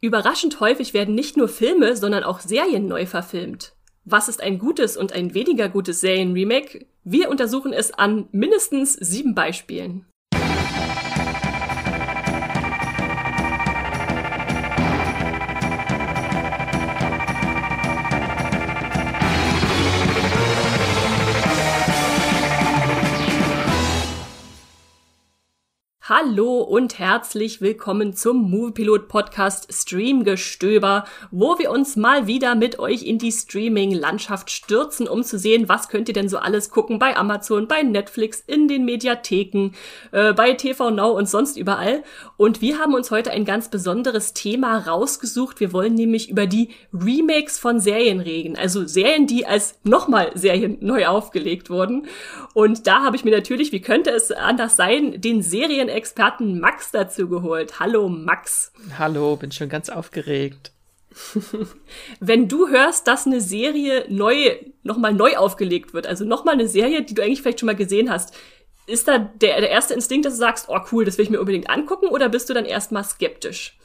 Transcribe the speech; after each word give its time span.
Überraschend 0.00 0.60
häufig 0.60 0.94
werden 0.94 1.14
nicht 1.14 1.36
nur 1.36 1.48
Filme, 1.48 1.96
sondern 1.96 2.22
auch 2.22 2.40
Serien 2.40 2.86
neu 2.86 3.06
verfilmt. 3.06 3.74
Was 4.04 4.28
ist 4.28 4.40
ein 4.40 4.58
gutes 4.58 4.96
und 4.96 5.12
ein 5.12 5.34
weniger 5.34 5.68
gutes 5.68 6.00
Serienremake? 6.00 6.86
Wir 7.04 7.28
untersuchen 7.28 7.72
es 7.72 7.92
an 7.92 8.28
mindestens 8.32 8.94
sieben 8.94 9.34
Beispielen. 9.34 10.06
Hallo 26.10 26.62
und 26.62 26.98
herzlich 26.98 27.60
willkommen 27.60 28.14
zum 28.14 28.50
Moviepilot 28.50 29.08
Podcast 29.08 29.70
Streamgestöber, 29.70 31.04
wo 31.30 31.58
wir 31.58 31.70
uns 31.70 31.96
mal 31.96 32.26
wieder 32.26 32.54
mit 32.54 32.78
euch 32.78 33.02
in 33.02 33.18
die 33.18 33.30
Streaming-Landschaft 33.30 34.50
stürzen, 34.50 35.06
um 35.06 35.22
zu 35.22 35.38
sehen, 35.38 35.68
was 35.68 35.90
könnt 35.90 36.08
ihr 36.08 36.14
denn 36.14 36.30
so 36.30 36.38
alles 36.38 36.70
gucken 36.70 36.98
bei 36.98 37.14
Amazon, 37.14 37.68
bei 37.68 37.82
Netflix, 37.82 38.42
in 38.46 38.68
den 38.68 38.86
Mediatheken, 38.86 39.72
äh, 40.12 40.32
bei 40.32 40.54
TV 40.54 40.90
Now 40.90 41.10
und 41.10 41.28
sonst 41.28 41.58
überall. 41.58 42.02
Und 42.38 42.62
wir 42.62 42.78
haben 42.78 42.94
uns 42.94 43.10
heute 43.10 43.30
ein 43.30 43.44
ganz 43.44 43.68
besonderes 43.68 44.32
Thema 44.32 44.78
rausgesucht. 44.78 45.60
Wir 45.60 45.74
wollen 45.74 45.92
nämlich 45.92 46.30
über 46.30 46.46
die 46.46 46.70
Remakes 46.90 47.58
von 47.58 47.80
Serien 47.80 48.20
reden, 48.20 48.56
also 48.56 48.86
Serien, 48.86 49.26
die 49.26 49.44
als 49.44 49.78
nochmal 49.84 50.30
Serien 50.36 50.78
neu 50.80 51.06
aufgelegt 51.06 51.68
wurden. 51.68 52.06
Und 52.54 52.86
da 52.86 53.02
habe 53.02 53.16
ich 53.16 53.26
mir 53.26 53.36
natürlich, 53.36 53.72
wie 53.72 53.82
könnte 53.82 54.08
es 54.08 54.32
anders 54.32 54.74
sein, 54.74 55.20
den 55.20 55.42
Serien 55.42 55.90
Experten 55.98 56.60
Max 56.60 56.92
dazu 56.92 57.28
geholt. 57.28 57.80
Hallo 57.80 58.08
Max. 58.08 58.72
Hallo, 58.96 59.34
bin 59.34 59.50
schon 59.50 59.68
ganz 59.68 59.90
aufgeregt. 59.90 60.70
Wenn 62.20 62.46
du 62.46 62.68
hörst, 62.68 63.08
dass 63.08 63.26
eine 63.26 63.40
Serie 63.40 64.04
neu, 64.08 64.56
nochmal 64.84 65.12
neu 65.12 65.36
aufgelegt 65.36 65.94
wird, 65.94 66.06
also 66.06 66.24
nochmal 66.24 66.54
eine 66.54 66.68
Serie, 66.68 67.02
die 67.02 67.14
du 67.14 67.22
eigentlich 67.22 67.42
vielleicht 67.42 67.58
schon 67.58 67.66
mal 67.66 67.74
gesehen 67.74 68.10
hast, 68.10 68.32
ist 68.86 69.08
da 69.08 69.18
der, 69.18 69.60
der 69.60 69.70
erste 69.70 69.94
Instinkt, 69.94 70.24
dass 70.24 70.34
du 70.34 70.38
sagst, 70.38 70.68
oh 70.68 70.78
cool, 70.92 71.04
das 71.04 71.18
will 71.18 71.24
ich 71.24 71.30
mir 71.30 71.40
unbedingt 71.40 71.68
angucken, 71.68 72.06
oder 72.06 72.28
bist 72.28 72.48
du 72.48 72.54
dann 72.54 72.64
erstmal 72.64 73.02
skeptisch? 73.02 73.76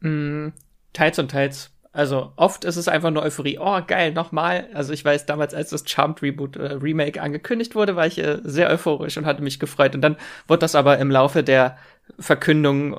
Mm, 0.00 0.48
teils 0.92 1.20
und 1.20 1.30
teils. 1.30 1.70
Also 1.92 2.32
oft 2.36 2.64
ist 2.64 2.76
es 2.76 2.86
einfach 2.86 3.10
nur 3.10 3.22
Euphorie. 3.22 3.58
Oh, 3.58 3.80
geil, 3.86 4.12
nochmal. 4.12 4.68
Also 4.74 4.92
ich 4.92 5.04
weiß, 5.04 5.26
damals, 5.26 5.54
als 5.54 5.70
das 5.70 5.88
Charmed 5.88 6.22
Reboot 6.22 6.56
äh, 6.56 6.74
Remake 6.74 7.20
angekündigt 7.20 7.74
wurde, 7.74 7.96
war 7.96 8.06
ich 8.06 8.18
äh, 8.18 8.38
sehr 8.42 8.68
euphorisch 8.70 9.16
und 9.16 9.26
hatte 9.26 9.42
mich 9.42 9.58
gefreut. 9.58 9.94
Und 9.94 10.02
dann 10.02 10.16
wurde 10.46 10.60
das 10.60 10.74
aber 10.74 10.98
im 10.98 11.10
Laufe 11.10 11.42
der 11.42 11.78
Verkündung 12.18 12.96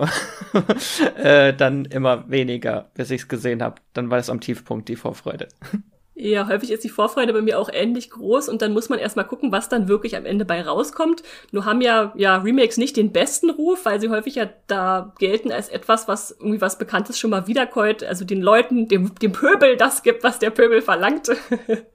äh, 1.18 1.54
dann 1.54 1.86
immer 1.86 2.30
weniger, 2.30 2.90
bis 2.96 3.12
ich 3.12 3.22
es 3.22 3.28
gesehen 3.28 3.62
habe. 3.62 3.76
Dann 3.94 4.10
war 4.10 4.18
es 4.18 4.30
am 4.30 4.40
Tiefpunkt 4.42 4.90
die 4.90 4.96
Vorfreude. 4.96 5.48
Ja, 6.22 6.50
häufig 6.50 6.70
ist 6.72 6.84
die 6.84 6.90
Vorfreude 6.90 7.32
bei 7.32 7.42
mir 7.42 7.58
auch 7.58 7.70
ähnlich 7.72 8.10
groß 8.10 8.50
und 8.50 8.62
dann 8.62 8.74
muss 8.74 8.90
man 8.90 9.00
erstmal 9.00 9.24
gucken, 9.24 9.54
was 9.54 9.70
dann 9.70 9.88
wirklich 9.88 10.18
am 10.18 10.26
Ende 10.26 10.44
bei 10.44 10.62
rauskommt. 10.62 11.24
Nur 11.54 11.64
haben 11.64 11.80
ja, 11.80 12.12
ja 12.14 12.36
Remakes 12.36 12.76
nicht 12.76 12.98
den 12.98 13.14
besten 13.14 13.50
Ruf, 13.50 13.86
weil 13.86 14.02
sie 14.02 14.10
häufig 14.10 14.36
ja 14.36 14.50
da 14.68 15.14
gelten 15.18 15.50
als 15.50 15.70
etwas, 15.70 16.10
was 16.10 16.32
irgendwie 16.32 16.60
was 16.60 16.78
Bekanntes 16.78 17.18
schon 17.18 17.30
mal 17.30 17.48
wiederkäut, 17.48 18.04
also 18.04 18.26
den 18.26 18.42
Leuten, 18.42 18.90
dem, 18.90 19.16
dem 19.16 19.32
Pöbel 19.32 19.78
das 19.78 20.04
gibt, 20.04 20.26
was 20.26 20.40
der 20.40 20.50
Pöbel 20.50 20.82
verlangt. 20.82 21.30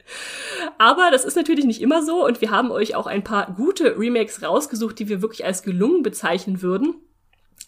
Aber 0.78 1.10
das 1.12 1.26
ist 1.26 1.36
natürlich 1.36 1.66
nicht 1.66 1.82
immer 1.82 2.02
so 2.02 2.24
und 2.24 2.40
wir 2.40 2.50
haben 2.50 2.70
euch 2.70 2.94
auch 2.94 3.06
ein 3.06 3.24
paar 3.24 3.52
gute 3.54 3.98
Remakes 3.98 4.42
rausgesucht, 4.42 4.98
die 4.98 5.10
wir 5.10 5.20
wirklich 5.20 5.44
als 5.44 5.62
gelungen 5.62 6.02
bezeichnen 6.02 6.62
würden. 6.62 6.94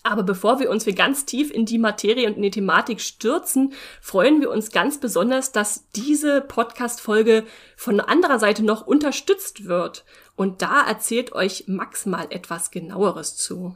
Aber 0.06 0.22
bevor 0.22 0.60
wir 0.60 0.70
uns 0.70 0.84
hier 0.84 0.94
ganz 0.94 1.24
tief 1.24 1.50
in 1.50 1.66
die 1.66 1.78
Materie 1.78 2.28
und 2.28 2.36
in 2.36 2.42
die 2.42 2.52
Thematik 2.52 3.00
stürzen, 3.00 3.72
freuen 4.00 4.40
wir 4.40 4.52
uns 4.52 4.70
ganz 4.70 5.00
besonders, 5.00 5.50
dass 5.50 5.90
diese 5.96 6.42
Podcast-Folge 6.42 7.44
von 7.76 7.98
anderer 7.98 8.38
Seite 8.38 8.64
noch 8.64 8.86
unterstützt 8.86 9.66
wird. 9.66 10.04
Und 10.36 10.62
da 10.62 10.86
erzählt 10.86 11.32
euch 11.32 11.64
Max 11.66 12.06
mal 12.06 12.28
etwas 12.30 12.70
genaueres 12.70 13.36
zu. 13.36 13.74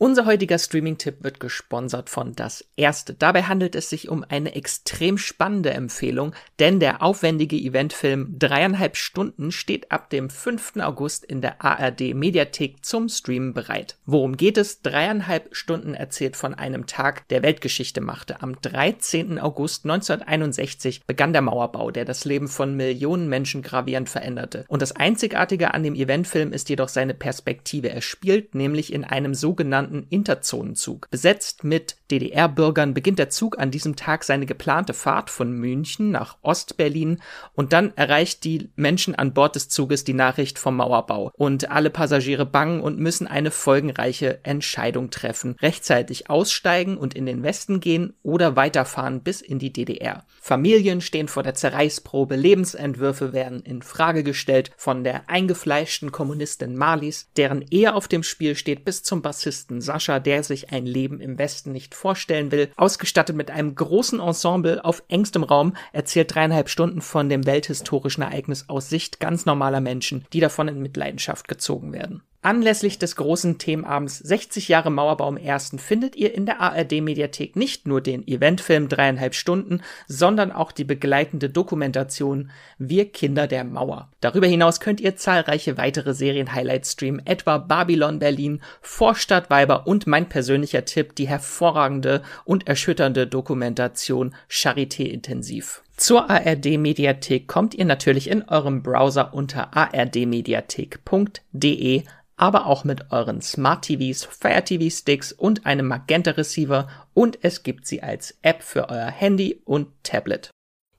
Unser 0.00 0.26
heutiger 0.26 0.60
Streaming-Tipp 0.60 1.24
wird 1.24 1.40
gesponsert 1.40 2.08
von 2.08 2.36
Das 2.36 2.64
Erste. 2.76 3.14
Dabei 3.14 3.42
handelt 3.42 3.74
es 3.74 3.90
sich 3.90 4.08
um 4.08 4.24
eine 4.28 4.54
extrem 4.54 5.18
spannende 5.18 5.70
Empfehlung, 5.70 6.36
denn 6.60 6.78
der 6.78 7.02
aufwendige 7.02 7.56
Eventfilm 7.56 8.36
Dreieinhalb 8.38 8.96
Stunden 8.96 9.50
steht 9.50 9.90
ab 9.90 10.08
dem 10.10 10.30
5. 10.30 10.76
August 10.76 11.24
in 11.24 11.40
der 11.40 11.64
ARD 11.64 12.14
Mediathek 12.14 12.84
zum 12.84 13.08
Streamen 13.08 13.54
bereit. 13.54 13.96
Worum 14.06 14.36
geht 14.36 14.56
es? 14.56 14.82
Dreieinhalb 14.82 15.48
Stunden 15.50 15.94
erzählt 15.94 16.36
von 16.36 16.54
einem 16.54 16.86
Tag, 16.86 17.26
der 17.26 17.42
Weltgeschichte 17.42 18.00
machte. 18.00 18.40
Am 18.40 18.54
13. 18.62 19.40
August 19.40 19.84
1961 19.84 21.06
begann 21.08 21.32
der 21.32 21.42
Mauerbau, 21.42 21.90
der 21.90 22.04
das 22.04 22.24
Leben 22.24 22.46
von 22.46 22.76
Millionen 22.76 23.28
Menschen 23.28 23.62
gravierend 23.62 24.08
veränderte. 24.08 24.64
Und 24.68 24.80
das 24.80 24.94
Einzigartige 24.94 25.74
an 25.74 25.82
dem 25.82 25.96
Eventfilm 25.96 26.52
ist 26.52 26.68
jedoch 26.68 26.88
seine 26.88 27.14
Perspektive. 27.14 27.90
Er 27.90 28.00
spielt 28.00 28.54
nämlich 28.54 28.92
in 28.92 29.02
einem 29.02 29.34
sogenannten 29.34 29.87
sogenannten 29.88 30.06
Interzonenzug. 30.10 31.08
Besetzt 31.10 31.64
mit 31.64 31.96
DDR-Bürgern 32.10 32.94
beginnt 32.94 33.18
der 33.18 33.30
Zug 33.30 33.58
an 33.58 33.70
diesem 33.70 33.96
Tag 33.96 34.24
seine 34.24 34.46
geplante 34.46 34.94
Fahrt 34.94 35.30
von 35.30 35.52
München 35.52 36.10
nach 36.10 36.38
Ostberlin 36.42 37.20
und 37.54 37.72
dann 37.72 37.92
erreicht 37.96 38.44
die 38.44 38.70
Menschen 38.76 39.14
an 39.14 39.34
Bord 39.34 39.56
des 39.56 39.68
Zuges 39.68 40.04
die 40.04 40.14
Nachricht 40.14 40.58
vom 40.58 40.76
Mauerbau 40.76 41.30
und 41.34 41.70
alle 41.70 41.90
Passagiere 41.90 42.46
bangen 42.46 42.80
und 42.80 42.98
müssen 42.98 43.26
eine 43.26 43.50
folgenreiche 43.50 44.44
Entscheidung 44.44 45.10
treffen. 45.10 45.56
Rechtzeitig 45.60 46.30
aussteigen 46.30 46.96
und 46.96 47.14
in 47.14 47.26
den 47.26 47.42
Westen 47.42 47.80
gehen 47.80 48.14
oder 48.22 48.56
weiterfahren 48.56 49.22
bis 49.22 49.40
in 49.40 49.58
die 49.58 49.72
DDR. 49.72 50.24
Familien 50.40 51.00
stehen 51.00 51.28
vor 51.28 51.42
der 51.42 51.54
Zerreißprobe, 51.54 52.36
Lebensentwürfe 52.36 53.32
werden 53.32 53.60
in 53.60 53.82
Frage 53.82 54.22
gestellt 54.22 54.70
von 54.76 55.04
der 55.04 55.28
eingefleischten 55.28 56.12
Kommunistin 56.12 56.76
Malis, 56.76 57.28
deren 57.36 57.64
Ehe 57.70 57.94
auf 57.94 58.08
dem 58.08 58.22
Spiel 58.22 58.54
steht, 58.54 58.84
bis 58.84 59.02
zum 59.02 59.20
Bassisten 59.20 59.77
Sascha, 59.80 60.20
der 60.20 60.42
sich 60.42 60.72
ein 60.72 60.86
Leben 60.86 61.20
im 61.20 61.38
Westen 61.38 61.72
nicht 61.72 61.94
vorstellen 61.94 62.52
will. 62.52 62.70
Ausgestattet 62.76 63.36
mit 63.36 63.50
einem 63.50 63.74
großen 63.74 64.20
Ensemble 64.20 64.84
auf 64.84 65.02
engstem 65.08 65.42
Raum 65.42 65.74
erzählt 65.92 66.34
dreieinhalb 66.34 66.68
Stunden 66.68 67.00
von 67.00 67.28
dem 67.28 67.46
welthistorischen 67.46 68.22
Ereignis 68.22 68.68
aus 68.68 68.88
Sicht 68.88 69.20
ganz 69.20 69.46
normaler 69.46 69.80
Menschen, 69.80 70.24
die 70.32 70.40
davon 70.40 70.68
in 70.68 70.80
Mitleidenschaft 70.82 71.48
gezogen 71.48 71.92
werden. 71.92 72.22
Anlässlich 72.40 72.98
des 72.98 73.16
großen 73.16 73.58
Themenabends 73.58 74.18
60 74.18 74.68
Jahre 74.68 74.90
Mauerbau 74.90 75.28
im 75.28 75.36
Ersten 75.36 75.80
findet 75.80 76.14
ihr 76.14 76.32
in 76.32 76.46
der 76.46 76.60
ARD-Mediathek 76.60 77.56
nicht 77.56 77.88
nur 77.88 78.00
den 78.00 78.24
Eventfilm 78.28 78.88
dreieinhalb 78.88 79.34
Stunden, 79.34 79.80
sondern 80.06 80.52
auch 80.52 80.70
die 80.70 80.84
begleitende 80.84 81.50
Dokumentation 81.50 82.52
Wir 82.78 83.10
Kinder 83.10 83.48
der 83.48 83.64
Mauer. 83.64 84.12
Darüber 84.20 84.46
hinaus 84.46 84.78
könnt 84.78 85.00
ihr 85.00 85.16
zahlreiche 85.16 85.78
weitere 85.78 86.14
Serien-Highlights 86.14 86.92
streamen, 86.92 87.26
etwa 87.26 87.58
Babylon 87.58 88.20
Berlin, 88.20 88.62
Vorstadtweiber 88.82 89.88
und 89.88 90.06
mein 90.06 90.28
persönlicher 90.28 90.84
Tipp, 90.84 91.16
die 91.16 91.26
hervorragende 91.26 92.22
und 92.44 92.68
erschütternde 92.68 93.26
Dokumentation 93.26 94.32
Charité 94.48 95.06
Intensiv. 95.06 95.82
Zur 95.96 96.30
ARD-Mediathek 96.30 97.48
kommt 97.48 97.74
ihr 97.74 97.84
natürlich 97.84 98.30
in 98.30 98.48
eurem 98.48 98.84
Browser 98.84 99.34
unter 99.34 99.76
ardmediathek.de 99.76 102.04
aber 102.38 102.66
auch 102.66 102.84
mit 102.84 103.10
euren 103.10 103.42
Smart 103.42 103.84
TVs, 103.84 104.24
Fire 104.24 104.64
TV 104.64 104.88
Sticks 104.88 105.32
und 105.32 105.66
einem 105.66 105.88
Magenta 105.88 106.30
Receiver 106.30 106.88
und 107.12 107.38
es 107.42 107.62
gibt 107.62 107.86
sie 107.86 108.02
als 108.02 108.38
App 108.40 108.62
für 108.62 108.88
euer 108.88 109.10
Handy 109.10 109.60
und 109.66 109.88
Tablet. 110.02 110.50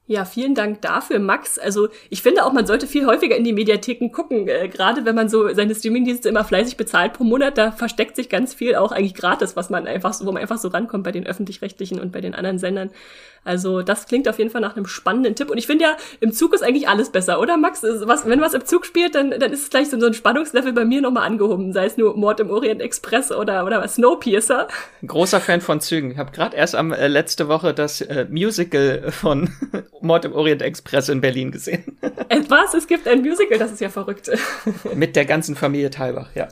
Ja, 0.09 0.25
vielen 0.25 0.55
Dank 0.55 0.81
dafür, 0.81 1.19
Max. 1.19 1.59
Also 1.59 1.89
ich 2.09 2.23
finde 2.23 2.43
auch, 2.43 2.51
man 2.51 2.65
sollte 2.65 2.87
viel 2.87 3.05
häufiger 3.05 3.35
in 3.35 3.43
die 3.43 3.53
Mediatheken 3.53 4.09
gucken. 4.09 4.47
Äh, 4.47 4.67
gerade 4.67 5.05
wenn 5.05 5.13
man 5.13 5.29
so 5.29 5.53
seine 5.53 5.75
Streamingdienste 5.75 6.29
immer 6.29 6.43
fleißig 6.43 6.77
bezahlt 6.77 7.13
pro 7.13 7.23
Monat, 7.23 7.59
da 7.59 7.71
versteckt 7.71 8.15
sich 8.15 8.27
ganz 8.27 8.55
viel 8.55 8.73
auch 8.73 8.91
eigentlich 8.91 9.13
gratis, 9.13 9.55
was 9.55 9.69
man 9.69 9.85
einfach 9.85 10.13
so, 10.13 10.25
wo 10.25 10.31
man 10.31 10.41
einfach 10.41 10.57
so 10.57 10.69
rankommt 10.69 11.03
bei 11.03 11.11
den 11.11 11.27
öffentlich-rechtlichen 11.27 11.99
und 11.99 12.11
bei 12.11 12.21
den 12.21 12.33
anderen 12.33 12.57
Sendern. 12.57 12.89
Also 13.43 13.81
das 13.81 14.05
klingt 14.07 14.27
auf 14.27 14.37
jeden 14.37 14.49
Fall 14.49 14.61
nach 14.61 14.75
einem 14.75 14.85
spannenden 14.85 15.35
Tipp. 15.35 15.49
Und 15.49 15.57
ich 15.57 15.67
finde 15.67 15.85
ja, 15.85 15.97
im 16.19 16.31
Zug 16.31 16.53
ist 16.53 16.63
eigentlich 16.63 16.89
alles 16.89 17.11
besser, 17.11 17.39
oder 17.39 17.57
Max? 17.57 17.83
Was, 17.83 18.27
wenn 18.27 18.41
was 18.41 18.53
im 18.53 18.65
Zug 18.65 18.85
spielt, 18.85 19.15
dann, 19.15 19.31
dann 19.31 19.51
ist 19.51 19.63
es 19.63 19.69
gleich 19.69 19.89
so 19.89 20.03
ein 20.03 20.13
Spannungslevel 20.13 20.73
bei 20.73 20.85
mir 20.85 21.01
nochmal 21.01 21.25
angehoben. 21.25 21.71
Sei 21.73 21.85
es 21.85 21.97
nur 21.97 22.17
Mord 22.17 22.39
im 22.39 22.49
Orient 22.49 22.81
Express 22.81 23.31
oder, 23.31 23.65
oder 23.65 23.87
Snowpiercer. 23.87 24.67
Großer 25.05 25.39
Fan 25.39 25.61
von 25.61 25.79
Zügen. 25.81 26.11
Ich 26.11 26.17
habe 26.17 26.31
gerade 26.31 26.55
erst 26.55 26.75
am 26.75 26.91
äh, 26.91 27.07
letzte 27.07 27.47
Woche 27.47 27.73
das 27.73 28.01
äh, 28.01 28.25
Musical 28.29 29.11
von 29.11 29.49
Mord 30.01 30.25
im 30.25 30.33
Orient 30.33 30.61
Express 30.61 31.09
in 31.09 31.21
Berlin 31.21 31.51
gesehen. 31.51 31.97
Was? 32.47 32.73
Es 32.73 32.87
gibt 32.87 33.07
ein 33.07 33.21
Musical, 33.21 33.57
das 33.57 33.71
ist 33.71 33.81
ja 33.81 33.89
verrückt. 33.89 34.29
Mit 34.95 35.15
der 35.15 35.25
ganzen 35.25 35.55
Familie 35.55 35.89
Talbach, 35.89 36.29
ja. 36.35 36.47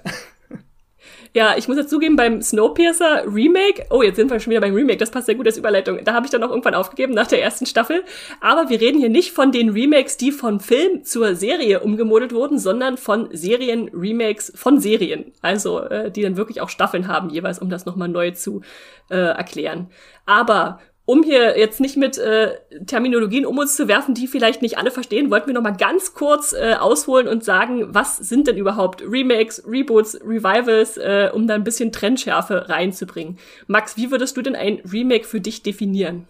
Ja, 1.34 1.56
ich 1.56 1.68
muss 1.68 1.78
jetzt 1.78 1.90
zugeben, 1.90 2.16
beim 2.16 2.42
Snowpiercer 2.42 3.26
Remake, 3.28 3.86
oh, 3.90 4.02
jetzt 4.02 4.16
sind 4.16 4.32
wir 4.32 4.40
schon 4.40 4.52
wieder 4.52 4.62
beim 4.62 4.74
Remake, 4.74 4.98
das 4.98 5.12
passt 5.12 5.28
sehr 5.28 5.36
gut 5.36 5.46
als 5.46 5.58
Überleitung. 5.58 6.00
Da 6.04 6.14
habe 6.14 6.26
ich 6.26 6.32
dann 6.32 6.44
auch 6.44 6.50
irgendwann 6.50 6.74
aufgegeben 6.74 7.14
nach 7.14 7.28
der 7.28 7.44
ersten 7.44 7.66
Staffel. 7.66 8.04
Aber 8.42 8.70
wir 8.70 8.82
reden 8.82 9.00
hier 9.00 9.10
nicht 9.10 9.32
von 9.32 9.52
den 9.52 9.70
Remakes, 9.70 10.18
die 10.18 10.32
von 10.32 10.60
Film 10.60 11.04
zur 11.04 11.36
Serie 11.36 11.82
umgemodelt 11.82 12.34
wurden, 12.34 12.58
sondern 12.58 12.98
von 12.98 13.30
Serien-Remakes 13.32 14.54
von 14.56 14.80
Serien. 14.80 15.32
Also, 15.42 15.82
äh, 15.82 16.12
die 16.12 16.22
dann 16.22 16.38
wirklich 16.38 16.62
auch 16.62 16.70
Staffeln 16.70 17.08
haben, 17.08 17.30
jeweils, 17.30 17.60
um 17.60 17.70
das 17.70 17.86
nochmal 17.86 18.08
neu 18.08 18.32
zu 18.32 18.62
äh, 19.10 19.16
erklären. 19.18 19.92
Aber 20.26 20.80
um 21.08 21.24
hier 21.24 21.58
jetzt 21.58 21.80
nicht 21.80 21.96
mit 21.96 22.18
äh, 22.18 22.58
Terminologien 22.86 23.46
um 23.46 23.58
uns 23.58 23.78
zu 23.78 23.88
werfen, 23.88 24.14
die 24.14 24.28
vielleicht 24.28 24.62
nicht 24.62 24.78
alle 24.78 24.92
verstehen, 24.92 25.32
wollten 25.32 25.48
wir 25.48 25.54
noch 25.54 25.62
mal 25.62 25.72
ganz 25.72 26.14
kurz 26.14 26.52
äh, 26.52 26.74
ausholen 26.74 27.30
und 27.30 27.46
sagen, 27.46 27.96
was 27.96 28.18
sind 28.18 28.46
denn 28.46 28.58
überhaupt 28.58 29.02
Remakes, 29.02 29.64
Reboots, 29.66 30.20
Revivals, 30.22 30.98
äh, 30.98 31.30
um 31.34 31.48
da 31.48 31.56
ein 31.56 31.64
bisschen 31.64 31.94
Trendschärfe 31.94 32.68
reinzubringen. 32.68 33.40
Max, 33.68 33.96
wie 33.96 34.12
würdest 34.12 34.36
du 34.36 34.42
denn 34.42 34.58
ein 34.58 34.82
Remake 34.92 35.24
für 35.24 35.40
dich 35.40 35.64
definieren? 35.64 36.28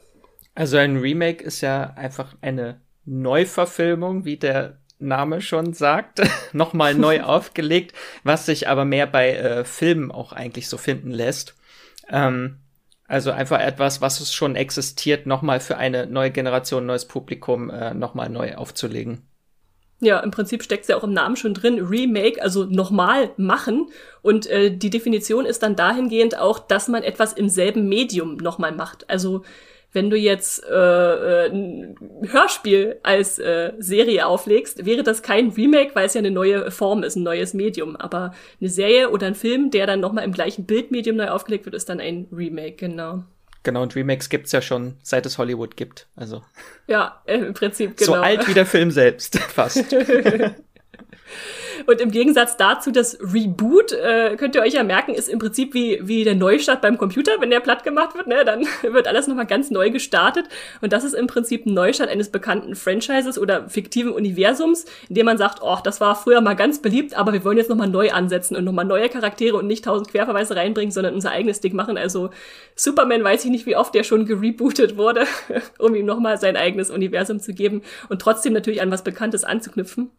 Also 0.54 0.78
ein 0.78 0.98
Remake 0.98 1.44
ist 1.44 1.62
ja 1.62 1.96
einfach 1.96 2.36
eine 2.42 2.80
Neuverfilmung, 3.04 4.26
wie 4.26 4.38
der 4.38 4.78
Name 5.00 5.42
schon 5.42 5.74
sagt, 5.74 6.22
nochmal 6.54 6.94
neu 6.94 7.22
aufgelegt, 7.24 7.94
was 8.24 8.46
sich 8.46 8.68
aber 8.68 8.86
mehr 8.86 9.08
bei 9.08 9.34
äh, 9.34 9.66
Filmen 9.66 10.12
auch 10.12 10.34
eigentlich 10.34 10.70
so 10.70 10.78
finden 10.78 11.10
lässt. 11.10 11.56
Ähm, 12.10 12.60
also 13.08 13.32
einfach 13.32 13.60
etwas, 13.60 14.02
was 14.02 14.20
es 14.20 14.34
schon 14.34 14.56
existiert, 14.56 15.26
nochmal 15.26 15.60
für 15.60 15.78
eine 15.78 16.06
neue 16.06 16.32
Generation, 16.32 16.86
neues 16.86 17.08
Publikum 17.08 17.70
äh, 17.70 17.94
nochmal 17.94 18.30
neu 18.30 18.56
aufzulegen. 18.56 19.28
Ja, 20.00 20.20
im 20.20 20.30
Prinzip 20.30 20.62
steckt 20.62 20.84
es 20.84 20.90
ja 20.90 20.98
auch 20.98 21.04
im 21.04 21.14
Namen 21.14 21.38
schon 21.38 21.56
drin, 21.56 21.80
Remake, 21.80 22.40
also 22.42 22.66
nochmal 22.66 23.32
machen. 23.38 23.88
Und 24.22 24.46
äh, 24.46 24.70
die 24.70 24.92
Definition 24.92 25.46
ist 25.46 25.64
dann 25.64 25.76
dahingehend 25.76 26.38
auch, 26.38 26.60
dass 26.60 26.88
man 26.88 27.02
etwas 27.02 27.34
im 27.34 27.50
selben 27.50 27.90
Medium 27.90 28.38
nochmal 28.38 28.74
macht. 28.74 29.10
Also 29.10 29.44
wenn 29.98 30.12
du 30.12 30.16
jetzt 30.16 30.64
äh, 30.64 30.70
äh, 30.70 31.50
ein 31.50 31.96
Hörspiel 32.30 33.00
als 33.02 33.40
äh, 33.40 33.74
Serie 33.80 34.28
auflegst, 34.28 34.86
wäre 34.86 35.02
das 35.02 35.24
kein 35.24 35.50
Remake, 35.50 35.96
weil 35.96 36.06
es 36.06 36.14
ja 36.14 36.20
eine 36.20 36.30
neue 36.30 36.70
Form 36.70 37.02
ist, 37.02 37.16
ein 37.16 37.24
neues 37.24 37.56
Medium. 37.56 37.96
Aber 37.96 38.36
eine 38.62 38.70
Serie 38.70 39.10
oder 39.10 39.26
ein 39.26 39.34
Film, 39.34 39.72
der 39.72 39.88
dann 39.88 40.00
nochmal 40.00 40.24
im 40.24 40.34
gleichen 40.34 40.66
Bildmedium 40.66 41.18
neu 41.18 41.30
aufgelegt 41.30 41.66
wird, 41.66 41.74
ist 41.74 41.90
dann 41.90 42.00
ein 42.00 42.28
Remake, 42.32 42.74
genau. 42.74 43.24
Genau, 43.64 43.82
und 43.82 43.96
Remakes 43.96 44.30
gibt's 44.30 44.52
ja 44.52 44.62
schon, 44.62 44.98
seit 45.02 45.26
es 45.26 45.40
Hollywood 45.40 45.76
gibt. 45.76 46.08
Also. 46.16 46.44
Ja, 46.86 47.24
äh, 47.26 47.38
im 47.40 47.56
Prinzip, 47.56 47.98
genau. 47.98 48.14
So 48.14 48.18
alt 48.20 48.48
wie 48.48 48.54
der 48.54 48.68
Film 48.68 48.92
selbst, 48.92 49.40
fast. 49.40 49.96
Und 51.86 52.02
im 52.02 52.12
Gegensatz 52.12 52.58
dazu, 52.58 52.92
das 52.92 53.18
Reboot, 53.22 53.92
äh, 53.92 54.36
könnt 54.38 54.56
ihr 54.56 54.62
euch 54.62 54.74
ja 54.74 54.84
merken, 54.84 55.14
ist 55.14 55.30
im 55.30 55.40
Prinzip 55.40 55.74
wie, 55.74 56.00
wie 56.02 56.24
der 56.24 56.36
Neustart 56.36 56.82
beim 56.82 56.98
Computer. 56.98 57.34
Wenn 57.40 57.50
der 57.50 57.60
platt 57.60 57.84
gemacht 57.84 58.16
wird, 58.16 58.28
ne, 58.28 58.44
dann 58.46 58.66
wird 58.94 59.08
alles 59.08 59.28
nochmal 59.28 59.46
ganz 59.46 59.72
neu 59.72 59.90
gestartet. 59.90 60.46
Und 60.82 60.94
das 60.94 61.04
ist 61.04 61.14
im 61.14 61.28
Prinzip 61.28 61.66
ein 61.66 61.74
Neustart 61.74 62.10
eines 62.10 62.30
bekannten 62.30 62.76
Franchises 62.76 63.38
oder 63.38 63.70
fiktiven 63.70 64.12
Universums, 64.12 64.86
in 65.10 65.16
dem 65.16 65.26
man 65.26 65.38
sagt, 65.38 65.60
oh, 65.62 65.78
das 65.84 66.02
war 66.02 66.16
früher 66.16 66.42
mal 66.42 66.56
ganz 66.56 66.82
beliebt, 66.82 67.16
aber 67.16 67.34
wir 67.34 67.44
wollen 67.44 67.58
jetzt 67.58 67.70
nochmal 67.70 67.90
neu 67.90 68.12
ansetzen 68.12 68.56
und 68.56 68.64
nochmal 68.64 68.86
neue 68.86 69.10
Charaktere 69.10 69.58
und 69.58 69.68
nicht 69.68 69.86
tausend 69.86 70.10
Querverweise 70.10 70.56
reinbringen, 70.56 70.92
sondern 70.92 71.14
unser 71.14 71.32
eigenes 71.32 71.60
Ding 71.60 71.76
machen. 71.76 71.98
Also 71.98 72.30
Superman 72.76 73.24
weiß 73.24 73.46
ich 73.46 73.52
nicht, 73.52 73.66
wie 73.66 73.76
oft 73.76 73.94
der 73.94 74.04
schon 74.04 74.26
gerebootet 74.26 74.98
wurde, 74.98 75.26
um 75.80 75.96
ihm 75.96 76.06
nochmal 76.06 76.38
sein 76.40 76.56
eigenes 76.56 76.90
Universum 76.90 77.40
zu 77.40 77.54
geben 77.54 77.82
und 78.10 78.22
trotzdem 78.22 78.54
natürlich 78.54 78.82
an 78.82 78.92
was 78.92 79.04
Bekanntes 79.04 79.44
anzuknüpfen. 79.44 80.12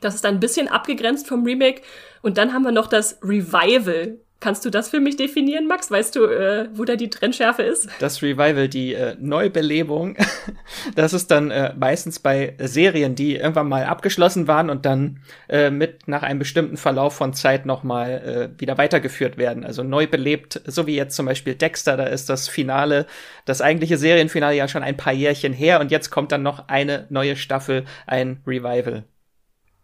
Das 0.00 0.14
ist 0.14 0.26
ein 0.26 0.40
bisschen 0.40 0.68
abgegrenzt 0.68 1.28
vom 1.28 1.44
Remake. 1.44 1.82
Und 2.22 2.38
dann 2.38 2.52
haben 2.52 2.62
wir 2.62 2.72
noch 2.72 2.86
das 2.86 3.18
Revival. 3.22 4.18
Kannst 4.40 4.64
du 4.64 4.70
das 4.70 4.88
für 4.88 5.00
mich 5.00 5.16
definieren, 5.16 5.66
Max? 5.66 5.90
Weißt 5.90 6.14
du, 6.14 6.26
äh, 6.26 6.68
wo 6.72 6.84
da 6.84 6.94
die 6.94 7.10
Trennschärfe 7.10 7.62
ist? 7.62 7.88
Das 7.98 8.22
Revival, 8.22 8.68
die 8.68 8.94
äh, 8.94 9.16
Neubelebung, 9.18 10.16
das 10.94 11.12
ist 11.12 11.32
dann 11.32 11.50
äh, 11.50 11.74
meistens 11.76 12.20
bei 12.20 12.54
Serien, 12.60 13.16
die 13.16 13.34
irgendwann 13.34 13.68
mal 13.68 13.84
abgeschlossen 13.84 14.46
waren 14.46 14.70
und 14.70 14.86
dann 14.86 15.24
äh, 15.48 15.70
mit 15.70 16.06
nach 16.06 16.22
einem 16.22 16.38
bestimmten 16.38 16.76
Verlauf 16.76 17.16
von 17.16 17.34
Zeit 17.34 17.66
nochmal 17.66 18.52
äh, 18.56 18.60
wieder 18.60 18.78
weitergeführt 18.78 19.38
werden. 19.38 19.64
Also 19.64 19.82
neu 19.82 20.06
belebt, 20.06 20.62
so 20.66 20.86
wie 20.86 20.94
jetzt 20.94 21.16
zum 21.16 21.26
Beispiel 21.26 21.56
Dexter, 21.56 21.96
da 21.96 22.04
ist 22.04 22.30
das 22.30 22.48
Finale, 22.48 23.06
das 23.44 23.60
eigentliche 23.60 23.98
Serienfinale 23.98 24.54
ja 24.54 24.68
schon 24.68 24.84
ein 24.84 24.96
paar 24.96 25.12
Jährchen 25.12 25.52
her 25.52 25.80
und 25.80 25.90
jetzt 25.90 26.10
kommt 26.10 26.30
dann 26.30 26.44
noch 26.44 26.68
eine 26.68 27.06
neue 27.08 27.34
Staffel, 27.34 27.86
ein 28.06 28.40
Revival. 28.46 29.02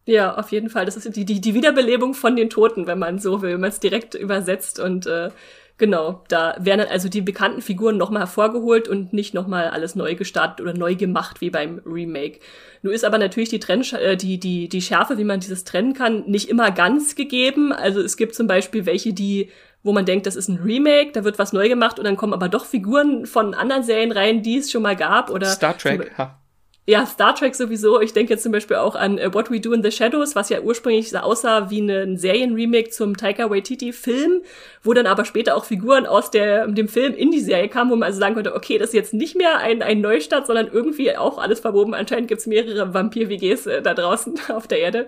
Ja, 0.06 0.35
auf 0.37 0.53
jeden 0.53 0.69
Fall. 0.69 0.85
Das 0.85 0.97
ist 0.97 1.17
die, 1.17 1.25
die, 1.25 1.41
die 1.41 1.55
Wiederbelebung 1.55 2.15
von 2.15 2.37
den 2.37 2.51
Toten, 2.51 2.87
wenn 2.87 2.99
man 2.99 3.19
so 3.19 3.41
will, 3.41 3.55
wenn 3.55 3.61
man 3.61 3.71
es 3.71 3.81
direkt 3.81 4.15
übersetzt. 4.15 4.79
Und 4.79 5.06
äh, 5.06 5.31
genau, 5.79 6.23
da 6.29 6.56
werden 6.59 6.81
dann 6.81 6.89
also 6.89 7.09
die 7.09 7.23
bekannten 7.23 7.62
Figuren 7.62 7.97
nochmal 7.97 8.23
hervorgeholt 8.23 8.87
und 8.87 9.15
nicht 9.15 9.33
nochmal 9.33 9.69
alles 9.69 9.95
neu 9.95 10.15
gestartet 10.15 10.61
oder 10.61 10.75
neu 10.75 10.95
gemacht 10.95 11.41
wie 11.41 11.49
beim 11.49 11.81
Remake. 11.87 12.41
Nur 12.83 12.93
ist 12.93 13.05
aber 13.05 13.17
natürlich 13.17 13.49
die, 13.49 13.61
Trenn 13.61 13.83
äh, 13.93 14.17
die, 14.17 14.39
die, 14.39 14.69
die 14.69 14.83
Schärfe, 14.83 15.17
wie 15.17 15.25
man 15.25 15.41
dieses 15.41 15.65
trennen 15.65 15.95
kann, 15.95 16.25
nicht 16.27 16.50
immer 16.50 16.71
ganz 16.71 17.15
gegeben. 17.15 17.73
Also 17.73 18.00
es 18.00 18.19
gibt 18.19 18.35
zum 18.35 18.47
Beispiel 18.47 18.85
welche, 18.85 19.15
die 19.15 19.50
wo 19.87 19.93
man 19.93 20.07
denkt, 20.07 20.25
das 20.27 20.35
ist 20.35 20.49
ein 20.49 20.57
Remake, 20.57 21.12
da 21.12 21.25
wird 21.25 21.39
was 21.39 21.53
neu 21.53 21.69
gemacht 21.69 21.99
und 21.99 22.07
dann 22.07 22.17
kommen 22.17 22.33
aber 22.33 22.49
doch 22.49 22.65
Figuren 22.65 23.27
von 23.27 23.53
anderen 23.53 23.83
Serien 23.83 24.12
rein, 24.12 24.43
die 24.43 24.57
es 24.57 24.73
schon 24.73 24.81
mal 24.83 24.97
gab 24.97 25.31
oder 25.31 25.47
Star 25.49 25.77
Trek. 25.77 26.11
Ha. 26.17 26.41
Ja, 26.87 27.07
Star 27.07 27.35
Trek 27.35 27.55
sowieso. 27.55 28.03
Ich 28.03 28.13
denke 28.13 28.35
jetzt 28.35 28.43
zum 28.43 28.53
Beispiel 28.53 28.77
auch 28.77 28.95
an 28.95 29.19
uh, 29.19 29.33
What 29.33 29.51
We 29.51 29.59
Do 29.59 29.73
in 29.73 29.83
the 29.83 29.91
Shadows, 29.91 30.37
was 30.37 30.51
ja 30.51 30.61
ursprünglich 30.61 31.19
aussah 31.19 31.71
wie 31.71 31.81
ein 31.81 32.19
Serienremake 32.19 32.91
zum 32.91 33.17
Taika 33.17 33.49
Waititi-Film, 33.49 34.43
wo 34.83 34.93
dann 34.93 35.07
aber 35.07 35.25
später 35.25 35.57
auch 35.57 35.65
Figuren 35.65 36.05
aus 36.05 36.31
der, 36.31 36.67
dem 36.67 36.89
Film 36.89 37.15
in 37.15 37.31
die 37.31 37.41
Serie 37.41 37.71
kamen, 37.71 37.91
wo 37.91 37.97
man 37.97 38.09
also 38.09 38.21
sagen 38.21 38.35
konnte, 38.35 38.55
okay, 38.55 38.77
das 38.77 38.91
ist 38.91 38.95
jetzt 38.95 39.15
nicht 39.15 39.35
mehr 39.35 39.61
ein, 39.61 39.81
ein 39.81 40.03
Neustart, 40.03 40.47
sondern 40.47 40.69
irgendwie 40.71 41.17
auch 41.17 41.39
alles 41.39 41.61
verwoben. 41.61 41.95
Anscheinend 41.95 42.29
gibt's 42.29 42.47
mehrere 42.47 42.93
Vampir-WGs 42.93 43.67
äh, 43.67 43.81
da 43.81 43.95
draußen 43.95 44.39
auf 44.51 44.67
der 44.67 44.81
Erde. 44.81 45.07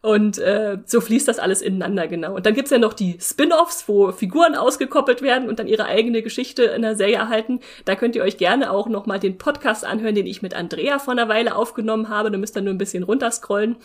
Und 0.00 0.38
äh, 0.38 0.78
so 0.86 1.00
fließt 1.00 1.26
das 1.26 1.40
alles 1.40 1.60
ineinander, 1.60 2.06
genau. 2.06 2.36
Und 2.36 2.46
dann 2.46 2.54
gibt's 2.54 2.70
ja 2.70 2.78
noch 2.78 2.94
die 2.94 3.18
Spin-offs, 3.20 3.88
wo 3.88 4.12
Figuren 4.12 4.54
ausgekoppelt 4.54 5.22
werden 5.22 5.48
und 5.48 5.58
dann 5.58 5.66
ihre 5.66 5.86
eigene 5.86 6.22
Geschichte 6.22 6.62
in 6.64 6.82
der 6.82 6.94
Serie 6.94 7.16
erhalten. 7.16 7.60
Da 7.84 7.96
könnt 7.96 8.14
ihr 8.14 8.22
euch 8.22 8.36
gerne 8.36 8.70
auch 8.70 8.88
noch 8.88 9.06
mal 9.06 9.18
den 9.18 9.38
Podcast 9.38 9.84
anhören, 9.84 10.14
den 10.14 10.26
ich 10.26 10.40
mit 10.40 10.54
Andrea 10.54 11.00
vor 11.00 11.12
einer 11.12 11.28
Weile 11.28 11.56
aufgenommen 11.56 12.08
habe. 12.08 12.30
Da 12.30 12.38
müsst 12.38 12.56
ihr 12.56 12.62
nur 12.62 12.74
ein 12.74 12.78
bisschen 12.78 13.02
runterscrollen 13.02 13.76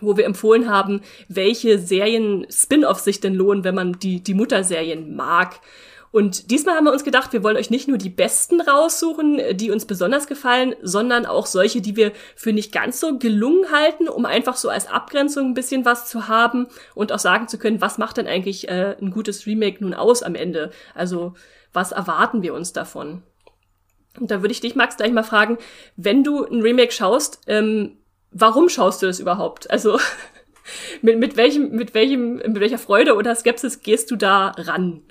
wo 0.00 0.16
wir 0.16 0.24
empfohlen 0.24 0.70
haben, 0.70 1.02
welche 1.28 1.78
Serien 1.78 2.46
Spin-offs 2.50 3.04
sich 3.04 3.20
denn 3.20 3.34
lohnen, 3.34 3.62
wenn 3.62 3.74
man 3.74 3.98
die, 3.98 4.22
die 4.22 4.32
Mutterserien 4.32 5.14
mag. 5.14 5.60
Und 6.12 6.50
diesmal 6.50 6.76
haben 6.76 6.84
wir 6.84 6.92
uns 6.92 7.04
gedacht, 7.04 7.32
wir 7.32 7.42
wollen 7.42 7.56
euch 7.56 7.70
nicht 7.70 7.88
nur 7.88 7.96
die 7.96 8.10
besten 8.10 8.60
raussuchen, 8.60 9.40
die 9.56 9.70
uns 9.70 9.86
besonders 9.86 10.26
gefallen, 10.26 10.76
sondern 10.82 11.24
auch 11.24 11.46
solche, 11.46 11.80
die 11.80 11.96
wir 11.96 12.12
für 12.36 12.52
nicht 12.52 12.70
ganz 12.70 13.00
so 13.00 13.18
gelungen 13.18 13.72
halten, 13.72 14.08
um 14.08 14.26
einfach 14.26 14.56
so 14.56 14.68
als 14.68 14.86
Abgrenzung 14.88 15.46
ein 15.46 15.54
bisschen 15.54 15.86
was 15.86 16.08
zu 16.08 16.28
haben 16.28 16.68
und 16.94 17.12
auch 17.12 17.18
sagen 17.18 17.48
zu 17.48 17.58
können, 17.58 17.80
was 17.80 17.96
macht 17.96 18.18
denn 18.18 18.26
eigentlich 18.26 18.68
äh, 18.68 18.94
ein 19.00 19.10
gutes 19.10 19.46
Remake 19.46 19.78
nun 19.80 19.94
aus 19.94 20.22
am 20.22 20.34
Ende? 20.34 20.70
Also 20.94 21.32
was 21.72 21.92
erwarten 21.92 22.42
wir 22.42 22.52
uns 22.52 22.74
davon? 22.74 23.22
Und 24.20 24.30
da 24.30 24.42
würde 24.42 24.52
ich 24.52 24.60
dich, 24.60 24.74
Max, 24.74 24.98
gleich 24.98 25.12
mal 25.12 25.22
fragen, 25.22 25.56
wenn 25.96 26.22
du 26.22 26.44
ein 26.44 26.60
Remake 26.60 26.92
schaust, 26.92 27.40
ähm, 27.46 27.96
warum 28.30 28.68
schaust 28.68 29.00
du 29.00 29.06
das 29.06 29.18
überhaupt? 29.18 29.70
Also 29.70 29.98
mit, 31.00 31.18
mit 31.18 31.38
welchem, 31.38 31.70
mit 31.70 31.94
welchem, 31.94 32.34
mit 32.34 32.60
welcher 32.60 32.76
Freude 32.76 33.14
oder 33.14 33.34
Skepsis 33.34 33.80
gehst 33.80 34.10
du 34.10 34.16
da 34.16 34.48
ran? 34.58 35.02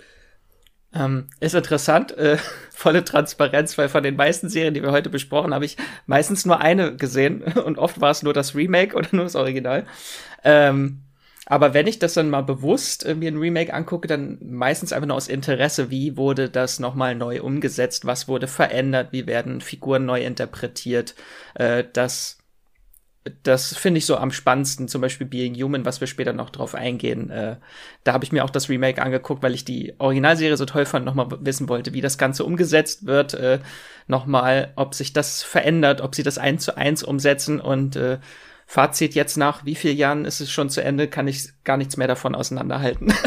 Ähm, 0.94 1.28
ist 1.40 1.56
interessant, 1.56 2.18
äh, 2.18 2.38
volle 2.72 3.04
Transparenz, 3.04 3.78
weil 3.78 3.90
von 3.90 4.04
den 4.04 4.16
meisten 4.16 4.50
Serien, 4.50 4.74
die 4.74 4.84
wir 4.84 4.92
heute 4.92 5.10
besprochen, 5.10 5.54
habe 5.54 5.66
ich 5.66 5.78
meistens 6.06 6.46
nur 6.46 6.60
eine 6.60 6.96
gesehen 6.96 7.42
und 7.66 7.78
oft 7.78 8.02
war 8.02 8.12
es 8.12 8.24
nur 8.24 8.34
das 8.34 8.56
Remake 8.56 8.96
oder 8.96 9.08
nur 9.12 9.24
das 9.24 9.36
Original. 9.36 9.86
Ähm, 10.44 11.02
aber 11.46 11.74
wenn 11.74 11.88
ich 11.88 12.00
das 12.00 12.14
dann 12.14 12.30
mal 12.30 12.44
bewusst 12.44 13.06
äh, 13.06 13.16
mir 13.16 13.32
ein 13.32 13.38
Remake 13.38 13.74
angucke, 13.74 14.08
dann 14.08 14.38
meistens 14.42 14.94
einfach 14.94 15.08
nur 15.08 15.18
aus 15.18 15.28
Interesse, 15.28 15.90
wie 15.90 16.18
wurde 16.18 16.50
das 16.50 16.80
nochmal 16.80 17.16
neu 17.16 17.42
umgesetzt, 17.42 18.06
was 18.06 18.28
wurde 18.28 18.48
verändert, 18.48 19.10
wie 19.12 19.28
werden 19.28 19.62
Figuren 19.62 20.06
neu 20.06 20.24
interpretiert. 20.24 21.16
Äh, 21.56 21.86
das 21.94 22.41
das 23.44 23.76
finde 23.76 24.00
ich 24.00 24.06
so 24.06 24.18
am 24.18 24.32
spannendsten, 24.32 24.88
zum 24.88 25.02
Beispiel 25.02 25.28
Being 25.28 25.56
Human, 25.56 25.86
was 25.86 26.02
wir 26.02 26.08
später 26.08 26.34
noch 26.34 26.50
drauf 26.50 26.74
eingehen. 26.74 27.30
Äh, 27.30 27.58
da 28.04 28.14
habe 28.14 28.26
ich 28.26 28.32
mir 28.32 28.44
auch 28.44 28.50
das 28.50 28.68
Remake 28.68 29.02
angeguckt, 29.02 29.44
weil 29.44 29.54
ich 29.54 29.64
die 29.64 29.94
Originalserie 30.00 30.58
so 30.58 30.66
toll 30.66 30.86
fand, 30.86 31.06
nochmal 31.06 31.28
wissen 31.42 31.70
wollte, 31.70 31.94
wie 31.94 32.02
das 32.02 32.18
Ganze 32.18 32.44
umgesetzt 32.44 33.06
wird, 33.06 33.36
äh, 33.36 33.60
nochmal, 34.08 34.74
ob 34.76 34.96
sich 34.96 35.14
das 35.14 35.44
verändert, 35.44 36.02
ob 36.02 36.16
sie 36.16 36.24
das 36.24 36.40
eins 36.40 36.64
zu 36.64 36.76
eins 36.76 37.04
umsetzen 37.04 37.60
und 37.60 37.96
äh, 37.96 38.20
Fazit 38.66 39.16
jetzt 39.16 39.36
nach 39.36 39.66
wie 39.66 39.76
vielen 39.76 39.98
Jahren 39.98 40.24
ist 40.24 40.40
es 40.40 40.50
schon 40.50 40.70
zu 40.70 40.82
Ende, 40.82 41.10
kann 41.10 41.28
ich 41.28 41.50
gar 41.66 41.76
nichts 41.76 41.98
mehr 41.98 42.08
davon 42.08 42.36
auseinanderhalten. 42.36 43.14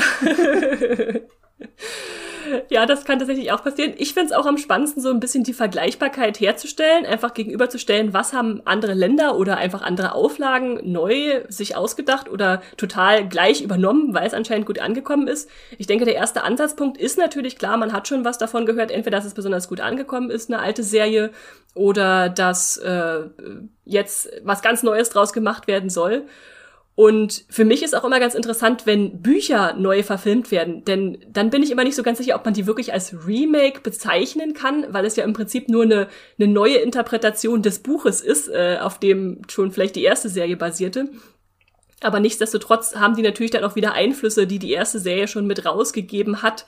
Ja, 2.70 2.86
das 2.86 3.04
kann 3.04 3.18
tatsächlich 3.18 3.52
auch 3.52 3.62
passieren. 3.62 3.94
Ich 3.96 4.14
finde 4.14 4.30
es 4.30 4.32
auch 4.32 4.46
am 4.46 4.58
spannendsten, 4.58 5.02
so 5.02 5.10
ein 5.10 5.20
bisschen 5.20 5.44
die 5.44 5.52
Vergleichbarkeit 5.52 6.40
herzustellen, 6.40 7.06
einfach 7.06 7.34
gegenüberzustellen, 7.34 8.12
was 8.12 8.32
haben 8.32 8.62
andere 8.64 8.94
Länder 8.94 9.36
oder 9.36 9.56
einfach 9.56 9.82
andere 9.82 10.14
Auflagen 10.14 10.80
neu 10.84 11.44
sich 11.48 11.76
ausgedacht 11.76 12.28
oder 12.30 12.62
total 12.76 13.28
gleich 13.28 13.62
übernommen, 13.62 14.14
weil 14.14 14.26
es 14.26 14.34
anscheinend 14.34 14.66
gut 14.66 14.78
angekommen 14.78 15.28
ist. 15.28 15.48
Ich 15.78 15.86
denke, 15.86 16.04
der 16.04 16.14
erste 16.14 16.42
Ansatzpunkt 16.42 16.98
ist 16.98 17.18
natürlich 17.18 17.58
klar, 17.58 17.76
man 17.76 17.92
hat 17.92 18.08
schon 18.08 18.24
was 18.24 18.38
davon 18.38 18.66
gehört, 18.66 18.90
entweder 18.90 19.18
dass 19.18 19.26
es 19.26 19.34
besonders 19.34 19.68
gut 19.68 19.80
angekommen 19.80 20.30
ist, 20.30 20.50
eine 20.50 20.60
alte 20.60 20.82
Serie, 20.82 21.30
oder 21.74 22.28
dass 22.28 22.76
äh, 22.78 23.20
jetzt 23.84 24.30
was 24.42 24.62
ganz 24.62 24.82
Neues 24.82 25.10
draus 25.10 25.32
gemacht 25.32 25.66
werden 25.66 25.90
soll. 25.90 26.22
Und 26.96 27.44
für 27.48 27.64
mich 27.64 27.82
ist 27.82 27.94
auch 27.94 28.04
immer 28.04 28.20
ganz 28.20 28.36
interessant, 28.36 28.86
wenn 28.86 29.20
Bücher 29.20 29.74
neu 29.74 30.04
verfilmt 30.04 30.52
werden, 30.52 30.84
denn 30.84 31.18
dann 31.28 31.50
bin 31.50 31.62
ich 31.64 31.72
immer 31.72 31.82
nicht 31.82 31.96
so 31.96 32.04
ganz 32.04 32.18
sicher, 32.18 32.36
ob 32.36 32.44
man 32.44 32.54
die 32.54 32.68
wirklich 32.68 32.92
als 32.92 33.26
Remake 33.26 33.80
bezeichnen 33.80 34.54
kann, 34.54 34.86
weil 34.90 35.04
es 35.04 35.16
ja 35.16 35.24
im 35.24 35.32
Prinzip 35.32 35.68
nur 35.68 35.82
eine, 35.82 36.08
eine 36.38 36.46
neue 36.46 36.76
Interpretation 36.76 37.62
des 37.62 37.80
Buches 37.80 38.20
ist, 38.20 38.48
äh, 38.48 38.78
auf 38.80 39.00
dem 39.00 39.42
schon 39.48 39.72
vielleicht 39.72 39.96
die 39.96 40.04
erste 40.04 40.28
Serie 40.28 40.56
basierte. 40.56 41.08
Aber 42.00 42.20
nichtsdestotrotz 42.20 42.94
haben 42.94 43.16
die 43.16 43.22
natürlich 43.22 43.50
dann 43.50 43.64
auch 43.64 43.76
wieder 43.76 43.94
Einflüsse, 43.94 44.46
die 44.46 44.58
die 44.58 44.72
erste 44.72 45.00
Serie 45.00 45.26
schon 45.26 45.46
mit 45.46 45.64
rausgegeben 45.64 46.42
hat. 46.42 46.66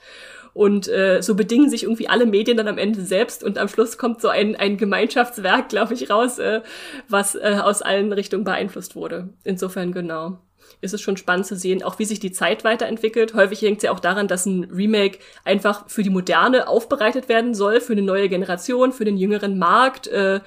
Und 0.57 0.87
äh, 0.87 1.21
so 1.21 1.35
bedingen 1.35 1.69
sich 1.69 1.83
irgendwie 1.83 2.09
alle 2.09 2.25
Medien 2.25 2.57
dann 2.57 2.67
am 2.67 2.79
Ende 2.79 3.01
selbst 3.01 3.43
und 3.43 3.59
am 3.59 3.67
Schluss 3.67 3.99
kommt 3.99 4.21
so 4.21 4.29
ein, 4.29 4.55
ein 4.55 4.77
Gemeinschaftswerk, 4.77 5.69
glaube 5.69 5.93
ich, 5.93 6.09
raus, 6.09 6.39
äh, 6.39 6.61
was 7.07 7.35
äh, 7.35 7.59
aus 7.61 7.83
allen 7.83 8.11
Richtungen 8.11 8.43
beeinflusst 8.43 8.95
wurde. 8.95 9.29
Insofern 9.43 9.91
genau 9.91 10.39
ist 10.81 10.95
es 10.95 11.01
schon 11.01 11.15
spannend 11.15 11.45
zu 11.45 11.55
sehen, 11.55 11.83
auch 11.83 11.99
wie 11.99 12.05
sich 12.05 12.19
die 12.19 12.31
Zeit 12.31 12.63
weiterentwickelt. 12.63 13.35
Häufig 13.35 13.61
hängt 13.61 13.77
es 13.77 13.83
ja 13.83 13.91
auch 13.91 13.99
daran, 13.99 14.27
dass 14.27 14.47
ein 14.47 14.63
Remake 14.65 15.19
einfach 15.45 15.87
für 15.89 16.01
die 16.01 16.09
Moderne 16.09 16.67
aufbereitet 16.67 17.29
werden 17.29 17.53
soll, 17.53 17.79
für 17.79 17.93
eine 17.93 18.01
neue 18.01 18.27
Generation, 18.27 18.91
für 18.93 19.05
den 19.05 19.17
jüngeren 19.17 19.59
Markt. 19.59 20.07
Äh, 20.07 20.39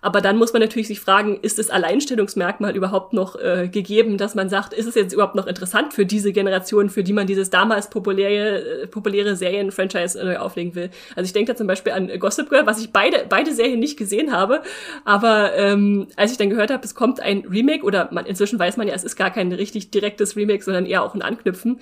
aber 0.00 0.20
dann 0.20 0.36
muss 0.36 0.52
man 0.52 0.62
natürlich 0.62 0.88
sich 0.88 1.00
fragen, 1.00 1.38
ist 1.40 1.58
das 1.58 1.70
Alleinstellungsmerkmal 1.70 2.76
überhaupt 2.76 3.12
noch 3.12 3.36
äh, 3.36 3.68
gegeben, 3.68 4.18
dass 4.18 4.34
man 4.34 4.48
sagt, 4.48 4.72
ist 4.72 4.86
es 4.86 4.94
jetzt 4.94 5.12
überhaupt 5.12 5.34
noch 5.34 5.46
interessant 5.46 5.94
für 5.94 6.06
diese 6.06 6.32
Generation, 6.32 6.90
für 6.90 7.02
die 7.02 7.12
man 7.12 7.26
dieses 7.26 7.50
damals 7.50 7.90
populäre, 7.90 8.82
äh, 8.82 8.86
populäre 8.86 9.36
Serien-Franchise 9.36 10.22
neu 10.24 10.38
auflegen 10.38 10.74
will? 10.74 10.90
Also 11.14 11.26
ich 11.26 11.32
denke 11.32 11.52
da 11.52 11.56
zum 11.56 11.66
Beispiel 11.66 11.92
an 11.92 12.10
Gossip 12.18 12.48
Girl, 12.48 12.66
was 12.66 12.80
ich 12.80 12.92
beide, 12.92 13.26
beide 13.28 13.52
Serien 13.52 13.80
nicht 13.80 13.96
gesehen 13.96 14.32
habe. 14.32 14.62
Aber 15.04 15.54
ähm, 15.54 16.08
als 16.16 16.32
ich 16.32 16.38
dann 16.38 16.50
gehört 16.50 16.70
habe, 16.70 16.84
es 16.84 16.94
kommt 16.94 17.20
ein 17.20 17.44
Remake, 17.48 17.84
oder 17.84 18.08
man, 18.12 18.26
inzwischen 18.26 18.58
weiß 18.58 18.76
man 18.76 18.88
ja, 18.88 18.94
es 18.94 19.04
ist 19.04 19.16
gar 19.16 19.30
kein 19.30 19.52
richtig 19.52 19.90
direktes 19.90 20.36
Remake, 20.36 20.62
sondern 20.62 20.86
eher 20.86 21.02
auch 21.02 21.14
ein 21.14 21.22
Anknüpfen, 21.22 21.80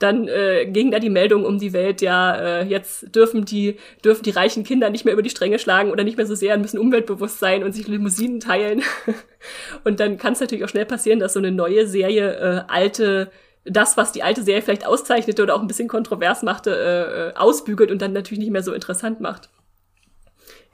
dann 0.00 0.28
äh, 0.28 0.66
ging 0.66 0.90
da 0.90 0.98
die 0.98 1.10
Meldung 1.10 1.44
um 1.44 1.58
die 1.58 1.72
Welt, 1.72 2.00
ja, 2.00 2.34
äh, 2.34 2.64
jetzt 2.64 3.14
dürfen 3.14 3.44
die, 3.44 3.76
dürfen 4.02 4.22
die 4.22 4.30
reichen 4.30 4.64
Kinder 4.64 4.90
nicht 4.90 5.04
mehr 5.04 5.12
über 5.12 5.22
die 5.22 5.30
Stränge 5.30 5.58
schlagen 5.58 5.90
oder 5.90 6.04
nicht 6.04 6.16
mehr 6.16 6.26
so 6.26 6.34
sehr, 6.34 6.58
müssen 6.58 6.78
umweltbewusst 6.78 7.38
sein 7.38 7.62
und 7.62 7.72
sich 7.72 7.86
Limousinen 7.86 8.40
teilen. 8.40 8.82
und 9.84 10.00
dann 10.00 10.16
kann 10.16 10.32
es 10.32 10.40
natürlich 10.40 10.64
auch 10.64 10.70
schnell 10.70 10.86
passieren, 10.86 11.20
dass 11.20 11.34
so 11.34 11.38
eine 11.38 11.52
neue 11.52 11.86
Serie 11.86 12.32
äh, 12.32 12.72
alte 12.72 13.30
das, 13.66 13.98
was 13.98 14.10
die 14.12 14.22
alte 14.22 14.42
Serie 14.42 14.62
vielleicht 14.62 14.86
auszeichnete 14.86 15.42
oder 15.42 15.54
auch 15.54 15.60
ein 15.60 15.66
bisschen 15.66 15.86
kontrovers 15.86 16.42
machte, 16.42 16.70
äh, 16.70 17.28
äh 17.28 17.34
ausbügelt 17.34 17.90
und 17.90 18.00
dann 18.00 18.14
natürlich 18.14 18.40
nicht 18.40 18.52
mehr 18.52 18.62
so 18.62 18.72
interessant 18.72 19.20
macht. 19.20 19.50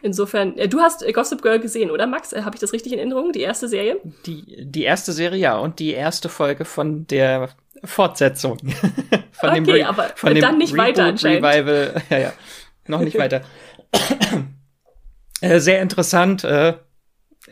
Insofern, 0.03 0.57
äh, 0.57 0.69
du 0.69 0.81
hast 0.81 1.03
äh, 1.03 1.11
Gossip 1.11 1.43
Girl 1.43 1.59
gesehen, 1.59 1.91
oder 1.91 2.07
Max? 2.07 2.33
Äh, 2.33 2.43
Habe 2.43 2.55
ich 2.55 2.61
das 2.61 2.73
richtig 2.73 2.93
in 2.93 2.99
Erinnerung? 2.99 3.33
Die 3.33 3.41
erste 3.41 3.67
Serie? 3.67 3.99
Die, 4.25 4.65
die 4.65 4.85
erste 4.85 5.13
Serie, 5.13 5.41
ja. 5.41 5.59
Und 5.59 5.81
die 5.81 5.93
erste 5.93 6.29
Folge 6.29 6.65
von 6.65 7.09
der 7.09 7.49
Fortsetzung. 7.85 8.59
von 9.33 9.51
okay, 9.51 9.55
dem 9.55 9.69
Re 9.69 9.87
aber 9.87 10.13
von 10.15 10.35
dem 10.35 10.41
dann 10.43 10.59
nicht 10.59 10.73
Reboot, 10.73 10.87
weiter 10.87 11.05
anscheinend. 11.05 11.45
Revival. 11.45 12.03
Ja, 12.11 12.19
ja. 12.19 12.33
Noch 12.87 13.01
nicht 13.01 13.19
weiter. 13.19 13.43
äh, 15.41 15.59
sehr 15.59 15.83
interessant. 15.83 16.45
Äh, 16.45 16.75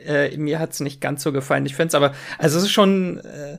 äh, 0.05 0.37
mir 0.37 0.59
hat's 0.59 0.81
nicht 0.81 1.01
ganz 1.01 1.23
so 1.23 1.33
gefallen. 1.33 1.67
Ich 1.67 1.75
finde 1.75 1.89
es 1.89 1.95
aber, 1.95 2.15
also 2.39 2.59
es 2.59 2.65
ist 2.65 2.73
schon, 2.73 3.19
äh, 3.19 3.59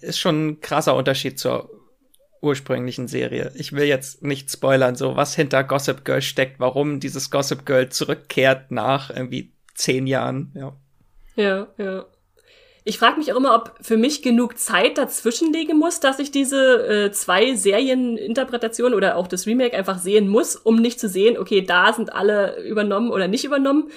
ist 0.00 0.18
schon 0.18 0.46
ein 0.46 0.60
krasser 0.60 0.94
Unterschied 0.94 1.38
zur 1.38 1.70
ursprünglichen 2.40 3.08
Serie. 3.08 3.52
Ich 3.54 3.72
will 3.72 3.84
jetzt 3.84 4.22
nicht 4.22 4.50
spoilern, 4.50 4.96
so 4.96 5.16
was 5.16 5.34
hinter 5.34 5.62
Gossip 5.64 6.04
Girl 6.04 6.20
steckt, 6.20 6.58
warum 6.58 6.98
dieses 6.98 7.30
Gossip 7.30 7.64
Girl 7.64 7.88
zurückkehrt 7.88 8.70
nach 8.70 9.10
irgendwie 9.10 9.52
zehn 9.74 10.06
Jahren. 10.06 10.52
Ja, 10.54 10.76
ja. 11.36 11.68
ja. 11.78 12.04
Ich 12.84 12.98
frage 12.98 13.18
mich 13.18 13.32
auch 13.32 13.36
immer, 13.36 13.54
ob 13.54 13.74
für 13.80 13.96
mich 13.96 14.22
genug 14.22 14.58
Zeit 14.58 14.98
dazwischen 14.98 15.52
liegen 15.52 15.78
muss, 15.78 16.00
dass 16.00 16.18
ich 16.18 16.32
diese 16.32 16.86
äh, 16.86 17.12
zwei 17.12 17.54
Serieninterpretationen 17.54 18.94
oder 18.94 19.16
auch 19.16 19.28
das 19.28 19.46
Remake 19.46 19.76
einfach 19.76 19.98
sehen 19.98 20.28
muss, 20.28 20.56
um 20.56 20.76
nicht 20.76 20.98
zu 20.98 21.08
sehen, 21.08 21.38
okay, 21.38 21.62
da 21.62 21.92
sind 21.92 22.12
alle 22.12 22.60
übernommen 22.64 23.10
oder 23.10 23.28
nicht 23.28 23.44
übernommen. 23.44 23.90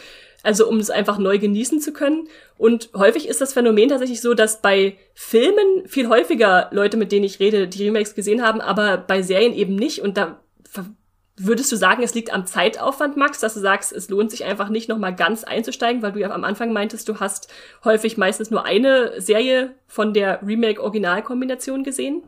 Also 0.44 0.70
um 0.70 0.78
es 0.78 0.92
einfach 0.92 1.18
neu 1.18 1.40
genießen 1.40 1.82
zu 1.82 1.92
können. 1.92 2.28
Und 2.60 2.90
häufig 2.96 3.28
ist 3.28 3.42
das 3.42 3.54
Phänomen 3.54 3.90
tatsächlich 3.90 4.22
so, 4.22 4.36
dass 4.36 4.62
bei 4.62 4.96
Filmen 5.16 5.88
viel 5.88 6.08
häufiger 6.08 6.70
Leute, 6.72 6.98
mit 6.98 7.12
denen 7.12 7.26
ich 7.26 7.40
rede, 7.40 7.68
die 7.68 7.86
Remakes 7.86 8.14
gesehen 8.14 8.44
haben, 8.44 8.62
aber 8.62 8.98
bei 8.98 9.24
Serien 9.24 9.56
eben 9.56 9.76
nicht. 9.76 10.04
Und 10.04 10.18
da 10.18 10.40
Würdest 11.38 11.70
du 11.70 11.76
sagen, 11.76 12.02
es 12.02 12.14
liegt 12.14 12.32
am 12.32 12.46
Zeitaufwand, 12.46 13.18
Max, 13.18 13.42
dass 13.42 13.56
du 13.56 13.60
sagst, 13.60 13.92
es 13.92 14.10
lohnt 14.10 14.32
sich 14.32 14.46
einfach 14.46 14.70
nicht 14.70 14.88
nochmal 14.88 15.14
ganz 15.14 15.44
einzusteigen, 15.44 16.02
weil 16.02 16.14
du 16.14 16.22
ja 16.22 16.32
am 16.32 16.46
Anfang 16.46 16.72
meintest, 16.72 17.10
du 17.10 17.20
hast 17.20 17.52
häufig 17.84 18.16
meistens 18.16 18.52
nur 18.52 18.66
eine 18.66 19.20
Serie 19.20 19.76
von 19.86 20.14
der 20.14 20.42
Remake-Original-Kombination 20.48 21.84
gesehen? 21.84 22.24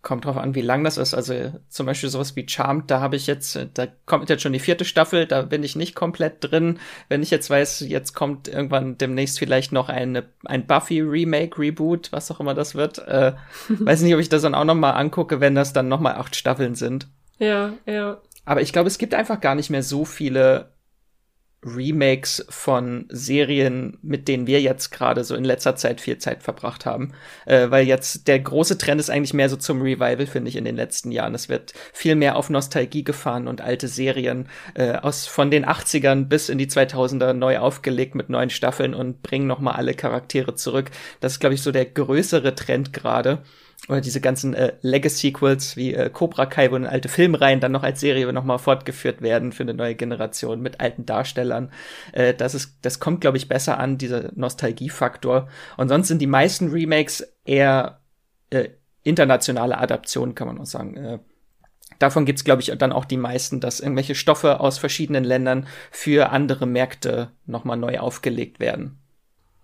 Kommt 0.00 0.26
drauf 0.26 0.36
an, 0.36 0.54
wie 0.54 0.60
lang 0.60 0.84
das 0.84 0.96
ist. 0.96 1.12
Also 1.12 1.52
zum 1.68 1.86
Beispiel 1.86 2.08
sowas 2.08 2.36
wie 2.36 2.48
Charmed, 2.48 2.88
da 2.88 3.00
habe 3.00 3.16
ich 3.16 3.26
jetzt, 3.26 3.58
da 3.74 3.88
kommt 4.06 4.30
jetzt 4.30 4.42
schon 4.42 4.52
die 4.52 4.60
vierte 4.60 4.84
Staffel, 4.84 5.26
da 5.26 5.42
bin 5.42 5.64
ich 5.64 5.74
nicht 5.74 5.96
komplett 5.96 6.36
drin. 6.38 6.78
Wenn 7.08 7.24
ich 7.24 7.32
jetzt 7.32 7.50
weiß, 7.50 7.80
jetzt 7.80 8.14
kommt 8.14 8.46
irgendwann 8.46 8.96
demnächst 8.96 9.40
vielleicht 9.40 9.72
noch 9.72 9.88
eine, 9.88 10.26
ein 10.44 10.68
Buffy-Remake, 10.68 11.58
Reboot, 11.58 12.12
was 12.12 12.30
auch 12.30 12.38
immer 12.38 12.54
das 12.54 12.76
wird. 12.76 12.98
Äh, 13.08 13.32
weiß 13.68 14.02
nicht, 14.02 14.14
ob 14.14 14.20
ich 14.20 14.28
das 14.28 14.42
dann 14.42 14.54
auch 14.54 14.64
noch 14.64 14.76
mal 14.76 14.92
angucke, 14.92 15.40
wenn 15.40 15.56
das 15.56 15.72
dann 15.72 15.88
noch 15.88 15.98
mal 15.98 16.14
acht 16.14 16.36
Staffeln 16.36 16.76
sind. 16.76 17.08
Ja, 17.38 17.74
ja. 17.86 18.20
Aber 18.44 18.62
ich 18.62 18.72
glaube, 18.72 18.88
es 18.88 18.98
gibt 18.98 19.14
einfach 19.14 19.40
gar 19.40 19.54
nicht 19.54 19.70
mehr 19.70 19.82
so 19.82 20.04
viele 20.04 20.72
Remakes 21.64 22.46
von 22.48 23.06
Serien, 23.08 23.98
mit 24.00 24.28
denen 24.28 24.46
wir 24.46 24.60
jetzt 24.60 24.90
gerade 24.90 25.24
so 25.24 25.34
in 25.34 25.42
letzter 25.42 25.74
Zeit 25.74 26.00
viel 26.00 26.18
Zeit 26.18 26.42
verbracht 26.44 26.86
haben. 26.86 27.12
Äh, 27.46 27.70
weil 27.70 27.86
jetzt 27.86 28.28
der 28.28 28.38
große 28.38 28.78
Trend 28.78 29.00
ist 29.00 29.10
eigentlich 29.10 29.34
mehr 29.34 29.48
so 29.48 29.56
zum 29.56 29.82
Revival, 29.82 30.26
finde 30.26 30.48
ich, 30.50 30.56
in 30.56 30.64
den 30.64 30.76
letzten 30.76 31.10
Jahren. 31.10 31.34
Es 31.34 31.48
wird 31.48 31.72
viel 31.92 32.14
mehr 32.14 32.36
auf 32.36 32.48
Nostalgie 32.48 33.02
gefahren 33.02 33.48
und 33.48 33.60
alte 33.60 33.88
Serien 33.88 34.48
äh, 34.74 34.94
aus 34.94 35.26
von 35.26 35.50
den 35.50 35.66
80ern 35.66 36.26
bis 36.26 36.48
in 36.48 36.58
die 36.58 36.68
2000er 36.68 37.32
neu 37.32 37.58
aufgelegt 37.58 38.14
mit 38.14 38.30
neuen 38.30 38.50
Staffeln 38.50 38.94
und 38.94 39.22
bringen 39.22 39.48
noch 39.48 39.58
mal 39.58 39.72
alle 39.72 39.94
Charaktere 39.94 40.54
zurück. 40.54 40.92
Das 41.20 41.32
ist, 41.32 41.40
glaube 41.40 41.56
ich, 41.56 41.62
so 41.62 41.72
der 41.72 41.86
größere 41.86 42.54
Trend 42.54 42.92
gerade 42.92 43.42
oder 43.86 44.00
diese 44.00 44.20
ganzen 44.20 44.54
äh, 44.54 44.74
Legacy-Sequels 44.82 45.76
wie 45.76 45.94
äh, 45.94 46.10
Cobra 46.10 46.46
Kai, 46.46 46.70
wo 46.70 46.74
eine 46.74 46.88
alte 46.88 47.08
Filmreihen 47.08 47.60
dann 47.60 47.72
noch 47.72 47.82
als 47.82 48.00
Serie 48.00 48.30
nochmal 48.32 48.58
fortgeführt 48.58 49.22
werden 49.22 49.52
für 49.52 49.62
eine 49.62 49.74
neue 49.74 49.94
Generation 49.94 50.60
mit 50.60 50.80
alten 50.80 51.06
Darstellern. 51.06 51.70
Äh, 52.12 52.34
das 52.34 52.54
ist, 52.54 52.78
das 52.82 53.00
kommt, 53.00 53.20
glaube 53.20 53.38
ich, 53.38 53.48
besser 53.48 53.78
an, 53.78 53.96
dieser 53.96 54.30
Nostalgiefaktor. 54.34 55.48
Und 55.76 55.88
sonst 55.88 56.08
sind 56.08 56.20
die 56.20 56.26
meisten 56.26 56.70
Remakes 56.70 57.32
eher 57.44 58.00
äh, 58.50 58.68
internationale 59.04 59.78
Adaptionen, 59.78 60.34
kann 60.34 60.48
man 60.48 60.58
auch 60.58 60.66
sagen. 60.66 60.96
Äh, 60.96 61.18
davon 61.98 62.26
gibt's, 62.26 62.44
glaube 62.44 62.60
ich, 62.60 62.72
dann 62.76 62.92
auch 62.92 63.06
die 63.06 63.16
meisten, 63.16 63.60
dass 63.60 63.80
irgendwelche 63.80 64.14
Stoffe 64.14 64.60
aus 64.60 64.76
verschiedenen 64.76 65.24
Ländern 65.24 65.66
für 65.90 66.30
andere 66.30 66.66
Märkte 66.66 67.30
nochmal 67.46 67.78
neu 67.78 68.00
aufgelegt 68.00 68.60
werden 68.60 68.98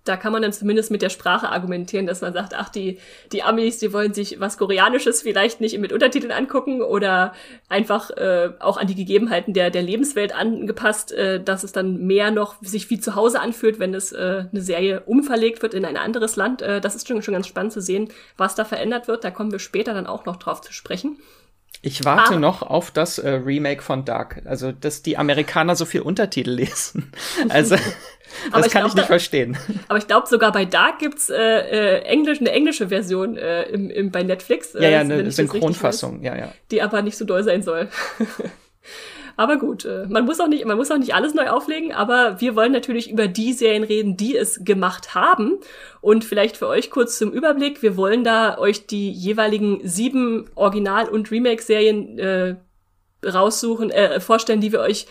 da 0.04 0.18
kann 0.18 0.32
man 0.32 0.42
dann 0.42 0.52
zumindest 0.52 0.90
mit 0.90 1.00
der 1.00 1.08
Sprache 1.08 1.48
argumentieren, 1.48 2.06
dass 2.06 2.20
man 2.20 2.34
sagt, 2.34 2.54
ach, 2.54 2.68
die, 2.68 2.98
die 3.32 3.42
Amis, 3.42 3.78
die 3.78 3.92
wollen 3.92 4.12
sich 4.12 4.38
was 4.38 4.58
Koreanisches 4.58 5.22
vielleicht 5.22 5.62
nicht 5.62 5.78
mit 5.78 5.92
Untertiteln 5.92 6.30
angucken 6.30 6.82
oder 6.82 7.32
einfach 7.70 8.10
äh, 8.10 8.50
auch 8.60 8.76
an 8.76 8.86
die 8.86 8.94
Gegebenheiten 8.94 9.54
der, 9.54 9.70
der 9.70 9.82
Lebenswelt 9.82 10.34
angepasst, 10.34 11.12
äh, 11.12 11.42
dass 11.42 11.64
es 11.64 11.72
dann 11.72 12.06
mehr 12.06 12.30
noch 12.30 12.56
sich 12.60 12.90
wie 12.90 13.00
zu 13.00 13.14
Hause 13.14 13.40
anfühlt, 13.40 13.78
wenn 13.78 13.94
es 13.94 14.12
äh, 14.12 14.44
eine 14.52 14.60
Serie 14.60 15.00
umverlegt 15.06 15.62
wird 15.62 15.72
in 15.72 15.86
ein 15.86 15.96
anderes 15.96 16.36
Land. 16.36 16.60
Äh, 16.60 16.82
das 16.82 16.94
ist 16.94 17.08
schon, 17.08 17.22
schon 17.22 17.34
ganz 17.34 17.46
spannend 17.46 17.72
zu 17.72 17.80
sehen, 17.80 18.08
was 18.36 18.54
da 18.54 18.66
verändert 18.66 19.08
wird. 19.08 19.24
Da 19.24 19.30
kommen 19.30 19.52
wir 19.52 19.58
später 19.58 19.94
dann 19.94 20.06
auch 20.06 20.26
noch 20.26 20.36
drauf 20.36 20.60
zu 20.60 20.72
sprechen. 20.72 21.16
Ich 21.82 22.04
warte 22.04 22.34
ah. 22.34 22.38
noch 22.38 22.62
auf 22.62 22.90
das 22.90 23.18
äh, 23.18 23.28
Remake 23.28 23.82
von 23.82 24.04
Dark. 24.04 24.40
Also, 24.44 24.72
dass 24.72 25.02
die 25.02 25.18
Amerikaner 25.18 25.76
so 25.76 25.84
viel 25.84 26.00
Untertitel 26.00 26.50
lesen. 26.54 27.12
Also, 27.48 27.76
das 28.52 28.70
kann 28.70 28.82
glaub, 28.82 28.88
ich 28.88 28.94
nicht 28.94 29.06
verstehen. 29.06 29.56
Aber 29.88 29.98
ich 29.98 30.06
glaube, 30.06 30.26
sogar 30.26 30.52
bei 30.52 30.64
Dark 30.64 30.98
gibt's 30.98 31.30
äh, 31.30 31.36
äh, 31.36 32.02
Englisch, 32.04 32.40
eine 32.40 32.52
englische 32.52 32.88
Version 32.88 33.36
äh, 33.36 33.64
im, 33.64 33.90
im, 33.90 34.10
bei 34.10 34.22
Netflix. 34.22 34.74
Äh, 34.74 34.82
ja, 34.82 34.88
ja, 34.90 35.00
eine 35.00 35.30
Synchronfassung, 35.30 36.22
ja, 36.22 36.36
ja. 36.36 36.52
Die 36.70 36.80
aber 36.80 37.02
nicht 37.02 37.16
so 37.16 37.24
doll 37.24 37.44
sein 37.44 37.62
soll. 37.62 37.88
aber 39.36 39.56
gut, 39.56 39.84
äh, 39.84 40.06
man 40.08 40.24
muss 40.24 40.40
auch 40.40 40.46
nicht, 40.46 40.64
man 40.64 40.76
muss 40.76 40.90
auch 40.90 40.98
nicht 40.98 41.14
alles 41.14 41.34
neu 41.34 41.48
auflegen, 41.48 41.92
aber 41.92 42.40
wir 42.40 42.54
wollen 42.54 42.72
natürlich 42.72 43.10
über 43.10 43.28
die 43.28 43.52
Serien 43.52 43.84
reden, 43.84 44.16
die 44.16 44.36
es 44.36 44.64
gemacht 44.64 45.14
haben. 45.14 45.58
Und 46.00 46.24
vielleicht 46.24 46.56
für 46.56 46.68
euch 46.68 46.90
kurz 46.90 47.18
zum 47.18 47.32
Überblick, 47.32 47.82
wir 47.82 47.96
wollen 47.96 48.24
da 48.24 48.58
euch 48.58 48.86
die 48.86 49.10
jeweiligen 49.10 49.80
sieben 49.86 50.50
Original- 50.54 51.08
und 51.08 51.30
Remake-Serien 51.30 52.18
äh, 52.18 52.56
raussuchen, 53.24 53.90
äh, 53.90 54.20
vorstellen, 54.20 54.60
die 54.60 54.72
wir 54.72 54.80
euch 54.80 55.06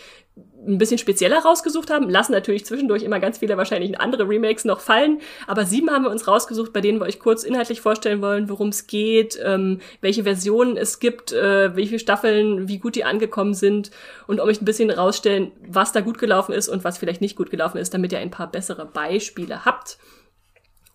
ein 0.66 0.78
bisschen 0.78 0.98
spezieller 0.98 1.40
rausgesucht 1.40 1.90
haben, 1.90 2.08
lassen 2.08 2.32
natürlich 2.32 2.64
zwischendurch 2.64 3.02
immer 3.02 3.20
ganz 3.20 3.38
viele 3.38 3.56
wahrscheinlich 3.56 4.00
andere 4.00 4.28
Remakes 4.28 4.64
noch 4.64 4.80
fallen, 4.80 5.20
aber 5.46 5.64
sieben 5.64 5.90
haben 5.90 6.04
wir 6.04 6.10
uns 6.10 6.26
rausgesucht, 6.26 6.72
bei 6.72 6.80
denen 6.80 7.00
wir 7.00 7.06
euch 7.06 7.18
kurz 7.18 7.44
inhaltlich 7.44 7.80
vorstellen 7.80 8.22
wollen, 8.22 8.48
worum 8.48 8.68
es 8.68 8.86
geht, 8.86 9.38
ähm, 9.44 9.80
welche 10.00 10.24
Versionen 10.24 10.76
es 10.76 10.98
gibt, 10.98 11.32
äh, 11.32 11.74
viele 11.74 11.98
Staffeln, 11.98 12.68
wie 12.68 12.78
gut 12.78 12.94
die 12.94 13.04
angekommen 13.04 13.54
sind 13.54 13.90
und 14.26 14.40
um 14.40 14.48
euch 14.48 14.60
ein 14.60 14.64
bisschen 14.64 14.90
rausstellen, 14.90 15.52
was 15.66 15.92
da 15.92 16.00
gut 16.00 16.18
gelaufen 16.18 16.52
ist 16.52 16.68
und 16.68 16.84
was 16.84 16.98
vielleicht 16.98 17.20
nicht 17.20 17.36
gut 17.36 17.50
gelaufen 17.50 17.78
ist, 17.78 17.94
damit 17.94 18.12
ihr 18.12 18.18
ein 18.18 18.30
paar 18.30 18.50
bessere 18.50 18.86
Beispiele 18.86 19.64
habt. 19.64 19.98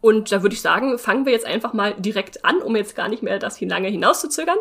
Und 0.01 0.31
da 0.31 0.41
würde 0.41 0.55
ich 0.55 0.61
sagen, 0.61 0.97
fangen 0.97 1.25
wir 1.25 1.33
jetzt 1.33 1.45
einfach 1.45 1.73
mal 1.73 1.93
direkt 1.97 2.45
an, 2.45 2.61
um 2.61 2.75
jetzt 2.75 2.95
gar 2.95 3.09
nicht 3.09 3.21
mehr 3.21 3.37
das 3.37 3.59
lange 3.59 3.89
hinauszuzögern. 3.89 4.57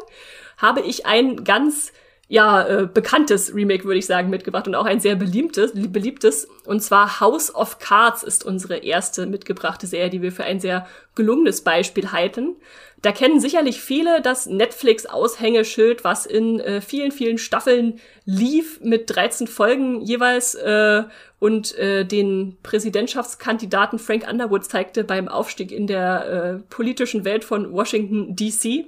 Habe 0.56 0.80
ich 0.80 1.06
ein 1.06 1.44
ganz 1.44 1.92
ja, 2.30 2.66
äh, 2.66 2.87
bekanntes 2.87 3.54
Remake, 3.54 3.85
würde 3.85 3.99
ich 3.99 4.06
sagen, 4.06 4.28
mitgebracht 4.28 4.68
und 4.68 4.75
auch 4.75 4.85
ein 4.85 5.00
sehr 5.00 5.16
beliebtes, 5.16 5.73
beliebtes. 5.75 6.47
Und 6.66 6.82
zwar 6.82 7.20
House 7.20 7.54
of 7.54 7.78
Cards 7.78 8.23
ist 8.23 8.44
unsere 8.44 8.76
erste 8.76 9.26
mitgebrachte 9.26 9.87
Serie, 9.87 10.11
die 10.11 10.20
wir 10.20 10.30
für 10.30 10.44
ein 10.44 10.61
sehr 10.61 10.87
gelungenes 11.14 11.62
Beispiel 11.62 12.12
halten. 12.12 12.56
Da 13.00 13.12
kennen 13.12 13.40
sicherlich 13.40 13.80
viele 13.80 14.20
das 14.20 14.47
Netflix-Aushängeschild, 14.47 16.04
was 16.04 16.26
in 16.26 16.61
äh, 16.61 16.82
vielen, 16.82 17.12
vielen 17.12 17.38
Staffeln 17.38 17.99
lief 18.26 18.80
mit 18.82 19.08
13 19.08 19.47
Folgen 19.47 20.02
jeweils 20.02 20.54
äh, 20.54 21.04
und 21.38 21.78
äh, 21.78 22.04
den 22.04 22.58
Präsidentschaftskandidaten 22.62 23.99
Frank 23.99 24.28
Underwood 24.28 24.64
zeigte 24.64 25.04
beim 25.04 25.28
Aufstieg 25.28 25.73
in 25.73 25.87
der 25.87 26.26
äh, 26.26 26.58
politischen 26.68 27.25
Welt 27.25 27.44
von 27.44 27.73
Washington 27.73 28.37
DC. 28.37 28.87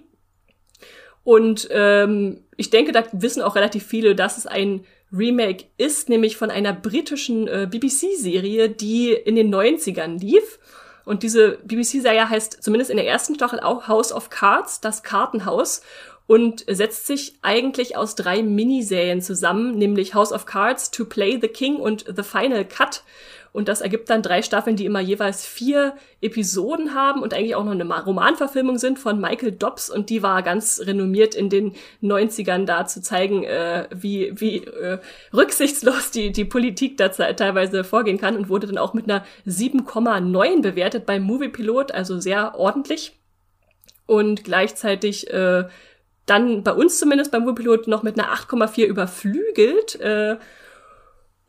Und 1.30 1.68
ähm, 1.70 2.42
ich 2.56 2.70
denke, 2.70 2.90
da 2.90 3.04
wissen 3.12 3.40
auch 3.40 3.54
relativ 3.54 3.86
viele, 3.86 4.16
dass 4.16 4.36
es 4.36 4.48
ein 4.48 4.84
Remake 5.16 5.66
ist, 5.76 6.08
nämlich 6.08 6.36
von 6.36 6.50
einer 6.50 6.72
britischen 6.72 7.46
äh, 7.46 7.68
BBC-Serie, 7.70 8.68
die 8.68 9.12
in 9.12 9.36
den 9.36 9.54
90ern 9.54 10.18
lief. 10.18 10.58
Und 11.04 11.22
diese 11.22 11.58
BBC-Serie 11.62 12.28
heißt 12.28 12.64
zumindest 12.64 12.90
in 12.90 12.96
der 12.96 13.06
ersten 13.06 13.36
Staffel 13.36 13.60
auch 13.60 13.86
House 13.86 14.12
of 14.12 14.28
Cards, 14.28 14.80
das 14.80 15.04
Kartenhaus, 15.04 15.82
und 16.26 16.64
setzt 16.66 17.06
sich 17.06 17.34
eigentlich 17.42 17.96
aus 17.96 18.16
drei 18.16 18.42
Miniserien 18.42 19.22
zusammen, 19.22 19.78
nämlich 19.78 20.14
House 20.14 20.32
of 20.32 20.46
Cards, 20.46 20.90
To 20.90 21.04
Play 21.04 21.38
the 21.40 21.46
King 21.46 21.76
und 21.76 22.06
The 22.08 22.24
Final 22.24 22.64
Cut. 22.64 23.04
Und 23.52 23.68
das 23.68 23.80
ergibt 23.80 24.08
dann 24.10 24.22
drei 24.22 24.42
Staffeln, 24.42 24.76
die 24.76 24.84
immer 24.84 25.00
jeweils 25.00 25.44
vier 25.44 25.94
Episoden 26.20 26.94
haben 26.94 27.22
und 27.22 27.34
eigentlich 27.34 27.56
auch 27.56 27.64
noch 27.64 27.72
eine 27.72 27.84
Romanverfilmung 27.84 28.78
sind 28.78 28.98
von 28.98 29.20
Michael 29.20 29.52
Dobbs. 29.52 29.90
Und 29.90 30.08
die 30.08 30.22
war 30.22 30.42
ganz 30.42 30.80
renommiert 30.84 31.34
in 31.34 31.48
den 31.48 31.74
90ern 32.02 32.64
da 32.64 32.86
zu 32.86 33.02
zeigen, 33.02 33.42
äh, 33.42 33.88
wie, 33.92 34.32
wie 34.40 34.58
äh, 34.58 34.98
rücksichtslos 35.32 36.12
die, 36.12 36.30
die 36.30 36.44
Politik 36.44 36.96
da 36.96 37.08
teilweise 37.08 37.82
vorgehen 37.82 38.18
kann 38.18 38.36
und 38.36 38.48
wurde 38.48 38.68
dann 38.68 38.78
auch 38.78 38.94
mit 38.94 39.10
einer 39.10 39.24
7,9 39.46 40.62
bewertet 40.62 41.06
beim 41.06 41.22
Movie 41.22 41.48
Pilot, 41.48 41.92
also 41.92 42.20
sehr 42.20 42.54
ordentlich. 42.56 43.16
Und 44.06 44.44
gleichzeitig 44.44 45.32
äh, 45.32 45.64
dann 46.26 46.62
bei 46.62 46.72
uns 46.72 46.98
zumindest 46.98 47.32
beim 47.32 47.42
Movie 47.42 47.62
Pilot 47.62 47.88
noch 47.88 48.04
mit 48.04 48.18
einer 48.18 48.32
8,4 48.32 48.86
überflügelt. 48.86 50.00
Äh, 50.00 50.36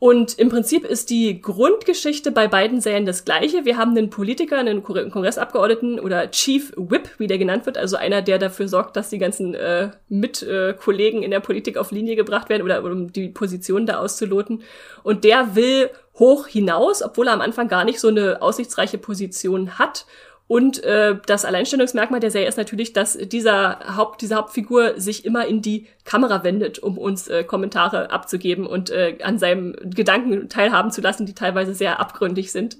und 0.02 0.36
im 0.36 0.48
Prinzip 0.48 0.84
ist 0.84 1.10
die 1.10 1.40
Grundgeschichte 1.40 2.32
bei 2.32 2.48
beiden 2.48 2.80
Serien 2.80 3.06
das 3.06 3.24
gleiche. 3.24 3.64
Wir 3.64 3.76
haben 3.76 3.96
einen 3.96 4.10
Politiker, 4.10 4.58
einen 4.58 4.82
Kongressabgeordneten 4.82 6.00
oder 6.00 6.28
Chief 6.32 6.72
Whip, 6.76 7.08
wie 7.18 7.28
der 7.28 7.38
genannt 7.38 7.66
wird, 7.66 7.78
also 7.78 7.94
einer, 7.94 8.20
der 8.20 8.40
dafür 8.40 8.66
sorgt, 8.66 8.96
dass 8.96 9.10
die 9.10 9.18
ganzen 9.18 9.54
äh, 9.54 9.90
Mitkollegen 10.08 11.22
in 11.22 11.30
der 11.30 11.38
Politik 11.38 11.76
auf 11.76 11.92
Linie 11.92 12.16
gebracht 12.16 12.48
werden 12.48 12.64
oder 12.64 12.82
um 12.82 13.12
die 13.12 13.28
Position 13.28 13.86
da 13.86 14.00
auszuloten. 14.00 14.62
Und 15.04 15.22
der 15.22 15.54
will 15.54 15.88
hoch 16.18 16.48
hinaus, 16.48 17.00
obwohl 17.00 17.28
er 17.28 17.34
am 17.34 17.40
Anfang 17.40 17.68
gar 17.68 17.84
nicht 17.84 18.00
so 18.00 18.08
eine 18.08 18.42
aussichtsreiche 18.42 18.98
Position 18.98 19.78
hat 19.78 20.04
und 20.46 20.82
äh, 20.84 21.16
das 21.26 21.44
Alleinstellungsmerkmal 21.44 22.20
der 22.20 22.30
Serie 22.30 22.48
ist 22.48 22.58
natürlich, 22.58 22.92
dass 22.92 23.16
dieser 23.16 23.96
Haupt, 23.96 24.20
diese 24.20 24.34
Hauptfigur 24.34 25.00
sich 25.00 25.24
immer 25.24 25.46
in 25.46 25.62
die 25.62 25.86
Kamera 26.04 26.44
wendet, 26.44 26.78
um 26.78 26.98
uns 26.98 27.28
äh, 27.28 27.44
Kommentare 27.44 28.10
abzugeben 28.10 28.66
und 28.66 28.90
äh, 28.90 29.18
an 29.22 29.38
seinem 29.38 29.74
Gedanken 29.82 30.48
teilhaben 30.48 30.90
zu 30.90 31.00
lassen, 31.00 31.26
die 31.26 31.34
teilweise 31.34 31.74
sehr 31.74 32.00
abgründig 32.00 32.52
sind. 32.52 32.76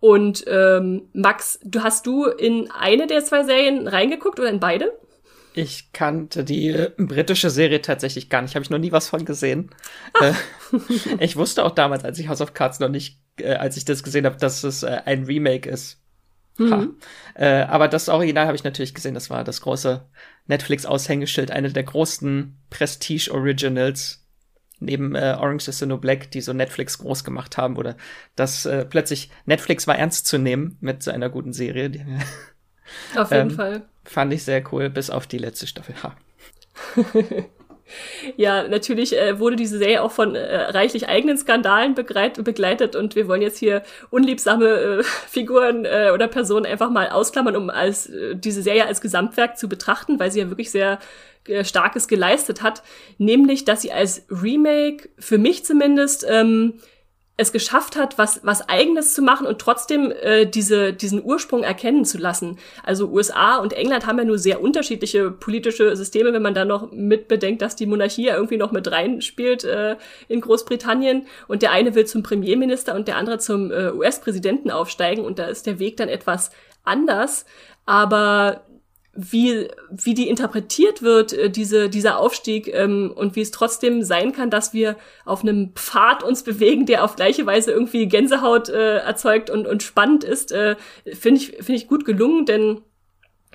Und 0.00 0.44
ähm, 0.46 1.08
Max, 1.12 1.58
du 1.64 1.82
hast 1.82 2.06
du 2.06 2.26
in 2.26 2.70
eine 2.70 3.08
der 3.08 3.24
zwei 3.24 3.42
Serien 3.42 3.88
reingeguckt 3.88 4.38
oder 4.38 4.50
in 4.50 4.60
beide? 4.60 4.92
Ich 5.54 5.92
kannte 5.92 6.44
die 6.44 6.68
äh, 6.68 6.92
britische 6.96 7.50
Serie 7.50 7.82
tatsächlich 7.82 8.28
gar 8.28 8.42
nicht, 8.42 8.54
habe 8.54 8.62
ich 8.62 8.70
noch 8.70 8.78
nie 8.78 8.92
was 8.92 9.08
von 9.08 9.24
gesehen. 9.24 9.70
Äh, 10.20 10.34
ich 11.18 11.36
wusste 11.36 11.64
auch 11.64 11.72
damals, 11.72 12.04
als 12.04 12.18
ich 12.20 12.28
House 12.28 12.40
of 12.40 12.54
Cards 12.54 12.78
noch 12.78 12.90
nicht, 12.90 13.18
äh, 13.40 13.54
als 13.54 13.76
ich 13.76 13.84
das 13.84 14.04
gesehen 14.04 14.24
habe, 14.24 14.36
dass 14.36 14.62
es 14.62 14.84
äh, 14.84 15.00
ein 15.04 15.24
Remake 15.24 15.68
ist. 15.68 16.00
Mhm. 16.58 16.96
Äh, 17.34 17.62
aber 17.62 17.88
das 17.88 18.08
Original 18.08 18.46
habe 18.46 18.56
ich 18.56 18.64
natürlich 18.64 18.94
gesehen. 18.94 19.14
Das 19.14 19.30
war 19.30 19.44
das 19.44 19.60
große 19.60 20.04
Netflix-Aushängeschild, 20.46 21.50
eine 21.50 21.72
der 21.72 21.84
großen 21.84 22.58
Prestige-Originals 22.70 24.24
neben 24.80 25.14
äh, 25.14 25.36
Orange 25.38 25.68
is 25.68 25.78
the 25.78 25.86
New 25.86 25.98
Black, 25.98 26.30
die 26.30 26.40
so 26.40 26.52
Netflix 26.52 26.98
groß 26.98 27.24
gemacht 27.24 27.56
haben. 27.56 27.76
Oder 27.76 27.96
dass 28.36 28.66
äh, 28.66 28.84
plötzlich 28.84 29.30
Netflix 29.46 29.86
war 29.86 29.98
ernst 29.98 30.26
zu 30.26 30.38
nehmen 30.38 30.76
mit 30.80 31.02
so 31.02 31.10
einer 31.10 31.30
guten 31.30 31.52
Serie. 31.52 31.90
Die, 31.90 32.04
auf 33.16 33.30
jeden 33.30 33.50
ähm, 33.50 33.56
Fall. 33.56 33.82
Fand 34.04 34.32
ich 34.32 34.44
sehr 34.44 34.62
cool, 34.72 34.90
bis 34.90 35.10
auf 35.10 35.26
die 35.26 35.38
letzte 35.38 35.66
Staffel. 35.66 35.94
Ja, 38.36 38.66
natürlich 38.66 39.16
äh, 39.16 39.38
wurde 39.38 39.56
diese 39.56 39.78
Serie 39.78 40.02
auch 40.02 40.12
von 40.12 40.34
äh, 40.34 40.56
reichlich 40.56 41.08
eigenen 41.08 41.38
Skandalen 41.38 41.94
begleitet 41.94 42.96
und 42.96 43.16
wir 43.16 43.28
wollen 43.28 43.42
jetzt 43.42 43.58
hier 43.58 43.82
unliebsame 44.10 44.66
äh, 44.66 45.02
Figuren 45.28 45.84
äh, 45.84 46.10
oder 46.12 46.28
Personen 46.28 46.66
einfach 46.66 46.90
mal 46.90 47.08
ausklammern, 47.08 47.56
um 47.56 47.70
als 47.70 48.08
äh, 48.08 48.36
diese 48.36 48.62
Serie 48.62 48.86
als 48.86 49.00
Gesamtwerk 49.00 49.58
zu 49.58 49.68
betrachten, 49.68 50.18
weil 50.18 50.30
sie 50.30 50.40
ja 50.40 50.48
wirklich 50.50 50.70
sehr 50.70 50.98
äh, 51.46 51.64
Starkes 51.64 52.08
geleistet 52.08 52.62
hat, 52.62 52.82
nämlich, 53.16 53.64
dass 53.64 53.82
sie 53.82 53.92
als 53.92 54.26
Remake, 54.30 55.08
für 55.18 55.38
mich 55.38 55.64
zumindest, 55.64 56.26
ähm, 56.28 56.74
es 57.38 57.52
geschafft 57.52 57.96
hat, 57.96 58.18
was, 58.18 58.40
was 58.42 58.68
eigenes 58.68 59.14
zu 59.14 59.22
machen 59.22 59.46
und 59.46 59.60
trotzdem 59.60 60.10
äh, 60.10 60.44
diese, 60.44 60.92
diesen 60.92 61.24
Ursprung 61.24 61.62
erkennen 61.62 62.04
zu 62.04 62.18
lassen. 62.18 62.58
Also 62.82 63.08
USA 63.08 63.58
und 63.58 63.72
England 63.72 64.06
haben 64.06 64.18
ja 64.18 64.24
nur 64.24 64.38
sehr 64.38 64.60
unterschiedliche 64.60 65.30
politische 65.30 65.94
Systeme, 65.96 66.32
wenn 66.32 66.42
man 66.42 66.54
da 66.54 66.64
noch 66.64 66.90
mitbedenkt, 66.90 67.62
dass 67.62 67.76
die 67.76 67.86
Monarchie 67.86 68.26
ja 68.26 68.34
irgendwie 68.34 68.56
noch 68.56 68.72
mit 68.72 68.90
reinspielt 68.90 69.62
äh, 69.62 69.96
in 70.26 70.40
Großbritannien 70.40 71.28
und 71.46 71.62
der 71.62 71.70
eine 71.70 71.94
will 71.94 72.06
zum 72.06 72.24
Premierminister 72.24 72.96
und 72.96 73.06
der 73.06 73.16
andere 73.16 73.38
zum 73.38 73.70
äh, 73.70 73.92
US-Präsidenten 73.92 74.72
aufsteigen 74.72 75.24
und 75.24 75.38
da 75.38 75.46
ist 75.46 75.66
der 75.66 75.78
Weg 75.78 75.96
dann 75.96 76.08
etwas 76.08 76.50
anders. 76.82 77.46
Aber 77.86 78.66
wie, 79.20 79.66
wie 79.90 80.14
die 80.14 80.28
interpretiert 80.28 81.02
wird, 81.02 81.32
äh, 81.32 81.50
diese, 81.50 81.88
dieser 81.88 82.20
Aufstieg, 82.20 82.72
ähm, 82.72 83.12
und 83.14 83.34
wie 83.34 83.40
es 83.40 83.50
trotzdem 83.50 84.04
sein 84.04 84.30
kann, 84.32 84.48
dass 84.48 84.72
wir 84.72 84.96
auf 85.24 85.42
einem 85.42 85.72
Pfad 85.74 86.22
uns 86.22 86.44
bewegen, 86.44 86.86
der 86.86 87.02
auf 87.02 87.16
gleiche 87.16 87.44
Weise 87.44 87.72
irgendwie 87.72 88.06
Gänsehaut 88.06 88.68
äh, 88.68 88.98
erzeugt 88.98 89.50
und, 89.50 89.66
und 89.66 89.82
spannend 89.82 90.22
ist, 90.22 90.52
äh, 90.52 90.76
finde 91.12 91.40
ich, 91.40 91.48
finde 91.56 91.74
ich 91.74 91.88
gut 91.88 92.04
gelungen, 92.04 92.46
denn 92.46 92.80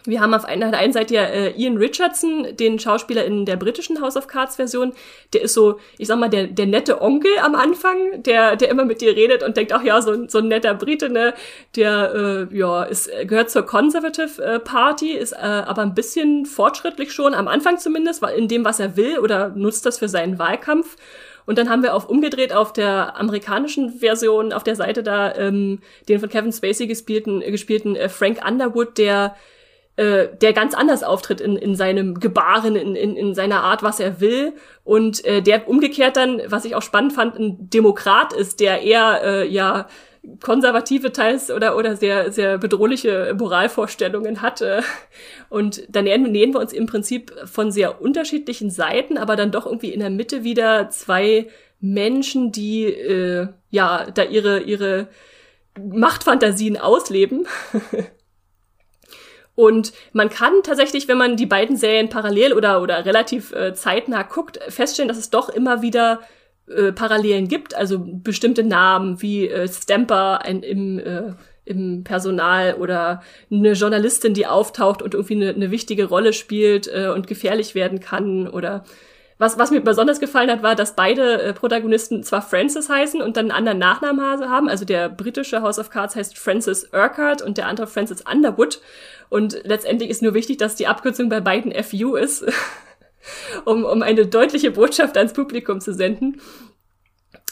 wir 0.06 0.20
haben 0.20 0.34
auf 0.34 0.46
einer, 0.46 0.70
der 0.70 0.80
einen 0.80 0.94
Seite 0.94 1.14
ja 1.14 1.24
äh, 1.24 1.52
Ian 1.52 1.78
Richardson, 1.78 2.56
den 2.58 2.78
Schauspieler 2.78 3.24
in 3.24 3.46
der 3.46 3.56
britischen 3.56 4.02
House 4.02 4.18
of 4.18 4.28
Cards 4.28 4.58
Version. 4.58 4.94
Der 5.34 5.44
ist 5.44 5.54
so, 5.54 5.80
ich 5.98 6.08
sag 6.08 6.20
mal, 6.20 6.30
der, 6.30 6.48
der 6.48 6.66
nette 6.66 7.02
Onkel 7.02 7.32
am 7.42 7.56
Anfang, 7.56 8.22
der, 8.24 8.56
der 8.56 8.70
immer 8.70 8.86
mit 8.86 9.02
dir 9.02 9.16
redet 9.16 9.44
und 9.44 9.56
denkt, 9.56 9.72
ach 9.72 9.84
ja, 9.84 10.02
so, 10.02 10.28
so 10.28 10.40
ein 10.40 10.48
netter 10.50 10.74
Brite, 10.74 11.10
ne? 11.10 11.34
Der, 11.76 12.48
äh, 12.52 12.58
ja, 12.58 12.84
ist, 12.84 13.10
gehört 13.28 13.50
zur 13.50 13.66
Conservative 13.66 14.44
äh, 14.44 14.60
Party, 14.60 15.12
ist 15.12 15.32
äh, 15.34 15.38
aber 15.38 15.84
ein 15.84 15.96
bisschen 15.96 16.46
fortschrittlich 16.46 17.14
schon, 17.14 17.34
am 17.34 17.48
Anfang 17.48 17.78
zumindest, 17.78 18.24
in 18.36 18.48
dem, 18.48 18.66
was 18.66 18.80
er 18.80 18.98
will 18.98 19.20
oder 19.20 19.50
nutzt 19.50 19.86
das 19.86 20.00
für 20.00 20.10
seinen 20.10 20.38
Wahlkampf. 20.38 20.98
Und 21.46 21.58
dann 21.58 21.70
haben 21.70 21.84
wir 21.84 21.94
auf 21.94 22.08
umgedreht 22.08 22.54
auf 22.54 22.74
der 22.74 23.18
amerikanischen 23.18 24.00
Version, 24.00 24.54
auf 24.54 24.64
der 24.64 24.76
Seite 24.76 25.04
da, 25.04 25.36
ähm, 25.36 25.80
den 26.08 26.20
von 26.20 26.30
Kevin 26.30 26.54
Spacey 26.54 26.88
gespielten, 26.88 27.42
äh, 27.42 27.52
gespielten 27.52 27.96
äh, 27.96 28.10
Frank 28.10 28.40
Underwood, 28.48 28.98
der 28.98 29.36
äh, 29.96 30.28
der 30.42 30.54
ganz 30.54 30.74
anders 30.74 31.04
auftritt 31.04 31.40
in, 31.40 31.56
in 31.56 31.76
seinem 31.76 32.20
Gebaren, 32.20 32.76
in, 32.76 32.96
in, 32.96 33.16
in 33.16 33.36
seiner 33.36 33.64
Art, 33.64 33.84
was 33.84 34.00
er 34.00 34.20
will. 34.20 34.54
Und 34.84 35.24
äh, 35.24 35.42
der 35.42 35.68
umgekehrt 35.68 36.18
dann, 36.18 36.42
was 36.48 36.66
ich 36.66 36.76
auch 36.76 36.82
spannend 36.82 37.14
fand, 37.14 37.38
ein 37.38 37.70
Demokrat 37.70 38.34
ist, 38.34 38.60
der 38.60 38.82
eher 38.82 39.22
äh, 39.24 39.48
ja 39.48 39.88
konservative 40.42 41.12
teils 41.12 41.52
oder 41.52 41.76
oder 41.76 41.98
sehr 41.98 42.32
sehr 42.32 42.58
bedrohliche 42.58 43.36
Moralvorstellungen 43.38 44.42
hat 44.42 44.62
äh, 44.62 44.82
und 45.50 45.84
dann 45.90 46.06
nähern, 46.06 46.24
nähern 46.24 46.54
wir 46.54 46.62
uns 46.62 46.74
im 46.74 46.86
Prinzip 46.86 47.34
von 47.46 47.72
sehr 47.72 48.02
unterschiedlichen 48.02 48.70
Seiten, 48.72 49.18
aber 49.18 49.36
dann 49.36 49.52
doch 49.52 49.66
irgendwie 49.66 49.92
in 49.92 50.00
der 50.00 50.10
Mitte 50.10 50.44
wieder 50.44 50.90
zwei 50.90 51.50
Menschen, 51.82 52.52
die 52.52 52.86
äh, 52.86 53.50
ja 53.70 54.08
da 54.12 54.24
ihre 54.24 54.62
ihre 54.62 55.10
Machtfantasien 55.78 56.78
ausleben 56.78 57.46
Und 59.56 59.94
man 60.14 60.30
kann 60.30 60.54
tatsächlich, 60.64 61.08
wenn 61.08 61.18
man 61.18 61.38
die 61.38 61.46
beiden 61.46 61.78
Serien 61.78 62.10
parallel 62.10 62.54
oder, 62.54 62.82
oder 62.82 63.06
relativ 63.06 63.52
äh, 63.54 63.74
zeitnah 63.74 64.24
guckt, 64.24 64.60
feststellen, 64.70 65.08
dass 65.08 65.18
es 65.18 65.30
doch 65.30 65.50
immer 65.50 65.82
wieder 65.82 66.22
äh, 66.68 66.92
Parallelen 66.92 67.48
gibt. 67.48 67.76
Also 67.76 68.00
bestimmte 68.04 68.64
Namen 68.64 69.22
wie 69.22 69.48
äh, 69.48 69.68
Stamper 69.68 70.44
ein, 70.44 70.64
im, 70.64 71.00
äh, 71.00 71.34
im 71.66 72.04
Personal 72.04 72.76
oder 72.76 73.22
eine 73.52 73.74
Journalistin, 73.74 74.34
die 74.34 74.48
auftaucht 74.48 75.02
und 75.02 75.14
irgendwie 75.14 75.36
eine, 75.36 75.50
eine 75.50 75.72
wichtige 75.72 76.06
Rolle 76.06 76.34
spielt 76.34 76.88
äh, 76.88 77.10
und 77.14 77.28
gefährlich 77.28 77.76
werden 77.76 78.00
kann 78.00 78.48
oder 78.48 78.84
was, 79.40 79.58
was 79.58 79.72
mir 79.72 79.82
besonders 79.82 80.20
gefallen 80.20 80.50
hat, 80.50 80.64
war, 80.64 80.76
dass 80.76 80.96
beide 80.96 81.42
äh, 81.42 81.54
Protagonisten 81.54 82.24
zwar 82.24 82.42
Francis 82.42 82.88
heißen 82.88 83.22
und 83.22 83.36
dann 83.36 83.52
einen 83.52 83.58
anderen 83.58 83.80
Nachnamen 83.80 84.50
haben. 84.50 84.70
Also 84.70 84.86
der 84.86 85.10
britische 85.10 85.62
House 85.62 85.80
of 85.80 85.90
Cards 85.90 86.16
heißt 86.16 86.38
Francis 86.38 86.90
Urquhart 86.94 87.42
und 87.42 87.58
der 87.58 87.68
andere 87.68 87.88
Francis 87.88 88.22
Underwood. 88.22 88.80
Und 89.34 89.62
letztendlich 89.64 90.12
ist 90.12 90.22
nur 90.22 90.36
wichtig, 90.36 90.60
dass 90.60 90.76
die 90.76 90.86
Abkürzung 90.86 91.28
bei 91.28 91.42
beiden 91.42 91.74
FU 91.84 92.16
ist, 92.16 92.46
um, 93.66 93.84
um 93.84 94.04
eine 94.04 94.28
deutliche 94.28 94.70
Botschaft 94.70 95.18
ans 95.18 95.34
Publikum 95.34 95.82
zu 95.82 95.92
senden. 95.92 96.40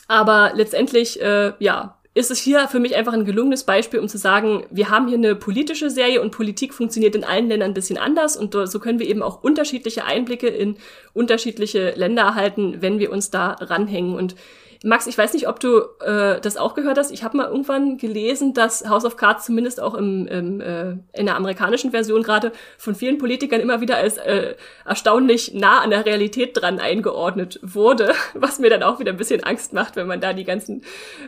Aber 0.07 0.51
letztendlich, 0.53 1.19
äh, 1.23 1.53
ja, 1.57 1.97
ist 2.13 2.29
es 2.29 2.37
hier 2.37 2.67
für 2.67 2.79
mich 2.79 2.95
einfach 2.95 3.13
ein 3.13 3.25
gelungenes 3.25 3.63
Beispiel, 3.63 3.99
um 3.99 4.07
zu 4.07 4.19
sagen, 4.19 4.63
wir 4.69 4.91
haben 4.91 5.07
hier 5.07 5.17
eine 5.17 5.33
politische 5.33 5.89
Serie 5.89 6.21
und 6.21 6.29
Politik 6.29 6.75
funktioniert 6.75 7.15
in 7.15 7.23
allen 7.23 7.47
Ländern 7.47 7.71
ein 7.71 7.73
bisschen 7.73 7.97
anders 7.97 8.37
und 8.37 8.53
so 8.53 8.79
können 8.79 8.99
wir 8.99 9.07
eben 9.07 9.23
auch 9.23 9.41
unterschiedliche 9.41 10.05
Einblicke 10.05 10.49
in 10.49 10.77
unterschiedliche 11.13 11.93
Länder 11.95 12.21
erhalten, 12.21 12.75
wenn 12.81 12.99
wir 12.99 13.11
uns 13.11 13.31
da 13.31 13.53
ranhängen. 13.53 14.13
Und 14.13 14.35
Max, 14.83 15.05
ich 15.05 15.15
weiß 15.15 15.33
nicht, 15.33 15.47
ob 15.47 15.59
du 15.59 15.81
äh, 15.99 16.41
das 16.41 16.57
auch 16.57 16.73
gehört 16.73 16.97
hast. 16.97 17.11
Ich 17.11 17.23
habe 17.23 17.37
mal 17.37 17.45
irgendwann 17.47 17.99
gelesen, 17.99 18.55
dass 18.55 18.89
House 18.89 19.05
of 19.05 19.15
Cards 19.15 19.45
zumindest 19.45 19.79
auch 19.79 19.93
im, 19.93 20.25
im, 20.25 20.59
äh, 20.59 20.93
in 21.13 21.27
der 21.27 21.35
amerikanischen 21.35 21.91
Version 21.91 22.23
gerade 22.23 22.51
von 22.79 22.95
vielen 22.95 23.19
Politikern 23.19 23.59
immer 23.59 23.79
wieder 23.81 23.97
als 23.97 24.17
äh, 24.17 24.55
erstaunlich 24.83 25.53
nah 25.53 25.81
an 25.81 25.91
der 25.91 26.07
Realität 26.07 26.59
dran 26.59 26.79
eingeordnet 26.79 27.59
wurde, 27.61 28.15
was 28.33 28.57
mir 28.57 28.71
dann 28.71 28.81
auch 28.81 28.99
wieder 28.99 29.11
ein 29.11 29.17
bisschen 29.17 29.43
Angst 29.43 29.71
macht, 29.71 29.97
wenn 29.97 30.07
man 30.07 30.19
da 30.19 30.33
die 30.33 30.45
ganzen 30.45 30.81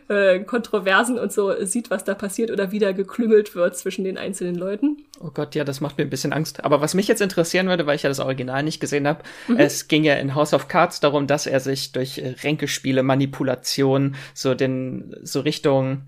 äh, 0.07 0.39
Kontroversen 0.39 1.19
und 1.19 1.31
so 1.31 1.53
sieht, 1.63 1.91
was 1.91 2.03
da 2.03 2.15
passiert 2.15 2.49
oder 2.49 2.71
wieder 2.71 2.91
geklüngelt 2.93 3.53
wird 3.53 3.77
zwischen 3.77 4.03
den 4.03 4.17
einzelnen 4.17 4.55
Leuten. 4.55 5.05
Oh 5.19 5.29
Gott, 5.31 5.53
ja, 5.53 5.63
das 5.63 5.79
macht 5.79 5.99
mir 5.99 6.05
ein 6.05 6.09
bisschen 6.09 6.33
Angst. 6.33 6.65
Aber 6.65 6.81
was 6.81 6.95
mich 6.95 7.07
jetzt 7.07 7.21
interessieren 7.21 7.67
würde, 7.67 7.85
weil 7.85 7.97
ich 7.97 8.03
ja 8.03 8.09
das 8.09 8.19
Original 8.19 8.63
nicht 8.63 8.79
gesehen 8.79 9.07
habe, 9.07 9.21
mhm. 9.47 9.57
es 9.57 9.87
ging 9.87 10.03
ja 10.03 10.15
in 10.15 10.33
House 10.33 10.55
of 10.55 10.67
Cards 10.67 11.01
darum, 11.01 11.27
dass 11.27 11.45
er 11.45 11.59
sich 11.59 11.91
durch 11.91 12.17
äh, 12.17 12.33
Ränkespiele 12.41 13.03
manipuliert 13.03 13.42
Manipulation 13.43 14.15
so 14.33 14.55
den 14.55 15.15
so 15.21 15.41
Richtung 15.41 16.03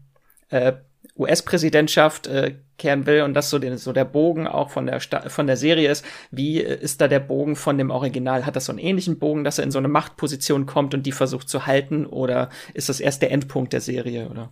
äh, 0.50 0.74
US-Präsidentschaft 1.18 2.28
äh, 2.28 2.56
kehren 2.78 3.06
will 3.06 3.22
und 3.22 3.34
das 3.36 3.50
so, 3.50 3.58
den, 3.58 3.78
so 3.78 3.94
der 3.94 4.04
Bogen 4.04 4.48
auch 4.48 4.70
von 4.70 4.86
der 4.86 5.00
Sta 5.00 5.30
von 5.30 5.48
der 5.48 5.56
Serie 5.56 5.90
ist. 5.90 6.04
Wie 6.32 6.62
äh, 6.62 6.78
ist 6.82 7.00
da 7.00 7.08
der 7.08 7.20
Bogen 7.20 7.56
von 7.56 7.78
dem 7.78 7.90
Original? 7.90 8.46
Hat 8.46 8.56
das 8.56 8.66
so 8.66 8.72
einen 8.72 8.80
ähnlichen 8.80 9.20
Bogen, 9.20 9.44
dass 9.44 9.58
er 9.58 9.64
in 9.64 9.72
so 9.72 9.78
eine 9.78 9.88
Machtposition 9.88 10.66
kommt 10.66 10.94
und 10.94 11.06
die 11.06 11.14
versucht 11.14 11.48
zu 11.48 11.68
halten? 11.68 12.06
Oder 12.06 12.50
ist 12.74 12.90
das 12.90 13.00
erst 13.00 13.22
der 13.22 13.32
Endpunkt 13.32 13.72
der 13.72 13.82
Serie? 13.82 14.30
Oder? 14.30 14.52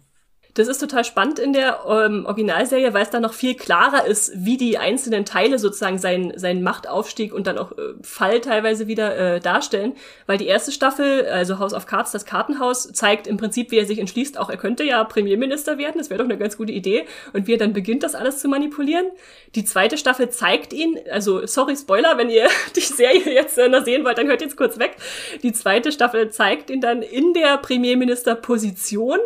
Das 0.56 0.68
ist 0.68 0.78
total 0.78 1.04
spannend 1.04 1.40
in 1.40 1.52
der 1.52 1.80
ähm, 1.88 2.26
Originalserie, 2.28 2.94
weil 2.94 3.02
es 3.02 3.10
da 3.10 3.20
noch 3.20 3.34
viel 3.34 3.56
klarer 3.56 4.06
ist, 4.06 4.32
wie 4.36 4.56
die 4.56 4.78
einzelnen 4.78 5.26
Teile 5.26 5.58
sozusagen 5.58 5.98
seinen, 5.98 6.38
seinen 6.38 6.62
Machtaufstieg 6.62 7.34
und 7.34 7.48
dann 7.48 7.58
auch 7.58 7.72
äh, 7.72 7.94
Fall 8.04 8.40
teilweise 8.40 8.88
wieder 8.88 9.18
äh, 9.18 9.40
darstellen. 9.40 9.94
Weil 10.28 10.38
die 10.38 10.46
erste 10.46 10.72
Staffel, 10.72 11.26
also 11.26 11.58
House 11.58 11.74
of 11.74 11.88
Cards, 11.88 12.12
das 12.12 12.26
Kartenhaus, 12.26 12.92
zeigt 12.94 13.26
im 13.26 13.38
Prinzip, 13.38 13.72
wie 13.72 13.80
er 13.80 13.88
sich 13.88 13.98
entschließt, 13.98 14.38
auch 14.38 14.52
er 14.52 14.58
könnte 14.58 14.84
ja 14.84 15.04
Premierminister 15.04 15.80
werden, 15.80 15.98
das 15.98 16.12
wäre 16.12 16.20
doch 16.20 16.30
eine 16.30 16.38
ganz 16.38 16.56
gute 16.56 16.72
Idee. 16.72 17.06
Und 17.34 17.48
wie 17.48 17.54
er 17.54 17.58
dann 17.58 17.74
beginnt, 17.74 18.04
das 18.04 18.14
alles 18.14 18.38
zu 18.38 18.48
manipulieren. 18.48 19.08
Die 19.56 19.66
zweite 19.66 19.98
Staffel 19.98 20.30
zeigt 20.30 20.72
ihn, 20.72 21.00
also 21.12 21.48
sorry 21.48 21.76
Spoiler, 21.76 22.20
wenn 22.20 22.30
ihr 22.30 22.48
die 22.76 22.82
Serie 22.82 23.34
jetzt 23.34 23.58
äh, 23.58 23.70
noch 23.70 23.86
sehen 23.86 24.06
wollt, 24.06 24.20
dann 24.20 24.28
hört 24.28 24.42
jetzt 24.42 24.56
kurz 24.56 24.78
weg. 24.78 24.98
Die 25.42 25.52
zweite 25.52 25.92
Staffel 25.92 26.30
zeigt 26.30 26.70
ihn 26.70 26.80
dann 26.80 27.02
in 27.02 27.34
der 27.34 27.58
Premierministerposition 27.58 29.18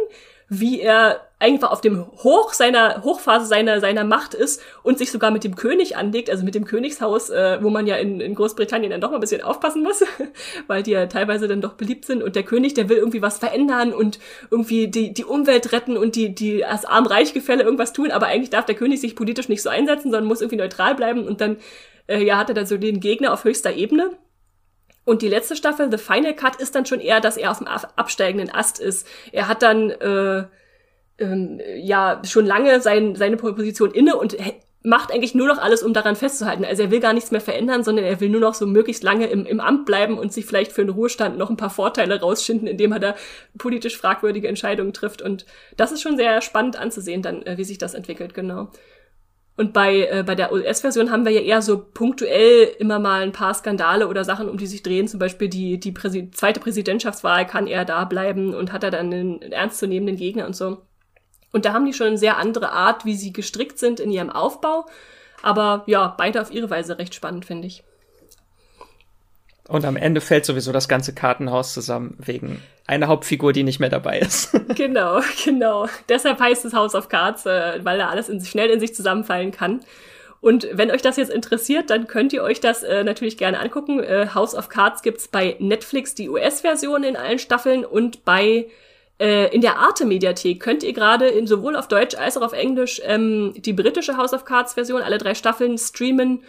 wie 0.49 0.79
er 0.79 1.21
einfach 1.39 1.71
auf 1.71 1.81
dem 1.81 2.07
Hoch 2.23 2.53
seiner 2.53 3.03
Hochphase 3.03 3.45
seiner 3.45 3.79
seiner 3.79 4.03
Macht 4.03 4.33
ist 4.33 4.61
und 4.81 4.97
sich 4.97 5.11
sogar 5.11 5.29
mit 5.29 5.43
dem 5.43 5.55
König 5.55 5.95
anlegt, 5.95 6.31
also 6.31 6.43
mit 6.43 6.55
dem 6.55 6.65
Königshaus, 6.65 7.29
äh, 7.29 7.59
wo 7.61 7.69
man 7.69 7.85
ja 7.85 7.95
in, 7.97 8.19
in 8.19 8.33
Großbritannien 8.33 8.89
dann 8.89 9.01
doch 9.01 9.11
mal 9.11 9.17
ein 9.17 9.21
bisschen 9.21 9.43
aufpassen 9.43 9.83
muss, 9.83 10.03
weil 10.67 10.81
die 10.83 10.91
ja 10.91 11.05
teilweise 11.05 11.47
dann 11.47 11.61
doch 11.61 11.73
beliebt 11.73 12.05
sind. 12.05 12.23
Und 12.23 12.35
der 12.35 12.43
König, 12.43 12.73
der 12.73 12.89
will 12.89 12.97
irgendwie 12.97 13.21
was 13.21 13.37
verändern 13.37 13.93
und 13.93 14.19
irgendwie 14.49 14.87
die 14.87 15.13
die 15.13 15.25
Umwelt 15.25 15.71
retten 15.73 15.95
und 15.97 16.15
die 16.15 16.33
die 16.33 16.65
als 16.65 16.85
arm-reich-Gefälle 16.85 17.63
irgendwas 17.63 17.93
tun, 17.93 18.11
aber 18.11 18.27
eigentlich 18.27 18.49
darf 18.49 18.65
der 18.65 18.75
König 18.75 18.99
sich 19.01 19.15
politisch 19.15 19.49
nicht 19.49 19.61
so 19.61 19.69
einsetzen, 19.69 20.11
sondern 20.11 20.25
muss 20.25 20.41
irgendwie 20.41 20.57
neutral 20.57 20.95
bleiben. 20.95 21.27
Und 21.27 21.41
dann 21.41 21.57
äh, 22.07 22.23
ja 22.23 22.37
hat 22.37 22.49
er 22.49 22.55
dann 22.55 22.65
so 22.65 22.77
den 22.77 22.99
Gegner 22.99 23.33
auf 23.33 23.43
höchster 23.43 23.73
Ebene 23.73 24.11
und 25.07 25.21
die 25.21 25.29
letzte 25.29 25.55
Staffel, 25.55 25.89
The 25.89 25.97
Final 25.97 26.35
Cut, 26.35 26.57
ist 26.57 26.75
dann 26.75 26.85
schon 26.85 26.99
eher, 26.99 27.21
dass 27.21 27.37
er 27.37 27.51
auf 27.51 27.59
dem 27.59 27.67
absteigenden 27.67 28.53
Ast 28.53 28.77
ist. 28.77 29.07
Er 29.31 29.47
hat 29.47 29.61
dann 29.61 29.89
äh, 29.89 30.43
ähm, 31.17 31.61
ja 31.77 32.21
schon 32.25 32.45
lange 32.45 32.81
sein, 32.81 33.15
seine 33.15 33.37
Position 33.37 33.91
inne 33.91 34.17
und 34.17 34.35
macht 34.83 35.13
eigentlich 35.13 35.33
nur 35.33 35.47
noch 35.47 35.59
alles, 35.59 35.81
um 35.81 35.93
daran 35.93 36.17
festzuhalten. 36.17 36.65
Also 36.65 36.83
er 36.83 36.91
will 36.91 36.99
gar 36.99 37.13
nichts 37.13 37.31
mehr 37.31 37.39
verändern, 37.39 37.85
sondern 37.85 38.03
er 38.03 38.19
will 38.19 38.27
nur 38.27 38.41
noch 38.41 38.53
so 38.53 38.67
möglichst 38.67 39.01
lange 39.01 39.27
im, 39.27 39.45
im 39.45 39.61
Amt 39.61 39.85
bleiben 39.85 40.17
und 40.17 40.33
sich 40.33 40.45
vielleicht 40.45 40.73
für 40.73 40.81
einen 40.81 40.89
Ruhestand 40.89 41.37
noch 41.37 41.49
ein 41.49 41.57
paar 41.57 41.69
Vorteile 41.69 42.19
rausschinden, 42.19 42.67
indem 42.67 42.91
er 42.91 42.99
da 42.99 43.15
politisch 43.57 43.97
fragwürdige 43.97 44.49
Entscheidungen 44.49 44.91
trifft. 44.91 45.21
Und 45.21 45.45
das 45.77 45.93
ist 45.93 46.01
schon 46.01 46.17
sehr 46.17 46.41
spannend 46.41 46.77
anzusehen, 46.77 47.21
dann, 47.21 47.43
äh, 47.43 47.57
wie 47.57 47.63
sich 47.63 47.77
das 47.77 47.93
entwickelt, 47.93 48.33
genau. 48.33 48.71
Und 49.57 49.73
bei, 49.73 50.07
äh, 50.07 50.23
bei 50.23 50.35
der 50.35 50.53
US-Version 50.53 51.09
haben 51.09 51.25
wir 51.25 51.31
ja 51.31 51.41
eher 51.41 51.63
so 51.63 51.83
punktuell 51.83 52.75
immer 52.77 52.99
mal 52.99 53.23
ein 53.23 53.31
paar 53.31 53.55
Skandale 53.55 54.07
oder 54.07 54.23
Sachen, 54.23 54.49
um 54.49 54.57
die 54.57 54.67
sich 54.67 54.83
drehen. 54.83 55.07
Zum 55.07 55.19
Beispiel 55.19 55.49
die, 55.49 55.79
die 55.79 55.91
Präsi 55.91 56.29
zweite 56.29 56.59
Präsidentschaftswahl 56.59 57.47
kann 57.47 57.65
er 57.65 57.83
da 57.83 58.05
bleiben 58.05 58.53
und 58.53 58.71
hat 58.71 58.83
er 58.83 58.91
dann 58.91 59.11
einen 59.11 59.41
ernstzunehmenden 59.41 60.15
Gegner 60.15 60.45
und 60.45 60.55
so. 60.55 60.83
Und 61.51 61.65
da 61.65 61.73
haben 61.73 61.85
die 61.85 61.93
schon 61.93 62.07
eine 62.07 62.17
sehr 62.19 62.37
andere 62.37 62.71
Art, 62.71 63.03
wie 63.03 63.15
sie 63.15 63.33
gestrickt 63.33 63.79
sind 63.79 63.99
in 63.99 64.11
ihrem 64.11 64.29
Aufbau. 64.29 64.85
Aber 65.41 65.83
ja, 65.87 66.13
beide 66.15 66.39
auf 66.39 66.51
ihre 66.51 66.69
Weise 66.69 66.99
recht 66.99 67.15
spannend, 67.15 67.45
finde 67.45 67.67
ich. 67.67 67.83
Und 69.67 69.85
am 69.85 69.97
Ende 69.97 70.21
fällt 70.21 70.45
sowieso 70.45 70.71
das 70.71 70.87
ganze 70.87 71.13
Kartenhaus 71.13 71.73
zusammen 71.73 72.15
wegen 72.19 72.61
einer 72.85 73.07
Hauptfigur, 73.07 73.51
die 73.51 73.63
nicht 73.63 73.79
mehr 73.79 73.89
dabei 73.89 74.19
ist. 74.19 74.51
genau, 74.75 75.19
genau. 75.43 75.87
Deshalb 76.07 76.39
heißt 76.39 76.63
es 76.65 76.73
House 76.73 76.95
of 76.95 77.09
Cards, 77.09 77.45
äh, 77.45 77.79
weil 77.83 77.97
da 77.97 78.07
alles 78.07 78.29
in, 78.29 78.43
schnell 78.43 78.69
in 78.69 78.79
sich 78.79 78.95
zusammenfallen 78.95 79.51
kann. 79.51 79.81
Und 80.39 80.67
wenn 80.71 80.91
euch 80.91 81.01
das 81.01 81.17
jetzt 81.17 81.31
interessiert, 81.31 81.89
dann 81.89 82.07
könnt 82.07 82.31
ihr 82.31 82.43
euch 82.43 82.61
das 82.61 82.83
äh, 82.83 83.03
natürlich 83.03 83.37
gerne 83.37 83.59
angucken. 83.59 84.01
Äh, 84.01 84.29
House 84.33 84.55
of 84.55 84.69
Cards 84.69 85.01
gibt's 85.01 85.27
bei 85.27 85.57
Netflix 85.59 86.15
die 86.15 86.29
US-Version 86.29 87.03
in 87.03 87.17
allen 87.17 87.39
Staffeln 87.39 87.83
und 87.83 88.23
bei 88.23 88.67
äh, 89.19 89.53
in 89.53 89.61
der 89.61 89.77
Arte-Mediathek 89.79 90.59
könnt 90.59 90.83
ihr 90.83 90.93
gerade 90.93 91.45
sowohl 91.47 91.75
auf 91.75 91.87
Deutsch 91.87 92.15
als 92.15 92.37
auch 92.37 92.43
auf 92.43 92.53
Englisch 92.53 93.01
ähm, 93.03 93.53
die 93.57 93.73
britische 93.73 94.15
House 94.15 94.33
of 94.33 94.45
Cards-Version, 94.45 95.01
alle 95.01 95.17
drei 95.17 95.33
Staffeln 95.33 95.77
streamen 95.77 96.43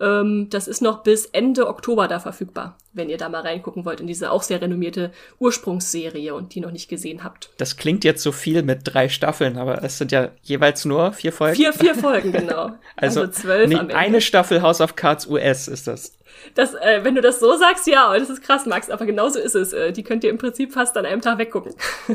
ähm, 0.00 0.48
das 0.50 0.66
ist 0.66 0.82
noch 0.82 1.02
bis 1.02 1.26
Ende 1.26 1.68
Oktober 1.68 2.08
da 2.08 2.18
verfügbar, 2.18 2.76
wenn 2.92 3.08
ihr 3.08 3.16
da 3.16 3.28
mal 3.28 3.42
reingucken 3.42 3.84
wollt 3.84 4.00
in 4.00 4.06
diese 4.06 4.30
auch 4.30 4.42
sehr 4.42 4.60
renommierte 4.60 5.12
Ursprungsserie 5.38 6.34
und 6.34 6.54
die 6.54 6.60
noch 6.60 6.72
nicht 6.72 6.88
gesehen 6.88 7.22
habt. 7.22 7.50
Das 7.58 7.76
klingt 7.76 8.02
jetzt 8.04 8.22
so 8.22 8.32
viel 8.32 8.62
mit 8.62 8.80
drei 8.84 9.08
Staffeln, 9.08 9.56
aber 9.56 9.84
es 9.84 9.98
sind 9.98 10.10
ja 10.10 10.30
jeweils 10.42 10.84
nur 10.84 11.12
vier 11.12 11.32
Folgen. 11.32 11.56
Vier, 11.56 11.72
vier 11.72 11.94
Folgen, 11.94 12.32
genau. 12.32 12.72
also, 12.96 13.20
also 13.20 13.32
zwölf 13.32 13.72
am 13.72 13.80
Ende. 13.80 13.96
Eine 13.96 14.20
Staffel 14.20 14.62
House 14.62 14.80
of 14.80 14.96
Cards 14.96 15.26
US 15.28 15.68
ist 15.68 15.86
das. 15.86 16.12
Das, 16.54 16.74
äh, 16.74 17.00
wenn 17.02 17.14
du 17.14 17.20
das 17.20 17.38
so 17.38 17.56
sagst, 17.56 17.86
ja, 17.86 18.18
das 18.18 18.30
ist 18.30 18.42
krass, 18.42 18.66
Max, 18.66 18.90
aber 18.90 19.06
genauso 19.06 19.38
ist 19.38 19.54
es. 19.54 19.72
Äh, 19.72 19.92
die 19.92 20.02
könnt 20.02 20.24
ihr 20.24 20.30
im 20.30 20.38
Prinzip 20.38 20.72
fast 20.72 20.96
an 20.96 21.06
einem 21.06 21.20
Tag 21.20 21.38
weggucken. 21.38 21.74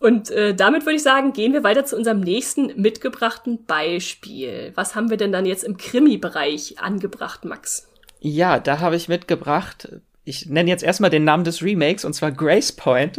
Und 0.00 0.30
äh, 0.30 0.54
damit 0.54 0.84
würde 0.84 0.96
ich 0.96 1.02
sagen, 1.02 1.32
gehen 1.32 1.52
wir 1.52 1.64
weiter 1.64 1.84
zu 1.84 1.96
unserem 1.96 2.20
nächsten 2.20 2.80
mitgebrachten 2.80 3.64
Beispiel. 3.64 4.72
Was 4.74 4.94
haben 4.94 5.10
wir 5.10 5.16
denn 5.16 5.32
dann 5.32 5.46
jetzt 5.46 5.64
im 5.64 5.76
Krimi-Bereich 5.76 6.80
angebracht, 6.80 7.44
Max? 7.44 7.88
Ja, 8.20 8.58
da 8.58 8.80
habe 8.80 8.96
ich 8.96 9.08
mitgebracht, 9.08 9.88
ich 10.24 10.46
nenne 10.46 10.68
jetzt 10.68 10.82
erstmal 10.82 11.10
den 11.10 11.24
Namen 11.24 11.44
des 11.44 11.62
Remakes, 11.62 12.04
und 12.04 12.12
zwar 12.12 12.32
Grace 12.32 12.72
Point. 12.72 13.18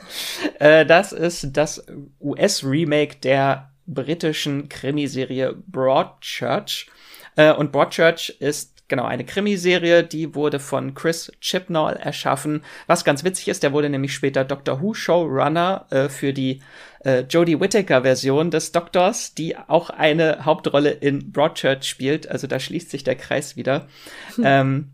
äh, 0.58 0.86
das 0.86 1.12
ist 1.12 1.56
das 1.56 1.84
US-Remake 2.20 3.16
der 3.22 3.70
britischen 3.86 4.68
Krimiserie 4.68 5.54
Broadchurch. 5.66 6.88
Äh, 7.36 7.52
und 7.52 7.72
Broadchurch 7.72 8.36
ist 8.40 8.77
genau, 8.88 9.04
eine 9.04 9.24
Krimiserie, 9.24 10.02
die 10.02 10.34
wurde 10.34 10.58
von 10.58 10.94
Chris 10.94 11.32
Chibnall 11.40 11.96
erschaffen. 11.96 12.62
Was 12.86 13.04
ganz 13.04 13.24
witzig 13.24 13.48
ist, 13.48 13.62
der 13.62 13.72
wurde 13.72 13.88
nämlich 13.88 14.14
später 14.14 14.44
Doctor 14.44 14.82
Who 14.82 14.94
Showrunner 14.94 15.86
äh, 15.90 16.08
für 16.08 16.32
die 16.32 16.60
äh, 17.04 17.20
Jodie 17.20 17.60
Whittaker 17.60 18.02
Version 18.02 18.50
des 18.50 18.72
Doktors, 18.72 19.34
die 19.34 19.56
auch 19.56 19.90
eine 19.90 20.44
Hauptrolle 20.44 20.90
in 20.90 21.32
Broadchurch 21.32 21.84
spielt. 21.84 22.28
Also 22.28 22.46
da 22.46 22.58
schließt 22.58 22.90
sich 22.90 23.04
der 23.04 23.16
Kreis 23.16 23.56
wieder. 23.56 23.86
Hm. 24.34 24.44
Ähm, 24.46 24.88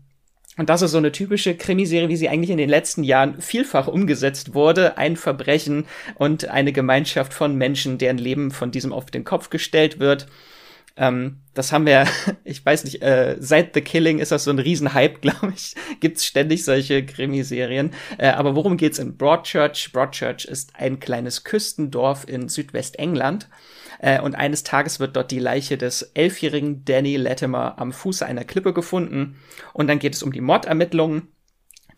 und 0.57 0.69
das 0.69 0.81
ist 0.81 0.91
so 0.91 0.97
eine 0.97 1.11
typische 1.11 1.55
Krimiserie, 1.55 2.07
wie 2.07 2.15
sie 2.15 2.29
eigentlich 2.29 2.49
in 2.49 2.57
den 2.57 2.69
letzten 2.69 3.03
Jahren 3.03 3.41
vielfach 3.41 3.87
umgesetzt 3.87 4.53
wurde. 4.53 4.97
Ein 4.97 5.17
Verbrechen 5.17 5.85
und 6.15 6.47
eine 6.47 6.71
Gemeinschaft 6.71 7.33
von 7.33 7.55
Menschen, 7.55 7.97
deren 7.97 8.17
Leben 8.17 8.51
von 8.51 8.71
diesem 8.71 8.93
auf 8.93 9.07
den 9.07 9.25
Kopf 9.25 9.49
gestellt 9.49 9.99
wird. 9.99 10.27
Ähm, 10.97 11.41
das 11.53 11.71
haben 11.71 11.85
wir, 11.85 12.05
ich 12.43 12.65
weiß 12.65 12.85
nicht, 12.85 13.01
äh, 13.01 13.35
seit 13.39 13.73
The 13.73 13.81
Killing 13.81 14.19
ist 14.19 14.31
das 14.31 14.45
so 14.45 14.51
ein 14.51 14.59
Riesenhype, 14.59 15.19
glaube 15.21 15.53
ich. 15.55 15.75
Gibt's 15.99 16.25
ständig 16.25 16.63
solche 16.63 17.05
Krimiserien. 17.05 17.91
Äh, 18.17 18.29
aber 18.29 18.55
worum 18.55 18.77
geht's 18.77 18.99
in 18.99 19.17
Broadchurch? 19.17 19.91
Broadchurch 19.91 20.45
ist 20.45 20.73
ein 20.75 20.99
kleines 20.99 21.43
Küstendorf 21.43 22.27
in 22.27 22.49
Südwestengland. 22.49 23.49
Äh, 23.99 24.21
und 24.21 24.35
eines 24.35 24.63
Tages 24.63 24.99
wird 24.99 25.15
dort 25.15 25.31
die 25.31 25.39
Leiche 25.39 25.77
des 25.77 26.01
elfjährigen 26.13 26.85
Danny 26.85 27.17
Latimer 27.17 27.79
am 27.79 27.91
Fuße 27.91 28.25
einer 28.25 28.43
Klippe 28.43 28.73
gefunden. 28.73 29.37
Und 29.73 29.87
dann 29.87 29.99
geht 29.99 30.15
es 30.15 30.23
um 30.23 30.31
die 30.31 30.41
Mordermittlungen. 30.41 31.29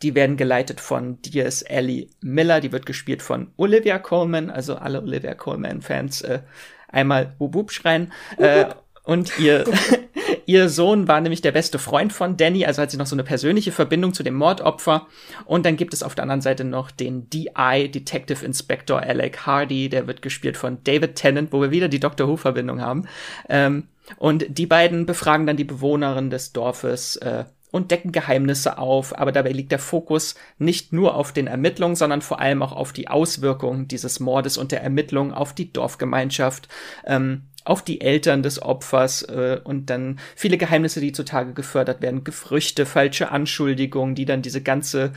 Die 0.03 0.13
werden 0.13 0.37
geleitet 0.37 0.79
von 0.79 1.21
Diaz 1.23 1.63
Ellie 1.67 2.09
Miller, 2.21 2.61
die 2.61 2.71
wird 2.71 2.85
gespielt 2.85 3.23
von 3.23 3.51
Olivia 3.57 3.97
Coleman, 3.97 4.51
also 4.51 4.75
alle 4.75 5.01
Olivia 5.01 5.33
Coleman-Fans 5.33 6.21
äh, 6.21 6.41
einmal 6.87 7.35
Wubub 7.39 7.71
schreien. 7.71 8.13
Äh, 8.37 8.67
und 9.07 9.39
ihr, 9.39 9.63
ihr 10.45 10.67
Sohn 10.67 11.07
war 11.07 11.21
nämlich 11.21 11.41
der 11.41 11.53
beste 11.53 11.79
Freund 11.79 12.11
von 12.11 12.35
Danny, 12.35 12.65
also 12.65 12.81
hat 12.81 12.91
sie 12.91 12.97
noch 12.97 13.05
so 13.05 13.15
eine 13.15 13.23
persönliche 13.23 13.71
Verbindung 13.71 14.13
zu 14.13 14.21
dem 14.21 14.35
Mordopfer. 14.35 15.07
Und 15.45 15.65
dann 15.65 15.77
gibt 15.77 15.93
es 15.93 16.03
auf 16.03 16.13
der 16.13 16.23
anderen 16.23 16.41
Seite 16.41 16.65
noch 16.65 16.91
den 16.91 17.29
DI, 17.29 17.89
Detective 17.89 18.45
Inspector 18.45 18.99
Alec 18.99 19.45
Hardy, 19.45 19.87
der 19.87 20.07
wird 20.07 20.21
gespielt 20.21 20.57
von 20.57 20.79
David 20.83 21.15
Tennant, 21.15 21.53
wo 21.53 21.61
wir 21.61 21.71
wieder 21.71 21.87
die 21.87 22.01
Doctor 22.01 22.27
Who-Verbindung 22.27 22.81
haben. 22.81 23.07
Ähm, 23.47 23.87
und 24.17 24.45
die 24.49 24.65
beiden 24.65 25.05
befragen 25.05 25.47
dann 25.47 25.55
die 25.55 25.63
Bewohnerin 25.63 26.29
des 26.29 26.51
Dorfes 26.51 27.15
äh, 27.15 27.45
und 27.71 27.91
decken 27.91 28.11
Geheimnisse 28.11 28.77
auf, 28.77 29.17
aber 29.17 29.31
dabei 29.31 29.51
liegt 29.51 29.71
der 29.71 29.79
Fokus 29.79 30.35
nicht 30.57 30.91
nur 30.91 31.15
auf 31.15 31.31
den 31.31 31.47
Ermittlungen, 31.47 31.95
sondern 31.95 32.21
vor 32.21 32.41
allem 32.41 32.61
auch 32.61 32.73
auf 32.73 32.91
die 32.91 33.07
Auswirkungen 33.07 33.87
dieses 33.87 34.19
Mordes 34.19 34.57
und 34.57 34.73
der 34.73 34.83
Ermittlungen 34.83 35.31
auf 35.31 35.53
die 35.53 35.71
Dorfgemeinschaft. 35.71 36.67
Ähm, 37.05 37.43
auf 37.67 37.81
die 37.81 38.01
Eltern 38.01 38.43
des 38.43 38.61
Opfers 38.61 39.23
äh, 39.23 39.59
und 39.63 39.89
dann 39.89 40.19
viele 40.35 40.57
Geheimnisse, 40.57 41.01
die 41.01 41.11
zutage 41.11 41.53
gefördert 41.53 42.01
werden, 42.01 42.23
Gefrüchte, 42.23 42.85
falsche 42.85 43.31
Anschuldigungen, 43.31 44.15
die 44.15 44.25
dann 44.25 44.41
diese 44.41 44.61
ganze 44.61 45.11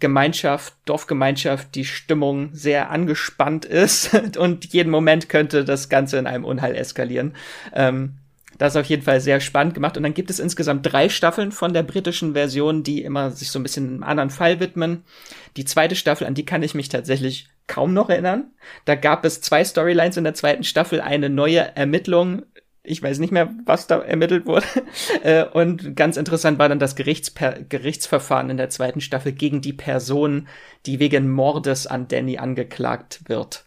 Gemeinschaft, 0.00 0.74
Dorfgemeinschaft, 0.84 1.74
die 1.74 1.84
Stimmung 1.84 2.50
sehr 2.52 2.90
angespannt 2.90 3.64
ist 3.64 4.14
und 4.38 4.66
jeden 4.72 4.90
Moment 4.90 5.28
könnte 5.28 5.64
das 5.64 5.88
Ganze 5.88 6.18
in 6.18 6.26
einem 6.26 6.44
Unheil 6.44 6.74
eskalieren. 6.74 7.34
Ähm, 7.72 8.14
das 8.62 8.76
ist 8.76 8.80
auf 8.80 8.86
jeden 8.86 9.02
Fall 9.02 9.20
sehr 9.20 9.40
spannend 9.40 9.74
gemacht. 9.74 9.96
Und 9.96 10.04
dann 10.04 10.14
gibt 10.14 10.30
es 10.30 10.38
insgesamt 10.38 10.86
drei 10.86 11.08
Staffeln 11.08 11.50
von 11.50 11.72
der 11.72 11.82
britischen 11.82 12.34
Version, 12.34 12.84
die 12.84 13.02
immer 13.02 13.32
sich 13.32 13.50
so 13.50 13.58
ein 13.58 13.64
bisschen 13.64 13.88
einem 13.88 14.04
anderen 14.04 14.30
Fall 14.30 14.60
widmen. 14.60 15.02
Die 15.56 15.64
zweite 15.64 15.96
Staffel, 15.96 16.28
an 16.28 16.34
die 16.34 16.46
kann 16.46 16.62
ich 16.62 16.72
mich 16.72 16.88
tatsächlich 16.88 17.48
kaum 17.66 17.92
noch 17.92 18.08
erinnern. 18.08 18.52
Da 18.84 18.94
gab 18.94 19.24
es 19.24 19.40
zwei 19.40 19.64
Storylines 19.64 20.16
in 20.16 20.22
der 20.22 20.34
zweiten 20.34 20.62
Staffel, 20.62 21.00
eine 21.00 21.28
neue 21.28 21.76
Ermittlung. 21.76 22.42
Ich 22.84 23.02
weiß 23.02 23.18
nicht 23.18 23.32
mehr, 23.32 23.52
was 23.66 23.88
da 23.88 23.98
ermittelt 23.98 24.46
wurde. 24.46 24.66
Äh, 25.24 25.44
und 25.44 25.96
ganz 25.96 26.16
interessant 26.16 26.58
war 26.58 26.68
dann 26.68 26.78
das 26.78 26.94
Gerichtsper 26.94 27.56
Gerichtsverfahren 27.68 28.50
in 28.50 28.56
der 28.56 28.70
zweiten 28.70 29.00
Staffel 29.00 29.32
gegen 29.32 29.60
die 29.60 29.72
Person, 29.72 30.46
die 30.86 31.00
wegen 31.00 31.30
Mordes 31.30 31.88
an 31.88 32.06
Danny 32.06 32.38
angeklagt 32.38 33.22
wird. 33.26 33.64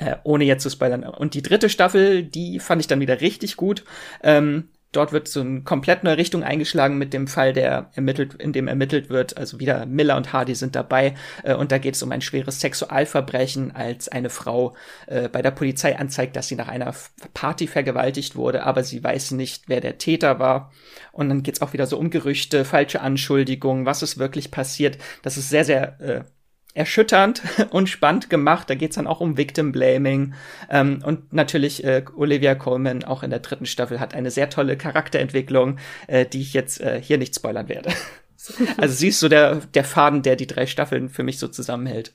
Äh, 0.00 0.16
ohne 0.22 0.44
jetzt 0.44 0.62
zu 0.62 0.70
spoilern. 0.70 1.04
Und 1.04 1.34
die 1.34 1.42
dritte 1.42 1.68
Staffel, 1.68 2.22
die 2.22 2.58
fand 2.58 2.80
ich 2.80 2.86
dann 2.86 3.00
wieder 3.00 3.20
richtig 3.20 3.56
gut. 3.56 3.84
Ähm, 4.22 4.68
dort 4.92 5.12
wird 5.12 5.28
so 5.28 5.40
eine 5.40 5.60
komplett 5.60 6.04
neue 6.04 6.16
Richtung 6.16 6.42
eingeschlagen 6.42 6.96
mit 6.96 7.12
dem 7.12 7.26
Fall, 7.26 7.52
der 7.52 7.90
ermittelt, 7.94 8.34
in 8.34 8.54
dem 8.54 8.66
ermittelt 8.66 9.10
wird. 9.10 9.36
Also 9.36 9.60
wieder 9.60 9.84
Miller 9.84 10.16
und 10.16 10.32
Hardy 10.32 10.54
sind 10.54 10.74
dabei. 10.74 11.16
Äh, 11.42 11.54
und 11.54 11.70
da 11.70 11.76
geht 11.76 11.96
es 11.96 12.02
um 12.02 12.12
ein 12.12 12.22
schweres 12.22 12.60
Sexualverbrechen, 12.60 13.76
als 13.76 14.08
eine 14.08 14.30
Frau 14.30 14.74
äh, 15.06 15.28
bei 15.28 15.42
der 15.42 15.50
Polizei 15.50 15.98
anzeigt, 15.98 16.34
dass 16.34 16.48
sie 16.48 16.56
nach 16.56 16.68
einer 16.68 16.94
Party 17.34 17.66
vergewaltigt 17.66 18.36
wurde, 18.36 18.62
aber 18.62 18.82
sie 18.82 19.04
weiß 19.04 19.32
nicht, 19.32 19.64
wer 19.66 19.82
der 19.82 19.98
Täter 19.98 20.38
war. 20.38 20.72
Und 21.12 21.28
dann 21.28 21.42
geht's 21.42 21.60
auch 21.60 21.74
wieder 21.74 21.86
so 21.86 21.98
um 21.98 22.08
Gerüchte, 22.08 22.64
falsche 22.64 23.02
Anschuldigungen, 23.02 23.84
was 23.84 24.02
ist 24.02 24.16
wirklich 24.16 24.50
passiert. 24.50 24.96
Das 25.20 25.36
ist 25.36 25.50
sehr, 25.50 25.66
sehr 25.66 26.00
äh, 26.00 26.24
erschütternd 26.74 27.42
und 27.70 27.88
spannend 27.88 28.30
gemacht. 28.30 28.70
Da 28.70 28.74
geht's 28.74 28.96
dann 28.96 29.06
auch 29.06 29.20
um 29.20 29.36
Victim 29.36 29.72
Blaming. 29.72 30.34
Ähm, 30.70 31.02
und 31.04 31.32
natürlich 31.32 31.84
äh, 31.84 32.04
Olivia 32.16 32.54
Coleman 32.54 33.04
auch 33.04 33.22
in 33.22 33.30
der 33.30 33.40
dritten 33.40 33.66
Staffel 33.66 34.00
hat 34.00 34.14
eine 34.14 34.30
sehr 34.30 34.50
tolle 34.50 34.76
Charakterentwicklung, 34.76 35.78
äh, 36.06 36.26
die 36.26 36.40
ich 36.40 36.52
jetzt 36.52 36.80
äh, 36.80 37.00
hier 37.02 37.18
nicht 37.18 37.34
spoilern 37.34 37.68
werde. 37.68 37.90
also 38.76 38.94
sie 38.94 39.08
ist 39.08 39.20
so 39.20 39.28
der, 39.28 39.56
der 39.56 39.84
Faden, 39.84 40.22
der 40.22 40.36
die 40.36 40.46
drei 40.46 40.66
Staffeln 40.66 41.08
für 41.08 41.22
mich 41.22 41.38
so 41.38 41.48
zusammenhält. 41.48 42.14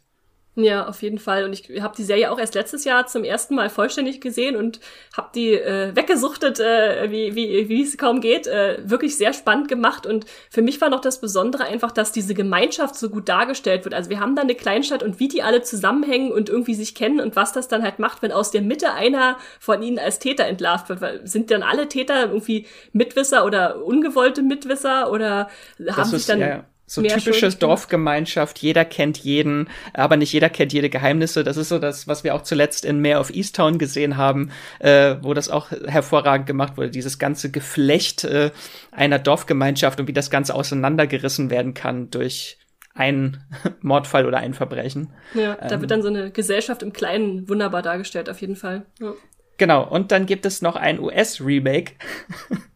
Ja, 0.58 0.88
auf 0.88 1.02
jeden 1.02 1.20
Fall. 1.20 1.44
Und 1.44 1.52
ich 1.52 1.82
habe 1.82 1.96
die 1.98 2.06
Serie 2.06 2.32
auch 2.32 2.40
erst 2.40 2.56
letztes 2.56 2.86
Jahr 2.86 3.08
zum 3.08 3.26
ersten 3.26 3.56
Mal 3.56 3.70
vollständig 3.70 4.22
gesehen 4.22 4.56
und 4.56 4.80
habe 5.16 5.28
die 5.36 5.52
äh, 5.52 5.94
weggesuchtet, 5.94 6.62
äh, 6.62 7.12
wie, 7.12 7.36
wie, 7.36 7.68
wie 7.68 7.84
es 7.84 7.98
kaum 7.98 8.22
geht. 8.22 8.48
Äh, 8.48 8.78
wirklich 8.86 9.18
sehr 9.18 9.34
spannend 9.34 9.68
gemacht. 9.68 10.06
Und 10.06 10.26
für 10.50 10.62
mich 10.62 10.80
war 10.80 10.90
noch 10.90 11.02
das 11.02 11.20
Besondere 11.20 11.66
einfach, 11.66 11.92
dass 11.92 12.14
diese 12.14 12.34
Gemeinschaft 12.34 12.96
so 12.96 13.10
gut 13.10 13.28
dargestellt 13.28 13.84
wird. 13.84 13.94
Also 13.94 14.10
wir 14.10 14.22
haben 14.22 14.38
da 14.38 14.44
eine 14.44 14.56
Kleinstadt 14.56 15.04
und 15.04 15.20
wie 15.20 15.28
die 15.28 15.44
alle 15.44 15.62
zusammenhängen 15.62 16.32
und 16.32 16.48
irgendwie 16.48 16.76
sich 16.76 16.96
kennen 16.96 17.20
und 17.20 17.36
was 17.36 17.52
das 17.52 17.68
dann 17.68 17.84
halt 17.84 18.00
macht, 18.00 18.22
wenn 18.22 18.32
aus 18.32 18.52
der 18.52 18.62
Mitte 18.62 18.94
einer 18.94 19.38
von 19.60 19.84
ihnen 19.84 20.00
als 20.00 20.20
Täter 20.20 20.46
entlarvt 20.46 20.88
wird. 20.88 21.02
Weil 21.02 21.28
sind 21.28 21.52
dann 21.52 21.64
alle 21.64 21.90
Täter 21.90 22.28
irgendwie 22.28 22.66
Mitwisser 22.94 23.46
oder 23.46 23.84
ungewollte 23.84 24.42
Mitwisser 24.42 25.12
oder 25.12 25.50
haben 25.80 25.96
das 25.98 26.12
sich 26.12 26.26
dann. 26.26 26.40
Ja, 26.40 26.48
ja 26.48 26.66
so 26.88 27.02
typische 27.02 27.50
Dorfgemeinschaft, 27.50 28.60
jeder 28.60 28.86
kennt 28.86 29.18
jeden, 29.18 29.70
aber 29.94 30.18
nicht 30.18 30.32
jeder 30.34 30.50
kennt 30.50 30.72
jede 30.72 30.90
Geheimnisse. 30.90 31.44
Das 31.44 31.58
ist 31.58 31.70
so 31.70 31.80
das, 31.80 32.08
was 32.08 32.24
wir 32.24 32.36
auch 32.36 32.44
zuletzt 32.44 32.86
in 32.86 33.02
Mayor 33.02 33.20
of 33.20 33.32
Easttown 33.32 33.80
gesehen 33.80 34.18
haben, 34.18 34.52
äh, 34.80 35.16
wo 35.22 35.34
das 35.34 35.50
auch 35.50 35.72
hervorragend 35.72 36.46
gemacht 36.46 36.78
wurde. 36.78 36.92
Dieses 36.92 37.18
ganze 37.18 37.50
Geflecht 37.50 38.24
äh, 38.24 38.52
einer 38.92 39.18
Dorfgemeinschaft 39.18 40.00
und 40.00 40.08
wie 40.08 40.14
das 40.14 40.30
Ganze 40.30 40.54
auseinandergerissen 40.54 41.50
werden 41.50 41.74
kann 41.74 42.12
durch 42.12 42.60
einen 42.94 43.44
Mordfall 43.82 44.26
oder 44.26 44.38
ein 44.38 44.54
Verbrechen. 44.54 45.12
Ja, 45.34 45.56
da 45.56 45.76
ähm, 45.76 45.82
wird 45.82 45.92
dann 45.92 46.02
so 46.02 46.08
eine 46.08 46.32
Gesellschaft 46.32 46.84
im 46.84 46.94
Kleinen 46.94 47.50
wunderbar 47.50 47.82
dargestellt, 47.82 48.30
auf 48.30 48.42
jeden 48.42 48.56
Fall. 48.56 48.86
Ja. 49.00 49.14
Genau, 49.58 49.88
und 49.88 50.12
dann 50.12 50.26
gibt 50.26 50.46
es 50.46 50.62
noch 50.62 50.76
ein 50.76 51.00
US-Remake 51.00 51.94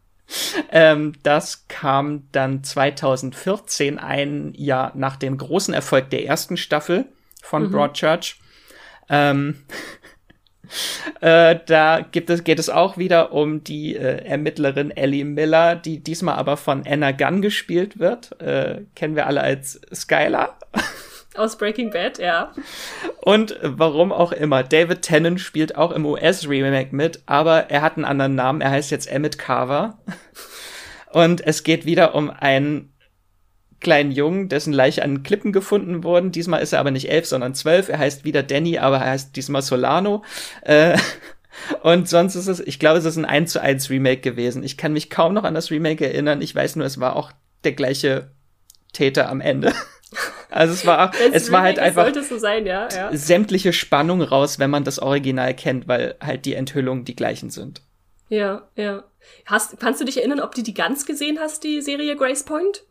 ähm, 0.71 1.13
das 1.23 1.67
kam 1.67 2.27
dann 2.31 2.63
2014, 2.63 3.97
ein 3.99 4.53
Jahr 4.55 4.91
nach 4.95 5.15
dem 5.15 5.37
großen 5.37 5.73
Erfolg 5.73 6.09
der 6.09 6.25
ersten 6.25 6.57
Staffel 6.57 7.05
von 7.41 7.63
mhm. 7.63 7.71
Broadchurch. 7.71 8.39
Ähm, 9.09 9.63
äh, 11.21 11.57
da 11.65 12.01
gibt 12.01 12.29
es, 12.29 12.43
geht 12.43 12.59
es 12.59 12.69
auch 12.69 12.97
wieder 12.97 13.31
um 13.31 13.63
die 13.63 13.95
äh, 13.95 14.25
Ermittlerin 14.25 14.91
Ellie 14.91 15.25
Miller, 15.25 15.75
die 15.75 16.03
diesmal 16.03 16.35
aber 16.35 16.57
von 16.57 16.83
Anna 16.85 17.11
Gunn 17.11 17.41
gespielt 17.41 17.99
wird. 17.99 18.39
Äh, 18.41 18.83
kennen 18.95 19.15
wir 19.15 19.27
alle 19.27 19.41
als 19.41 19.81
Skylar. 19.93 20.59
Aus 21.39 21.57
Breaking 21.57 21.89
Bad, 21.89 22.19
ja. 22.19 22.51
Und 23.21 23.57
warum 23.61 24.11
auch 24.11 24.33
immer. 24.33 24.61
David 24.61 25.01
Tennant 25.01 25.39
spielt 25.39 25.77
auch 25.77 25.91
im 25.91 26.05
US-Remake 26.05 26.93
mit, 26.93 27.23
aber 27.27 27.69
er 27.69 27.81
hat 27.81 27.95
einen 27.95 28.05
anderen 28.05 28.35
Namen. 28.35 28.59
Er 28.59 28.71
heißt 28.71 28.91
jetzt 28.91 29.09
Emmett 29.09 29.39
Carver. 29.39 29.97
Und 31.13 31.39
es 31.45 31.63
geht 31.63 31.85
wieder 31.85 32.13
um 32.13 32.29
einen 32.29 32.93
kleinen 33.79 34.11
Jungen, 34.11 34.49
dessen 34.49 34.73
Leiche 34.73 35.01
an 35.01 35.23
Klippen 35.23 35.53
gefunden 35.53 36.03
wurden. 36.03 36.31
Diesmal 36.31 36.61
ist 36.61 36.73
er 36.73 36.81
aber 36.81 36.91
nicht 36.91 37.09
elf, 37.09 37.25
sondern 37.25 37.55
zwölf. 37.55 37.87
Er 37.87 37.99
heißt 37.99 38.25
wieder 38.25 38.43
Danny, 38.43 38.77
aber 38.77 38.97
er 38.97 39.11
heißt 39.11 39.35
diesmal 39.35 39.61
Solano. 39.61 40.23
Äh, 40.63 40.97
und 41.83 42.09
sonst 42.09 42.35
ist 42.35 42.47
es, 42.47 42.59
ich 42.59 42.79
glaube, 42.79 42.99
es 42.99 43.05
ist 43.05 43.17
ein 43.17 43.25
1 43.25 43.53
zu 43.53 43.61
1 43.61 43.89
Remake 43.89 44.21
gewesen. 44.21 44.63
Ich 44.63 44.77
kann 44.77 44.93
mich 44.93 45.09
kaum 45.09 45.33
noch 45.33 45.45
an 45.45 45.53
das 45.53 45.71
Remake 45.71 46.05
erinnern. 46.05 46.41
Ich 46.41 46.53
weiß 46.53 46.75
nur, 46.75 46.85
es 46.85 46.99
war 46.99 47.15
auch 47.15 47.31
der 47.63 47.71
gleiche 47.71 48.31
Täter 48.91 49.29
am 49.29 49.39
Ende. 49.39 49.73
Also 50.49 50.73
es 50.73 50.85
war, 50.85 51.11
es 51.31 51.51
war 51.51 51.61
halt 51.61 51.77
einfach 51.77 52.11
so 52.23 52.37
sein, 52.37 52.65
ja, 52.65 52.89
ja. 52.89 53.09
sämtliche 53.13 53.71
Spannung 53.71 54.21
raus, 54.21 54.57
wenn 54.57 54.69
man 54.69 54.83
das 54.83 54.99
Original 54.99 55.53
kennt, 55.53 55.87
weil 55.87 56.15
halt 56.19 56.45
die 56.45 56.55
Enthüllungen 56.55 57.05
die 57.05 57.15
gleichen 57.15 57.49
sind. 57.51 57.81
Ja, 58.29 58.67
ja. 58.75 59.03
Hast, 59.45 59.79
kannst 59.79 60.01
du 60.01 60.05
dich 60.05 60.17
erinnern, 60.17 60.39
ob 60.39 60.55
du 60.55 60.63
die 60.63 60.73
ganz 60.73 61.05
gesehen 61.05 61.39
hast, 61.39 61.63
die 61.63 61.81
Serie 61.81 62.15
Grace 62.15 62.43
Point? 62.43 62.83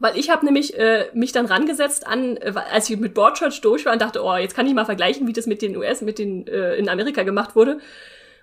Weil 0.00 0.16
ich 0.16 0.30
habe 0.30 0.46
nämlich 0.46 0.76
äh, 0.78 1.10
mich 1.12 1.32
dann 1.32 1.46
rangesetzt 1.46 2.06
an, 2.06 2.38
äh, 2.38 2.54
als 2.72 2.88
ich 2.88 2.98
mit 2.98 3.14
Broadchurch 3.14 3.60
durch 3.60 3.84
war 3.84 3.92
und 3.92 4.00
dachte, 4.00 4.24
oh, 4.24 4.36
jetzt 4.36 4.56
kann 4.56 4.66
ich 4.66 4.74
mal 4.74 4.86
vergleichen, 4.86 5.28
wie 5.28 5.32
das 5.32 5.46
mit 5.46 5.60
den 5.62 5.76
US, 5.76 6.00
mit 6.00 6.18
den 6.18 6.46
äh, 6.46 6.74
in 6.76 6.88
Amerika 6.88 7.22
gemacht 7.22 7.54
wurde. 7.54 7.80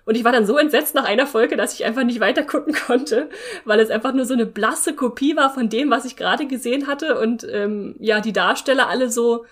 Und 0.08 0.14
ich 0.14 0.24
war 0.24 0.32
dann 0.32 0.46
so 0.46 0.56
entsetzt 0.56 0.94
nach 0.94 1.04
einer 1.04 1.26
Folge, 1.26 1.58
dass 1.58 1.74
ich 1.74 1.84
einfach 1.84 2.02
nicht 2.02 2.18
weiter 2.18 2.42
gucken 2.42 2.72
konnte, 2.86 3.28
weil 3.66 3.78
es 3.78 3.90
einfach 3.90 4.14
nur 4.14 4.24
so 4.24 4.32
eine 4.32 4.46
blasse 4.46 4.94
Kopie 4.94 5.36
war 5.36 5.52
von 5.52 5.68
dem, 5.68 5.90
was 5.90 6.06
ich 6.06 6.16
gerade 6.16 6.46
gesehen 6.46 6.86
hatte. 6.86 7.20
Und 7.20 7.46
ähm, 7.52 7.94
ja, 7.98 8.22
die 8.22 8.32
Darsteller 8.32 8.88
alle 8.88 9.10
so, 9.10 9.44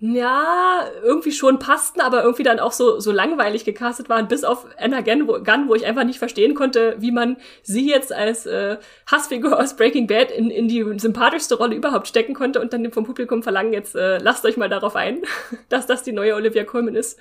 ja, 0.00 0.84
irgendwie 1.04 1.30
schon 1.30 1.60
passten, 1.60 2.00
aber 2.00 2.24
irgendwie 2.24 2.42
dann 2.42 2.58
auch 2.58 2.72
so, 2.72 2.98
so 2.98 3.12
langweilig 3.12 3.64
gecastet 3.64 4.08
waren, 4.08 4.26
bis 4.26 4.42
auf 4.42 4.66
Anna 4.78 5.02
Gunn 5.02 5.28
wo, 5.28 5.74
ich 5.76 5.86
einfach 5.86 6.02
nicht 6.02 6.18
verstehen 6.18 6.56
konnte, 6.56 6.96
wie 6.98 7.12
man 7.12 7.36
sie 7.62 7.88
jetzt 7.88 8.12
als 8.12 8.46
äh, 8.46 8.78
Hassfigur 9.08 9.60
aus 9.60 9.76
Breaking 9.76 10.08
Bad 10.08 10.32
in, 10.32 10.50
in 10.50 10.66
die 10.66 10.84
sympathischste 10.98 11.54
Rolle 11.54 11.76
überhaupt 11.76 12.08
stecken 12.08 12.34
konnte 12.34 12.60
und 12.60 12.72
dann 12.72 12.90
vom 12.90 13.04
Publikum 13.04 13.44
verlangen, 13.44 13.72
jetzt 13.72 13.94
äh, 13.94 14.18
lasst 14.18 14.44
euch 14.44 14.56
mal 14.56 14.68
darauf 14.68 14.96
ein, 14.96 15.22
dass 15.68 15.86
das 15.86 16.02
die 16.02 16.12
neue 16.12 16.34
Olivia 16.34 16.64
Colman 16.64 16.96
ist. 16.96 17.16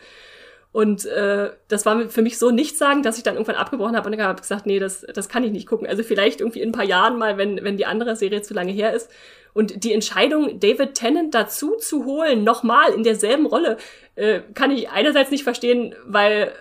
Und 0.71 1.05
äh, 1.05 1.49
das 1.67 1.86
war 1.86 2.10
für 2.10 2.21
mich 2.21 2.38
so 2.38 2.51
nichtssagend, 2.51 3.05
dass 3.05 3.17
ich 3.17 3.23
dann 3.23 3.34
irgendwann 3.36 3.55
abgebrochen 3.55 3.95
habe 3.95 4.10
und 4.10 4.21
habe 4.21 4.39
gesagt, 4.39 4.67
nee, 4.67 4.77
das, 4.77 5.05
das 5.13 5.27
kann 5.27 5.43
ich 5.43 5.51
nicht 5.51 5.67
gucken. 5.67 5.88
Also 5.88 6.03
vielleicht 6.03 6.41
irgendwie 6.41 6.62
in 6.62 6.69
ein 6.69 6.73
paar 6.73 6.86
Jahren 6.86 7.17
mal, 7.17 7.38
wenn, 7.38 7.63
wenn 7.63 7.77
die 7.77 7.88
andere 7.88 8.15
Serie 8.15 8.43
zu 8.43 8.53
lange 8.53 8.71
her 8.71 8.93
ist. 8.93 9.10
Und 9.53 9.84
die 9.84 9.93
Entscheidung, 9.93 10.60
David 10.60 10.93
Tennant 10.93 11.34
dazu 11.34 11.75
zu 11.77 12.05
holen, 12.05 12.43
nochmal 12.43 12.93
in 12.93 13.03
derselben 13.03 13.47
Rolle, 13.47 13.77
äh, 14.15 14.41
kann 14.53 14.69
ich 14.69 14.89
einerseits 14.89 15.32
nicht 15.32 15.43
verstehen, 15.43 15.95
weil 16.05 16.53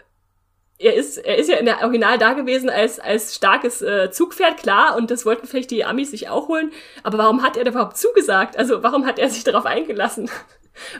er 0.79 0.95
ist, 0.95 1.19
er 1.19 1.37
ist 1.37 1.51
ja 1.51 1.57
in 1.57 1.67
der 1.67 1.83
Original 1.83 2.19
da 2.19 2.33
gewesen 2.33 2.71
als, 2.71 3.01
als 3.01 3.35
starkes 3.35 3.83
äh, 3.83 4.11
Zugpferd, 4.11 4.57
klar, 4.59 4.97
und 4.97 5.11
das 5.11 5.27
wollten 5.27 5.47
vielleicht 5.47 5.71
die 5.71 5.85
Amis 5.85 6.13
sich 6.13 6.29
auch 6.29 6.49
holen. 6.49 6.71
Aber 7.03 7.19
warum 7.19 7.43
hat 7.43 7.57
er 7.57 7.65
da 7.65 7.73
überhaupt 7.73 7.97
zugesagt? 7.97 8.57
Also 8.57 8.83
warum 8.83 9.05
hat 9.05 9.19
er 9.19 9.29
sich 9.29 9.45
darauf 9.45 9.67
eingelassen? 9.67 10.31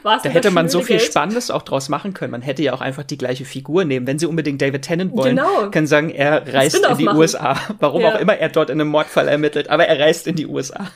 War's 0.03 0.23
da 0.23 0.29
hätte 0.29 0.51
man 0.51 0.69
so 0.69 0.81
viel 0.81 0.97
Geld? 0.97 1.09
Spannendes 1.09 1.51
auch 1.51 1.61
draus 1.61 1.89
machen 1.89 2.13
können. 2.13 2.31
Man 2.31 2.41
hätte 2.41 2.63
ja 2.63 2.73
auch 2.73 2.81
einfach 2.81 3.03
die 3.03 3.17
gleiche 3.17 3.45
Figur 3.45 3.85
nehmen. 3.85 4.07
Wenn 4.07 4.19
sie 4.19 4.25
unbedingt 4.25 4.61
David 4.61 4.83
Tennant 4.83 5.15
wollen, 5.15 5.35
genau. 5.35 5.69
können 5.71 5.87
sagen, 5.87 6.09
er 6.09 6.53
reist 6.53 6.75
in 6.75 6.97
die 6.97 7.05
machen. 7.05 7.17
USA. 7.17 7.57
Warum 7.79 8.01
ja. 8.01 8.15
auch 8.15 8.19
immer 8.19 8.37
er 8.37 8.49
dort 8.49 8.69
in 8.69 8.79
einem 8.79 8.89
Mordfall 8.89 9.27
ermittelt, 9.27 9.69
aber 9.69 9.87
er 9.87 9.99
reist 9.99 10.27
in 10.27 10.35
die 10.35 10.47
USA. 10.47 10.87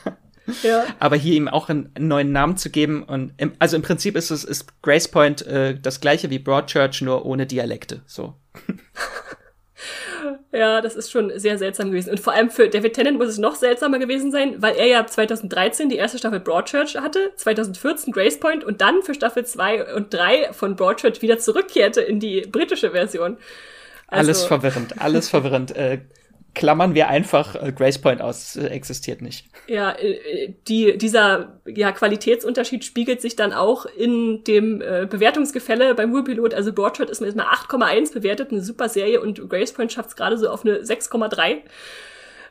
Ja. 0.62 0.84
Aber 0.98 1.16
hier 1.16 1.36
ihm 1.36 1.48
auch 1.48 1.70
einen, 1.70 1.90
neuen 1.98 2.32
Namen 2.32 2.58
zu 2.58 2.68
geben 2.68 3.02
und 3.02 3.32
im, 3.38 3.52
also 3.58 3.76
im 3.76 3.82
Prinzip 3.82 4.14
ist 4.14 4.30
es 4.30 4.44
ist 4.44 4.82
Grace 4.82 5.08
Point 5.08 5.46
äh, 5.46 5.78
das 5.80 6.00
gleiche 6.00 6.28
wie 6.28 6.38
Broadchurch 6.38 7.00
nur 7.00 7.24
ohne 7.24 7.46
Dialekte. 7.46 8.02
So. 8.06 8.34
Ja, 10.52 10.80
das 10.80 10.96
ist 10.96 11.10
schon 11.10 11.32
sehr 11.38 11.58
seltsam 11.58 11.90
gewesen. 11.90 12.10
Und 12.10 12.20
vor 12.20 12.32
allem 12.32 12.50
für 12.50 12.68
David 12.68 12.94
Tennant 12.94 13.18
muss 13.18 13.28
es 13.28 13.38
noch 13.38 13.56
seltsamer 13.56 13.98
gewesen 13.98 14.30
sein, 14.30 14.62
weil 14.62 14.76
er 14.76 14.86
ja 14.86 15.06
2013 15.06 15.88
die 15.88 15.96
erste 15.96 16.18
Staffel 16.18 16.40
Broadchurch 16.40 16.96
hatte, 16.96 17.32
2014 17.36 18.12
Grace 18.12 18.38
Point 18.38 18.64
und 18.64 18.80
dann 18.80 19.02
für 19.02 19.14
Staffel 19.14 19.44
2 19.44 19.94
und 19.94 20.12
3 20.12 20.52
von 20.52 20.76
Broadchurch 20.76 21.22
wieder 21.22 21.38
zurückkehrte 21.38 22.00
in 22.00 22.20
die 22.20 22.42
britische 22.42 22.92
Version. 22.92 23.36
Also, 24.06 24.28
alles 24.28 24.44
verwirrend, 24.44 25.00
alles 25.00 25.28
verwirrend. 25.28 25.76
Äh, 25.76 26.00
klammern 26.54 26.94
wir 26.94 27.08
einfach 27.08 27.54
äh, 27.54 27.72
Grace 27.72 27.98
Point 27.98 28.22
aus, 28.22 28.56
äh, 28.56 28.66
existiert 28.66 29.22
nicht. 29.22 29.46
Ja, 29.66 29.92
äh, 29.92 30.54
die, 30.68 30.96
dieser 30.98 31.60
ja, 31.66 31.92
Qualitätsunterschied 31.92 32.84
spiegelt 32.84 33.20
sich 33.20 33.36
dann 33.36 33.52
auch 33.52 33.86
in 33.86 34.44
dem 34.44 34.80
äh, 34.80 35.06
Bewertungsgefälle 35.08 35.94
beim 35.94 36.12
Ruhrpilot. 36.12 36.54
Also 36.54 36.72
Broadshot 36.72 37.10
ist 37.10 37.20
mit 37.20 37.36
8,1 37.36 38.12
bewertet, 38.12 38.52
eine 38.52 38.62
super 38.62 38.88
Serie 38.88 39.20
und 39.20 39.48
Grace 39.48 39.72
Point 39.72 39.92
schafft 39.92 40.10
es 40.10 40.16
gerade 40.16 40.38
so 40.38 40.48
auf 40.48 40.64
eine 40.64 40.78
6,3. 40.78 41.58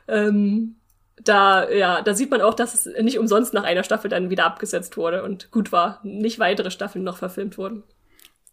Ähm, 0.08 0.76
da, 1.22 1.70
ja, 1.70 2.02
da 2.02 2.14
sieht 2.14 2.30
man 2.30 2.40
auch, 2.40 2.54
dass 2.54 2.74
es 2.74 3.02
nicht 3.02 3.18
umsonst 3.18 3.54
nach 3.54 3.64
einer 3.64 3.84
Staffel 3.84 4.10
dann 4.10 4.30
wieder 4.30 4.44
abgesetzt 4.44 4.96
wurde 4.96 5.22
und 5.22 5.50
gut 5.50 5.72
war, 5.72 6.00
nicht 6.02 6.38
weitere 6.38 6.70
Staffeln 6.70 7.04
noch 7.04 7.16
verfilmt 7.16 7.56
wurden. 7.56 7.84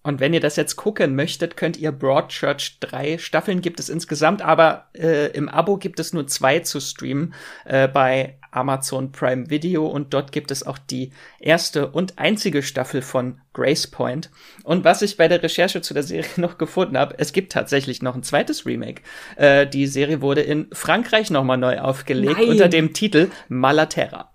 Und 0.04 0.20
wenn 0.20 0.34
ihr 0.34 0.40
das 0.40 0.56
jetzt 0.56 0.78
gucken 0.78 1.16
möchtet, 1.16 1.58
könnt 1.58 1.78
ihr 1.78 1.92
Broadchurch 1.92 2.78
drei 2.80 3.20
Staffeln 3.20 3.62
gibt 3.62 3.80
es 3.80 3.88
insgesamt, 3.88 4.42
aber 4.42 4.88
äh, 4.94 5.28
im 5.32 5.48
Abo 5.48 5.78
gibt 5.78 6.00
es 6.00 6.12
nur 6.12 6.26
zwei 6.26 6.60
zu 6.60 6.80
streamen 6.80 7.36
äh, 7.66 7.88
bei 7.88 8.38
Amazon 8.50 9.12
Prime 9.12 9.50
Video 9.52 9.86
und 9.86 10.14
dort 10.14 10.32
gibt 10.32 10.50
es 10.50 10.66
auch 10.66 10.80
die 10.80 11.12
erste 11.40 11.88
und 11.92 12.18
einzige 12.18 12.64
Staffel 12.64 13.04
von 13.04 13.40
Grace 13.54 13.86
Point. 13.88 14.32
Und 14.64 14.84
was 14.84 15.04
ich 15.04 15.18
bei 15.18 15.28
der 15.28 15.44
Recherche 15.44 15.82
zu 15.82 15.94
der 15.94 16.04
Serie 16.04 16.30
noch 16.38 16.58
gefunden 16.58 16.98
habe, 16.98 17.16
es 17.20 17.32
gibt 17.32 17.52
tatsächlich 17.52 18.02
noch 18.02 18.16
ein 18.16 18.24
zweites 18.24 18.66
Remake. 18.66 19.04
Äh, 19.36 19.68
die 19.68 19.86
Serie 19.86 20.22
wurde 20.22 20.42
in 20.42 20.68
Frankreich 20.74 21.30
nochmal 21.30 21.58
neu 21.58 21.80
aufgelegt 21.80 22.40
Nein. 22.40 22.50
unter 22.50 22.70
dem 22.70 22.94
Titel 22.94 23.30
Malaterra. 23.50 24.32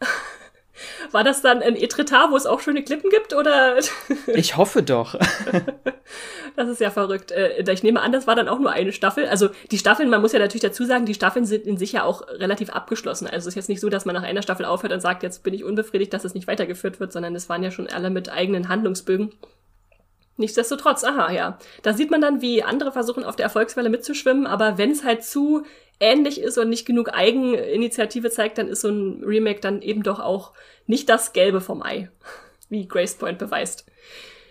War 1.12 1.24
das 1.24 1.42
dann 1.42 1.62
ein 1.62 1.76
Etretat, 1.76 2.30
wo 2.30 2.36
es 2.36 2.46
auch 2.46 2.60
schöne 2.60 2.82
Klippen 2.82 3.10
gibt, 3.10 3.34
oder? 3.34 3.78
ich 4.26 4.56
hoffe 4.56 4.82
doch. 4.82 5.14
das 6.56 6.68
ist 6.68 6.80
ja 6.80 6.90
verrückt. 6.90 7.30
Äh, 7.32 7.70
ich 7.72 7.82
nehme 7.82 8.00
an, 8.00 8.12
das 8.12 8.26
war 8.26 8.34
dann 8.34 8.48
auch 8.48 8.58
nur 8.58 8.70
eine 8.70 8.92
Staffel. 8.92 9.26
Also 9.26 9.50
die 9.70 9.78
Staffeln, 9.78 10.10
man 10.10 10.20
muss 10.20 10.32
ja 10.32 10.38
natürlich 10.38 10.62
dazu 10.62 10.84
sagen, 10.84 11.06
die 11.06 11.14
Staffeln 11.14 11.44
sind 11.44 11.66
in 11.66 11.76
sich 11.76 11.92
ja 11.92 12.04
auch 12.04 12.26
relativ 12.28 12.70
abgeschlossen. 12.70 13.26
Also 13.26 13.38
es 13.38 13.46
ist 13.48 13.54
jetzt 13.56 13.68
nicht 13.68 13.80
so, 13.80 13.88
dass 13.88 14.04
man 14.04 14.14
nach 14.14 14.22
einer 14.22 14.42
Staffel 14.42 14.64
aufhört 14.64 14.92
und 14.92 15.00
sagt, 15.00 15.22
jetzt 15.22 15.42
bin 15.42 15.54
ich 15.54 15.64
unbefriedigt, 15.64 16.12
dass 16.12 16.24
es 16.24 16.34
nicht 16.34 16.46
weitergeführt 16.46 17.00
wird, 17.00 17.12
sondern 17.12 17.34
es 17.34 17.48
waren 17.48 17.62
ja 17.62 17.70
schon 17.70 17.88
alle 17.88 18.10
mit 18.10 18.30
eigenen 18.30 18.68
Handlungsbögen. 18.68 19.32
Nichtsdestotrotz, 20.38 21.02
aha, 21.02 21.32
ja. 21.32 21.58
Da 21.82 21.92
sieht 21.92 22.12
man 22.12 22.20
dann, 22.20 22.40
wie 22.40 22.62
andere 22.62 22.92
versuchen, 22.92 23.24
auf 23.24 23.34
der 23.34 23.44
Erfolgswelle 23.44 23.88
mitzuschwimmen, 23.88 24.46
aber 24.46 24.78
wenn 24.78 24.92
es 24.92 25.02
halt 25.02 25.24
zu 25.24 25.64
ähnlich 26.00 26.40
ist 26.40 26.58
und 26.58 26.68
nicht 26.68 26.86
genug 26.86 27.12
Eigeninitiative 27.12 28.30
zeigt, 28.30 28.58
dann 28.58 28.68
ist 28.68 28.82
so 28.82 28.88
ein 28.88 29.22
Remake 29.24 29.60
dann 29.60 29.82
eben 29.82 30.02
doch 30.02 30.20
auch 30.20 30.52
nicht 30.86 31.08
das 31.08 31.32
Gelbe 31.32 31.60
vom 31.60 31.82
Ei, 31.82 32.10
wie 32.68 32.86
Grace 32.86 33.14
Point 33.14 33.38
beweist. 33.38 33.86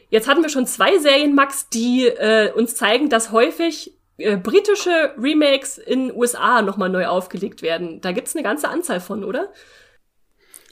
Jetzt 0.09 0.27
hatten 0.27 0.41
wir 0.41 0.49
schon 0.49 0.67
zwei 0.67 0.97
Serien, 0.99 1.35
Max, 1.35 1.69
die 1.69 2.05
äh, 2.07 2.51
uns 2.53 2.75
zeigen, 2.75 3.09
dass 3.09 3.31
häufig 3.31 3.97
äh, 4.17 4.37
britische 4.37 5.13
Remakes 5.17 5.77
in 5.77 6.15
USA 6.15 6.61
nochmal 6.61 6.89
neu 6.89 7.07
aufgelegt 7.07 7.61
werden. 7.61 7.99
Da 8.01 8.13
gibt's 8.13 8.35
eine 8.35 8.43
ganze 8.43 8.69
Anzahl 8.69 9.01
von, 9.01 9.23
oder? 9.23 9.51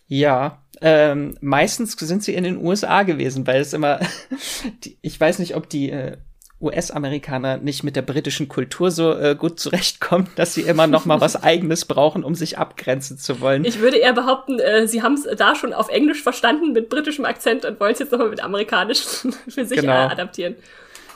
Ja, 0.07 0.63
ähm, 0.81 1.38
meistens 1.41 1.93
sind 1.93 2.23
sie 2.23 2.33
in 2.33 2.43
den 2.43 2.57
USA 2.57 3.03
gewesen, 3.03 3.45
weil 3.45 3.61
es 3.61 3.73
immer, 3.73 3.99
die, 4.83 4.97
ich 5.01 5.19
weiß 5.19 5.39
nicht, 5.39 5.55
ob 5.55 5.69
die 5.69 5.89
äh, 5.89 6.17
US-Amerikaner 6.65 7.58
nicht 7.58 7.84
mit 7.84 7.95
der 7.95 8.01
britischen 8.01 8.47
Kultur 8.47 8.91
so 8.91 9.13
äh, 9.13 9.36
gut 9.36 9.60
zurechtkommen, 9.60 10.28
dass 10.36 10.54
sie 10.54 10.62
immer 10.62 10.88
noch 10.88 11.06
mal 11.06 11.21
was 11.21 11.36
Eigenes 11.43 11.86
brauchen, 11.86 12.23
um 12.23 12.36
sich 12.36 12.58
abgrenzen 12.58 13.17
zu 13.17 13.39
wollen. 13.39 13.63
Ich 13.65 13.80
würde 13.80 13.97
eher 13.97 14.13
behaupten, 14.13 14.60
äh, 14.60 14.88
sie 14.88 15.01
haben 15.01 15.13
es 15.13 15.28
da 15.38 15.56
schon 15.56 15.73
auf 15.73 15.89
Englisch 15.89 16.21
verstanden 16.21 16.73
mit 16.73 16.89
britischem 16.89 17.25
Akzent 17.25 17.65
und 17.65 17.80
wollen 17.80 17.93
es 17.93 17.99
jetzt 17.99 18.12
noch 18.12 18.19
mal 18.19 18.30
mit 18.30 18.43
amerikanisch 18.43 18.99
für 19.47 19.65
sich 19.65 19.80
genau. 19.80 19.93
äh, 19.93 20.12
adaptieren. 20.12 20.56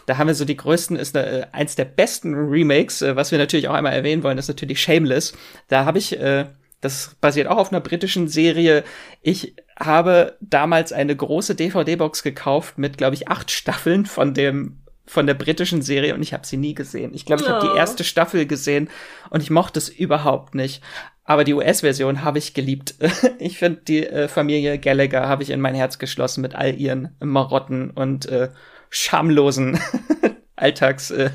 Da 0.06 0.18
haben 0.18 0.28
wir 0.28 0.36
so 0.36 0.46
die 0.46 0.58
größten, 0.58 0.96
ist 0.96 1.16
äh, 1.16 1.46
eins 1.52 1.76
der 1.76 1.86
besten 1.86 2.34
Remakes, 2.34 3.02
äh, 3.02 3.16
was 3.16 3.32
wir 3.32 3.38
natürlich 3.38 3.68
auch 3.68 3.76
einmal 3.76 3.94
erwähnen 3.94 4.24
wollen, 4.24 4.38
ist 4.38 4.48
natürlich 4.48 4.82
Shameless. 4.82 5.34
Da 5.68 5.86
habe 5.86 6.00
ich 6.00 6.20
äh, 6.20 6.46
das 6.82 7.16
basiert 7.20 7.48
auch 7.48 7.58
auf 7.58 7.72
einer 7.72 7.82
britischen 7.82 8.28
Serie. 8.28 8.84
Ich 9.22 9.56
habe 9.78 10.38
damals 10.40 10.94
eine 10.94 11.16
große 11.16 11.56
DVD-Box 11.56 12.24
gekauft 12.24 12.78
mit, 12.78 12.98
glaube 12.98 13.16
ich, 13.16 13.28
acht 13.28 13.52
Staffeln 13.52 14.06
von 14.06 14.34
dem 14.34 14.80
von 15.10 15.26
der 15.26 15.34
britischen 15.34 15.82
Serie 15.82 16.13
und 16.13 16.22
ich 16.22 16.34
habe 16.34 16.45
sie 16.45 16.56
nie 16.56 16.76
gesehen. 16.76 17.15
Ich 17.15 17.26
glaube, 17.26 17.41
ich 17.41 17.50
habe 17.50 17.67
die 17.67 17.76
erste 17.76 18.04
Staffel 18.04 18.45
gesehen 18.45 18.89
und 19.32 19.41
ich 19.41 19.50
mochte 19.50 19.80
es 19.80 19.89
überhaupt 19.89 20.54
nicht. 20.54 20.84
Aber 21.24 21.43
die 21.43 21.56
US-Version 21.56 22.24
habe 22.24 22.38
ich 22.38 22.54
geliebt. 22.54 22.93
ich 23.39 23.58
finde 23.58 23.82
die 23.88 24.06
äh, 24.06 24.28
Familie 24.28 24.78
Gallagher 24.78 25.28
habe 25.28 25.41
ich 25.41 25.50
in 25.50 25.62
mein 25.62 25.74
Herz 25.74 25.98
geschlossen 25.98 26.41
mit 26.41 26.54
all 26.54 26.76
ihren 26.76 27.15
Marotten 27.19 27.89
und 27.89 28.28
äh, 28.28 28.50
schamlosen 28.91 29.80
Alltags 30.56 31.10
äh, 31.10 31.32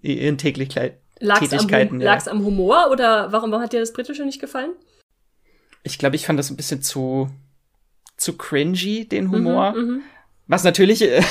ihren 0.00 0.38
Täglichkeit 0.38 0.98
lag's 1.20 1.40
Tätigkeiten. 1.40 1.96
Am, 1.96 2.00
ja. 2.00 2.06
Lag's 2.06 2.26
am 2.26 2.42
Humor 2.42 2.88
oder 2.90 3.32
warum, 3.32 3.50
warum 3.50 3.62
hat 3.62 3.74
dir 3.74 3.80
das 3.80 3.92
Britische 3.92 4.24
nicht 4.24 4.40
gefallen? 4.40 4.70
Ich 5.82 5.98
glaube, 5.98 6.16
ich 6.16 6.24
fand 6.24 6.38
das 6.38 6.50
ein 6.50 6.56
bisschen 6.56 6.80
zu 6.80 7.28
zu 8.16 8.38
cringy 8.38 9.06
den 9.06 9.30
Humor. 9.30 9.72
Mhm, 9.72 9.78
mhm. 9.78 10.02
Was 10.46 10.62
natürlich 10.64 11.02
äh, 11.02 11.22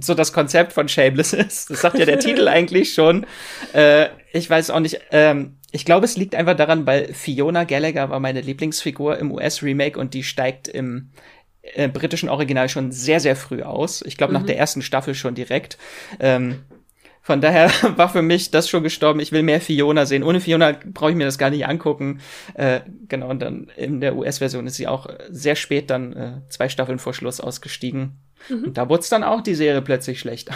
so 0.00 0.14
das 0.14 0.32
Konzept 0.32 0.72
von 0.72 0.88
Shameless 0.88 1.32
ist. 1.32 1.70
Das 1.70 1.80
sagt 1.82 1.98
ja 1.98 2.06
der 2.06 2.18
Titel 2.18 2.48
eigentlich 2.48 2.94
schon. 2.94 3.26
Äh, 3.72 4.08
ich 4.32 4.48
weiß 4.48 4.70
auch 4.70 4.80
nicht. 4.80 5.00
Ähm, 5.10 5.56
ich 5.70 5.84
glaube, 5.84 6.04
es 6.04 6.16
liegt 6.16 6.34
einfach 6.34 6.56
daran, 6.56 6.86
weil 6.86 7.12
Fiona 7.12 7.64
Gallagher 7.64 8.08
war 8.08 8.20
meine 8.20 8.40
Lieblingsfigur 8.40 9.18
im 9.18 9.32
US-Remake 9.32 9.98
und 9.98 10.14
die 10.14 10.22
steigt 10.22 10.68
im 10.68 11.10
äh, 11.62 11.88
britischen 11.88 12.28
Original 12.28 12.68
schon 12.68 12.92
sehr, 12.92 13.20
sehr 13.20 13.36
früh 13.36 13.62
aus. 13.62 14.02
Ich 14.02 14.16
glaube, 14.16 14.32
mhm. 14.32 14.40
nach 14.40 14.46
der 14.46 14.58
ersten 14.58 14.82
Staffel 14.82 15.14
schon 15.14 15.34
direkt. 15.34 15.76
Ähm, 16.20 16.60
von 17.20 17.40
daher 17.40 17.70
war 17.96 18.08
für 18.08 18.22
mich 18.22 18.50
das 18.50 18.68
schon 18.68 18.82
gestorben. 18.82 19.18
Ich 19.20 19.32
will 19.32 19.42
mehr 19.42 19.60
Fiona 19.60 20.06
sehen. 20.06 20.22
Ohne 20.22 20.40
Fiona 20.40 20.76
brauche 20.92 21.10
ich 21.10 21.16
mir 21.16 21.24
das 21.24 21.38
gar 21.38 21.50
nicht 21.50 21.66
angucken. 21.66 22.20
Äh, 22.54 22.80
genau, 23.08 23.30
und 23.30 23.40
dann 23.40 23.70
in 23.76 24.00
der 24.00 24.16
US-Version 24.16 24.66
ist 24.66 24.76
sie 24.76 24.86
auch 24.86 25.08
sehr 25.30 25.56
spät 25.56 25.90
dann 25.90 26.12
äh, 26.12 26.32
zwei 26.50 26.68
Staffeln 26.68 26.98
vor 26.98 27.14
Schluss 27.14 27.40
ausgestiegen. 27.40 28.18
Mhm. 28.48 28.64
Und 28.64 28.76
da 28.78 28.88
wurde 28.88 29.04
dann 29.10 29.24
auch 29.24 29.40
die 29.40 29.54
Serie 29.54 29.82
plötzlich 29.82 30.20
schlechter. 30.20 30.54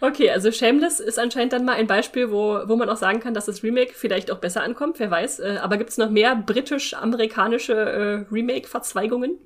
Okay, 0.00 0.30
also 0.30 0.50
Shameless 0.50 1.00
ist 1.00 1.18
anscheinend 1.18 1.52
dann 1.52 1.64
mal 1.64 1.74
ein 1.74 1.86
Beispiel, 1.86 2.30
wo, 2.30 2.60
wo 2.66 2.76
man 2.76 2.88
auch 2.90 2.96
sagen 2.96 3.20
kann, 3.20 3.34
dass 3.34 3.46
das 3.46 3.62
Remake 3.62 3.92
vielleicht 3.94 4.30
auch 4.30 4.38
besser 4.38 4.62
ankommt, 4.62 4.98
wer 4.98 5.10
weiß. 5.10 5.40
Äh, 5.40 5.58
aber 5.62 5.78
gibt 5.78 5.90
es 5.90 5.98
noch 5.98 6.10
mehr 6.10 6.34
britisch-amerikanische 6.36 7.72
äh, 7.74 8.34
Remake-Verzweigungen? 8.34 9.38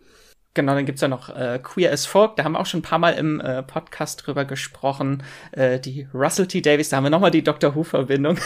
Genau, 0.53 0.75
dann 0.75 0.85
gibt's 0.85 1.01
ja 1.01 1.07
noch 1.07 1.29
äh, 1.29 1.61
Queer 1.63 1.93
as 1.93 2.07
Folk, 2.07 2.35
da 2.35 2.43
haben 2.43 2.53
wir 2.53 2.61
auch 2.61 2.67
schon 2.67 2.81
ein 2.81 2.85
paar 2.85 2.99
Mal 2.99 3.13
im 3.13 3.41
äh, 3.41 3.63
Podcast 3.63 4.27
drüber 4.27 4.45
gesprochen. 4.45 5.23
Äh, 5.53 5.79
die 5.79 6.09
Russell 6.13 6.49
T. 6.49 6.61
Davies, 6.61 6.89
da 6.89 6.97
haben 6.97 7.05
wir 7.05 7.11
nochmal 7.11 7.31
die 7.31 7.45
Doctor 7.45 7.77
Who-Verbindung, 7.77 8.37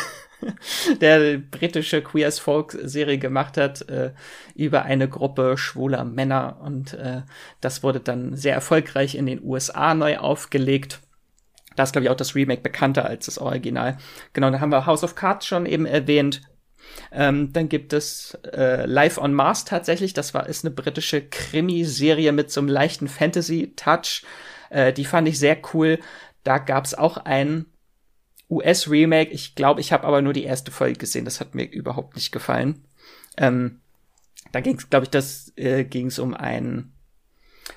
der 1.01 1.39
britische 1.39 2.03
Queer 2.03 2.29
as 2.29 2.39
Folk-Serie 2.39 3.17
gemacht 3.17 3.57
hat 3.57 3.89
äh, 3.89 4.13
über 4.55 4.83
eine 4.83 5.09
Gruppe 5.09 5.57
schwuler 5.57 6.05
Männer. 6.05 6.59
Und 6.61 6.93
äh, 6.93 7.23
das 7.63 7.83
wurde 7.83 8.01
dann 8.01 8.37
sehr 8.37 8.55
erfolgreich 8.55 9.15
in 9.15 9.25
den 9.25 9.43
USA 9.43 9.95
neu 9.95 10.19
aufgelegt. 10.19 11.01
Da 11.75 11.85
ist, 11.85 11.93
glaube 11.93 12.05
ich, 12.05 12.11
auch 12.11 12.17
das 12.17 12.35
Remake 12.35 12.61
bekannter 12.61 13.07
als 13.07 13.27
das 13.27 13.39
Original. 13.39 13.97
Genau, 14.35 14.51
da 14.51 14.61
haben 14.61 14.71
wir 14.71 14.85
House 14.85 15.05
of 15.05 15.15
Cards 15.15 15.47
schon 15.47 15.65
eben 15.65 15.87
erwähnt. 15.87 16.43
Ähm, 17.13 17.53
dann 17.53 17.69
gibt 17.69 17.93
es 17.93 18.37
äh, 18.53 18.87
Live 18.87 19.19
on 19.19 19.33
Mars 19.35 19.65
tatsächlich. 19.65 20.15
Das 20.15 20.35
war 20.35 20.49
ist 20.49 20.65
eine 20.65 20.75
britische 20.75 21.23
Krimiserie 21.23 22.33
mit 22.33 22.51
so 22.51 22.61
einem 22.61 22.69
leichten 22.69 23.09
Fantasy-Touch. 23.09 24.25
Äh, 24.71 24.93
die 24.93 25.05
fand 25.05 25.29
ich 25.29 25.39
sehr 25.39 25.59
cool. 25.73 25.99
Da 26.43 26.59
gab's 26.59 26.95
auch 26.95 27.17
ein 27.19 27.67
US-Remake. 28.51 29.31
Ich 29.31 29.55
glaube, 29.55 29.81
ich 29.81 29.93
habe 29.93 30.05
aber 30.05 30.23
nur 30.23 30.33
die 30.33 30.45
erste 30.45 30.71
Folge 30.71 30.99
gesehen. 30.99 31.25
Das 31.25 31.41
hat 31.41 31.55
mir 31.55 31.65
überhaupt 31.65 32.17
nicht 32.17 32.33
gefallen. 32.33 32.85
Ähm, 33.37 33.81
da 34.53 34.61
ging 34.61 34.77
es, 34.77 34.89
glaube 34.91 35.05
ich, 35.05 35.11
das 35.11 35.53
äh, 35.57 35.85
ging 35.85 36.07
es 36.07 36.19
um 36.19 36.35
einen 36.35 36.94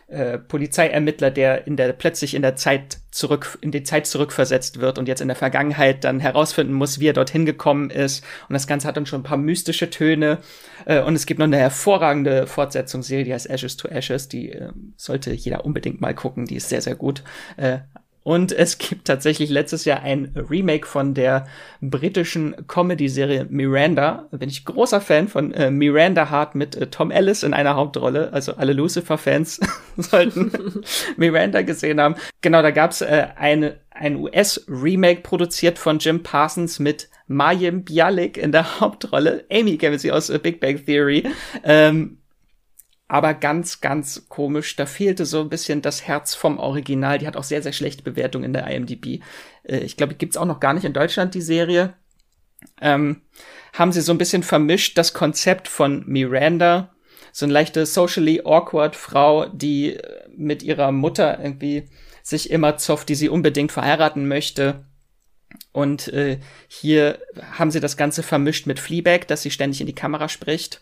äh, 0.07 0.38
Polizeiermittler, 0.38 1.31
der 1.31 1.67
in 1.67 1.75
der 1.75 1.91
plötzlich 1.93 2.33
in 2.33 2.41
der 2.41 2.55
Zeit 2.55 2.99
zurück 3.11 3.57
in 3.61 3.71
die 3.71 3.83
Zeit 3.83 4.07
zurückversetzt 4.07 4.79
wird 4.79 4.97
und 4.97 5.07
jetzt 5.07 5.21
in 5.21 5.27
der 5.27 5.35
Vergangenheit 5.35 6.03
dann 6.03 6.19
herausfinden 6.19 6.73
muss, 6.73 6.99
wie 6.99 7.07
er 7.07 7.13
dorthin 7.13 7.45
gekommen 7.45 7.89
ist. 7.89 8.23
Und 8.47 8.53
das 8.53 8.67
Ganze 8.67 8.88
hat 8.88 8.95
dann 8.95 9.05
schon 9.05 9.21
ein 9.21 9.23
paar 9.23 9.38
mystische 9.38 9.89
Töne. 9.89 10.39
Äh, 10.85 11.01
und 11.01 11.15
es 11.15 11.25
gibt 11.25 11.39
noch 11.39 11.45
eine 11.45 11.57
hervorragende 11.57 12.47
Fortsetzungsserie, 12.47 13.25
die 13.25 13.33
heißt 13.33 13.49
Ashes 13.49 13.77
to 13.77 13.88
Ashes. 13.88 14.27
Die 14.27 14.51
äh, 14.51 14.69
sollte 14.95 15.33
jeder 15.33 15.65
unbedingt 15.65 15.99
mal 15.99 16.13
gucken. 16.15 16.45
Die 16.45 16.55
ist 16.55 16.69
sehr 16.69 16.81
sehr 16.81 16.95
gut. 16.95 17.23
Äh, 17.57 17.79
und 18.28 18.51
es 18.51 18.78
gibt 18.78 19.07
tatsächlich 19.07 19.49
letztes 19.49 19.86
Jahr 19.86 20.01
ein 20.01 20.34
Remake 20.36 20.86
von 20.86 21.13
der 21.13 21.47
britischen 21.80 22.67
Comedy-Serie 22.67 23.47
Miranda. 23.49 24.28
Da 24.32 24.36
bin 24.36 24.49
ich 24.49 24.65
großer 24.65 24.99
Fan 24.99 25.30
von 25.30 25.53
äh, 25.53 25.71
Miranda 25.71 26.30
Hart 26.30 26.53
mit 26.53 26.75
äh, 26.75 26.88
Tom 26.88 27.09
Ellis 27.09 27.43
in 27.43 27.53
einer 27.53 27.78
Hauptrolle. 27.78 28.34
Also 28.34 28.55
alle 28.57 28.73
Lucifer-Fans 28.73 29.61
sollten 29.95 30.51
Miranda 31.15 31.61
gesehen 31.61 32.01
haben. 32.01 32.15
Genau, 32.41 32.61
da 32.61 32.71
gab's 32.71 32.99
äh, 32.99 33.28
eine, 33.38 33.78
ein 33.91 34.17
US-Remake 34.17 35.21
produziert 35.21 35.80
von 35.80 35.99
Jim 35.99 36.21
Parsons 36.21 36.80
mit 36.80 37.07
Mayim 37.28 37.86
Bialik 37.86 38.38
in 38.38 38.51
der 38.51 38.82
Hauptrolle. 38.82 39.45
Amy 39.49 39.78
kennen 39.78 39.99
sie 39.99 40.11
aus 40.11 40.30
äh, 40.30 40.38
Big 40.38 40.59
Bang 40.59 40.86
Theory. 40.86 41.23
Ähm, 41.63 42.17
aber 43.08 43.34
ganz, 43.34 43.82
ganz 43.82 44.28
komisch. 44.28 44.76
Da 44.76 44.86
fehlte 44.86 45.26
so 45.26 45.41
ein 45.41 45.49
bisschen 45.49 45.82
das 45.82 46.08
Herz 46.08 46.34
vom 46.34 46.60
Original. 46.60 47.18
Die 47.20 47.28
hat 47.28 47.38
auch 47.38 47.43
sehr, 47.43 47.62
sehr 47.62 47.74
schlechte 47.74 48.03
Bewertungen 48.03 48.45
in 48.45 48.53
der 48.53 48.68
IMDb. 48.68 49.22
Äh, 49.64 49.80
ich 49.80 49.97
glaube, 49.97 50.16
gibt's 50.16 50.38
auch 50.38 50.45
noch 50.45 50.60
gar 50.60 50.74
nicht 50.74 50.84
in 50.84 50.93
Deutschland, 50.93 51.34
die 51.34 51.41
Serie. 51.41 51.93
Ähm, 52.82 53.22
haben 53.74 53.91
sie 53.91 54.01
so 54.01 54.12
ein 54.12 54.18
bisschen 54.18 54.43
vermischt 54.43 54.97
das 54.97 55.14
Konzept 55.14 55.68
von 55.68 56.03
Miranda, 56.08 56.93
so 57.32 57.45
eine 57.45 57.53
leichte 57.53 57.86
socially 57.86 58.41
awkward 58.43 58.95
Frau, 58.95 59.45
die 59.45 59.95
äh, 59.95 60.28
mit 60.36 60.64
ihrer 60.64 60.91
Mutter 60.91 61.39
irgendwie 61.41 61.89
sich 62.24 62.49
immer 62.49 62.78
zofft, 62.78 63.10
die 63.10 63.16
sie 63.16 63.30
unbedingt 63.30 63.72
verheiraten 63.72 64.28
möchte. 64.28 64.86
Und 65.72 66.10
äh, 66.10 66.39
hier 66.68 67.20
haben 67.53 67.72
sie 67.72 67.80
das 67.80 67.95
Ganze 67.95 68.22
vermischt 68.22 68.68
mit 68.68 68.80
Fleabag, 68.80 69.28
dass 69.28 69.43
sie 69.43 69.51
ständig 69.51 69.80
in 69.80 69.88
die 69.88 69.95
Kamera 69.95 70.28
spricht. 70.28 70.82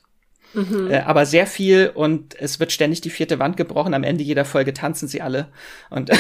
Mhm. 0.56 0.90
Äh, 0.90 1.00
aber 1.00 1.26
sehr 1.26 1.48
viel 1.48 1.92
und 1.94 2.40
es 2.40 2.60
wird 2.60 2.72
ständig 2.72 3.02
die 3.02 3.10
vierte 3.10 3.40
Wand 3.40 3.58
gebrochen. 3.58 3.94
Am 3.94 4.04
Ende 4.04 4.24
jeder 4.24 4.46
Folge 4.46 4.74
tanzen 4.74 5.08
sie 5.08 5.22
alle. 5.22 5.50
Und 5.90 6.12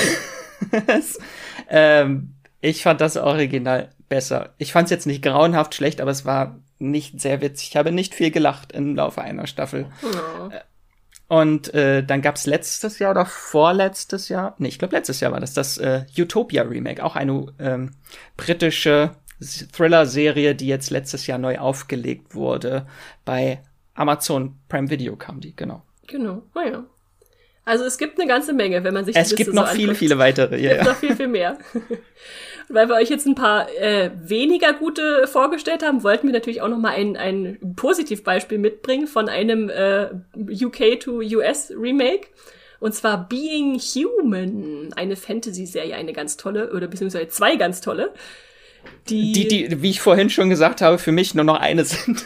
ähm, 1.69 2.36
ich 2.61 2.83
fand 2.83 3.01
das 3.01 3.17
Original 3.17 3.89
besser. 4.09 4.53
Ich 4.57 4.71
fand 4.71 4.86
es 4.86 4.91
jetzt 4.91 5.07
nicht 5.07 5.23
grauenhaft 5.23 5.75
schlecht, 5.75 6.01
aber 6.01 6.11
es 6.11 6.25
war 6.25 6.59
nicht 6.77 7.21
sehr 7.21 7.41
witzig. 7.41 7.69
Ich 7.69 7.77
habe 7.77 7.91
nicht 7.91 8.13
viel 8.13 8.31
gelacht 8.31 8.71
im 8.71 8.95
Laufe 8.95 9.21
einer 9.21 9.47
Staffel. 9.47 9.88
Oh. 10.03 10.49
Und 11.27 11.73
äh, 11.73 12.03
dann 12.03 12.21
gab's 12.21 12.45
letztes 12.45 12.99
Jahr 12.99 13.11
oder 13.11 13.25
vorletztes 13.25 14.29
Jahr, 14.29 14.55
nee, 14.59 14.67
ich 14.67 14.77
glaube 14.77 14.95
letztes 14.95 15.21
Jahr 15.21 15.31
war 15.31 15.39
das, 15.39 15.53
das 15.53 15.79
äh, 15.79 16.05
Utopia 16.15 16.61
Remake, 16.61 17.03
auch 17.03 17.15
eine 17.15 17.47
ähm, 17.57 17.91
britische 18.38 19.15
Thriller-Serie, 19.41 20.53
die 20.53 20.67
jetzt 20.67 20.91
letztes 20.91 21.25
Jahr 21.25 21.39
neu 21.39 21.57
aufgelegt 21.57 22.36
wurde 22.36 22.86
bei 23.25 23.59
Amazon 23.95 24.55
Prime 24.69 24.89
Video 24.89 25.15
kam 25.15 25.39
die, 25.39 25.55
genau. 25.55 25.83
Genau, 26.07 26.43
naja. 26.53 26.85
Oh 26.85 26.95
also 27.65 27.83
es 27.83 27.97
gibt 27.97 28.19
eine 28.19 28.27
ganze 28.27 28.53
Menge, 28.53 28.83
wenn 28.83 28.93
man 28.93 29.05
sich 29.05 29.15
es 29.15 29.29
die 29.29 29.35
Liste 29.35 29.43
gibt 29.45 29.55
noch 29.55 29.67
so 29.67 29.75
viele, 29.75 29.95
viele 29.95 30.19
weitere. 30.19 30.61
Ja, 30.61 30.71
es 30.71 30.77
gibt 30.77 30.87
noch 30.87 30.95
viel, 30.97 31.15
viel 31.15 31.27
mehr. 31.27 31.57
Weil 32.69 32.87
wir 32.89 32.95
euch 32.95 33.09
jetzt 33.09 33.25
ein 33.25 33.35
paar 33.35 33.67
äh, 33.75 34.11
weniger 34.23 34.73
gute 34.73 35.27
vorgestellt 35.27 35.83
haben, 35.83 36.03
wollten 36.03 36.27
wir 36.27 36.33
natürlich 36.33 36.61
auch 36.61 36.67
noch 36.67 36.77
mal 36.77 36.93
ein, 36.93 37.17
ein 37.17 37.75
Positivbeispiel 37.75 38.59
mitbringen 38.59 39.07
von 39.07 39.29
einem 39.29 39.69
äh, 39.69 40.09
UK 40.35 40.99
to 40.99 41.21
US 41.21 41.71
Remake. 41.75 42.27
Und 42.79 42.93
zwar 42.93 43.27
Being 43.27 43.79
Human, 43.79 44.93
eine 44.95 45.15
Fantasy-Serie, 45.15 45.95
eine 45.95 46.13
ganz 46.13 46.37
tolle, 46.37 46.71
oder 46.71 46.87
beziehungsweise 46.87 47.29
zwei 47.29 47.55
ganz 47.55 47.81
tolle. 47.81 48.13
Die, 49.09 49.33
die, 49.33 49.47
die, 49.47 49.81
wie 49.83 49.91
ich 49.91 50.01
vorhin 50.01 50.29
schon 50.29 50.49
gesagt 50.49 50.81
habe, 50.81 50.97
für 50.97 51.11
mich 51.11 51.36
nur 51.36 51.43
noch 51.43 51.59
eine 51.59 51.86
sind. 51.86 52.25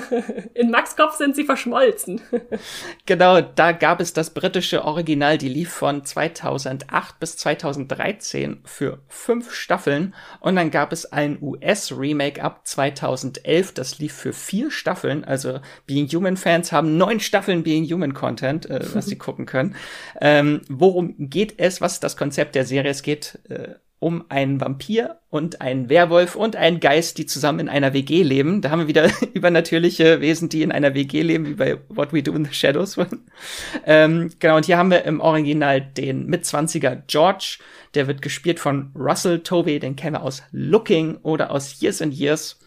In 0.54 0.70
Max 0.70 0.96
Kopf 0.96 1.16
sind 1.16 1.36
sie 1.36 1.44
verschmolzen. 1.44 2.20
genau, 3.06 3.40
da 3.40 3.72
gab 3.72 4.00
es 4.00 4.12
das 4.12 4.30
britische 4.30 4.84
Original, 4.84 5.38
die 5.38 5.48
lief 5.48 5.70
von 5.70 6.04
2008 6.04 7.20
bis 7.20 7.36
2013 7.36 8.62
für 8.64 8.98
fünf 9.08 9.52
Staffeln. 9.54 10.14
Und 10.40 10.56
dann 10.56 10.70
gab 10.72 10.92
es 10.92 11.12
ein 11.12 11.38
US-Remake 11.40 12.42
ab 12.42 12.66
2011, 12.66 13.74
das 13.74 13.98
lief 13.98 14.12
für 14.12 14.32
vier 14.32 14.70
Staffeln. 14.70 15.24
Also 15.24 15.60
Being 15.86 16.08
Human-Fans 16.08 16.72
haben 16.72 16.96
neun 16.96 17.20
Staffeln 17.20 17.62
Being 17.62 17.84
Human-Content, 17.84 18.68
äh, 18.68 18.80
was 18.94 19.06
sie 19.06 19.16
gucken 19.18 19.46
können. 19.46 19.76
Ähm, 20.20 20.62
worum 20.68 21.14
geht 21.18 21.54
es? 21.58 21.80
Was 21.80 21.94
ist 21.94 22.04
das 22.04 22.16
Konzept 22.16 22.54
der 22.54 22.64
Serie? 22.64 22.90
Es 22.90 23.02
geht 23.02 23.38
äh, 23.48 23.74
um 24.06 24.24
einen 24.28 24.60
Vampir 24.60 25.18
und 25.30 25.60
einen 25.60 25.88
Werwolf 25.88 26.36
und 26.36 26.54
einen 26.54 26.78
Geist, 26.78 27.18
die 27.18 27.26
zusammen 27.26 27.58
in 27.58 27.68
einer 27.68 27.92
WG 27.92 28.22
leben. 28.22 28.60
Da 28.60 28.70
haben 28.70 28.78
wir 28.78 28.86
wieder 28.86 29.10
übernatürliche 29.34 30.20
Wesen, 30.20 30.48
die 30.48 30.62
in 30.62 30.70
einer 30.70 30.94
WG 30.94 31.22
leben, 31.22 31.44
wie 31.44 31.54
bei 31.54 31.78
What 31.88 32.12
We 32.12 32.22
Do 32.22 32.32
in 32.32 32.44
the 32.44 32.54
Shadows. 32.54 32.96
ähm, 33.84 34.30
genau, 34.38 34.58
und 34.58 34.66
hier 34.66 34.78
haben 34.78 34.92
wir 34.92 35.02
im 35.02 35.20
Original 35.20 35.80
den 35.80 36.26
Mitzwanziger 36.26 37.02
George. 37.08 37.58
Der 37.96 38.06
wird 38.06 38.22
gespielt 38.22 38.60
von 38.60 38.92
Russell 38.94 39.40
Tovey, 39.40 39.80
den 39.80 39.96
kennen 39.96 40.14
wir 40.14 40.22
aus 40.22 40.44
Looking 40.52 41.16
oder 41.24 41.50
aus 41.50 41.80
Years 41.80 42.00
and 42.00 42.14
Years. 42.14 42.60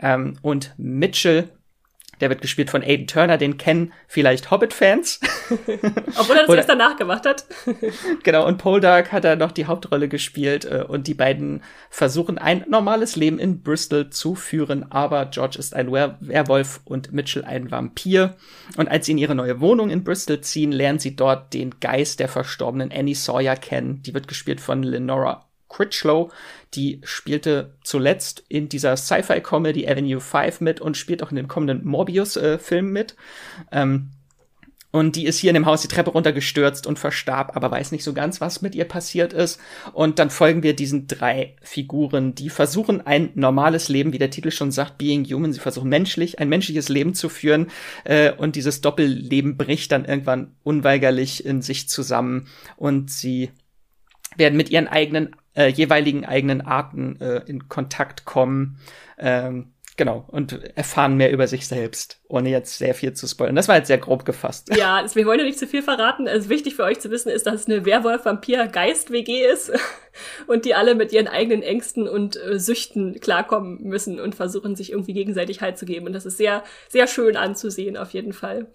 Ähm, 0.00 0.38
und 0.40 0.72
Mitchell 0.76 1.48
der 2.20 2.30
wird 2.30 2.40
gespielt 2.40 2.70
von 2.70 2.82
Aiden 2.82 3.06
Turner, 3.06 3.38
den 3.38 3.58
kennen 3.58 3.92
vielleicht 4.08 4.50
Hobbit-Fans. 4.50 5.20
Obwohl 6.18 6.36
er 6.36 6.46
das 6.46 6.56
erst 6.56 6.68
danach 6.68 6.96
gemacht 6.96 7.26
hat. 7.26 7.44
genau, 8.22 8.46
und 8.46 8.58
Poldark 8.58 9.12
hat 9.12 9.24
er 9.24 9.36
noch 9.36 9.52
die 9.52 9.66
Hauptrolle 9.66 10.08
gespielt 10.08 10.64
äh, 10.64 10.84
und 10.86 11.06
die 11.06 11.14
beiden 11.14 11.62
versuchen 11.90 12.38
ein 12.38 12.64
normales 12.68 13.16
Leben 13.16 13.38
in 13.38 13.62
Bristol 13.62 14.10
zu 14.10 14.34
führen, 14.34 14.90
aber 14.90 15.26
George 15.26 15.58
ist 15.58 15.74
ein 15.74 15.92
Wer 15.92 16.16
Werwolf 16.20 16.80
und 16.84 17.12
Mitchell 17.12 17.44
ein 17.44 17.70
Vampir. 17.70 18.36
Und 18.76 18.88
als 18.88 19.06
sie 19.06 19.12
in 19.12 19.18
ihre 19.18 19.34
neue 19.34 19.60
Wohnung 19.60 19.90
in 19.90 20.04
Bristol 20.04 20.40
ziehen, 20.40 20.72
lernen 20.72 20.98
sie 20.98 21.16
dort 21.16 21.54
den 21.54 21.80
Geist 21.80 22.20
der 22.20 22.28
verstorbenen 22.28 22.92
Annie 22.92 23.14
Sawyer 23.14 23.56
kennen. 23.56 24.02
Die 24.02 24.14
wird 24.14 24.28
gespielt 24.28 24.60
von 24.60 24.82
Lenora 24.82 25.46
Critchlow, 25.68 26.30
die 26.74 27.00
spielte 27.04 27.74
zuletzt 27.82 28.44
in 28.48 28.68
dieser 28.68 28.96
Sci-Fi-Comedy 28.96 29.88
Avenue 29.88 30.20
5 30.20 30.60
mit 30.60 30.80
und 30.80 30.96
spielt 30.96 31.22
auch 31.22 31.30
in 31.30 31.36
dem 31.36 31.48
kommenden 31.48 31.84
Morbius-Film 31.84 32.88
äh, 32.88 32.90
mit. 32.90 33.16
Ähm, 33.72 34.10
und 34.96 35.14
die 35.14 35.26
ist 35.26 35.38
hier 35.38 35.50
in 35.50 35.54
dem 35.54 35.66
Haus 35.66 35.82
die 35.82 35.88
Treppe 35.88 36.12
runtergestürzt 36.12 36.86
und 36.86 36.98
verstarb, 36.98 37.54
aber 37.54 37.70
weiß 37.70 37.92
nicht 37.92 38.02
so 38.02 38.14
ganz, 38.14 38.40
was 38.40 38.62
mit 38.62 38.74
ihr 38.74 38.86
passiert 38.86 39.34
ist. 39.34 39.60
Und 39.92 40.18
dann 40.18 40.30
folgen 40.30 40.62
wir 40.62 40.74
diesen 40.74 41.06
drei 41.06 41.54
Figuren, 41.60 42.34
die 42.34 42.48
versuchen 42.48 43.06
ein 43.06 43.28
normales 43.34 43.90
Leben, 43.90 44.14
wie 44.14 44.18
der 44.18 44.30
Titel 44.30 44.50
schon 44.50 44.70
sagt, 44.70 44.96
Being 44.96 45.26
Human. 45.26 45.52
Sie 45.52 45.60
versuchen 45.60 45.90
menschlich, 45.90 46.38
ein 46.38 46.48
menschliches 46.48 46.88
Leben 46.88 47.12
zu 47.12 47.28
führen. 47.28 47.66
Äh, 48.04 48.32
und 48.32 48.56
dieses 48.56 48.80
Doppelleben 48.80 49.58
bricht 49.58 49.92
dann 49.92 50.06
irgendwann 50.06 50.56
unweigerlich 50.62 51.44
in 51.44 51.60
sich 51.60 51.90
zusammen. 51.90 52.48
Und 52.76 53.10
sie 53.10 53.50
werden 54.38 54.56
mit 54.56 54.70
ihren 54.70 54.88
eigenen 54.88 55.36
äh, 55.56 55.68
jeweiligen 55.68 56.24
eigenen 56.24 56.60
Arten 56.60 57.20
äh, 57.20 57.42
in 57.46 57.68
Kontakt 57.68 58.24
kommen. 58.24 58.78
Ähm, 59.18 59.72
genau, 59.96 60.24
und 60.28 60.52
erfahren 60.76 61.16
mehr 61.16 61.32
über 61.32 61.46
sich 61.46 61.66
selbst, 61.66 62.20
ohne 62.28 62.50
jetzt 62.50 62.78
sehr 62.78 62.94
viel 62.94 63.14
zu 63.14 63.26
spoilern. 63.26 63.56
Das 63.56 63.68
war 63.68 63.76
jetzt 63.76 63.86
sehr 63.86 63.98
grob 63.98 64.24
gefasst. 64.24 64.70
Ja, 64.76 65.04
wir 65.14 65.26
wollen 65.26 65.40
ja 65.40 65.46
nicht 65.46 65.58
zu 65.58 65.66
viel 65.66 65.82
verraten. 65.82 66.28
Also 66.28 66.48
wichtig 66.50 66.76
für 66.76 66.84
euch 66.84 67.00
zu 67.00 67.10
wissen 67.10 67.30
ist, 67.30 67.46
dass 67.46 67.54
es 67.62 67.66
eine 67.66 67.84
Werwolf-Vampir-Geist-WG 67.84 69.46
ist 69.46 69.72
und 70.46 70.64
die 70.64 70.74
alle 70.74 70.94
mit 70.94 71.12
ihren 71.12 71.28
eigenen 71.28 71.62
Ängsten 71.62 72.08
und 72.08 72.36
äh, 72.36 72.58
Süchten 72.58 73.18
klarkommen 73.20 73.82
müssen 73.82 74.20
und 74.20 74.34
versuchen, 74.34 74.76
sich 74.76 74.92
irgendwie 74.92 75.14
gegenseitig 75.14 75.62
Halt 75.62 75.78
zu 75.78 75.86
geben. 75.86 76.06
Und 76.06 76.12
das 76.12 76.26
ist 76.26 76.36
sehr, 76.36 76.62
sehr 76.88 77.06
schön 77.06 77.36
anzusehen, 77.36 77.96
auf 77.96 78.10
jeden 78.10 78.32
Fall. 78.32 78.66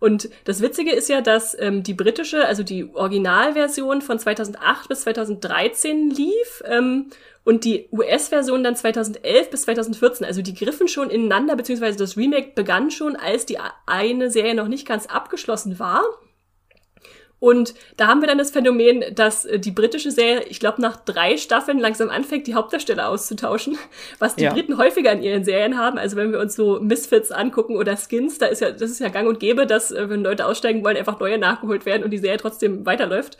Und 0.00 0.30
das 0.44 0.62
Witzige 0.62 0.92
ist 0.92 1.08
ja, 1.08 1.20
dass 1.20 1.56
ähm, 1.60 1.82
die 1.82 1.94
britische, 1.94 2.46
also 2.46 2.62
die 2.62 2.88
Originalversion 2.94 4.00
von 4.00 4.18
2008 4.18 4.88
bis 4.88 5.02
2013 5.02 6.10
lief 6.10 6.62
ähm, 6.64 7.10
und 7.44 7.64
die 7.64 7.86
US-Version 7.92 8.64
dann 8.64 8.76
2011 8.76 9.50
bis 9.50 9.62
2014. 9.62 10.26
Also 10.26 10.40
die 10.40 10.54
griffen 10.54 10.88
schon 10.88 11.10
ineinander, 11.10 11.54
beziehungsweise 11.54 11.98
das 11.98 12.16
Remake 12.16 12.52
begann 12.54 12.90
schon, 12.90 13.14
als 13.14 13.44
die 13.44 13.58
eine 13.86 14.30
Serie 14.30 14.54
noch 14.54 14.68
nicht 14.68 14.88
ganz 14.88 15.06
abgeschlossen 15.06 15.78
war. 15.78 16.02
Und 17.40 17.74
da 17.96 18.06
haben 18.06 18.20
wir 18.20 18.28
dann 18.28 18.38
das 18.38 18.50
Phänomen, 18.50 19.02
dass 19.14 19.46
äh, 19.46 19.58
die 19.58 19.70
britische 19.70 20.10
Serie, 20.10 20.44
ich 20.48 20.60
glaube, 20.60 20.80
nach 20.80 20.96
drei 20.96 21.38
Staffeln 21.38 21.78
langsam 21.78 22.10
anfängt, 22.10 22.46
die 22.46 22.54
Hauptdarsteller 22.54 23.08
auszutauschen, 23.08 23.78
was 24.18 24.36
die 24.36 24.44
ja. 24.44 24.52
Briten 24.52 24.76
häufiger 24.76 25.10
in 25.12 25.22
ihren 25.22 25.44
Serien 25.44 25.78
haben. 25.78 25.98
Also 25.98 26.16
wenn 26.16 26.32
wir 26.32 26.38
uns 26.38 26.54
so 26.54 26.78
Misfits 26.80 27.32
angucken 27.32 27.76
oder 27.76 27.96
Skins, 27.96 28.38
da 28.38 28.46
ist 28.46 28.60
ja, 28.60 28.70
das 28.70 28.90
ist 28.90 29.00
ja 29.00 29.08
gang 29.08 29.26
und 29.26 29.40
gäbe, 29.40 29.66
dass, 29.66 29.90
äh, 29.90 30.08
wenn 30.10 30.22
Leute 30.22 30.46
aussteigen 30.46 30.84
wollen, 30.84 30.98
einfach 30.98 31.18
neue 31.18 31.38
nachgeholt 31.38 31.86
werden 31.86 32.04
und 32.04 32.10
die 32.10 32.18
Serie 32.18 32.38
trotzdem 32.38 32.84
weiterläuft. 32.84 33.38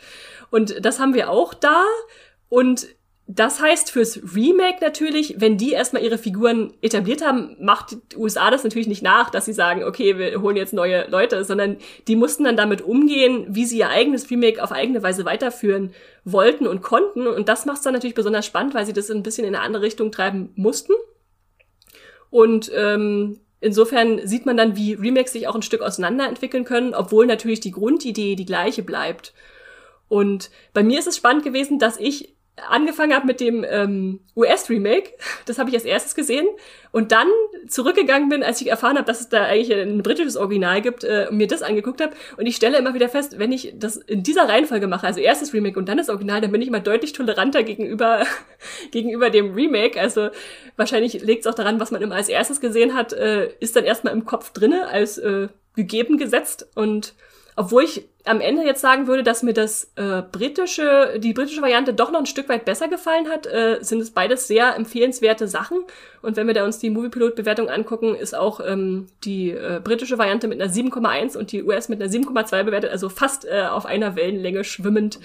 Und 0.49 0.83
das 0.83 0.99
haben 0.99 1.13
wir 1.13 1.29
auch 1.29 1.53
da. 1.53 1.85
Und 2.49 2.87
das 3.33 3.61
heißt 3.61 3.91
fürs 3.91 4.19
Remake 4.35 4.79
natürlich, 4.81 5.35
wenn 5.37 5.57
die 5.57 5.71
erstmal 5.71 6.03
ihre 6.03 6.17
Figuren 6.17 6.73
etabliert 6.81 7.25
haben, 7.25 7.55
macht 7.61 7.91
die 8.11 8.17
USA 8.17 8.51
das 8.51 8.65
natürlich 8.65 8.89
nicht 8.89 9.03
nach, 9.03 9.29
dass 9.29 9.45
sie 9.45 9.53
sagen, 9.53 9.85
okay, 9.85 10.17
wir 10.17 10.41
holen 10.41 10.57
jetzt 10.57 10.73
neue 10.73 11.07
Leute, 11.09 11.45
sondern 11.45 11.77
die 12.09 12.17
mussten 12.17 12.43
dann 12.43 12.57
damit 12.57 12.81
umgehen, 12.81 13.45
wie 13.47 13.65
sie 13.65 13.77
ihr 13.77 13.89
eigenes 13.89 14.29
Remake 14.29 14.61
auf 14.61 14.73
eigene 14.73 15.01
Weise 15.01 15.23
weiterführen 15.23 15.93
wollten 16.25 16.67
und 16.67 16.81
konnten. 16.81 17.25
Und 17.25 17.47
das 17.47 17.65
macht 17.65 17.77
es 17.77 17.83
dann 17.83 17.93
natürlich 17.93 18.15
besonders 18.15 18.45
spannend, 18.45 18.73
weil 18.73 18.85
sie 18.85 18.93
das 18.93 19.09
ein 19.09 19.23
bisschen 19.23 19.47
in 19.47 19.55
eine 19.55 19.63
andere 19.63 19.83
Richtung 19.83 20.11
treiben 20.11 20.51
mussten. 20.55 20.93
Und 22.29 22.69
ähm, 22.75 23.39
insofern 23.61 24.27
sieht 24.27 24.45
man 24.45 24.57
dann, 24.57 24.75
wie 24.75 24.93
Remakes 24.93 25.31
sich 25.31 25.47
auch 25.47 25.55
ein 25.55 25.61
Stück 25.61 25.81
auseinanderentwickeln 25.81 26.65
können, 26.65 26.93
obwohl 26.93 27.27
natürlich 27.27 27.61
die 27.61 27.71
Grundidee 27.71 28.35
die 28.35 28.45
gleiche 28.45 28.83
bleibt. 28.83 29.33
Und 30.09 30.51
bei 30.73 30.83
mir 30.83 30.99
ist 30.99 31.07
es 31.07 31.15
spannend 31.15 31.45
gewesen, 31.45 31.79
dass 31.79 31.97
ich 31.97 32.35
angefangen 32.67 33.13
habe 33.13 33.25
mit 33.25 33.39
dem 33.39 33.65
ähm, 33.67 34.19
US-Remake, 34.35 35.11
das 35.45 35.57
habe 35.57 35.69
ich 35.69 35.75
als 35.75 35.85
erstes 35.85 36.15
gesehen, 36.15 36.47
und 36.91 37.11
dann 37.11 37.27
zurückgegangen 37.67 38.29
bin, 38.29 38.43
als 38.43 38.59
ich 38.61 38.69
erfahren 38.69 38.97
habe, 38.97 39.05
dass 39.05 39.21
es 39.21 39.29
da 39.29 39.43
eigentlich 39.43 39.73
ein 39.73 40.03
britisches 40.03 40.35
Original 40.35 40.81
gibt, 40.81 41.03
äh, 41.03 41.27
und 41.29 41.37
mir 41.37 41.47
das 41.47 41.61
angeguckt 41.61 42.01
habe. 42.01 42.13
Und 42.37 42.45
ich 42.45 42.55
stelle 42.55 42.77
immer 42.77 42.93
wieder 42.93 43.09
fest, 43.09 43.39
wenn 43.39 43.51
ich 43.51 43.73
das 43.75 43.97
in 43.97 44.23
dieser 44.23 44.49
Reihenfolge 44.49 44.87
mache, 44.87 45.07
also 45.07 45.19
erstes 45.19 45.53
Remake 45.53 45.79
und 45.79 45.87
dann 45.87 45.97
das 45.97 46.09
Original, 46.09 46.41
dann 46.41 46.51
bin 46.51 46.61
ich 46.61 46.67
immer 46.67 46.79
deutlich 46.79 47.13
toleranter 47.13 47.63
gegenüber 47.63 48.25
gegenüber 48.91 49.29
dem 49.29 49.53
Remake. 49.53 49.99
Also 49.99 50.29
wahrscheinlich 50.75 51.21
liegt 51.21 51.45
es 51.45 51.51
auch 51.51 51.55
daran, 51.55 51.79
was 51.79 51.91
man 51.91 52.01
immer 52.01 52.15
als 52.15 52.29
erstes 52.29 52.59
gesehen 52.59 52.93
hat, 52.93 53.13
äh, 53.13 53.53
ist 53.59 53.75
dann 53.75 53.85
erstmal 53.85 54.13
im 54.13 54.25
Kopf 54.25 54.51
drinne 54.51 54.87
als 54.87 55.17
äh, 55.17 55.47
gegeben 55.75 56.17
gesetzt 56.17 56.67
und 56.75 57.13
obwohl 57.55 57.83
ich 57.83 58.09
am 58.25 58.41
Ende 58.41 58.63
jetzt 58.63 58.81
sagen 58.81 59.07
würde, 59.07 59.23
dass 59.23 59.43
mir 59.43 59.53
das 59.53 59.91
äh, 59.95 60.21
britische, 60.21 61.19
die 61.19 61.33
britische 61.33 61.61
Variante 61.61 61.93
doch 61.93 62.11
noch 62.11 62.19
ein 62.19 62.25
Stück 62.25 62.49
weit 62.49 62.65
besser 62.65 62.87
gefallen 62.87 63.29
hat, 63.29 63.47
äh, 63.47 63.79
sind 63.81 64.01
es 64.01 64.11
beides 64.11 64.47
sehr 64.47 64.75
empfehlenswerte 64.75 65.47
Sachen. 65.47 65.79
Und 66.21 66.35
wenn 66.35 66.47
wir 66.47 66.53
da 66.53 66.63
uns 66.63 66.79
die 66.79 66.89
Moviepilot-Bewertung 66.89 67.69
angucken, 67.69 68.15
ist 68.15 68.35
auch 68.35 68.59
ähm, 68.65 69.07
die 69.23 69.51
äh, 69.51 69.81
britische 69.83 70.17
Variante 70.17 70.47
mit 70.47 70.61
einer 70.61 70.71
7,1 70.71 71.37
und 71.37 71.51
die 71.51 71.63
US 71.63 71.89
mit 71.89 72.01
einer 72.01 72.11
7,2 72.11 72.63
bewertet, 72.63 72.91
also 72.91 73.09
fast 73.09 73.45
äh, 73.45 73.63
auf 73.63 73.85
einer 73.85 74.15
Wellenlänge 74.15 74.63
schwimmend. 74.63 75.19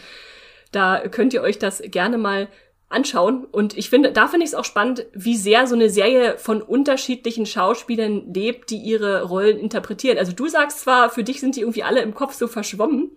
Da 0.73 1.01
könnt 1.09 1.33
ihr 1.35 1.43
euch 1.43 1.59
das 1.59 1.83
gerne 1.87 2.19
mal 2.19 2.49
anschauen. 2.89 3.45
Und 3.51 3.77
ich 3.77 3.91
finde, 3.91 4.13
da 4.13 4.29
finde 4.29 4.45
ich 4.45 4.51
es 4.51 4.55
auch 4.55 4.65
spannend, 4.65 5.07
wie 5.13 5.37
sehr 5.37 5.67
so 5.67 5.75
eine 5.75 5.91
Serie 5.91 6.39
von 6.39 6.63
unterschiedlichen 6.63 7.47
Schauspielern 7.47 8.33
lebt, 8.33 8.71
die 8.71 8.79
ihre 8.79 9.25
Rollen 9.25 9.59
interpretieren. 9.59 10.19
Also 10.19 10.33
du 10.33 10.49
sagst 10.49 10.81
zwar, 10.81 11.11
für 11.11 11.25
dich 11.25 11.41
sind 11.41 11.57
die 11.57 11.61
irgendwie 11.61 11.83
alle 11.83 12.01
im 12.03 12.15
Kopf 12.15 12.35
so 12.35 12.47
verschwommen. 12.47 13.11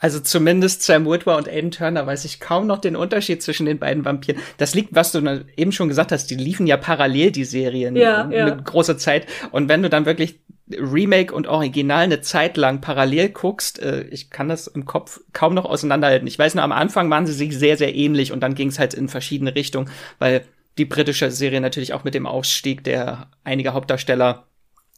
Also 0.00 0.18
zumindest 0.18 0.82
Sam 0.82 1.06
Witwer 1.06 1.36
und 1.36 1.48
Aiden 1.48 1.70
Turner 1.70 2.06
weiß 2.06 2.24
ich 2.24 2.40
kaum 2.40 2.66
noch 2.66 2.78
den 2.78 2.96
Unterschied 2.96 3.42
zwischen 3.42 3.66
den 3.66 3.78
beiden 3.78 4.04
Vampiren. 4.04 4.40
Das 4.56 4.74
liegt, 4.74 4.94
was 4.94 5.12
du 5.12 5.44
eben 5.56 5.72
schon 5.72 5.88
gesagt 5.88 6.10
hast, 6.10 6.30
die 6.30 6.36
liefen 6.36 6.66
ja 6.66 6.78
parallel, 6.78 7.30
die 7.30 7.44
Serien, 7.44 7.94
ja, 7.94 8.28
ja. 8.30 8.46
eine 8.46 8.62
große 8.62 8.96
Zeit. 8.96 9.26
Und 9.52 9.68
wenn 9.68 9.82
du 9.82 9.90
dann 9.90 10.06
wirklich 10.06 10.40
Remake 10.72 11.34
und 11.34 11.46
Original 11.46 12.04
eine 12.04 12.20
Zeit 12.22 12.56
lang 12.56 12.80
parallel 12.80 13.28
guckst, 13.28 13.80
äh, 13.80 14.02
ich 14.10 14.30
kann 14.30 14.48
das 14.48 14.66
im 14.66 14.86
Kopf 14.86 15.20
kaum 15.32 15.54
noch 15.54 15.64
auseinanderhalten. 15.64 16.26
Ich 16.26 16.38
weiß 16.38 16.54
nur, 16.54 16.64
am 16.64 16.72
Anfang 16.72 17.10
waren 17.10 17.26
sie 17.26 17.32
sich 17.32 17.56
sehr, 17.58 17.76
sehr 17.76 17.94
ähnlich 17.94 18.32
und 18.32 18.40
dann 18.40 18.54
ging 18.54 18.68
es 18.68 18.78
halt 18.78 18.94
in 18.94 19.08
verschiedene 19.08 19.54
Richtungen, 19.54 19.90
weil 20.18 20.44
die 20.78 20.84
britische 20.84 21.30
Serie 21.30 21.60
natürlich 21.60 21.92
auch 21.92 22.04
mit 22.04 22.14
dem 22.14 22.26
Ausstieg 22.26 22.84
der 22.84 23.28
einiger 23.44 23.74
Hauptdarsteller 23.74 24.46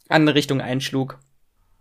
an 0.09 0.21
eine 0.21 0.35
Richtung 0.35 0.61
einschlug. 0.61 1.19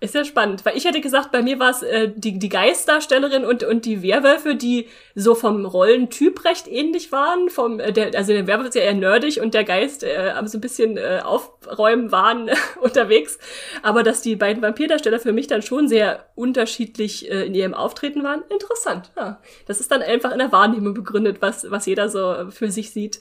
Ist 0.02 0.16
ja 0.16 0.24
spannend, 0.24 0.64
weil 0.64 0.76
ich 0.76 0.84
hätte 0.84 1.00
gesagt, 1.00 1.30
bei 1.30 1.42
mir 1.42 1.60
war 1.60 1.70
es 1.70 1.84
äh, 1.84 2.10
die, 2.12 2.36
die 2.36 2.48
Geistdarstellerin 2.48 3.44
und, 3.44 3.62
und 3.62 3.84
die 3.84 4.02
Werwölfe, 4.02 4.56
die 4.56 4.88
so 5.14 5.36
vom 5.36 5.64
Rollentyp 5.64 6.44
recht 6.44 6.66
ähnlich 6.66 7.12
waren. 7.12 7.50
Vom, 7.50 7.78
äh, 7.78 7.92
der, 7.92 8.12
also 8.16 8.32
der 8.32 8.48
Werwolf 8.48 8.70
ist 8.70 8.74
ja 8.74 8.82
eher 8.82 8.94
nerdig 8.94 9.40
und 9.40 9.54
der 9.54 9.62
Geist 9.62 10.02
äh, 10.02 10.34
so 10.46 10.58
ein 10.58 10.60
bisschen 10.60 10.96
äh, 10.96 11.20
aufräumen 11.22 12.10
waren 12.10 12.50
unterwegs. 12.80 13.38
Aber 13.84 14.02
dass 14.02 14.22
die 14.22 14.34
beiden 14.34 14.60
Vampirdarsteller 14.60 15.20
für 15.20 15.32
mich 15.32 15.46
dann 15.46 15.62
schon 15.62 15.86
sehr 15.86 16.26
unterschiedlich 16.34 17.30
äh, 17.30 17.46
in 17.46 17.54
ihrem 17.54 17.72
Auftreten 17.72 18.24
waren, 18.24 18.42
interessant. 18.48 19.12
Ja. 19.16 19.40
Das 19.68 19.78
ist 19.78 19.92
dann 19.92 20.02
einfach 20.02 20.32
in 20.32 20.38
der 20.38 20.50
Wahrnehmung 20.50 20.94
begründet, 20.94 21.36
was, 21.38 21.70
was 21.70 21.86
jeder 21.86 22.08
so 22.08 22.50
für 22.50 22.72
sich 22.72 22.90
sieht 22.90 23.20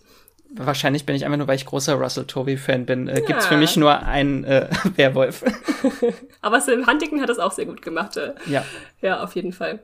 wahrscheinlich 0.56 1.06
bin 1.06 1.16
ich 1.16 1.26
einfach 1.26 1.38
nur, 1.38 1.48
weil 1.48 1.56
ich 1.56 1.66
großer 1.66 1.96
Russell 1.96 2.26
Tovey-Fan 2.26 2.86
bin, 2.86 3.08
äh, 3.08 3.20
ja. 3.20 3.26
gibt's 3.26 3.46
für 3.46 3.58
mich 3.58 3.78
nur 3.78 4.04
einen 4.04 4.44
äh, 4.44 4.68
Werwolf. 4.96 5.44
Aber 6.42 6.62
Sam 6.62 6.88
Huntington 6.88 7.22
hat 7.22 7.30
das 7.30 7.40
auch 7.40 7.52
sehr 7.52 7.66
gut 7.66 7.82
gemacht. 7.82 8.18
Äh. 8.18 8.34
Ja. 8.48 8.66
Ja, 9.02 9.24
auf 9.24 9.36
jeden 9.36 9.54
Fall. 9.54 9.80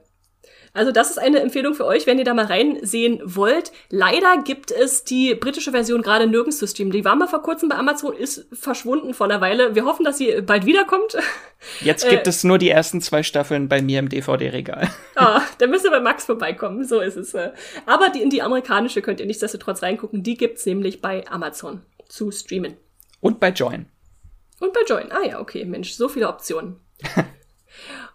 Also 0.77 0.91
das 0.91 1.09
ist 1.09 1.17
eine 1.17 1.39
Empfehlung 1.39 1.73
für 1.73 1.85
euch, 1.85 2.05
wenn 2.05 2.19
ihr 2.19 2.23
da 2.23 2.35
mal 2.35 2.45
reinsehen 2.45 3.19
wollt. 3.23 3.71
Leider 3.89 4.43
gibt 4.43 4.69
es 4.69 5.03
die 5.03 5.33
britische 5.33 5.71
Version 5.71 6.03
gerade 6.03 6.27
nirgends 6.27 6.59
zu 6.59 6.67
streamen. 6.67 6.91
Die 6.91 7.03
war 7.03 7.15
mal 7.15 7.27
vor 7.27 7.41
kurzem 7.41 7.67
bei 7.67 7.75
Amazon, 7.75 8.15
ist 8.15 8.45
verschwunden 8.53 9.15
vor 9.15 9.25
einer 9.25 9.41
Weile. 9.41 9.73
Wir 9.73 9.85
hoffen, 9.85 10.05
dass 10.05 10.19
sie 10.19 10.41
bald 10.41 10.67
wiederkommt. 10.67 11.17
Jetzt 11.81 12.07
gibt 12.07 12.27
äh, 12.27 12.29
es 12.29 12.43
nur 12.43 12.59
die 12.59 12.69
ersten 12.69 13.01
zwei 13.01 13.23
Staffeln 13.23 13.67
bei 13.67 13.81
mir 13.81 13.97
im 13.97 14.09
DVD-Regal. 14.09 14.87
Ah, 15.15 15.41
da 15.57 15.65
müsst 15.65 15.83
ihr 15.83 15.89
bei 15.89 15.99
Max 15.99 16.25
vorbeikommen, 16.25 16.85
so 16.85 16.99
ist 16.99 17.17
es. 17.17 17.33
Äh. 17.33 17.53
Aber 17.87 18.09
die, 18.09 18.21
in 18.21 18.29
die 18.29 18.43
amerikanische 18.43 19.01
könnt 19.01 19.19
ihr 19.19 19.25
nichtsdestotrotz 19.25 19.81
reingucken. 19.81 20.21
Die 20.21 20.37
gibt's 20.37 20.65
nämlich 20.67 21.01
bei 21.01 21.27
Amazon 21.27 21.81
zu 22.07 22.29
streamen. 22.29 22.77
Und 23.19 23.39
bei 23.39 23.49
Join. 23.49 23.87
Und 24.59 24.73
bei 24.73 24.81
Join. 24.87 25.11
Ah 25.11 25.25
ja, 25.25 25.39
okay, 25.39 25.65
Mensch, 25.65 25.93
so 25.93 26.07
viele 26.07 26.27
Optionen. 26.27 26.79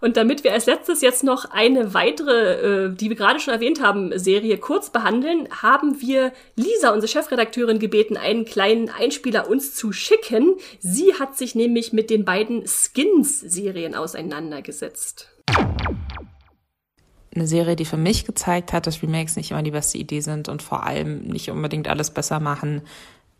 Und 0.03 0.17
damit 0.17 0.43
wir 0.43 0.53
als 0.53 0.67
letztes 0.67 1.01
jetzt 1.01 1.23
noch 1.23 1.45
eine 1.53 1.95
weitere, 1.95 2.89
äh, 2.89 2.93
die 2.93 3.09
wir 3.09 3.17
gerade 3.17 3.39
schon 3.39 3.55
erwähnt 3.55 3.81
haben, 3.81 4.19
Serie 4.19 4.59
kurz 4.59 4.91
behandeln, 4.91 5.49
haben 5.63 6.01
wir 6.01 6.33
Lisa, 6.57 6.91
unsere 6.91 7.07
Chefredakteurin, 7.07 7.79
gebeten, 7.79 8.17
einen 8.17 8.45
kleinen 8.45 8.91
Einspieler 8.91 9.49
uns 9.49 9.77
zu 9.77 9.93
schicken. 9.93 10.57
Sie 10.81 11.15
hat 11.15 11.39
sich 11.39 11.55
nämlich 11.55 11.93
mit 11.93 12.11
den 12.11 12.25
beiden 12.25 12.67
Skins-Serien 12.67 13.95
auseinandergesetzt. 13.95 15.31
Eine 17.33 17.47
Serie, 17.47 17.77
die 17.77 17.85
für 17.85 17.97
mich 17.97 18.25
gezeigt 18.25 18.73
hat, 18.73 18.89
dass 18.89 19.05
Remakes 19.05 19.37
nicht 19.37 19.53
immer 19.53 19.63
die 19.63 19.71
beste 19.71 19.99
Idee 19.99 20.21
sind 20.21 20.49
und 20.49 20.63
vor 20.63 20.85
allem 20.85 21.23
nicht 21.29 21.49
unbedingt 21.49 21.87
alles 21.87 22.11
besser 22.11 22.41
machen. 22.41 22.83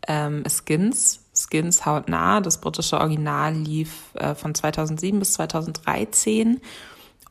Ähm, 0.07 0.45
Skins 0.47 1.22
Skins 1.33 1.85
hautnah. 1.85 2.41
Das 2.41 2.59
britische 2.59 2.99
Original 2.99 3.53
lief 3.53 4.13
äh, 4.15 4.35
von 4.35 4.53
2007 4.55 5.19
bis 5.19 5.33
2013 5.33 6.61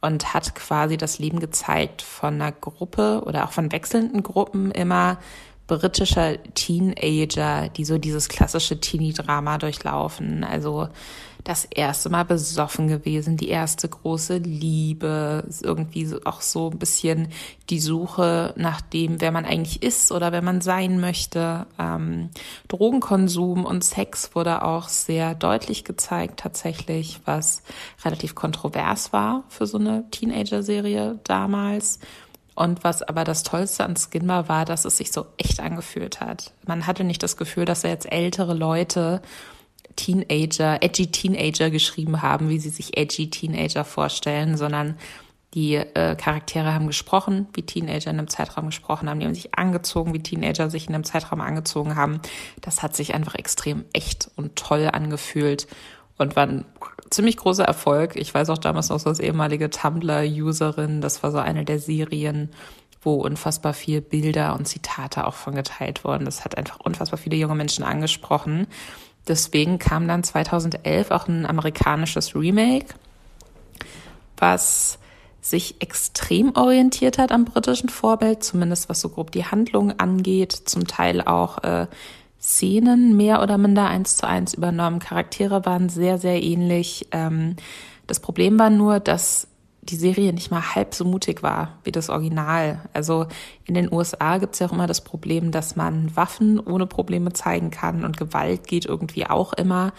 und 0.01 0.35
hat 0.35 0.55
quasi 0.55 0.97
das 0.97 1.19
Leben 1.19 1.41
gezeigt 1.41 2.03
von 2.03 2.35
einer 2.35 2.53
Gruppe 2.53 3.23
oder 3.25 3.45
auch 3.45 3.53
von 3.53 3.71
wechselnden 3.73 4.23
Gruppen 4.23 4.71
immer 4.73 5.19
britischer 5.79 6.43
Teenager, 6.55 7.69
die 7.71 7.85
so 7.85 7.99
dieses 7.99 8.29
klassische 8.29 8.81
Teenie-Drama 8.81 9.59
durchlaufen. 9.59 10.45
Also 10.45 10.89
das 11.45 11.65
erste 11.65 12.09
Mal 12.09 12.25
besoffen 12.25 12.87
gewesen, 12.87 13.37
die 13.37 13.49
erste 13.49 13.89
große 13.89 14.39
Liebe, 14.39 15.45
irgendwie 15.63 16.09
auch 16.25 16.41
so 16.41 16.71
ein 16.71 16.79
bisschen 16.79 17.29
die 17.69 17.81
Suche 17.81 18.55
nach 18.57 18.81
dem, 18.81 19.21
wer 19.21 19.33
man 19.33 19.45
eigentlich 19.45 19.83
ist 19.83 20.13
oder 20.13 20.31
wer 20.31 20.43
man 20.43 20.61
sein 20.61 21.01
möchte. 21.01 21.67
Ähm, 21.81 22.31
Drogenkonsum 22.69 23.65
und 23.65 23.83
Sex 23.83 24.35
wurde 24.35 24.63
auch 24.63 24.89
sehr 24.89 25.35
deutlich 25.35 25.85
gezeigt 25.85 26.39
tatsächlich, 26.39 27.21
was 27.25 27.63
relativ 28.05 28.37
kontrovers 28.37 29.13
war 29.13 29.43
für 29.49 29.67
so 29.67 29.79
eine 29.79 30.05
Teenager-Serie 30.11 31.19
damals. 31.25 31.99
Und 32.55 32.85
was 32.85 33.03
aber 33.03 33.25
das 33.25 33.43
Tollste 33.43 33.85
an 33.85 33.97
Skin 33.97 34.29
war, 34.29 34.49
war, 34.49 34.65
dass 34.65 34.85
es 34.85 34.99
sich 34.99 35.13
so 35.13 35.27
echt 35.39 35.61
angefühlt 35.61 36.21
hat. 36.21 36.53
Man 36.67 36.87
hatte 36.87 37.05
nicht 37.05 37.23
das 37.23 37.37
Gefühl, 37.37 37.65
dass 37.65 37.85
er 37.85 37.91
jetzt 37.91 38.11
ältere 38.11 38.55
Leute 38.55 39.23
Teenager, 39.97 40.83
edgy 40.83 41.09
Teenager 41.09 41.71
geschrieben 41.71 42.23
haben, 42.23 42.49
wie 42.49 42.59
sie 42.59 42.71
sich 42.71 42.97
edgy 42.97 43.31
Teenager 43.31 43.85
vorstellen, 43.85 44.57
sondern 44.57 44.97
die 45.55 45.75
äh, 45.75 46.17
Charaktere 46.17 46.73
haben 46.73 46.87
gesprochen, 46.87 47.47
wie 47.53 47.63
Teenager 47.63 48.11
in 48.11 48.19
einem 48.19 48.29
Zeitraum 48.29 48.67
gesprochen 48.67 49.09
haben. 49.09 49.21
Die 49.21 49.27
haben 49.27 49.35
sich 49.35 49.55
angezogen, 49.55 50.15
wie 50.15 50.23
Teenager 50.23 50.71
sich 50.71 50.89
in 50.89 50.95
einem 50.95 51.05
Zeitraum 51.05 51.43
angezogen 51.43 51.95
haben. 51.95 52.21
Das 52.63 52.83
hat 52.83 52.97
sich 52.97 53.15
einfach 53.15 53.35
extrem 53.35 53.85
echt 53.93 54.31
und 54.37 54.57
toll 54.57 54.89
angefühlt 54.91 55.67
und 56.17 56.37
ein 56.37 56.65
ziemlich 57.13 57.37
großer 57.37 57.65
Erfolg. 57.65 58.17
Ich 58.17 58.33
weiß 58.33 58.51
auch 58.51 58.59
damals 58.59 58.89
noch 58.89 58.99
so 58.99 59.09
als 59.09 59.21
ehemalige 59.21 59.71
Tumblr-Userin, 59.71 61.01
das 61.01 61.23
war 61.23 61.31
so 61.31 61.39
eine 61.39 61.65
der 61.65 61.79
Serien, 61.79 62.51
wo 63.03 63.15
unfassbar 63.15 63.75
viel 63.75 64.01
Bilder 64.01 64.55
und 64.55 64.67
Zitate 64.67 65.27
auch 65.27 65.35
von 65.35 65.55
geteilt 65.55 66.05
wurden. 66.05 66.25
Das 66.25 66.45
hat 66.45 66.57
einfach 66.57 66.81
unfassbar 66.81 67.19
viele 67.19 67.37
junge 67.37 67.55
Menschen 67.55 67.85
angesprochen. 67.85 68.67
Deswegen 69.29 69.79
kam 69.79 70.09
dann 70.09 70.25
2011 70.25 71.11
auch 71.11 71.29
ein 71.29 71.47
amerikanisches 71.47 72.35
Remake, 72.35 72.95
was 74.37 74.99
sich 75.41 75.81
extrem 75.81 76.55
orientiert 76.55 77.19
hat 77.19 77.33
am 77.33 77.45
britischen 77.45 77.89
Vorbild, 77.89 78.45
zumindest 78.45 78.89
was 78.89 79.01
so 79.01 79.09
grob 79.09 79.33
die 79.33 79.45
Handlung 79.45 79.99
angeht, 79.99 80.53
zum 80.53 80.87
Teil 80.87 81.21
auch 81.21 81.63
äh, 81.65 81.89
Szenen 82.43 83.17
mehr 83.17 83.43
oder 83.43 83.57
minder 83.57 83.87
eins 83.87 84.17
zu 84.17 84.27
eins 84.27 84.55
übernommen. 84.55 84.99
Charaktere 84.99 85.65
waren 85.65 85.89
sehr, 85.89 86.19
sehr 86.19 86.43
ähnlich. 86.43 87.07
Ähm, 87.13 87.57
das 88.07 88.19
Problem 88.21 88.59
war 88.59 88.69
nur, 88.69 88.99
dass 88.99 89.47
die 89.83 89.97
Serie 89.97 90.33
nicht 90.33 90.51
mal 90.51 90.75
halb 90.75 90.95
so 90.95 91.05
mutig 91.05 91.43
war 91.43 91.79
wie 91.85 91.93
das 91.93 92.09
Original. 92.09 92.81
Also 92.93 93.27
in 93.65 93.75
den 93.75 93.93
USA 93.93 94.39
gibt 94.39 94.55
es 94.55 94.61
ja 94.61 94.67
auch 94.67 94.73
immer 94.73 94.87
das 94.87 95.03
Problem, 95.03 95.51
dass 95.51 95.77
man 95.77 96.15
Waffen 96.17 96.61
ohne 96.61 96.87
Probleme 96.87 97.33
zeigen 97.33 97.71
kann 97.71 98.05
und 98.05 98.17
Gewalt 98.17 98.67
geht 98.67 98.87
irgendwie 98.87 99.27
auch 99.27 99.53
immer. 99.53 99.93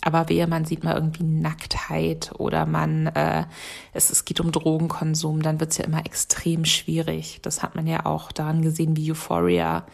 Aber 0.00 0.28
wehe, 0.28 0.46
man 0.46 0.64
sieht 0.64 0.84
mal 0.84 0.94
irgendwie 0.94 1.24
Nacktheit 1.24 2.32
oder 2.38 2.64
man 2.64 3.08
äh, 3.08 3.44
es, 3.92 4.10
es 4.10 4.24
geht 4.24 4.40
um 4.40 4.52
Drogenkonsum, 4.52 5.42
dann 5.42 5.60
wird's 5.60 5.76
ja 5.76 5.84
immer 5.84 6.06
extrem 6.06 6.64
schwierig. 6.64 7.40
Das 7.42 7.62
hat 7.62 7.74
man 7.74 7.86
ja 7.86 8.06
auch 8.06 8.30
daran 8.30 8.62
gesehen, 8.62 8.96
wie 8.96 9.10
Euphoria, 9.10 9.84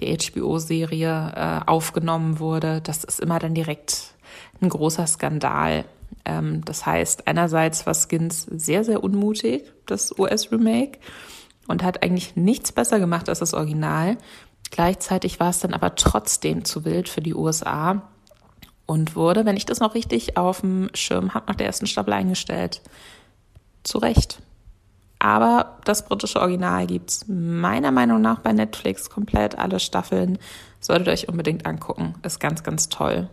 die 0.00 0.16
HBO-Serie, 0.16 1.32
äh, 1.34 1.70
aufgenommen 1.70 2.38
wurde. 2.38 2.80
Das 2.80 3.04
ist 3.04 3.20
immer 3.20 3.38
dann 3.38 3.54
direkt 3.54 4.14
ein 4.60 4.68
großer 4.68 5.06
Skandal. 5.06 5.84
Ähm, 6.24 6.64
das 6.64 6.86
heißt, 6.86 7.26
einerseits 7.26 7.86
war 7.86 7.94
Skins 7.94 8.42
sehr, 8.42 8.84
sehr 8.84 9.02
unmutig, 9.02 9.64
das 9.86 10.16
US-Remake, 10.18 10.98
und 11.68 11.82
hat 11.82 12.02
eigentlich 12.02 12.36
nichts 12.36 12.72
besser 12.72 12.98
gemacht 12.98 13.28
als 13.28 13.38
das 13.38 13.54
Original. 13.54 14.16
Gleichzeitig 14.70 15.38
war 15.38 15.50
es 15.50 15.60
dann 15.60 15.74
aber 15.74 15.94
trotzdem 15.94 16.64
zu 16.64 16.84
wild 16.84 17.08
für 17.08 17.20
die 17.20 17.34
USA 17.34 18.02
und 18.86 19.16
wurde, 19.16 19.44
wenn 19.44 19.56
ich 19.56 19.66
das 19.66 19.80
noch 19.80 19.94
richtig 19.94 20.36
auf 20.36 20.60
dem 20.60 20.90
Schirm 20.94 21.34
habe, 21.34 21.46
nach 21.46 21.54
der 21.54 21.66
ersten 21.66 21.86
Staffel 21.86 22.12
eingestellt. 22.12 22.82
Zu 23.84 23.98
Recht. 23.98 24.40
Aber 25.24 25.78
das 25.84 26.04
britische 26.04 26.40
Original 26.40 26.84
gibt's 26.88 27.26
meiner 27.28 27.92
Meinung 27.92 28.20
nach 28.20 28.40
bei 28.40 28.52
Netflix 28.52 29.08
komplett 29.08 29.56
alle 29.56 29.78
Staffeln. 29.78 30.36
Solltet 30.80 31.06
ihr 31.06 31.12
euch 31.12 31.28
unbedingt 31.28 31.64
angucken. 31.64 32.16
Ist 32.24 32.40
ganz, 32.40 32.64
ganz 32.64 32.88
toll. 32.88 33.28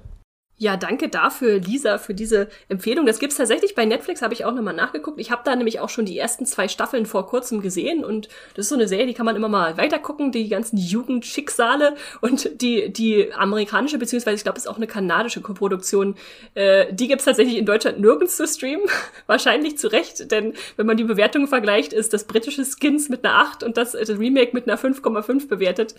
Ja, 0.62 0.76
danke 0.76 1.08
dafür, 1.08 1.58
Lisa, 1.60 1.98
für 1.98 2.14
diese 2.14 2.50
Empfehlung. 2.68 3.06
Das 3.06 3.20
gibt's 3.20 3.38
tatsächlich 3.38 3.76
bei 3.76 3.86
Netflix, 3.86 4.22
habe 4.22 4.34
ich 4.34 4.44
auch 4.44 4.54
nochmal 4.54 4.74
nachgeguckt. 4.74 5.18
Ich 5.18 5.32
habe 5.32 5.42
da 5.46 5.56
nämlich 5.56 5.80
auch 5.80 5.88
schon 5.88 6.04
die 6.04 6.18
ersten 6.18 6.46
zwei 6.46 6.68
Staffeln 6.68 7.06
vor 7.06 7.28
kurzem 7.28 7.62
gesehen 7.62 8.04
und 8.04 8.28
das 8.56 8.66
ist 8.66 8.70
so 8.70 8.76
eine 8.76 8.90
Serie, 8.90 9.08
die 9.08 9.14
kann 9.14 9.26
man 9.26 9.38
immer 9.38 9.48
mal 9.48 9.78
weitergucken, 9.78 10.34
die 10.34 10.50
ganzen 10.50 10.76
Jugendschicksale 10.76 11.96
und 12.20 12.62
die, 12.62 12.92
die 12.92 13.32
amerikanische, 13.32 13.98
beziehungsweise 13.98 14.36
ich 14.36 14.44
glaube, 14.44 14.58
es 14.58 14.66
ist 14.66 14.70
auch 14.70 14.76
eine 14.76 14.88
kanadische 14.88 15.40
Koproduktion, 15.40 16.16
äh, 16.56 16.94
die 16.94 17.08
gibt's 17.08 17.24
tatsächlich 17.24 17.58
in 17.58 17.66
Deutschland 17.66 18.02
nirgends 18.02 18.36
zu 18.36 18.46
streamen. 18.46 18.86
Wahrscheinlich 19.28 19.78
zu 19.78 19.88
Recht, 19.88 20.30
denn 20.30 20.56
wenn 20.76 20.86
man 20.86 20.98
die 20.98 21.06
Bewertungen 21.06 21.48
vergleicht, 21.48 21.94
ist 21.94 22.12
das 22.12 22.26
britische 22.26 22.66
Skins 22.66 23.08
mit 23.08 23.24
einer 23.24 23.36
8 23.36 23.64
und 23.64 23.78
das, 23.78 23.94
das 23.94 24.10
Remake 24.10 24.52
mit 24.52 24.68
einer 24.68 24.78
5,5 24.78 25.48
bewertet. 25.48 25.96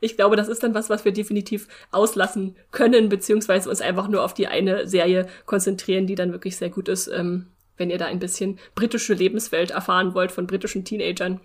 Ich 0.00 0.16
glaube, 0.16 0.36
das 0.36 0.46
ist 0.46 0.62
dann 0.62 0.72
was, 0.72 0.88
was 0.88 1.04
wir 1.04 1.10
definitiv 1.10 1.66
auslassen 1.90 2.54
können, 2.70 3.08
beziehungsweise 3.08 3.68
uns 3.68 3.80
einfach 3.80 4.03
einfach 4.04 4.12
nur 4.12 4.24
auf 4.24 4.34
die 4.34 4.46
eine 4.46 4.86
Serie 4.86 5.26
konzentrieren, 5.46 6.06
die 6.06 6.14
dann 6.14 6.32
wirklich 6.32 6.56
sehr 6.56 6.68
gut 6.68 6.88
ist, 6.88 7.08
ähm, 7.08 7.46
wenn 7.76 7.90
ihr 7.90 7.98
da 7.98 8.06
ein 8.06 8.18
bisschen 8.18 8.58
britische 8.74 9.14
Lebenswelt 9.14 9.70
erfahren 9.70 10.14
wollt 10.14 10.30
von 10.30 10.46
britischen 10.46 10.84
Teenagern. 10.84 11.40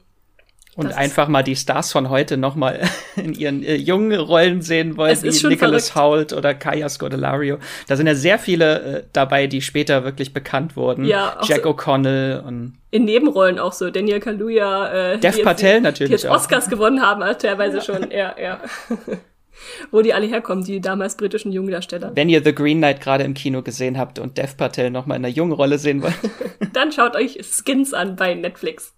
Und 0.75 0.85
das 0.85 0.97
einfach 0.97 1.27
mal 1.27 1.41
die 1.41 1.55
Stars 1.55 1.91
von 1.91 2.09
heute 2.09 2.37
noch 2.37 2.55
mal 2.55 2.81
in 3.15 3.33
ihren 3.33 3.63
äh, 3.63 3.75
jungen 3.75 4.17
Rollen 4.19 4.61
sehen 4.61 4.97
wollt, 4.97 5.23
wie 5.23 5.47
Nicholas 5.47 5.95
Hoult 5.95 6.31
oder 6.33 6.53
Kaya 6.53 6.87
Scodelario. 6.89 7.57
Da 7.87 7.95
sind 7.95 8.07
ja 8.07 8.15
sehr 8.15 8.37
viele 8.37 8.81
äh, 8.81 9.03
dabei, 9.11 9.47
die 9.47 9.61
später 9.61 10.03
wirklich 10.03 10.33
bekannt 10.33 10.75
wurden. 10.75 11.05
Ja, 11.05 11.39
Jack 11.43 11.63
so 11.63 11.71
O'Connell 11.71 12.41
und 12.41 12.77
in 12.91 13.05
Nebenrollen 13.05 13.59
auch 13.59 13.73
so. 13.73 13.89
Daniel 13.89 14.19
Kaluuya, 14.19 15.13
äh, 15.13 15.17
Dev 15.19 15.41
Patel 15.43 15.75
jetzt, 15.75 15.83
natürlich 15.83 16.09
die 16.09 16.27
jetzt 16.27 16.27
Oscars 16.27 16.65
auch. 16.65 16.69
gewonnen 16.69 17.01
haben, 17.01 17.23
teilweise 17.37 17.77
ja. 17.77 17.83
schon. 17.83 18.11
Ja, 18.11 18.35
ja. 18.39 18.59
wo 19.91 20.01
die 20.01 20.13
alle 20.13 20.27
herkommen, 20.27 20.63
die 20.63 20.81
damals 20.81 21.17
britischen 21.17 21.51
Jungdarsteller. 21.51 22.11
Wenn 22.15 22.29
ihr 22.29 22.43
The 22.43 22.53
Green 22.53 22.77
Knight 22.77 23.01
gerade 23.01 23.23
im 23.23 23.33
Kino 23.33 23.61
gesehen 23.61 23.97
habt 23.97 24.19
und 24.19 24.37
Dev 24.37 24.55
Patel 24.57 24.91
noch 24.91 25.05
mal 25.05 25.15
in 25.15 25.25
einer 25.25 25.33
jungen 25.33 25.53
Rolle 25.53 25.77
sehen 25.77 26.01
wollt, 26.01 26.15
dann 26.73 26.91
schaut 26.91 27.15
euch 27.15 27.39
Skins 27.43 27.93
an 27.93 28.15
bei 28.15 28.33
Netflix. 28.33 28.93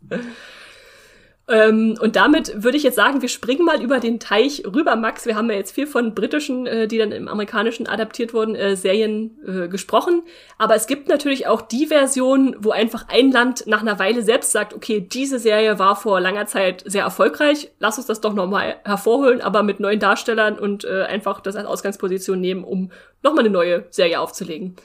Ähm, 1.52 1.97
und 1.99 2.16
damit 2.16 2.64
würde 2.64 2.78
ich 2.78 2.84
jetzt 2.84 2.95
sagen, 2.95 3.22
wir 3.22 3.28
springen 3.28 3.66
mal 3.66 3.82
über 3.82 3.99
den 3.99 4.22
Teich 4.22 4.64
rüber, 4.66 4.95
Max. 4.95 5.26
Wir 5.26 5.36
haben 5.36 5.49
ja 5.49 5.58
jetzt 5.58 5.74
viel 5.74 5.86
von 5.86 6.16
britischen, 6.16 6.66
äh, 6.66 6.88
die 6.88 6.97
dann 6.97 7.12
im 7.12 7.28
amerikanischen 7.28 7.88
adaptiert 7.88 8.34
wurden, 8.34 8.56
äh, 8.56 8.78
Serien 8.78 9.38
äh, 9.45 9.68
gesprochen. 9.68 10.24
Aber 10.58 10.76
es 10.76 10.88
gibt 10.88 11.10
natürlich 11.10 11.47
auch 11.47 11.62
die 11.62 11.88
Version, 11.88 12.56
wo 12.60 12.72
einfach 12.72 13.10
ein 13.10 13.32
Land 13.32 13.68
nach 13.68 13.82
einer 13.82 13.99
Weile 13.99 14.22
selbst 14.22 14.54
sagt, 14.54 14.74
okay, 14.74 15.02
diese 15.02 15.39
Serie 15.39 15.78
war 15.78 15.97
vor 15.97 16.22
langer 16.22 16.45
Zeit 16.45 16.84
sehr 16.86 17.04
erfolgreich, 17.04 17.70
lass 17.80 17.97
uns 17.97 18.08
das 18.08 18.22
doch 18.22 18.34
nochmal 18.34 18.78
hervorholen, 18.86 19.41
aber 19.41 19.62
mit 19.62 19.82
neuen 19.82 19.99
Darstellern 19.99 20.58
und 20.58 20.86
äh, 20.86 21.04
einfach 21.04 21.41
das 21.41 21.58
als 21.58 21.68
Ausgangsposition 21.68 22.39
nehmen, 22.39 22.64
um 22.64 22.91
nochmal 23.24 23.43
eine 23.43 23.54
neue 23.54 23.86
Serie 23.89 24.22
aufzulegen. 24.22 24.78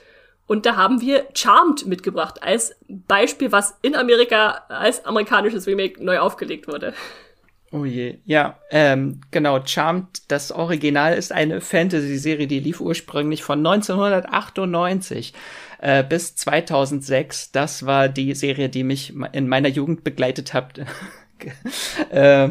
Und 0.47 0.65
da 0.65 0.77
haben 0.77 1.01
wir 1.01 1.27
Charmed 1.33 1.85
mitgebracht 1.85 2.41
als 2.41 2.75
Beispiel, 2.87 3.51
was 3.51 3.77
in 3.81 3.95
Amerika 3.95 4.63
als 4.69 5.05
amerikanisches 5.05 5.67
Remake 5.67 6.03
neu 6.03 6.19
aufgelegt 6.19 6.67
wurde. 6.67 6.93
Oh 7.71 7.83
je, 7.83 8.19
ja, 8.23 8.57
ähm, 8.71 9.19
genau, 9.29 9.59
Charmed, 9.65 10.31
das 10.31 10.53
Original 10.53 11.13
ist 11.15 11.33
eine 11.33 11.59
Fantasy-Serie, 11.59 12.47
die 12.47 12.61
lief 12.61 12.79
ursprünglich 12.79 13.43
von 13.43 13.59
1998 13.59 15.33
äh, 15.79 16.01
bis 16.05 16.37
2006. 16.37 17.51
Das 17.51 17.85
war 17.85 18.07
die 18.07 18.33
Serie, 18.35 18.69
die 18.69 18.85
mich 18.85 19.13
in 19.33 19.49
meiner 19.49 19.67
Jugend 19.67 20.05
begleitet 20.05 20.53
hat. 20.53 20.79
äh, 22.09 22.49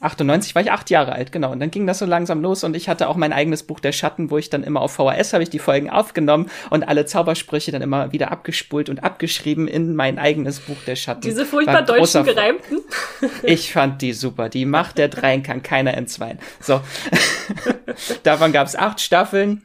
98 0.00 0.54
war 0.54 0.62
ich 0.62 0.70
acht 0.70 0.90
Jahre 0.90 1.12
alt, 1.12 1.32
genau. 1.32 1.52
Und 1.52 1.60
dann 1.60 1.70
ging 1.70 1.86
das 1.86 1.98
so 1.98 2.06
langsam 2.06 2.40
los 2.40 2.64
und 2.64 2.76
ich 2.76 2.88
hatte 2.88 3.08
auch 3.08 3.16
mein 3.16 3.32
eigenes 3.32 3.62
Buch 3.62 3.80
der 3.80 3.92
Schatten, 3.92 4.30
wo 4.30 4.38
ich 4.38 4.50
dann 4.50 4.62
immer 4.62 4.80
auf 4.80 4.92
VHS 4.92 5.32
habe 5.32 5.42
ich 5.42 5.50
die 5.50 5.58
Folgen 5.58 5.90
aufgenommen 5.90 6.50
und 6.70 6.84
alle 6.84 7.06
Zaubersprüche 7.06 7.72
dann 7.72 7.82
immer 7.82 8.12
wieder 8.12 8.30
abgespult 8.30 8.88
und 8.88 9.02
abgeschrieben 9.02 9.66
in 9.68 9.94
mein 9.94 10.18
eigenes 10.18 10.60
Buch 10.60 10.76
der 10.86 10.96
Schatten. 10.96 11.22
Diese 11.22 11.44
furchtbar 11.44 11.82
deutschen 11.82 12.24
gereimten. 12.24 12.78
Ich 13.42 13.72
fand 13.72 14.02
die 14.02 14.12
super. 14.12 14.48
Die 14.48 14.64
Macht 14.64 14.98
der 14.98 15.08
Dreien 15.08 15.42
kann 15.42 15.62
keiner 15.62 15.94
entzweien. 15.94 16.38
So. 16.60 16.80
Davon 18.22 18.52
gab 18.52 18.66
es 18.66 18.76
acht 18.76 19.00
Staffeln 19.00 19.62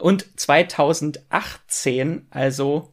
und 0.00 0.26
2018, 0.38 2.26
also 2.30 2.92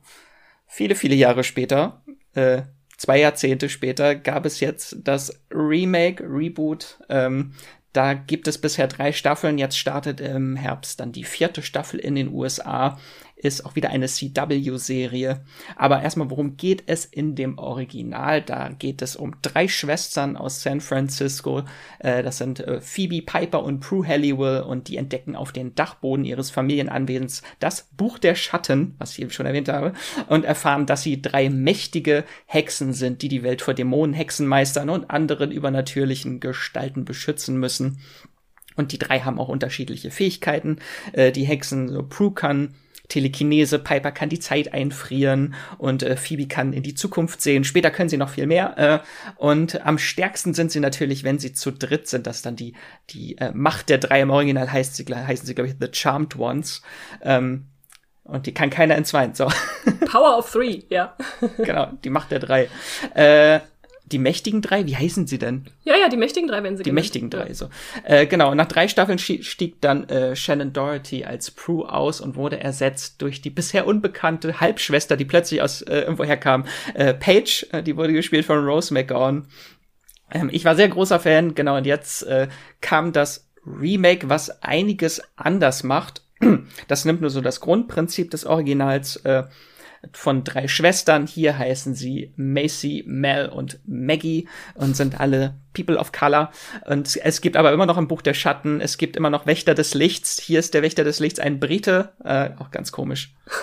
viele, 0.67 0.95
viele 0.95 1.15
Jahre 1.15 1.43
später, 1.43 2.01
äh, 2.33 2.63
zwei 3.03 3.19
Jahrzehnte 3.19 3.67
später 3.67 4.15
gab 4.15 4.45
es 4.45 4.61
jetzt 4.61 4.95
das 5.03 5.37
Remake, 5.51 6.23
Reboot. 6.23 6.99
Ähm, 7.09 7.51
da 7.91 8.13
gibt 8.13 8.47
es 8.47 8.57
bisher 8.57 8.87
drei 8.87 9.11
Staffeln. 9.11 9.57
Jetzt 9.57 9.77
startet 9.77 10.21
im 10.21 10.55
Herbst 10.55 11.01
dann 11.01 11.11
die 11.11 11.25
vierte 11.25 11.61
Staffel 11.63 11.99
in 11.99 12.15
den 12.15 12.29
USA 12.29 12.97
ist 13.43 13.65
auch 13.65 13.75
wieder 13.75 13.89
eine 13.89 14.07
CW-Serie. 14.07 15.41
Aber 15.75 16.01
erstmal, 16.01 16.29
worum 16.29 16.55
geht 16.57 16.83
es 16.87 17.05
in 17.05 17.35
dem 17.35 17.57
Original? 17.57 18.41
Da 18.41 18.69
geht 18.69 19.01
es 19.01 19.15
um 19.15 19.35
drei 19.41 19.67
Schwestern 19.67 20.37
aus 20.37 20.63
San 20.63 20.81
Francisco. 20.81 21.63
Äh, 21.99 22.23
das 22.23 22.37
sind 22.37 22.61
äh, 22.61 22.79
Phoebe 22.79 23.21
Piper 23.21 23.63
und 23.63 23.81
Prue 23.81 24.07
Halliwell 24.07 24.61
und 24.61 24.87
die 24.87 24.97
entdecken 24.97 25.35
auf 25.35 25.51
den 25.51 25.75
Dachboden 25.75 26.25
ihres 26.25 26.51
Familienanwesens 26.51 27.43
das 27.59 27.89
Buch 27.97 28.17
der 28.17 28.35
Schatten, 28.35 28.95
was 28.97 29.11
ich 29.11 29.21
eben 29.21 29.31
schon 29.31 29.45
erwähnt 29.45 29.69
habe, 29.69 29.93
und 30.27 30.45
erfahren, 30.45 30.85
dass 30.85 31.03
sie 31.03 31.21
drei 31.21 31.49
mächtige 31.49 32.23
Hexen 32.45 32.93
sind, 32.93 33.21
die 33.21 33.27
die 33.27 33.43
Welt 33.43 33.61
vor 33.61 33.73
Dämonen, 33.73 34.13
Hexenmeistern 34.13 34.89
und 34.89 35.11
anderen 35.11 35.51
übernatürlichen 35.51 36.39
Gestalten 36.39 37.03
beschützen 37.03 37.59
müssen. 37.59 37.99
Und 38.75 38.91
die 38.91 38.99
drei 38.99 39.19
haben 39.19 39.39
auch 39.39 39.49
unterschiedliche 39.49 40.11
Fähigkeiten. 40.11 40.79
Äh, 41.11 41.31
die 41.31 41.43
Hexen, 41.43 41.89
so 41.89 42.03
Prue 42.03 42.33
kann 42.33 42.73
Telekinese, 43.09 43.79
Piper 43.79 44.11
kann 44.11 44.29
die 44.29 44.39
Zeit 44.39 44.73
einfrieren 44.73 45.55
und 45.77 46.03
äh, 46.03 46.15
Phoebe 46.15 46.47
kann 46.47 46.73
in 46.73 46.83
die 46.83 46.95
Zukunft 46.95 47.41
sehen. 47.41 47.63
Später 47.63 47.91
können 47.91 48.09
sie 48.09 48.17
noch 48.17 48.29
viel 48.29 48.47
mehr. 48.47 48.77
Äh, 48.77 48.99
und 49.35 49.85
am 49.85 49.97
stärksten 49.97 50.53
sind 50.53 50.71
sie 50.71 50.79
natürlich, 50.79 51.23
wenn 51.23 51.39
sie 51.39 51.53
zu 51.53 51.71
dritt 51.71 52.07
sind. 52.07 52.27
Das 52.27 52.41
dann 52.41 52.55
die, 52.55 52.73
die 53.09 53.37
äh, 53.37 53.51
Macht 53.53 53.89
der 53.89 53.97
drei 53.97 54.21
im 54.21 54.29
Original 54.29 54.71
heißt 54.71 54.95
sie, 54.95 55.05
heißen 55.05 55.45
sie, 55.45 55.53
glaube 55.53 55.69
ich, 55.69 55.75
The 55.79 55.89
Charmed 55.91 56.37
Ones. 56.37 56.81
Ähm, 57.21 57.67
und 58.23 58.45
die 58.45 58.53
kann 58.53 58.69
keiner 58.69 58.95
entzweien. 58.95 59.33
So. 59.33 59.49
Power 60.09 60.37
of 60.37 60.49
Three, 60.49 60.83
ja. 60.89 61.15
genau, 61.57 61.91
die 62.03 62.09
Macht 62.09 62.31
der 62.31 62.39
drei. 62.39 62.69
Äh, 63.13 63.59
die 64.13 64.19
mächtigen 64.19 64.61
drei, 64.61 64.85
wie 64.85 64.95
heißen 64.95 65.27
sie 65.27 65.37
denn? 65.37 65.65
Ja, 65.83 65.95
ja, 65.97 66.07
die 66.07 66.15
mächtigen 66.17 66.47
drei, 66.47 66.63
wenn 66.63 66.77
sie 66.77 66.83
Die 66.83 66.91
genannt. 66.91 67.03
mächtigen 67.03 67.29
drei, 67.29 67.47
ja. 67.47 67.53
so. 67.53 67.69
Äh, 68.05 68.27
genau, 68.27 68.55
nach 68.55 68.67
drei 68.67 68.87
Staffeln 68.87 69.19
stieg 69.19 69.81
dann 69.81 70.07
äh, 70.07 70.35
Shannon 70.35 70.71
Doherty 70.71 71.25
als 71.25 71.51
Prue 71.51 71.91
aus 71.91 72.21
und 72.21 72.35
wurde 72.35 72.59
ersetzt 72.59 73.21
durch 73.21 73.41
die 73.41 73.49
bisher 73.49 73.85
unbekannte 73.87 74.61
Halbschwester, 74.61 75.17
die 75.17 75.25
plötzlich 75.25 75.61
aus 75.61 75.81
äh, 75.81 76.01
irgendwoher 76.01 76.37
kam. 76.37 76.65
Äh, 76.93 77.13
Paige, 77.13 77.67
äh, 77.71 77.83
die 77.83 77.97
wurde 77.97 78.13
gespielt 78.13 78.45
von 78.45 78.63
Rose 78.63 78.93
McGowan. 78.93 79.47
Ähm, 80.31 80.49
ich 80.51 80.63
war 80.63 80.75
sehr 80.75 80.89
großer 80.89 81.19
Fan, 81.19 81.55
genau, 81.55 81.77
und 81.77 81.85
jetzt 81.85 82.23
äh, 82.23 82.47
kam 82.81 83.11
das 83.11 83.49
Remake, 83.65 84.29
was 84.29 84.61
einiges 84.63 85.21
anders 85.35 85.83
macht. 85.83 86.21
Das 86.89 87.05
nimmt 87.05 87.21
nur 87.21 87.29
so 87.29 87.39
das 87.39 87.61
Grundprinzip 87.61 88.29
des 88.29 88.45
Originals 88.45 89.15
äh, 89.17 89.43
von 90.11 90.43
drei 90.43 90.67
Schwestern. 90.67 91.27
Hier 91.27 91.57
heißen 91.57 91.95
sie 91.95 92.33
Macy, 92.35 93.03
Mel 93.07 93.49
und 93.49 93.79
Maggie 93.85 94.47
und 94.75 94.95
sind 94.95 95.19
alle 95.19 95.55
People 95.73 95.97
of 95.97 96.11
Color. 96.11 96.51
Und 96.85 97.17
es 97.23 97.41
gibt 97.41 97.55
aber 97.55 97.71
immer 97.71 97.85
noch 97.85 97.97
ein 97.97 98.07
Buch 98.07 98.21
der 98.21 98.33
Schatten, 98.33 98.81
es 98.81 98.97
gibt 98.97 99.15
immer 99.15 99.29
noch 99.29 99.45
Wächter 99.45 99.73
des 99.73 99.93
Lichts. 99.93 100.39
Hier 100.39 100.59
ist 100.59 100.73
der 100.73 100.81
Wächter 100.81 101.03
des 101.03 101.19
Lichts 101.19 101.39
ein 101.39 101.59
Brite, 101.59 102.13
äh, 102.23 102.49
auch 102.59 102.71
ganz 102.71 102.91
komisch. 102.91 103.33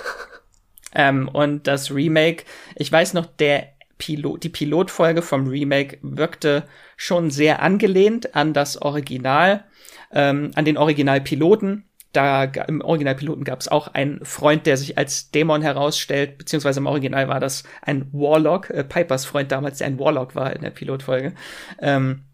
Ähm, 0.93 1.28
und 1.28 1.68
das 1.68 1.93
Remake, 1.93 2.45
ich 2.74 2.91
weiß 2.91 3.14
noch, 3.14 3.26
der 3.26 3.68
Pilot, 3.99 4.43
die 4.43 4.49
Pilotfolge 4.49 5.22
vom 5.22 5.47
Remake 5.47 5.99
wirkte 6.03 6.64
schon 6.97 7.30
sehr 7.30 7.62
angelehnt 7.62 8.34
an 8.34 8.53
das 8.53 8.80
Original, 8.80 9.64
ähm, 10.11 10.51
an 10.55 10.64
den 10.64 10.78
Originalpiloten. 10.78 11.84
Da 12.13 12.45
im 12.45 12.81
Originalpiloten 12.81 13.45
gab 13.45 13.61
es 13.61 13.69
auch 13.69 13.89
einen 13.89 14.25
Freund, 14.25 14.67
der 14.67 14.77
sich 14.77 14.99
als 14.99 15.31
Dämon 15.31 15.63
herausstellt, 15.63 16.39
beziehungsweise 16.39 16.81
im 16.81 16.87
Original 16.87 17.29
war 17.29 17.39
das 17.39 17.63
ein 17.83 18.09
Warlock, 18.13 18.71
äh, 18.71 18.83
Pipers 18.83 19.25
Freund 19.25 19.53
damals, 19.53 19.79
der 19.79 19.87
ein 19.87 19.99
Warlock 19.99 20.35
war 20.35 20.53
in 20.53 20.63
der 20.63 20.71
Pilotfolge. 20.71 21.35
Ähm, 21.81 22.25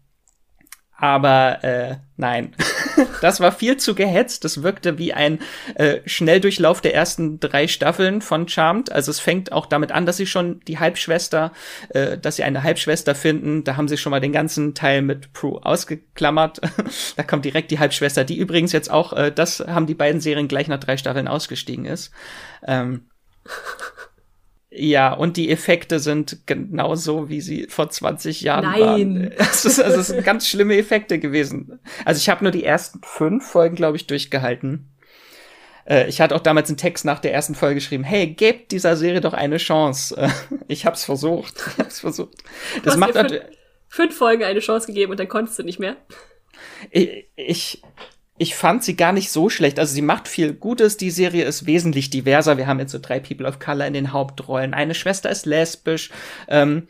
aber 0.99 1.63
äh, 1.63 1.95
nein, 2.17 2.55
das 3.21 3.39
war 3.39 3.51
viel 3.51 3.77
zu 3.77 3.93
gehetzt. 3.93 4.43
Das 4.43 4.63
wirkte 4.63 4.97
wie 4.97 5.13
ein 5.13 5.39
äh, 5.75 5.99
Schnelldurchlauf 6.05 6.81
der 6.81 6.95
ersten 6.95 7.39
drei 7.39 7.67
Staffeln 7.67 8.21
von 8.21 8.47
Charmed. 8.47 8.91
Also 8.91 9.11
es 9.11 9.19
fängt 9.19 9.51
auch 9.51 9.67
damit 9.67 9.91
an, 9.91 10.07
dass 10.07 10.17
sie 10.17 10.25
schon 10.25 10.59
die 10.61 10.79
Halbschwester, 10.79 11.51
äh, 11.89 12.17
dass 12.17 12.37
sie 12.37 12.43
eine 12.43 12.63
Halbschwester 12.63 13.13
finden. 13.13 13.63
Da 13.63 13.77
haben 13.77 13.87
sie 13.87 13.97
schon 13.97 14.09
mal 14.09 14.19
den 14.19 14.33
ganzen 14.33 14.73
Teil 14.73 15.03
mit 15.03 15.33
Prue 15.33 15.63
ausgeklammert. 15.63 16.61
da 17.15 17.23
kommt 17.23 17.45
direkt 17.45 17.69
die 17.69 17.79
Halbschwester, 17.79 18.23
die 18.23 18.37
übrigens 18.37 18.71
jetzt 18.71 18.89
auch, 18.89 19.13
äh, 19.13 19.31
das 19.31 19.59
haben 19.59 19.85
die 19.85 19.95
beiden 19.95 20.19
Serien 20.19 20.47
gleich 20.47 20.67
nach 20.67 20.79
drei 20.79 20.97
Staffeln 20.97 21.27
ausgestiegen 21.27 21.85
ist. 21.85 22.11
Ähm, 22.65 23.05
ja, 24.79 25.13
und 25.13 25.37
die 25.37 25.49
Effekte 25.49 25.99
sind 25.99 26.45
genauso, 26.45 27.29
wie 27.29 27.41
sie 27.41 27.67
vor 27.67 27.89
20 27.89 28.41
Jahren 28.41 28.63
Nein. 28.63 28.81
waren. 28.81 29.31
Es, 29.37 29.65
ist, 29.65 29.79
also 29.79 29.99
es 29.99 30.07
sind 30.07 30.23
ganz 30.23 30.47
schlimme 30.47 30.77
Effekte 30.77 31.19
gewesen. 31.19 31.79
Also 32.05 32.19
ich 32.19 32.29
habe 32.29 32.43
nur 32.43 32.51
die 32.51 32.63
ersten 32.63 33.01
fünf 33.03 33.47
Folgen, 33.47 33.75
glaube 33.75 33.97
ich, 33.97 34.05
durchgehalten. 34.07 34.89
Äh, 35.85 36.07
ich 36.07 36.21
hatte 36.21 36.35
auch 36.35 36.41
damals 36.41 36.69
einen 36.69 36.77
Text 36.77 37.05
nach 37.05 37.19
der 37.19 37.33
ersten 37.33 37.55
Folge 37.55 37.75
geschrieben, 37.75 38.03
hey, 38.03 38.27
gebt 38.27 38.71
dieser 38.71 38.95
Serie 38.95 39.21
doch 39.21 39.33
eine 39.33 39.57
Chance. 39.57 40.15
Äh, 40.15 40.29
ich 40.67 40.85
hab's 40.85 41.05
versucht. 41.05 41.55
Ich 41.77 41.79
hab's 41.79 41.99
versucht. 41.99 42.43
Das 42.83 42.97
macht 42.97 43.13
fünf, 43.13 43.41
fünf 43.87 44.17
Folgen 44.17 44.43
eine 44.43 44.59
Chance 44.59 44.87
gegeben 44.87 45.11
und 45.11 45.19
dann 45.19 45.27
konntest 45.27 45.57
du 45.57 45.63
nicht 45.63 45.79
mehr. 45.79 45.95
Ich, 46.91 47.27
ich 47.35 47.81
ich 48.37 48.55
fand 48.55 48.83
sie 48.83 48.95
gar 48.95 49.13
nicht 49.13 49.31
so 49.31 49.49
schlecht. 49.49 49.79
Also 49.79 49.93
sie 49.93 50.01
macht 50.01 50.27
viel 50.27 50.53
Gutes. 50.53 50.97
Die 50.97 51.11
Serie 51.11 51.45
ist 51.45 51.65
wesentlich 51.65 52.09
diverser. 52.09 52.57
Wir 52.57 52.67
haben 52.67 52.79
jetzt 52.79 52.91
so 52.91 52.99
drei 52.99 53.19
People 53.19 53.47
of 53.47 53.59
Color 53.59 53.87
in 53.87 53.93
den 53.93 54.13
Hauptrollen. 54.13 54.73
Eine 54.73 54.93
Schwester 54.93 55.29
ist 55.29 55.45
lesbisch. 55.45 56.11
Ähm, 56.47 56.87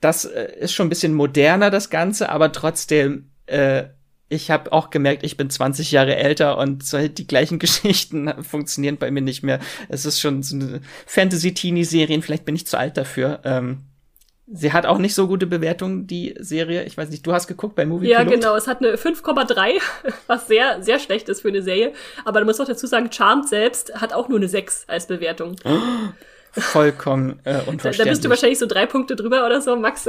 das 0.00 0.24
äh, 0.24 0.52
ist 0.58 0.72
schon 0.72 0.86
ein 0.86 0.90
bisschen 0.90 1.14
moderner, 1.14 1.70
das 1.70 1.90
Ganze, 1.90 2.30
aber 2.30 2.52
trotzdem, 2.52 3.30
äh, 3.46 3.84
ich 4.28 4.50
habe 4.50 4.72
auch 4.72 4.90
gemerkt, 4.90 5.24
ich 5.24 5.36
bin 5.36 5.50
20 5.50 5.90
Jahre 5.90 6.16
älter 6.16 6.58
und 6.58 6.84
die 7.18 7.26
gleichen 7.26 7.58
Geschichten 7.58 8.32
funktionieren 8.42 8.96
bei 8.98 9.10
mir 9.10 9.22
nicht 9.22 9.42
mehr. 9.42 9.58
Es 9.88 10.04
ist 10.04 10.20
schon 10.20 10.42
so 10.42 10.56
eine 10.56 10.80
Fantasy-Teenie-Serien, 11.06 12.22
vielleicht 12.22 12.44
bin 12.44 12.56
ich 12.56 12.66
zu 12.66 12.78
alt 12.78 12.96
dafür. 12.96 13.40
Ähm, 13.44 13.84
Sie 14.50 14.72
hat 14.72 14.86
auch 14.86 14.98
nicht 14.98 15.14
so 15.14 15.28
gute 15.28 15.46
Bewertungen, 15.46 16.06
die 16.06 16.34
Serie. 16.38 16.84
Ich 16.84 16.96
weiß 16.96 17.10
nicht, 17.10 17.26
du 17.26 17.32
hast 17.32 17.48
geguckt 17.48 17.74
bei 17.74 17.84
Movie 17.84 18.08
Ja, 18.08 18.22
genau. 18.22 18.56
Es 18.56 18.66
hat 18.66 18.78
eine 18.78 18.96
5,3, 18.96 19.80
was 20.26 20.48
sehr, 20.48 20.82
sehr 20.82 20.98
schlecht 20.98 21.28
ist 21.28 21.42
für 21.42 21.48
eine 21.48 21.62
Serie. 21.62 21.92
Aber 22.24 22.40
du 22.40 22.46
musst 22.46 22.60
auch 22.60 22.66
dazu 22.66 22.86
sagen, 22.86 23.12
Charmed 23.12 23.48
selbst 23.48 23.94
hat 24.00 24.12
auch 24.12 24.28
nur 24.28 24.38
eine 24.38 24.48
6 24.48 24.84
als 24.88 25.06
Bewertung. 25.06 25.56
Vollkommen 26.60 27.40
äh, 27.44 27.56
unverständlich. 27.66 27.98
Da, 27.98 28.04
da 28.04 28.10
bist 28.10 28.24
du 28.24 28.28
wahrscheinlich 28.28 28.58
so 28.58 28.66
drei 28.66 28.86
Punkte 28.86 29.16
drüber 29.16 29.46
oder 29.46 29.60
so, 29.60 29.76
Max. 29.76 30.08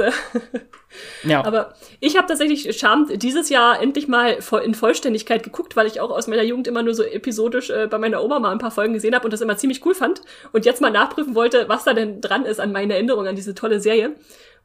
ja. 1.24 1.44
Aber 1.44 1.74
ich 2.00 2.16
habe 2.16 2.26
tatsächlich 2.26 2.78
Charmed 2.78 3.22
dieses 3.22 3.48
Jahr 3.48 3.80
endlich 3.80 4.08
mal 4.08 4.38
in 4.64 4.74
Vollständigkeit 4.74 5.42
geguckt, 5.42 5.76
weil 5.76 5.86
ich 5.86 6.00
auch 6.00 6.10
aus 6.10 6.26
meiner 6.26 6.42
Jugend 6.42 6.68
immer 6.68 6.82
nur 6.82 6.94
so 6.94 7.02
episodisch 7.02 7.70
äh, 7.70 7.86
bei 7.86 7.98
meiner 7.98 8.22
Oma 8.22 8.38
mal 8.38 8.52
ein 8.52 8.58
paar 8.58 8.70
Folgen 8.70 8.94
gesehen 8.94 9.14
habe 9.14 9.24
und 9.24 9.32
das 9.32 9.40
immer 9.40 9.56
ziemlich 9.56 9.84
cool 9.84 9.94
fand. 9.94 10.22
Und 10.52 10.64
jetzt 10.64 10.80
mal 10.80 10.90
nachprüfen 10.90 11.34
wollte, 11.34 11.68
was 11.68 11.84
da 11.84 11.94
denn 11.94 12.20
dran 12.20 12.44
ist 12.44 12.60
an 12.60 12.72
meiner 12.72 12.94
Erinnerung 12.94 13.26
an 13.26 13.36
diese 13.36 13.54
tolle 13.54 13.80
Serie. 13.80 14.14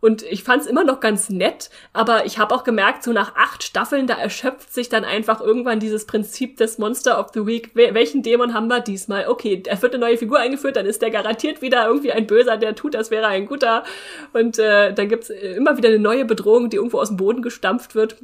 Und 0.06 0.22
ich 0.22 0.44
fand 0.44 0.62
es 0.62 0.68
immer 0.68 0.84
noch 0.84 1.00
ganz 1.00 1.32
nett, 1.32 1.72
aber 1.92 2.28
ich 2.28 2.38
habe 2.38 2.54
auch 2.54 2.64
gemerkt, 2.64 3.02
so 3.02 3.12
nach 3.12 3.36
acht 3.36 3.64
Staffeln, 3.64 4.06
da 4.06 4.14
erschöpft 4.14 4.72
sich 4.72 4.88
dann 4.88 5.04
einfach 5.04 5.42
irgendwann 5.42 5.80
dieses 5.80 6.06
Prinzip 6.06 6.58
des 6.58 6.78
Monster 6.78 7.20
of 7.20 7.32
the 7.34 7.48
Week. 7.48 7.72
Welchen 7.74 8.22
Dämon 8.22 8.54
haben 8.54 8.68
wir 8.68 8.82
diesmal? 8.82 9.28
Okay, 9.28 9.64
er 9.66 9.82
wird 9.82 9.96
eine 9.96 10.06
neue 10.06 10.20
Figur 10.20 10.38
eingeführt, 10.38 10.76
dann 10.76 10.86
ist 10.86 11.02
der 11.02 11.10
garantiert 11.10 11.64
wieder 11.64 11.88
irgendwie 11.88 12.12
ein 12.12 12.28
Böser, 12.28 12.58
der 12.58 12.76
tut, 12.76 12.96
als 12.96 13.10
wäre 13.10 13.26
ein 13.26 13.48
guter. 13.48 13.84
Und 14.32 14.60
äh, 14.60 14.94
dann 14.94 15.10
gibt's 15.10 15.32
immer 15.32 15.76
wieder 15.76 15.90
eine 15.90 15.98
neue 15.98 16.26
Bedrohung, 16.26 16.70
die 16.70 16.78
irgendwo 16.78 17.00
aus 17.00 17.08
dem 17.08 17.18
Boden 17.18 17.42
gestampft 17.42 17.96
wird. 17.96 18.18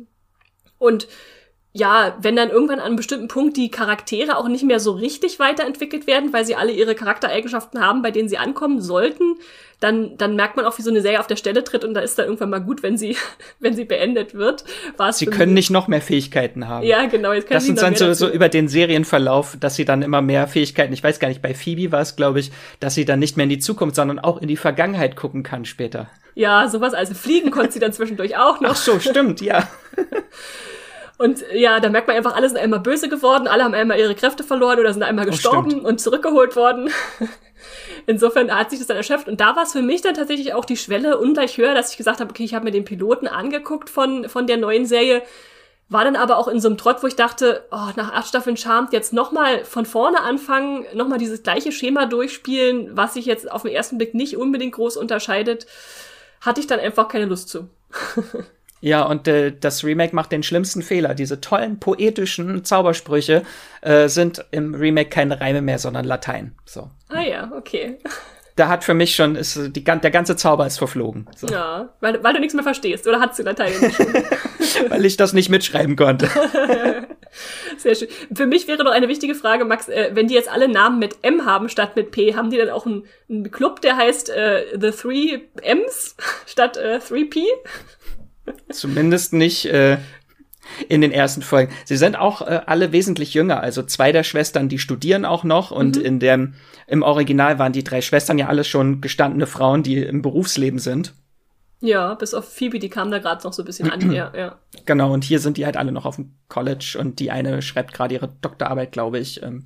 Und 0.77 1.07
ja, 1.73 2.17
wenn 2.21 2.35
dann 2.35 2.49
irgendwann 2.49 2.79
an 2.79 2.85
einem 2.85 2.95
bestimmten 2.97 3.29
Punkt 3.29 3.55
die 3.55 3.71
Charaktere 3.71 4.37
auch 4.37 4.49
nicht 4.49 4.63
mehr 4.63 4.81
so 4.81 4.91
richtig 4.91 5.39
weiterentwickelt 5.39 6.05
werden, 6.05 6.33
weil 6.33 6.45
sie 6.45 6.55
alle 6.55 6.73
ihre 6.73 6.95
Charaktereigenschaften 6.95 7.79
haben, 7.79 8.01
bei 8.01 8.11
denen 8.11 8.27
sie 8.27 8.37
ankommen 8.37 8.81
sollten, 8.81 9.37
dann, 9.79 10.17
dann 10.17 10.35
merkt 10.35 10.57
man 10.57 10.65
auch, 10.65 10.77
wie 10.77 10.81
so 10.81 10.89
eine 10.89 11.01
Serie 11.01 11.19
auf 11.19 11.27
der 11.27 11.37
Stelle 11.37 11.63
tritt 11.63 11.85
und 11.85 11.93
da 11.93 12.01
ist 12.01 12.19
dann 12.19 12.25
irgendwann 12.25 12.49
mal 12.49 12.59
gut, 12.59 12.83
wenn 12.83 12.97
sie, 12.97 13.15
wenn 13.59 13.73
sie 13.73 13.85
beendet 13.85 14.33
wird. 14.33 14.65
War's 14.97 15.17
sie 15.17 15.27
können 15.27 15.53
nicht 15.53 15.69
noch 15.69 15.87
mehr 15.87 16.01
Fähigkeiten 16.01 16.67
haben. 16.67 16.85
Ja, 16.85 17.05
genau. 17.05 17.31
Jetzt 17.31 17.47
können 17.47 17.57
das 17.57 17.65
sind 17.65 17.81
dann 17.81 17.95
so, 17.95 18.13
so 18.13 18.29
über 18.29 18.49
den 18.49 18.67
Serienverlauf, 18.67 19.55
dass 19.57 19.75
sie 19.75 19.85
dann 19.85 20.01
immer 20.01 20.21
mehr 20.21 20.47
Fähigkeiten, 20.47 20.91
ich 20.91 21.03
weiß 21.03 21.19
gar 21.19 21.29
nicht, 21.29 21.41
bei 21.41 21.53
Phoebe 21.53 21.93
war 21.93 22.01
es, 22.01 22.17
glaube 22.17 22.41
ich, 22.41 22.51
dass 22.81 22.95
sie 22.95 23.05
dann 23.05 23.19
nicht 23.19 23.37
mehr 23.37 23.45
in 23.45 23.49
die 23.49 23.59
Zukunft, 23.59 23.95
sondern 23.95 24.19
auch 24.19 24.41
in 24.41 24.49
die 24.49 24.57
Vergangenheit 24.57 25.15
gucken 25.15 25.41
kann 25.41 25.63
später. 25.63 26.09
Ja, 26.35 26.67
sowas. 26.67 26.93
Also 26.93 27.13
fliegen 27.13 27.49
konnte 27.49 27.71
sie 27.71 27.79
dann 27.79 27.93
zwischendurch 27.93 28.37
auch 28.37 28.59
noch. 28.59 28.71
Ach 28.71 28.75
so, 28.75 28.99
stimmt, 28.99 29.41
ja. 29.41 29.67
Und 31.21 31.43
ja, 31.53 31.79
da 31.79 31.89
merkt 31.89 32.07
man 32.07 32.17
einfach, 32.17 32.35
alle 32.35 32.49
sind 32.49 32.57
einmal 32.57 32.79
böse 32.79 33.07
geworden, 33.07 33.47
alle 33.47 33.63
haben 33.63 33.75
einmal 33.75 33.99
ihre 33.99 34.15
Kräfte 34.15 34.43
verloren 34.43 34.79
oder 34.79 34.91
sind 34.91 35.03
einmal 35.03 35.27
oh, 35.27 35.29
gestorben 35.29 35.81
oh, 35.83 35.87
und 35.87 36.01
zurückgeholt 36.01 36.55
worden. 36.55 36.89
Insofern 38.07 38.51
hat 38.51 38.71
sich 38.71 38.79
das 38.79 38.87
dann 38.87 38.97
erschöpft. 38.97 39.27
Und 39.27 39.39
da 39.39 39.55
war 39.55 39.61
es 39.61 39.73
für 39.73 39.83
mich 39.83 40.01
dann 40.01 40.15
tatsächlich 40.15 40.55
auch 40.55 40.65
die 40.65 40.77
Schwelle 40.77 41.19
ungleich 41.19 41.57
höher, 41.57 41.75
dass 41.75 41.91
ich 41.91 41.97
gesagt 41.97 42.21
habe, 42.21 42.31
okay, 42.31 42.43
ich 42.43 42.55
habe 42.55 42.65
mir 42.65 42.71
den 42.71 42.85
Piloten 42.85 43.27
angeguckt 43.27 43.91
von, 43.91 44.27
von 44.29 44.47
der 44.47 44.57
neuen 44.57 44.87
Serie, 44.87 45.21
war 45.89 46.05
dann 46.05 46.15
aber 46.15 46.37
auch 46.37 46.47
in 46.47 46.59
so 46.59 46.69
einem 46.69 46.79
Trott, 46.79 47.03
wo 47.03 47.07
ich 47.07 47.15
dachte, 47.15 47.67
oh, 47.69 47.89
nach 47.95 48.13
acht 48.13 48.27
Staffeln 48.27 48.57
Charmed 48.57 48.91
jetzt 48.91 49.13
nochmal 49.13 49.63
von 49.63 49.85
vorne 49.85 50.21
anfangen, 50.21 50.87
nochmal 50.95 51.19
dieses 51.19 51.43
gleiche 51.43 51.71
Schema 51.71 52.07
durchspielen, 52.07 52.97
was 52.97 53.13
sich 53.13 53.27
jetzt 53.27 53.51
auf 53.51 53.61
den 53.61 53.73
ersten 53.73 53.99
Blick 53.99 54.15
nicht 54.15 54.37
unbedingt 54.37 54.73
groß 54.73 54.97
unterscheidet, 54.97 55.67
hatte 56.39 56.61
ich 56.61 56.67
dann 56.67 56.79
einfach 56.79 57.09
keine 57.09 57.25
Lust 57.25 57.49
zu. 57.49 57.69
Ja, 58.81 59.03
und 59.03 59.27
äh, 59.27 59.53
das 59.57 59.83
Remake 59.83 60.15
macht 60.15 60.31
den 60.31 60.43
schlimmsten 60.43 60.81
Fehler. 60.81 61.13
Diese 61.13 61.39
tollen 61.39 61.79
poetischen 61.79 62.63
Zaubersprüche 62.65 63.43
äh, 63.81 64.07
sind 64.09 64.43
im 64.51 64.73
Remake 64.73 65.09
keine 65.09 65.39
Reime 65.39 65.61
mehr, 65.61 65.77
sondern 65.77 66.03
Latein. 66.03 66.55
So. 66.65 66.89
Ah 67.09 67.21
ja, 67.21 67.51
okay. 67.55 67.99
Da 68.57 68.67
hat 68.67 68.83
für 68.83 68.93
mich 68.93 69.15
schon, 69.15 69.37
ist 69.37 69.57
die, 69.75 69.83
der 69.83 70.11
ganze 70.11 70.35
Zauber 70.35 70.67
ist 70.67 70.77
verflogen. 70.77 71.25
So. 71.37 71.47
Ja, 71.47 71.89
weil, 72.01 72.21
weil 72.21 72.33
du 72.33 72.39
nichts 72.41 72.53
mehr 72.53 72.63
verstehst. 72.63 73.07
Oder 73.07 73.21
hast 73.21 73.39
du 73.39 73.43
Latein 73.43 73.71
nicht 73.79 73.97
Weil 74.89 75.05
ich 75.05 75.15
das 75.15 75.31
nicht 75.31 75.49
mitschreiben 75.49 75.95
konnte. 75.95 76.27
Sehr 77.77 77.95
schön. 77.95 78.09
Für 78.35 78.45
mich 78.45 78.67
wäre 78.67 78.83
noch 78.83 78.91
eine 78.91 79.07
wichtige 79.07 79.35
Frage, 79.35 79.63
Max, 79.63 79.87
äh, 79.87 80.11
wenn 80.13 80.27
die 80.27 80.33
jetzt 80.33 80.51
alle 80.51 80.67
Namen 80.67 80.99
mit 80.99 81.19
M 81.21 81.45
haben 81.45 81.69
statt 81.69 81.95
mit 81.95 82.11
P, 82.11 82.35
haben 82.35 82.49
die 82.49 82.57
dann 82.57 82.69
auch 82.69 82.85
einen, 82.85 83.05
einen 83.29 83.49
Club, 83.51 83.81
der 83.81 83.95
heißt 83.95 84.29
äh, 84.29 84.77
The 84.79 84.91
Three 84.91 85.39
M's 85.61 86.15
statt 86.45 86.77
äh, 86.77 86.97
3P? 86.97 87.43
Zumindest 88.69 89.33
nicht 89.33 89.65
äh, 89.65 89.97
in 90.87 91.01
den 91.01 91.11
ersten 91.11 91.41
Folgen. 91.41 91.73
Sie 91.85 91.97
sind 91.97 92.15
auch 92.15 92.41
äh, 92.41 92.61
alle 92.65 92.91
wesentlich 92.91 93.33
jünger. 93.33 93.61
Also 93.61 93.83
zwei 93.83 94.11
der 94.11 94.23
Schwestern, 94.23 94.69
die 94.69 94.79
studieren 94.79 95.25
auch 95.25 95.43
noch 95.43 95.71
und 95.71 95.97
mhm. 95.97 96.05
in 96.05 96.19
dem 96.19 96.53
im 96.87 97.03
Original 97.03 97.59
waren 97.59 97.73
die 97.73 97.83
drei 97.83 98.01
Schwestern 98.01 98.37
ja 98.37 98.47
alle 98.47 98.63
schon 98.63 99.01
gestandene 99.01 99.47
Frauen, 99.47 99.83
die 99.83 99.97
im 99.97 100.21
Berufsleben 100.21 100.79
sind. 100.79 101.13
Ja, 101.79 102.13
bis 102.13 102.35
auf 102.35 102.47
Phoebe, 102.53 102.77
die 102.77 102.89
kam 102.89 103.09
da 103.09 103.17
gerade 103.17 103.43
noch 103.43 103.53
so 103.53 103.63
ein 103.63 103.65
bisschen 103.65 103.89
an. 103.89 104.11
ja, 104.11 104.31
ja. 104.35 104.59
Genau, 104.85 105.11
und 105.13 105.23
hier 105.23 105.39
sind 105.39 105.57
die 105.57 105.65
halt 105.65 105.77
alle 105.77 105.91
noch 105.91 106.05
auf 106.05 106.17
dem 106.17 106.33
College 106.47 106.97
und 106.99 107.19
die 107.19 107.31
eine 107.31 107.61
schreibt 107.63 107.93
gerade 107.93 108.13
ihre 108.13 108.27
Doktorarbeit, 108.41 108.91
glaube 108.91 109.17
ich. 109.17 109.41
Ähm, 109.41 109.65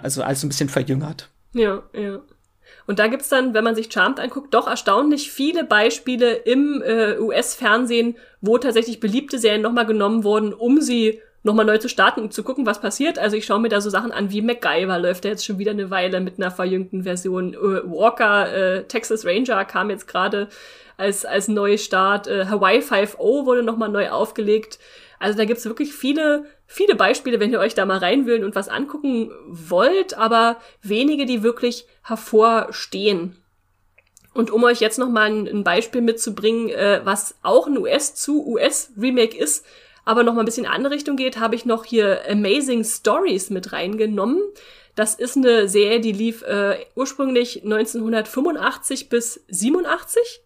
also 0.00 0.22
alles 0.22 0.44
ein 0.44 0.48
bisschen 0.48 0.68
verjüngert. 0.68 1.30
Ja, 1.54 1.82
ja. 1.92 2.20
Und 2.88 2.98
da 2.98 3.06
gibt's 3.06 3.28
dann, 3.28 3.52
wenn 3.52 3.64
man 3.64 3.74
sich 3.74 3.92
Charmed 3.92 4.18
anguckt, 4.18 4.54
doch 4.54 4.66
erstaunlich 4.66 5.30
viele 5.30 5.62
Beispiele 5.62 6.32
im 6.32 6.82
äh, 6.82 7.18
US-Fernsehen, 7.18 8.16
wo 8.40 8.56
tatsächlich 8.56 8.98
beliebte 8.98 9.38
Serien 9.38 9.60
nochmal 9.60 9.84
genommen 9.84 10.24
wurden, 10.24 10.54
um 10.54 10.80
sie 10.80 11.20
nochmal 11.42 11.66
neu 11.66 11.76
zu 11.76 11.90
starten 11.90 12.22
und 12.22 12.32
zu 12.32 12.42
gucken, 12.42 12.64
was 12.64 12.80
passiert. 12.80 13.18
Also 13.18 13.36
ich 13.36 13.44
schaue 13.44 13.60
mir 13.60 13.68
da 13.68 13.82
so 13.82 13.90
Sachen 13.90 14.10
an 14.10 14.30
wie 14.30 14.40
MacGyver, 14.40 14.98
läuft 14.98 15.26
da 15.26 15.28
jetzt 15.28 15.44
schon 15.44 15.58
wieder 15.58 15.72
eine 15.72 15.90
Weile 15.90 16.20
mit 16.20 16.38
einer 16.38 16.50
verjüngten 16.50 17.02
Version. 17.02 17.52
Äh, 17.52 17.58
Walker, 17.58 18.50
äh, 18.54 18.84
Texas 18.84 19.26
Ranger 19.26 19.66
kam 19.66 19.90
jetzt 19.90 20.08
gerade 20.08 20.48
als, 20.96 21.26
als 21.26 21.46
Neustart. 21.46 22.26
Äh, 22.26 22.46
Hawaii 22.46 22.78
5.0 22.78 23.44
wurde 23.44 23.62
nochmal 23.62 23.90
neu 23.90 24.08
aufgelegt. 24.08 24.78
Also 25.18 25.36
da 25.36 25.44
gibt's 25.44 25.66
wirklich 25.66 25.92
viele, 25.92 26.46
viele 26.68 26.94
Beispiele, 26.94 27.40
wenn 27.40 27.50
ihr 27.50 27.58
euch 27.58 27.74
da 27.74 27.86
mal 27.86 27.98
reinwühlen 27.98 28.44
und 28.44 28.54
was 28.54 28.68
angucken 28.68 29.32
wollt, 29.48 30.16
aber 30.16 30.60
wenige, 30.82 31.24
die 31.26 31.42
wirklich 31.42 31.86
hervorstehen. 32.04 33.36
Und 34.34 34.50
um 34.52 34.62
euch 34.62 34.78
jetzt 34.78 34.98
noch 34.98 35.08
mal 35.08 35.30
ein, 35.30 35.64
Beispiel 35.64 36.02
mitzubringen, 36.02 36.68
äh, 36.68 37.00
was 37.02 37.34
auch 37.42 37.66
ein 37.66 37.78
US 37.78 38.14
zu 38.14 38.46
US 38.46 38.92
Remake 38.96 39.36
ist, 39.36 39.64
aber 40.04 40.22
noch 40.22 40.34
mal 40.34 40.40
ein 40.40 40.44
bisschen 40.44 40.64
in 40.64 40.70
andere 40.70 40.94
Richtung 40.94 41.16
geht, 41.16 41.40
habe 41.40 41.54
ich 41.54 41.64
noch 41.64 41.84
hier 41.84 42.20
Amazing 42.30 42.84
Stories 42.84 43.50
mit 43.50 43.72
reingenommen. 43.72 44.40
Das 44.94 45.14
ist 45.14 45.36
eine 45.36 45.68
Serie, 45.68 46.00
die 46.00 46.12
lief 46.12 46.42
äh, 46.42 46.76
ursprünglich 46.94 47.64
1985 47.64 49.08
bis 49.08 49.40
87 49.48 50.42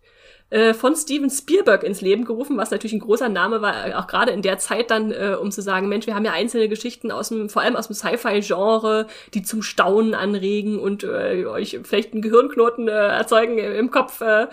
äh, 0.53 0.75
von 0.75 0.95
Steven 0.95 1.31
Spielberg 1.31 1.83
ins 1.83 2.03
Leben 2.03 2.27
gerufen, 2.27 2.59
was 2.59 2.71
natürlich 2.71 2.93
ein 2.93 3.01
großer 3.01 3.31
Name 3.31 3.63
war, 3.63 3.89
äh, 3.89 3.95
auch 3.95 4.07
gerade 4.07 4.33
in 4.33 4.43
der 4.43 4.59
Zeit 4.59 4.91
dann, 4.91 5.11
äh, 5.11 5.35
um 5.41 5.51
zu 5.51 5.63
sagen, 5.63 5.89
Mensch, 5.89 6.07
wir 6.07 6.15
haben 6.15 6.27
ja 6.27 6.33
einzelne 6.33 6.69
Geschichten 6.69 7.11
aus 7.11 7.31
dem, 7.31 7.49
vor 7.49 7.63
allem 7.63 7.75
aus 7.75 7.87
dem 7.87 7.95
Sci-Fi-Genre, 7.95 9.07
die 9.33 9.43
zum 9.43 9.63
Staunen 9.63 10.15
anregen 10.15 10.79
und 10.79 11.05
äh, 11.05 11.47
euch 11.47 11.81
vielleicht 11.85 12.13
einen 12.13 12.21
Gehirnknoten 12.21 12.87
äh, 12.87 12.93
erzeugen 12.93 13.57
im 13.57 13.91
Kopf. 13.91 14.21
Äh, 14.21 14.49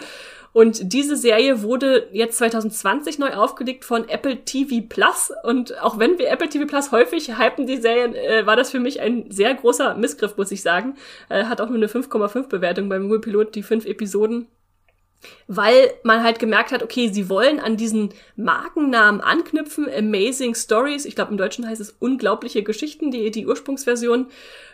und 0.54 0.94
diese 0.94 1.18
Serie 1.18 1.64
wurde 1.64 2.08
jetzt 2.12 2.38
2020 2.38 3.20
neu 3.20 3.34
aufgelegt 3.34 3.84
von 3.84 4.08
Apple 4.08 4.46
TV 4.46 4.84
Plus. 4.88 5.32
Und 5.44 5.80
auch 5.84 6.00
wenn 6.00 6.18
wir 6.18 6.30
Apple 6.30 6.48
TV 6.48 6.66
Plus 6.66 6.92
häufig 6.92 7.38
hypen 7.38 7.68
die 7.68 7.78
Serien, 7.78 8.16
äh, 8.16 8.46
war 8.46 8.56
das 8.56 8.72
für 8.72 8.80
mich 8.80 9.02
ein 9.02 9.30
sehr 9.30 9.54
großer 9.54 9.96
Missgriff, 9.96 10.38
muss 10.38 10.52
ich 10.52 10.62
sagen. 10.62 10.96
Äh, 11.28 11.44
hat 11.44 11.60
auch 11.60 11.68
nur 11.68 11.78
eine 11.78 11.88
5,5 11.88 12.48
Bewertung 12.48 12.88
beim 12.88 13.04
Google 13.04 13.20
Pilot, 13.20 13.56
die 13.56 13.64
fünf 13.64 13.86
Episoden 13.86 14.48
weil 15.48 15.92
man 16.04 16.24
halt 16.24 16.40
gemerkt 16.40 16.72
hat, 16.72 16.84
okay, 16.84 17.10
sie 17.10 17.30
wollen 17.30 17.60
an 17.60 17.78
diesen 17.78 18.10
Markennamen 18.36 19.22
anknüpfen, 19.22 19.88
Amazing 19.90 20.56
Stories, 20.56 21.06
ich 21.06 21.16
glaube 21.16 21.32
im 21.32 21.38
Deutschen 21.38 21.68
heißt 21.68 21.82
es 21.82 21.96
unglaubliche 22.00 22.64
Geschichten, 22.64 23.12
die, 23.12 23.32
die 23.32 23.46
Ursprungsversion. 23.46 24.28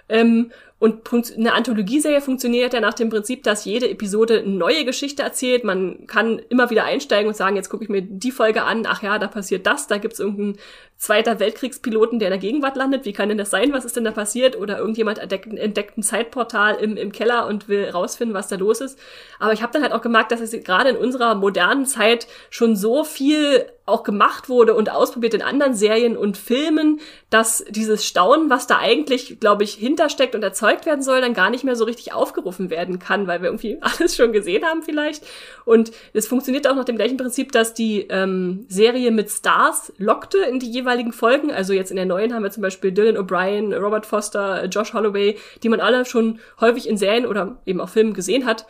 Ähm, 0.08 0.52
und 0.86 1.34
eine 1.36 1.54
Anthologieserie 1.54 2.22
funktioniert 2.22 2.74
ja 2.74 2.80
nach 2.80 2.94
dem 2.94 3.10
Prinzip, 3.10 3.42
dass 3.42 3.66
jede 3.66 3.90
Episode 3.90 4.42
eine 4.42 4.52
neue 4.52 4.86
Geschichte 4.86 5.24
erzählt. 5.24 5.64
Man 5.64 6.06
kann 6.06 6.40
immer 6.50 6.70
wieder 6.70 6.84
einsteigen 6.84 7.28
und 7.28 7.36
sagen, 7.36 7.56
jetzt 7.56 7.70
gucke 7.70 7.84
ich 7.84 7.90
mir 7.90 8.04
die 8.04 8.30
Folge 8.30 8.62
an, 8.62 8.86
ach 8.88 9.02
ja, 9.02 9.18
da 9.18 9.28
passiert 9.28 9.66
das, 9.66 9.88
da 9.88 9.98
gibt's 9.98 10.20
irgendeinen 10.20 10.58
zweiter 10.98 11.40
Weltkriegspiloten, 11.40 12.20
der 12.20 12.28
in 12.30 12.34
der 12.34 12.40
Gegenwart 12.40 12.78
landet. 12.78 13.06
Wie 13.06 13.14
kann 13.14 13.30
denn 13.30 13.38
das 13.38 13.50
sein? 13.50 13.74
Was 13.74 13.84
ist 13.84 13.96
denn 13.96 14.06
da 14.06 14.12
passiert? 14.12 14.56
Oder 14.58 14.78
irgendjemand 14.78 15.18
entdeckt, 15.18 15.48
entdeckt 15.54 15.98
ein 15.98 16.04
Zeitportal 16.04 16.76
im, 16.76 16.98
im 16.98 17.12
Keller 17.12 17.48
und 17.48 17.68
will 17.68 17.90
rausfinden, 17.90 18.36
was 18.36 18.48
da 18.48 18.56
los 18.56 18.80
ist. 18.80 18.98
Aber 19.40 19.54
ich 19.54 19.62
habe 19.62 19.74
dann 19.74 19.82
halt 19.82 19.92
auch 19.92 20.02
gemerkt, 20.02 20.32
dass 20.32 20.40
es 20.40 20.52
gerade 20.64 20.90
in 20.90 20.98
unserer 20.98 21.36
modernen 21.36 21.86
Zeit 21.86 22.28
schon 22.50 22.76
so 22.76 23.04
viel 23.04 23.66
auch 23.86 24.04
gemacht 24.04 24.50
wurde 24.50 24.74
und 24.74 24.90
ausprobiert 24.90 25.36
in 25.36 25.42
anderen 25.44 25.76
Serien 25.76 26.18
und 26.18 26.38
Filmen, 26.38 27.00
dass 27.30 27.64
dieses 27.70 28.06
Staunen, 28.06 28.50
was 28.50 28.66
da 28.66 28.80
eigentlich, 28.80 29.40
glaube 29.40 29.64
ich, 29.64 29.74
hintersteckt 29.74 30.34
und 30.34 30.44
erzeugt 30.44 30.75
werden 30.84 31.02
soll, 31.02 31.22
dann 31.22 31.34
gar 31.34 31.50
nicht 31.50 31.64
mehr 31.64 31.76
so 31.76 31.86
richtig 31.86 32.14
aufgerufen 32.14 32.70
werden 32.70 33.00
kann, 33.00 33.28
weil 33.28 33.42
wir 33.42 33.48
irgendwie 33.50 33.78
alles 33.82 34.16
schon 34.16 34.34
gesehen 34.34 34.66
haben 34.66 34.84
vielleicht. 34.84 35.24
Und 35.64 35.92
es 36.14 36.28
funktioniert 36.28 36.68
auch 36.68 36.76
nach 36.76 36.86
dem 36.86 36.96
gleichen 36.96 37.18
Prinzip, 37.18 37.52
dass 37.52 37.74
die 37.74 38.08
ähm, 38.10 38.66
Serie 38.68 39.12
mit 39.12 39.30
Stars 39.30 39.94
lockte 39.98 40.40
in 40.40 40.60
die 40.60 40.70
jeweiligen 40.70 41.14
Folgen. 41.14 41.52
Also 41.52 41.74
jetzt 41.74 41.92
in 41.92 41.98
der 41.98 42.06
neuen 42.06 42.34
haben 42.34 42.44
wir 42.44 42.52
zum 42.52 42.64
Beispiel 42.64 42.92
Dylan 42.92 43.18
O'Brien, 43.18 43.74
Robert 43.74 44.06
Foster, 44.06 44.66
Josh 44.66 44.94
Holloway, 44.94 45.38
die 45.64 45.70
man 45.70 45.80
alle 45.80 46.06
schon 46.06 46.40
häufig 46.60 46.90
in 46.90 46.98
Serien 46.98 47.26
oder 47.26 47.58
eben 47.66 47.80
auch 47.80 47.90
Filmen 47.90 48.14
gesehen 48.14 48.46
hat. 48.46 48.66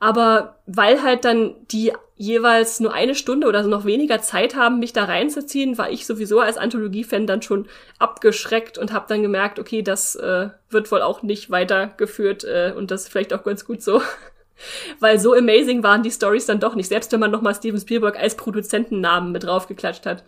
Aber 0.00 0.56
weil 0.66 1.02
halt 1.02 1.24
dann 1.24 1.54
die 1.70 1.92
jeweils 2.16 2.80
nur 2.80 2.92
eine 2.92 3.14
Stunde 3.14 3.46
oder 3.46 3.62
so 3.62 3.70
noch 3.70 3.84
weniger 3.84 4.20
Zeit 4.20 4.56
haben, 4.56 4.80
mich 4.80 4.92
da 4.92 5.04
reinzuziehen, 5.04 5.78
war 5.78 5.90
ich 5.90 6.04
sowieso 6.04 6.40
als 6.40 6.56
Anthologie-Fan 6.56 7.26
dann 7.26 7.42
schon 7.42 7.68
abgeschreckt 7.98 8.76
und 8.76 8.92
habe 8.92 9.06
dann 9.08 9.22
gemerkt, 9.22 9.58
okay, 9.58 9.82
das 9.82 10.16
äh, 10.16 10.48
wird 10.68 10.90
wohl 10.90 11.02
auch 11.02 11.22
nicht 11.22 11.50
weitergeführt 11.50 12.44
äh, 12.44 12.72
und 12.76 12.90
das 12.90 13.02
ist 13.02 13.08
vielleicht 13.08 13.32
auch 13.32 13.44
ganz 13.44 13.64
gut 13.64 13.82
so. 13.82 14.02
Weil 14.98 15.20
so 15.20 15.32
amazing 15.34 15.84
waren 15.84 16.02
die 16.02 16.10
Stories 16.10 16.46
dann 16.46 16.58
doch 16.58 16.74
nicht, 16.74 16.88
selbst 16.88 17.12
wenn 17.12 17.20
man 17.20 17.30
nochmal 17.30 17.54
Steven 17.54 17.80
Spielberg 17.80 18.18
als 18.18 18.34
Produzentennamen 18.34 19.30
mit 19.30 19.44
draufgeklatscht 19.44 20.04
hat. 20.04 20.24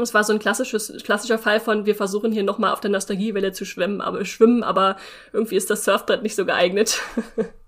Es 0.00 0.14
war 0.14 0.24
so 0.24 0.32
ein 0.32 0.38
klassisches, 0.38 0.90
klassischer 1.04 1.36
Fall 1.36 1.60
von, 1.60 1.84
wir 1.84 1.94
versuchen 1.94 2.32
hier 2.32 2.42
nochmal 2.42 2.72
auf 2.72 2.80
der 2.80 2.90
Nostalgiewelle 2.90 3.52
zu 3.52 3.66
schwimmen, 3.66 4.00
aber 4.00 4.24
schwimmen, 4.24 4.62
aber 4.62 4.96
irgendwie 5.34 5.56
ist 5.56 5.68
das 5.68 5.84
Surfbrett 5.84 6.22
nicht 6.22 6.34
so 6.34 6.46
geeignet. 6.46 6.98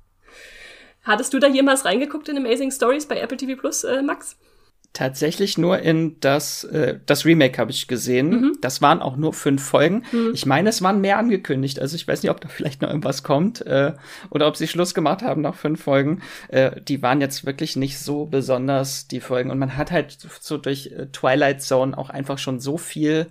Hattest 1.04 1.32
du 1.34 1.38
da 1.38 1.48
jemals 1.48 1.84
reingeguckt 1.84 2.28
in 2.28 2.36
Amazing 2.36 2.70
Stories 2.70 3.06
bei 3.06 3.20
Apple 3.20 3.36
TV 3.36 3.60
Plus, 3.60 3.84
äh, 3.84 4.02
Max? 4.02 4.36
Tatsächlich 4.94 5.58
nur 5.58 5.80
in 5.80 6.20
das, 6.20 6.62
äh, 6.62 7.00
das 7.04 7.24
Remake 7.24 7.58
habe 7.58 7.72
ich 7.72 7.88
gesehen. 7.88 8.30
Mhm. 8.30 8.58
Das 8.60 8.80
waren 8.80 9.02
auch 9.02 9.16
nur 9.16 9.34
fünf 9.34 9.60
Folgen. 9.60 10.04
Mhm. 10.12 10.30
Ich 10.34 10.46
meine, 10.46 10.68
es 10.68 10.82
waren 10.82 11.00
mehr 11.00 11.18
angekündigt. 11.18 11.80
Also 11.80 11.96
ich 11.96 12.06
weiß 12.06 12.22
nicht, 12.22 12.30
ob 12.30 12.40
da 12.40 12.46
vielleicht 12.48 12.80
noch 12.80 12.90
irgendwas 12.90 13.24
kommt 13.24 13.60
äh, 13.66 13.94
oder 14.30 14.46
ob 14.46 14.56
sie 14.56 14.68
Schluss 14.68 14.94
gemacht 14.94 15.22
haben 15.22 15.42
nach 15.42 15.56
fünf 15.56 15.82
Folgen. 15.82 16.22
Äh, 16.46 16.80
die 16.80 17.02
waren 17.02 17.20
jetzt 17.20 17.44
wirklich 17.44 17.74
nicht 17.74 17.98
so 17.98 18.26
besonders, 18.26 19.08
die 19.08 19.18
Folgen. 19.18 19.50
Und 19.50 19.58
man 19.58 19.76
hat 19.76 19.90
halt 19.90 20.16
so 20.40 20.58
durch 20.58 20.86
äh, 20.86 21.06
Twilight 21.06 21.60
Zone 21.60 21.98
auch 21.98 22.08
einfach 22.08 22.38
schon 22.38 22.60
so 22.60 22.78
viel 22.78 23.26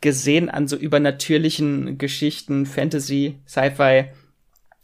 gesehen 0.00 0.48
an 0.48 0.66
so 0.66 0.76
übernatürlichen 0.76 1.98
Geschichten, 1.98 2.64
Fantasy, 2.64 3.38
Sci-Fi 3.46 4.06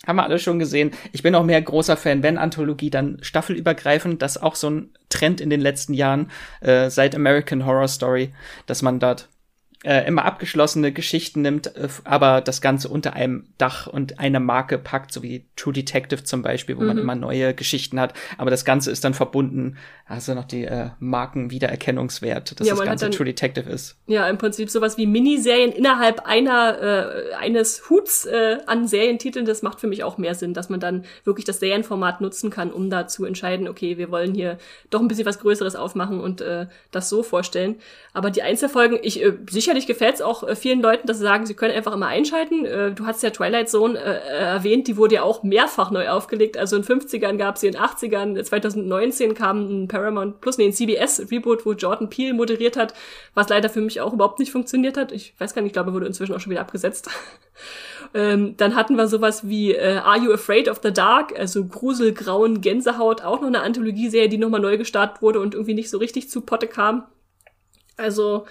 haben 0.06 0.16
wir 0.16 0.24
alle 0.24 0.38
schon 0.38 0.58
gesehen. 0.58 0.92
Ich 1.12 1.22
bin 1.22 1.34
auch 1.34 1.44
mehr 1.44 1.60
großer 1.60 1.96
Fan, 1.96 2.22
wenn 2.22 2.38
Anthologie, 2.38 2.90
dann 2.90 3.18
staffelübergreifend. 3.20 4.22
Das 4.22 4.36
ist 4.36 4.42
auch 4.42 4.54
so 4.54 4.70
ein 4.70 4.90
Trend 5.08 5.40
in 5.40 5.50
den 5.50 5.60
letzten 5.60 5.94
Jahren, 5.94 6.30
äh, 6.60 6.90
seit 6.90 7.14
American 7.14 7.66
Horror 7.66 7.88
Story, 7.88 8.32
dass 8.66 8.82
man 8.82 9.00
dort 9.00 9.28
äh, 9.84 10.06
immer 10.08 10.24
abgeschlossene 10.24 10.92
Geschichten 10.92 11.42
nimmt, 11.42 11.76
äh, 11.76 11.88
aber 12.04 12.40
das 12.40 12.60
Ganze 12.60 12.88
unter 12.88 13.12
einem 13.12 13.46
Dach 13.58 13.86
und 13.86 14.18
einer 14.18 14.40
Marke 14.40 14.76
packt, 14.76 15.12
so 15.12 15.22
wie 15.22 15.46
True 15.56 15.72
Detective 15.72 16.24
zum 16.24 16.42
Beispiel, 16.42 16.76
wo 16.76 16.80
mhm. 16.80 16.86
man 16.88 16.98
immer 16.98 17.14
neue 17.14 17.54
Geschichten 17.54 18.00
hat. 18.00 18.14
Aber 18.38 18.50
das 18.50 18.64
Ganze 18.64 18.90
ist 18.90 19.04
dann 19.04 19.14
verbunden, 19.14 19.76
also 20.06 20.34
noch 20.34 20.44
die 20.44 20.64
äh, 20.64 20.90
Markenwiedererkennungswert, 20.98 22.58
dass 22.58 22.66
ja, 22.66 22.74
das 22.74 22.84
Ganze 22.84 23.04
dann, 23.04 23.12
True 23.12 23.26
Detective 23.26 23.68
ist. 23.68 23.96
Ja, 24.06 24.28
im 24.28 24.38
Prinzip 24.38 24.70
sowas 24.70 24.96
wie 24.96 25.06
Miniserien 25.06 25.70
innerhalb 25.70 26.26
einer 26.26 26.82
äh, 26.82 27.34
eines 27.34 27.88
Huts 27.88 28.24
äh, 28.24 28.58
an 28.66 28.88
Serientiteln, 28.88 29.46
das 29.46 29.62
macht 29.62 29.80
für 29.80 29.86
mich 29.86 30.02
auch 30.02 30.18
mehr 30.18 30.34
Sinn, 30.34 30.54
dass 30.54 30.70
man 30.70 30.80
dann 30.80 31.04
wirklich 31.24 31.44
das 31.44 31.60
Serienformat 31.60 32.20
nutzen 32.20 32.50
kann, 32.50 32.72
um 32.72 32.90
da 32.90 33.06
zu 33.06 33.24
entscheiden, 33.24 33.68
okay, 33.68 33.98
wir 33.98 34.10
wollen 34.10 34.34
hier 34.34 34.58
doch 34.90 35.00
ein 35.00 35.08
bisschen 35.08 35.26
was 35.26 35.38
Größeres 35.38 35.76
aufmachen 35.76 36.20
und 36.20 36.40
äh, 36.40 36.66
das 36.90 37.08
so 37.08 37.22
vorstellen. 37.22 37.76
Aber 38.12 38.30
die 38.30 38.42
Einzelfolgen, 38.42 38.98
ich 39.02 39.22
äh, 39.22 39.34
sicher 39.48 39.67
sicherlich 39.68 39.86
gefällt 39.86 40.14
es 40.14 40.22
auch 40.22 40.42
äh, 40.44 40.56
vielen 40.56 40.80
Leuten, 40.80 41.06
dass 41.06 41.18
sie 41.18 41.24
sagen, 41.24 41.44
sie 41.44 41.52
können 41.52 41.74
einfach 41.74 41.92
immer 41.92 42.06
einschalten. 42.06 42.64
Äh, 42.64 42.92
du 42.92 43.04
hast 43.04 43.22
ja 43.22 43.28
Twilight 43.28 43.68
Zone 43.68 43.98
äh, 43.98 44.16
äh 44.16 44.48
erwähnt, 44.48 44.88
die 44.88 44.96
wurde 44.96 45.16
ja 45.16 45.22
auch 45.22 45.42
mehrfach 45.42 45.90
neu 45.90 46.08
aufgelegt. 46.08 46.56
Also 46.56 46.76
in 46.76 46.84
50ern 46.84 47.36
gab 47.36 47.58
sie, 47.58 47.66
in 47.66 47.76
80ern, 47.76 48.42
2019 48.42 49.34
kam 49.34 49.82
ein 49.82 49.88
Paramount 49.88 50.40
Plus, 50.40 50.56
nee, 50.56 50.64
ein 50.64 50.72
CBS-Reboot, 50.72 51.66
wo 51.66 51.72
Jordan 51.72 52.08
Peele 52.08 52.32
moderiert 52.32 52.78
hat, 52.78 52.94
was 53.34 53.50
leider 53.50 53.68
für 53.68 53.82
mich 53.82 54.00
auch 54.00 54.14
überhaupt 54.14 54.38
nicht 54.38 54.52
funktioniert 54.52 54.96
hat. 54.96 55.12
Ich 55.12 55.34
weiß 55.38 55.54
gar 55.54 55.60
nicht, 55.60 55.70
ich 55.70 55.74
glaube, 55.74 55.92
wurde 55.92 56.06
inzwischen 56.06 56.34
auch 56.34 56.40
schon 56.40 56.50
wieder 56.50 56.62
abgesetzt. 56.62 57.10
ähm, 58.14 58.56
dann 58.56 58.74
hatten 58.74 58.96
wir 58.96 59.06
sowas 59.06 59.48
wie 59.48 59.74
äh, 59.74 59.98
Are 59.98 60.18
You 60.18 60.32
Afraid 60.32 60.70
of 60.70 60.80
the 60.82 60.92
Dark? 60.92 61.38
Also 61.38 61.66
Grusel, 61.66 62.14
Grauen, 62.14 62.62
Gänsehaut, 62.62 63.22
auch 63.22 63.42
noch 63.42 63.48
eine 63.48 63.60
Anthologieserie, 63.60 64.30
die 64.30 64.38
nochmal 64.38 64.60
neu 64.60 64.78
gestartet 64.78 65.20
wurde 65.20 65.40
und 65.40 65.52
irgendwie 65.52 65.74
nicht 65.74 65.90
so 65.90 65.98
richtig 65.98 66.30
zu 66.30 66.40
Potte 66.40 66.68
kam. 66.68 67.04
Also 67.98 68.46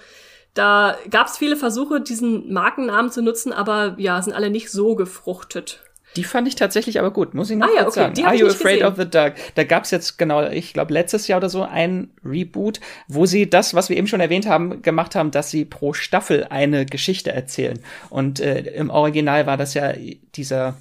da 0.58 0.96
gab 1.08 1.28
es 1.28 1.38
viele 1.38 1.56
Versuche, 1.56 2.00
diesen 2.00 2.52
Markennamen 2.52 3.12
zu 3.12 3.22
nutzen, 3.22 3.52
aber 3.52 3.94
ja, 3.98 4.20
sind 4.20 4.32
alle 4.32 4.50
nicht 4.50 4.70
so 4.70 4.96
gefruchtet. 4.96 5.84
Die 6.16 6.24
fand 6.24 6.48
ich 6.48 6.56
tatsächlich 6.56 6.98
aber 6.98 7.12
gut, 7.12 7.34
muss 7.34 7.50
ich 7.50 7.56
noch 7.56 7.68
ah, 7.68 7.76
ja, 7.76 7.82
okay. 7.82 8.00
sagen. 8.00 8.24
Are 8.24 8.34
You 8.34 8.46
Afraid 8.46 8.80
gesehen. 8.80 8.86
of 8.86 8.96
the 8.96 9.08
Dark? 9.08 9.36
Da 9.54 9.62
gab 9.62 9.84
es 9.84 9.90
jetzt 9.90 10.18
genau, 10.18 10.48
ich 10.48 10.72
glaube 10.72 10.92
letztes 10.92 11.28
Jahr 11.28 11.36
oder 11.36 11.48
so 11.48 11.62
ein 11.62 12.10
Reboot, 12.24 12.80
wo 13.06 13.26
sie 13.26 13.48
das, 13.48 13.74
was 13.74 13.88
wir 13.88 13.96
eben 13.96 14.06
schon 14.08 14.20
erwähnt 14.20 14.48
haben, 14.48 14.82
gemacht 14.82 15.14
haben, 15.14 15.30
dass 15.30 15.50
sie 15.50 15.64
pro 15.64 15.92
Staffel 15.92 16.46
eine 16.50 16.86
Geschichte 16.86 17.30
erzählen. 17.30 17.78
Und 18.10 18.40
äh, 18.40 18.62
im 18.72 18.90
Original 18.90 19.46
war 19.46 19.56
das 19.56 19.74
ja 19.74 19.92
dieser 20.34 20.76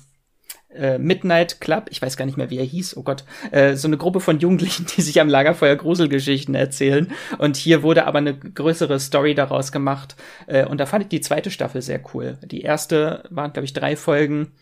äh, 0.78 0.98
Midnight 0.98 1.60
Club, 1.62 1.88
ich 1.90 2.02
weiß 2.02 2.18
gar 2.18 2.26
nicht 2.26 2.38
mehr, 2.38 2.50
wie 2.50 2.58
er 2.58 2.66
hieß, 2.66 2.98
oh 2.98 3.04
Gott, 3.04 3.24
äh, 3.52 3.76
so 3.76 3.88
eine 3.88 3.98
Gruppe 3.98 4.20
von 4.20 4.40
Jugendlichen, 4.40 4.86
die 4.96 5.02
sich 5.02 5.20
am 5.20 5.30
Lagerfeuer 5.30 5.76
Gruselgeschichten 5.76 6.56
erzählen. 6.56 7.12
Und 7.38 7.58
hier 7.58 7.84
wurde 7.84 8.06
aber 8.06 8.20
eine 8.20 8.38
größere 8.38 9.00
Story 9.00 9.36
daraus 9.36 9.72
gemacht. 9.72 10.16
Äh, 10.48 10.66
und 10.66 10.80
da 10.80 10.86
fand 10.86 11.04
ich 11.04 11.10
die 11.10 11.22
zweite 11.22 11.52
Staffel 11.52 11.82
sehr 11.82 12.02
cool. 12.14 12.38
Die 12.44 12.62
erste 12.62 13.24
waren, 13.30 13.54
glaube 13.54 13.66
ich, 13.66 13.74
drei 13.74 13.96
Folgen. 13.96 14.54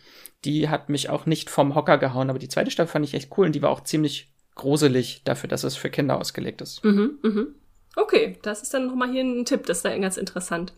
Die 0.44 0.68
hat 0.68 0.88
mich 0.88 1.08
auch 1.08 1.26
nicht 1.26 1.50
vom 1.50 1.74
Hocker 1.74 1.98
gehauen, 1.98 2.30
aber 2.30 2.38
die 2.38 2.48
zweite 2.48 2.70
Staffel 2.70 2.92
fand 2.92 3.04
ich 3.04 3.14
echt 3.14 3.36
cool 3.36 3.46
und 3.46 3.54
die 3.54 3.62
war 3.62 3.70
auch 3.70 3.84
ziemlich 3.84 4.32
gruselig 4.54 5.22
dafür, 5.24 5.48
dass 5.48 5.64
es 5.64 5.76
für 5.76 5.90
Kinder 5.90 6.18
ausgelegt 6.18 6.60
ist. 6.60 6.84
Mhm, 6.84 7.18
mhm. 7.22 7.46
Okay, 7.98 8.38
das 8.42 8.60
ist 8.60 8.74
dann 8.74 8.86
nochmal 8.86 9.10
hier 9.10 9.24
ein 9.24 9.46
Tipp, 9.46 9.64
das 9.64 9.78
ist 9.78 9.84
dann 9.86 10.02
ganz 10.02 10.18
interessant. 10.18 10.74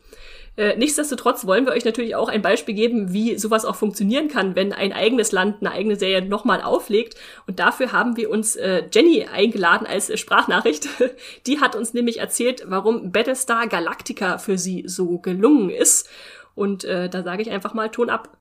Äh, 0.57 0.77
nichtsdestotrotz 0.77 1.47
wollen 1.47 1.66
wir 1.66 1.73
euch 1.73 1.85
natürlich 1.85 2.14
auch 2.14 2.29
ein 2.29 2.43
Beispiel 2.43 2.77
geben, 2.77 3.12
wie 3.12 3.37
sowas 3.37 3.64
auch 3.64 3.75
funktionieren 3.75 4.29
kann, 4.29 4.55
wenn 4.55 4.73
ein 4.73 4.93
eigenes 4.93 5.33
Land 5.33 5.57
eine 5.61 5.73
eigene 5.73 5.97
Serie 5.97 6.23
nochmal 6.23 6.62
auflegt. 6.62 7.16
Und 7.49 7.59
dafür 7.59 7.91
haben 7.91 8.16
wir 8.16 8.31
uns 8.31 8.55
äh, 8.55 8.85
Jenny 8.93 9.27
eingeladen 9.33 9.85
als 9.85 10.16
Sprachnachricht. 10.19 10.89
Die 11.47 11.61
hat 11.61 11.75
uns 11.75 11.93
nämlich 11.93 12.21
erzählt, 12.21 12.64
warum 12.66 13.11
Battlestar 13.11 13.66
Galactica 13.66 14.39
für 14.39 14.57
sie 14.57 14.85
so 14.87 15.19
gelungen 15.19 15.71
ist. 15.71 16.09
Und 16.55 16.85
äh, 16.85 17.09
da 17.09 17.25
sage 17.25 17.43
ich 17.43 17.51
einfach 17.51 17.75
mal 17.75 17.89
Ton 17.89 18.11
ab. 18.11 18.37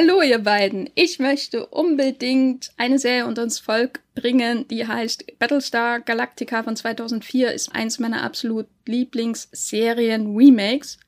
Hallo 0.00 0.22
ihr 0.22 0.38
beiden, 0.38 0.88
ich 0.94 1.18
möchte 1.18 1.66
unbedingt 1.66 2.70
eine 2.76 3.00
Serie 3.00 3.26
unter 3.26 3.42
uns 3.42 3.58
Volk 3.58 3.98
bringen, 4.14 4.64
die 4.68 4.86
heißt 4.86 5.40
Battlestar 5.40 5.98
Galactica 5.98 6.62
von 6.62 6.76
2004, 6.76 7.50
ist 7.50 7.74
eins 7.74 7.98
meiner 7.98 8.22
absolut 8.22 8.68
Lieblingsserien-Remakes. 8.86 11.00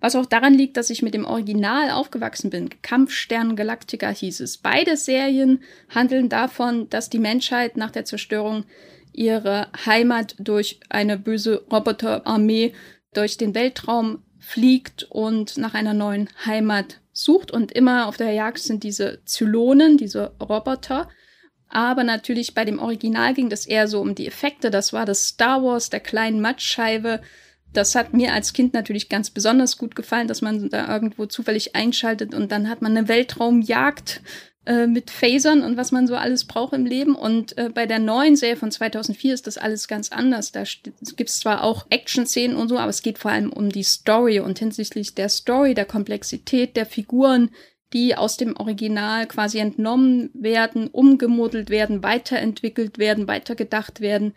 Was 0.00 0.16
auch 0.16 0.24
daran 0.24 0.54
liegt, 0.54 0.78
dass 0.78 0.88
ich 0.88 1.02
mit 1.02 1.12
dem 1.12 1.26
Original 1.26 1.90
aufgewachsen 1.90 2.48
bin. 2.48 2.70
Kampfstern 2.80 3.56
Galactica 3.56 4.08
hieß 4.08 4.40
es. 4.40 4.56
Beide 4.56 4.96
Serien 4.96 5.62
handeln 5.90 6.30
davon, 6.30 6.88
dass 6.88 7.10
die 7.10 7.18
Menschheit 7.18 7.76
nach 7.76 7.90
der 7.90 8.06
Zerstörung 8.06 8.64
ihrer 9.12 9.70
Heimat 9.84 10.34
durch 10.38 10.80
eine 10.88 11.18
böse 11.18 11.66
Roboterarmee 11.70 12.72
durch 13.12 13.36
den 13.36 13.54
Weltraum 13.54 14.22
fliegt 14.38 15.02
und 15.10 15.58
nach 15.58 15.74
einer 15.74 15.92
neuen 15.92 16.30
Heimat 16.46 17.02
sucht. 17.22 17.50
Und 17.50 17.72
immer 17.72 18.06
auf 18.06 18.16
der 18.16 18.32
Jagd 18.32 18.58
sind 18.58 18.82
diese 18.82 19.20
Zylonen, 19.24 19.96
diese 19.96 20.32
Roboter. 20.40 21.08
Aber 21.68 22.04
natürlich 22.04 22.54
bei 22.54 22.64
dem 22.64 22.78
Original 22.78 23.34
ging 23.34 23.50
das 23.50 23.66
eher 23.66 23.88
so 23.88 24.00
um 24.00 24.14
die 24.14 24.26
Effekte. 24.26 24.70
Das 24.70 24.92
war 24.92 25.04
das 25.04 25.28
Star 25.28 25.62
Wars 25.62 25.90
der 25.90 26.00
kleinen 26.00 26.40
Matschscheibe 26.40 27.20
das 27.72 27.94
hat 27.94 28.14
mir 28.14 28.32
als 28.32 28.52
Kind 28.52 28.74
natürlich 28.74 29.08
ganz 29.08 29.30
besonders 29.30 29.76
gut 29.76 29.94
gefallen, 29.94 30.28
dass 30.28 30.42
man 30.42 30.68
da 30.70 30.92
irgendwo 30.92 31.26
zufällig 31.26 31.76
einschaltet 31.76 32.34
und 32.34 32.50
dann 32.50 32.68
hat 32.68 32.82
man 32.82 32.96
eine 32.96 33.08
Weltraumjagd 33.08 34.22
äh, 34.68 34.86
mit 34.86 35.10
Phasern 35.10 35.62
und 35.62 35.78
was 35.78 35.92
man 35.92 36.06
so 36.06 36.14
alles 36.14 36.44
braucht 36.44 36.74
im 36.74 36.84
Leben. 36.84 37.14
Und 37.14 37.56
äh, 37.56 37.70
bei 37.72 37.86
der 37.86 37.98
neuen 37.98 38.36
Serie 38.36 38.56
von 38.56 38.70
2004 38.70 39.32
ist 39.32 39.46
das 39.46 39.56
alles 39.56 39.88
ganz 39.88 40.12
anders. 40.12 40.52
Da 40.52 40.64
gibt 41.16 41.30
es 41.30 41.40
zwar 41.40 41.64
auch 41.64 41.86
Action-Szenen 41.88 42.54
und 42.54 42.68
so, 42.68 42.76
aber 42.76 42.90
es 42.90 43.00
geht 43.00 43.18
vor 43.18 43.30
allem 43.30 43.50
um 43.50 43.70
die 43.70 43.82
Story 43.82 44.40
und 44.40 44.58
hinsichtlich 44.58 45.14
der 45.14 45.30
Story, 45.30 45.72
der 45.72 45.86
Komplexität 45.86 46.76
der 46.76 46.84
Figuren, 46.84 47.48
die 47.94 48.14
aus 48.14 48.36
dem 48.36 48.56
Original 48.58 49.26
quasi 49.26 49.58
entnommen 49.58 50.28
werden, 50.34 50.88
umgemodelt 50.88 51.70
werden, 51.70 52.02
weiterentwickelt 52.02 52.98
werden, 52.98 53.26
weitergedacht 53.26 54.00
werden 54.00 54.34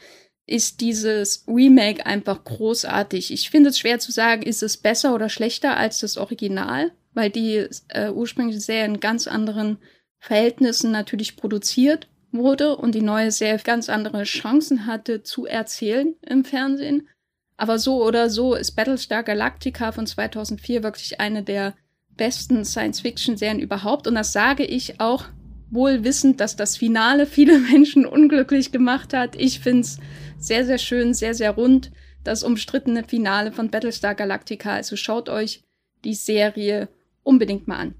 ist 0.47 0.81
dieses 0.81 1.45
Remake 1.47 2.05
einfach 2.05 2.43
großartig. 2.43 3.31
Ich 3.31 3.49
finde 3.49 3.69
es 3.69 3.79
schwer 3.79 3.99
zu 3.99 4.11
sagen, 4.11 4.41
ist 4.41 4.63
es 4.63 4.75
besser 4.75 5.13
oder 5.13 5.29
schlechter 5.29 5.77
als 5.77 5.99
das 5.99 6.17
Original, 6.17 6.91
weil 7.13 7.29
die 7.29 7.67
äh, 7.89 8.09
ursprüngliche 8.09 8.59
Serie 8.59 8.85
in 8.85 8.99
ganz 8.99 9.27
anderen 9.27 9.77
Verhältnissen 10.21 10.91
natürlich 10.91 11.35
produziert 11.35 12.07
wurde 12.31 12.77
und 12.77 12.93
die 12.93 13.01
neue 13.01 13.31
Serie 13.31 13.63
ganz 13.63 13.89
andere 13.89 14.23
Chancen 14.23 14.85
hatte 14.85 15.23
zu 15.23 15.47
erzählen 15.47 16.15
im 16.21 16.45
Fernsehen. 16.45 17.09
Aber 17.57 17.79
so 17.79 18.05
oder 18.05 18.29
so 18.29 18.53
ist 18.53 18.71
Battlestar 18.71 19.23
Galactica 19.23 19.91
von 19.91 20.05
2004 20.05 20.83
wirklich 20.83 21.19
eine 21.19 21.41
der 21.43 21.73
besten 22.17 22.63
Science-Fiction-Serien 22.63 23.59
überhaupt. 23.59 24.07
Und 24.07 24.13
das 24.13 24.31
sage 24.31 24.63
ich 24.63 24.99
auch 24.99 25.25
wohl 25.71 26.03
wissend, 26.03 26.39
dass 26.39 26.55
das 26.55 26.77
Finale 26.77 27.25
viele 27.25 27.57
Menschen 27.71 28.05
unglücklich 28.05 28.71
gemacht 28.71 29.13
hat. 29.13 29.35
Ich 29.35 29.59
finde 29.59 29.81
es 29.81 29.97
sehr, 30.37 30.65
sehr 30.65 30.77
schön, 30.77 31.15
sehr, 31.15 31.33
sehr 31.33 31.51
rund. 31.51 31.91
Das 32.23 32.43
umstrittene 32.43 33.03
Finale 33.03 33.51
von 33.51 33.71
Battlestar 33.71 34.13
Galactica. 34.13 34.73
Also 34.73 34.95
schaut 34.95 35.29
euch 35.29 35.63
die 36.03 36.13
Serie 36.13 36.89
unbedingt 37.23 37.67
mal 37.67 37.77
an. 37.77 37.95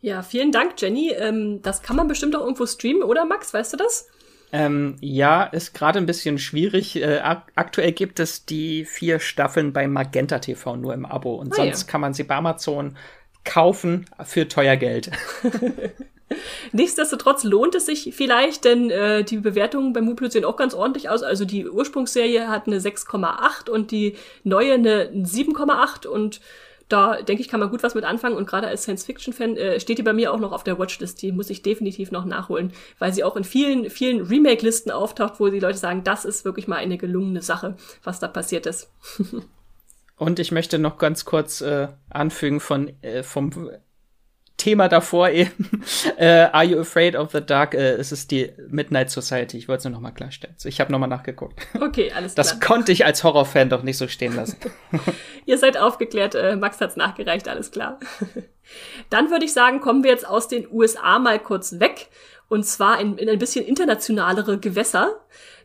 Ja, 0.00 0.22
vielen 0.22 0.52
Dank, 0.52 0.74
Jenny. 0.78 1.10
Ähm, 1.10 1.60
das 1.62 1.82
kann 1.82 1.96
man 1.96 2.08
bestimmt 2.08 2.34
auch 2.34 2.40
irgendwo 2.40 2.66
streamen, 2.66 3.02
oder 3.02 3.24
Max? 3.24 3.52
Weißt 3.52 3.72
du 3.72 3.76
das? 3.76 4.08
Ähm, 4.52 4.96
ja, 5.00 5.44
ist 5.44 5.74
gerade 5.74 5.98
ein 5.98 6.06
bisschen 6.06 6.38
schwierig. 6.38 6.96
Äh, 6.96 7.18
ak 7.18 7.52
aktuell 7.54 7.92
gibt 7.92 8.18
es 8.18 8.46
die 8.46 8.84
vier 8.84 9.20
Staffeln 9.20 9.72
bei 9.72 9.86
Magenta 9.86 10.38
TV 10.40 10.76
nur 10.76 10.92
im 10.92 11.06
Abo 11.06 11.36
und 11.36 11.52
ah, 11.52 11.56
sonst 11.56 11.82
ja. 11.82 11.88
kann 11.88 12.00
man 12.00 12.14
sie 12.14 12.24
bei 12.24 12.34
Amazon 12.34 12.96
kaufen 13.44 14.06
für 14.24 14.48
teuer 14.48 14.76
Geld. 14.76 15.12
Nichtsdestotrotz 16.72 17.44
lohnt 17.44 17.74
es 17.74 17.86
sich 17.86 18.12
vielleicht, 18.14 18.64
denn 18.64 18.90
äh, 18.90 19.24
die 19.24 19.38
Bewertungen 19.38 19.92
bei 19.92 20.00
Moopilot 20.00 20.32
sehen 20.32 20.44
auch 20.44 20.56
ganz 20.56 20.74
ordentlich 20.74 21.08
aus. 21.08 21.22
Also 21.22 21.44
die 21.44 21.68
Ursprungsserie 21.68 22.48
hat 22.48 22.66
eine 22.66 22.78
6,8 22.78 23.68
und 23.68 23.90
die 23.90 24.16
neue 24.44 24.74
eine 24.74 25.10
7,8 25.10 26.06
und 26.06 26.40
da 26.90 27.22
denke 27.22 27.40
ich, 27.40 27.48
kann 27.48 27.60
man 27.60 27.70
gut 27.70 27.82
was 27.82 27.94
mit 27.94 28.04
anfangen 28.04 28.36
und 28.36 28.46
gerade 28.46 28.66
als 28.66 28.82
Science-Fiction-Fan 28.82 29.56
äh, 29.56 29.80
steht 29.80 29.98
die 29.98 30.02
bei 30.02 30.12
mir 30.12 30.32
auch 30.32 30.40
noch 30.40 30.52
auf 30.52 30.64
der 30.64 30.78
Watchlist. 30.78 31.22
Die 31.22 31.32
muss 31.32 31.48
ich 31.48 31.62
definitiv 31.62 32.10
noch 32.10 32.24
nachholen, 32.24 32.72
weil 32.98 33.12
sie 33.14 33.24
auch 33.24 33.36
in 33.36 33.44
vielen, 33.44 33.88
vielen 33.90 34.26
Remake-Listen 34.26 34.90
auftaucht, 34.90 35.40
wo 35.40 35.48
die 35.48 35.60
Leute 35.60 35.78
sagen, 35.78 36.04
das 36.04 36.24
ist 36.24 36.44
wirklich 36.44 36.68
mal 36.68 36.76
eine 36.76 36.98
gelungene 36.98 37.42
Sache, 37.42 37.76
was 38.02 38.18
da 38.18 38.28
passiert 38.28 38.66
ist. 38.66 38.92
und 40.16 40.38
ich 40.38 40.52
möchte 40.52 40.78
noch 40.78 40.98
ganz 40.98 41.24
kurz 41.24 41.60
äh, 41.60 41.88
anfügen 42.10 42.60
von 42.60 42.92
äh, 43.02 43.22
vom 43.22 43.70
Thema 44.60 44.88
davor 44.88 45.30
eben. 45.30 45.82
äh, 46.18 46.48
Are 46.52 46.64
You 46.64 46.80
Afraid 46.80 47.16
of 47.16 47.32
the 47.32 47.40
Dark? 47.40 47.74
Äh, 47.74 47.92
es 47.92 48.12
ist 48.12 48.30
die 48.30 48.52
Midnight 48.68 49.10
Society. 49.10 49.56
Ich 49.56 49.68
wollte 49.68 49.78
es 49.78 49.84
nur 49.84 49.92
noch 49.92 50.00
mal 50.00 50.10
klarstellen. 50.10 50.54
Ich 50.64 50.80
habe 50.80 50.92
noch 50.92 50.98
mal 50.98 51.06
nachgeguckt. 51.06 51.60
Okay, 51.80 52.12
alles 52.14 52.34
klar. 52.34 52.44
Das 52.44 52.60
konnte 52.60 52.92
ich 52.92 53.04
als 53.04 53.24
Horrorfan 53.24 53.70
doch 53.70 53.82
nicht 53.82 53.96
so 53.96 54.06
stehen 54.06 54.36
lassen. 54.36 54.58
Ihr 55.46 55.56
seid 55.56 55.78
aufgeklärt. 55.78 56.34
Äh, 56.34 56.56
Max 56.56 56.80
hat's 56.80 56.94
nachgereicht. 56.94 57.48
Alles 57.48 57.70
klar. 57.70 57.98
Dann 59.08 59.30
würde 59.30 59.46
ich 59.46 59.52
sagen, 59.52 59.80
kommen 59.80 60.04
wir 60.04 60.10
jetzt 60.10 60.28
aus 60.28 60.46
den 60.46 60.70
USA 60.70 61.18
mal 61.18 61.38
kurz 61.38 61.80
weg. 61.80 62.08
Und 62.48 62.64
zwar 62.66 63.00
in, 63.00 63.16
in 63.16 63.28
ein 63.28 63.38
bisschen 63.38 63.64
internationalere 63.64 64.58
Gewässer. 64.58 65.20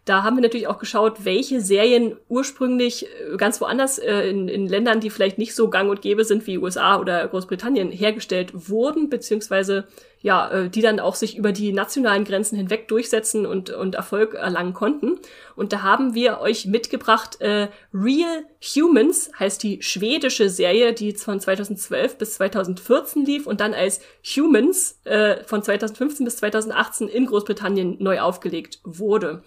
Da 0.05 0.21
haben 0.21 0.37
wir 0.37 0.43
natürlich 0.43 0.67
auch 0.67 0.77
geschaut, 0.77 1.25
welche 1.25 1.61
Serien 1.61 2.15
ursprünglich 2.29 3.07
äh, 3.07 3.37
ganz 3.37 3.59
woanders 3.59 3.97
äh, 3.97 4.29
in, 4.29 4.47
in 4.47 4.67
Ländern, 4.67 4.99
die 4.99 5.09
vielleicht 5.09 5.39
nicht 5.39 5.55
so 5.55 5.67
gang 5.67 5.89
und 5.89 6.03
gäbe 6.03 6.23
sind 6.23 6.45
wie 6.45 6.59
USA 6.59 6.99
oder 6.99 7.27
Großbritannien, 7.27 7.91
hergestellt 7.91 8.69
wurden, 8.69 9.09
beziehungsweise 9.09 9.87
ja, 10.21 10.49
äh, 10.49 10.69
die 10.69 10.81
dann 10.81 10.99
auch 10.99 11.15
sich 11.15 11.37
über 11.37 11.51
die 11.51 11.73
nationalen 11.73 12.23
Grenzen 12.23 12.55
hinweg 12.55 12.87
durchsetzen 12.87 13.47
und, 13.47 13.71
und 13.71 13.95
Erfolg 13.95 14.35
erlangen 14.35 14.73
konnten. 14.73 15.17
Und 15.55 15.73
da 15.73 15.81
haben 15.81 16.13
wir 16.13 16.39
euch 16.39 16.67
mitgebracht, 16.67 17.41
äh, 17.41 17.69
Real 17.91 18.45
Humans 18.75 19.31
heißt 19.39 19.63
die 19.63 19.81
schwedische 19.81 20.51
Serie, 20.51 20.93
die 20.93 21.13
von 21.13 21.39
2012 21.39 22.19
bis 22.19 22.35
2014 22.35 23.25
lief 23.25 23.47
und 23.47 23.59
dann 23.59 23.73
als 23.73 24.01
Humans 24.23 24.99
äh, 25.05 25.43
von 25.45 25.63
2015 25.63 26.25
bis 26.25 26.37
2018 26.37 27.07
in 27.07 27.25
Großbritannien 27.25 27.97
neu 27.99 28.19
aufgelegt 28.19 28.81
wurde. 28.83 29.41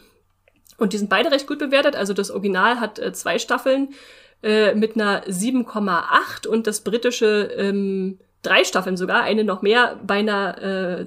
Und 0.79 0.93
die 0.93 0.99
sind 0.99 1.11
beide 1.11 1.31
recht 1.31 1.47
gut 1.47 1.59
bewertet. 1.59 1.97
Also 1.97 2.15
das 2.15 2.31
Original 2.31 2.81
hat 2.81 2.99
äh, 2.99 3.13
zwei 3.13 3.39
Staffeln 3.39 3.95
äh, 4.43 4.75
mit 4.75 4.95
einer 4.95 5.25
7,8 5.25 6.47
und 6.47 6.67
das 6.67 6.81
britische 6.81 7.51
ähm, 7.57 8.19
drei 8.43 8.65
Staffeln 8.65 8.97
sogar, 8.97 9.23
eine 9.23 9.45
noch 9.45 9.63
mehr, 9.63 9.99
bei 10.07 10.15
einer, 10.15 10.57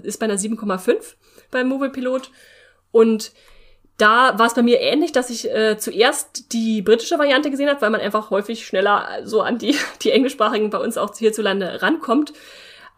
äh, 0.03 0.07
ist 0.07 0.19
bei 0.19 0.25
einer 0.25 0.37
7,5 0.37 1.15
beim 1.49 1.69
Movie 1.69 1.89
Pilot. 1.89 2.29
Und 2.91 3.31
da 3.97 4.37
war 4.37 4.47
es 4.47 4.55
bei 4.55 4.63
mir 4.63 4.81
ähnlich, 4.81 5.11
dass 5.11 5.29
ich 5.29 5.49
äh, 5.49 5.77
zuerst 5.77 6.51
die 6.53 6.81
britische 6.81 7.19
Variante 7.19 7.51
gesehen 7.51 7.69
habe, 7.69 7.81
weil 7.81 7.91
man 7.91 8.01
einfach 8.01 8.31
häufig 8.31 8.65
schneller 8.65 9.21
so 9.23 9.41
an 9.41 9.57
die, 9.57 9.75
die 10.01 10.11
englischsprachigen 10.11 10.69
bei 10.69 10.79
uns 10.79 10.97
auch 10.97 11.15
hierzulande 11.15 11.81
rankommt. 11.81 12.33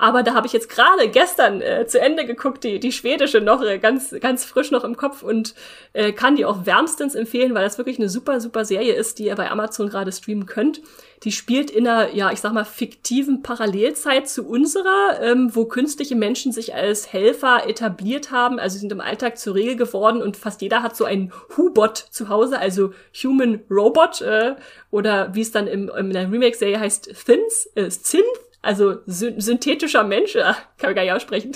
Aber 0.04 0.22
da 0.22 0.34
habe 0.34 0.46
ich 0.46 0.52
jetzt 0.52 0.68
gerade 0.68 1.08
gestern 1.08 1.62
äh, 1.62 1.88
zu 1.88 1.98
Ende 1.98 2.26
geguckt, 2.26 2.66
die, 2.66 2.78
die 2.78 2.92
schwedische 2.92 3.40
noch 3.40 3.64
äh, 3.64 3.80
ganz, 3.80 4.14
ganz 4.20 4.44
frisch 4.44 4.70
noch 4.70 4.84
im 4.84 4.98
Kopf 4.98 5.24
und 5.24 5.56
äh, 5.94 6.12
kann 6.12 6.36
die 6.36 6.44
auch 6.44 6.66
wärmstens 6.66 7.16
empfehlen, 7.16 7.56
weil 7.56 7.64
das 7.64 7.78
wirklich 7.78 8.00
eine 8.00 8.10
super, 8.10 8.42
super 8.42 8.66
Serie 8.66 8.96
ist, 8.96 9.18
die 9.18 9.28
ihr 9.28 9.36
bei 9.36 9.50
Amazon 9.50 9.88
gerade 9.88 10.12
streamen 10.12 10.46
könnt. 10.46 10.82
Die 11.24 11.32
spielt 11.32 11.72
in 11.72 11.88
einer, 11.88 12.14
ja, 12.14 12.34
ich 12.34 12.42
sag 12.42 12.52
mal, 12.52 12.66
fiktiven 12.66 13.44
Parallelzeit 13.44 14.28
zu 14.28 14.46
unserer, 14.46 15.22
ähm, 15.22 15.56
wo 15.56 15.64
künstliche 15.64 16.18
Menschen 16.18 16.52
sich 16.52 16.76
als 16.76 17.14
Helfer 17.14 17.70
etabliert 17.70 18.30
haben, 18.30 18.60
also 18.60 18.78
sind 18.78 18.92
im 18.92 19.00
Alltag 19.00 19.38
zur 19.38 19.56
Regel 19.56 19.78
geworden 19.78 20.22
und 20.22 20.36
fast 20.36 20.62
jeder 20.62 20.84
hat 20.84 20.98
so 20.98 21.06
einen 21.06 21.32
Hubot 21.56 21.96
zu 21.96 22.28
Hause, 22.28 22.60
also 22.60 22.94
Human 23.24 23.62
Robot, 23.72 24.20
äh, 24.20 24.56
oder 24.92 25.34
wie 25.34 25.42
es 25.42 25.54
dann 25.54 25.68
im, 25.68 25.88
in 25.88 26.10
der 26.10 26.30
Remake-Serie 26.30 26.82
heißt, 26.82 27.10
Thins, 27.26 27.70
äh, 27.76 27.90
Synth, 27.90 28.26
also 28.64 28.98
synthetischer 29.06 30.04
Mensch, 30.04 30.34
kann 30.34 30.56
man 30.82 30.96
gar 30.96 31.04
nicht 31.04 31.14
aussprechen. 31.14 31.52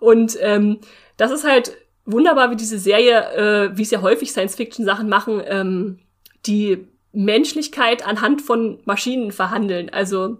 Und 0.00 0.36
ähm, 0.40 0.78
das 1.16 1.30
ist 1.30 1.44
halt 1.44 1.76
wunderbar, 2.04 2.50
wie 2.50 2.56
diese 2.56 2.78
Serie, 2.78 3.70
äh, 3.70 3.76
wie 3.76 3.82
es 3.82 3.90
ja 3.90 4.02
häufig 4.02 4.32
Science-Fiction-Sachen 4.32 5.08
machen, 5.08 5.42
ähm, 5.46 5.98
die 6.46 6.88
Menschlichkeit 7.12 8.06
anhand 8.06 8.42
von 8.42 8.80
Maschinen 8.84 9.32
verhandeln. 9.32 9.90
Also 9.90 10.38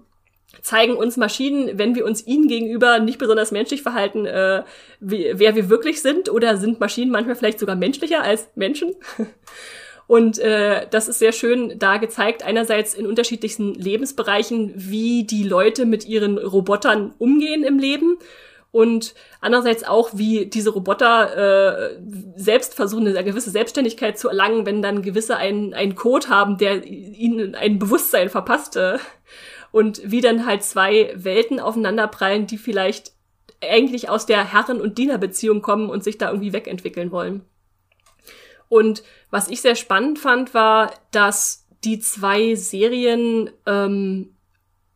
zeigen 0.62 0.96
uns 0.96 1.16
Maschinen, 1.16 1.78
wenn 1.78 1.94
wir 1.94 2.04
uns 2.04 2.26
ihnen 2.26 2.48
gegenüber 2.48 2.98
nicht 2.98 3.18
besonders 3.18 3.50
menschlich 3.50 3.82
verhalten, 3.82 4.26
äh, 4.26 4.62
wie, 5.00 5.32
wer 5.34 5.54
wir 5.56 5.68
wirklich 5.68 6.02
sind, 6.02 6.30
oder 6.30 6.56
sind 6.56 6.80
Maschinen 6.80 7.10
manchmal 7.10 7.36
vielleicht 7.36 7.58
sogar 7.58 7.76
menschlicher 7.76 8.22
als 8.22 8.48
Menschen? 8.54 8.94
Und 10.06 10.38
äh, 10.38 10.86
das 10.90 11.08
ist 11.08 11.18
sehr 11.18 11.32
schön 11.32 11.78
da 11.78 11.96
gezeigt, 11.96 12.44
einerseits 12.44 12.94
in 12.94 13.06
unterschiedlichsten 13.06 13.74
Lebensbereichen, 13.74 14.72
wie 14.76 15.24
die 15.24 15.42
Leute 15.42 15.84
mit 15.84 16.06
ihren 16.06 16.38
Robotern 16.38 17.12
umgehen 17.18 17.64
im 17.64 17.78
Leben 17.78 18.18
und 18.76 19.14
andererseits 19.40 19.84
auch, 19.84 20.10
wie 20.12 20.46
diese 20.46 20.68
Roboter 20.68 21.94
äh, 21.94 21.98
selbst 22.36 22.74
versuchen, 22.74 23.06
eine 23.06 23.24
gewisse 23.24 23.50
Selbstständigkeit 23.50 24.18
zu 24.18 24.28
erlangen, 24.28 24.66
wenn 24.66 24.82
dann 24.82 25.00
gewisse 25.00 25.38
einen, 25.38 25.72
einen 25.72 25.94
Code 25.94 26.28
haben, 26.28 26.58
der 26.58 26.84
ihnen 26.84 27.54
ein 27.54 27.78
Bewusstsein 27.78 28.28
verpasst. 28.28 28.76
Äh. 28.76 28.98
und 29.72 30.02
wie 30.04 30.20
dann 30.20 30.44
halt 30.44 30.62
zwei 30.62 31.10
Welten 31.14 31.58
aufeinanderprallen, 31.58 32.46
die 32.46 32.58
vielleicht 32.58 33.12
eigentlich 33.62 34.10
aus 34.10 34.26
der 34.26 34.52
Herren- 34.52 34.82
und 34.82 34.98
Dienerbeziehung 34.98 35.62
kommen 35.62 35.88
und 35.88 36.04
sich 36.04 36.18
da 36.18 36.28
irgendwie 36.28 36.52
wegentwickeln 36.52 37.10
wollen. 37.10 37.46
Und 38.68 39.02
was 39.30 39.48
ich 39.48 39.60
sehr 39.60 39.76
spannend 39.76 40.18
fand, 40.18 40.54
war, 40.54 40.92
dass 41.10 41.66
die 41.84 41.98
zwei 42.00 42.54
Serien 42.54 43.50
ähm, 43.66 44.34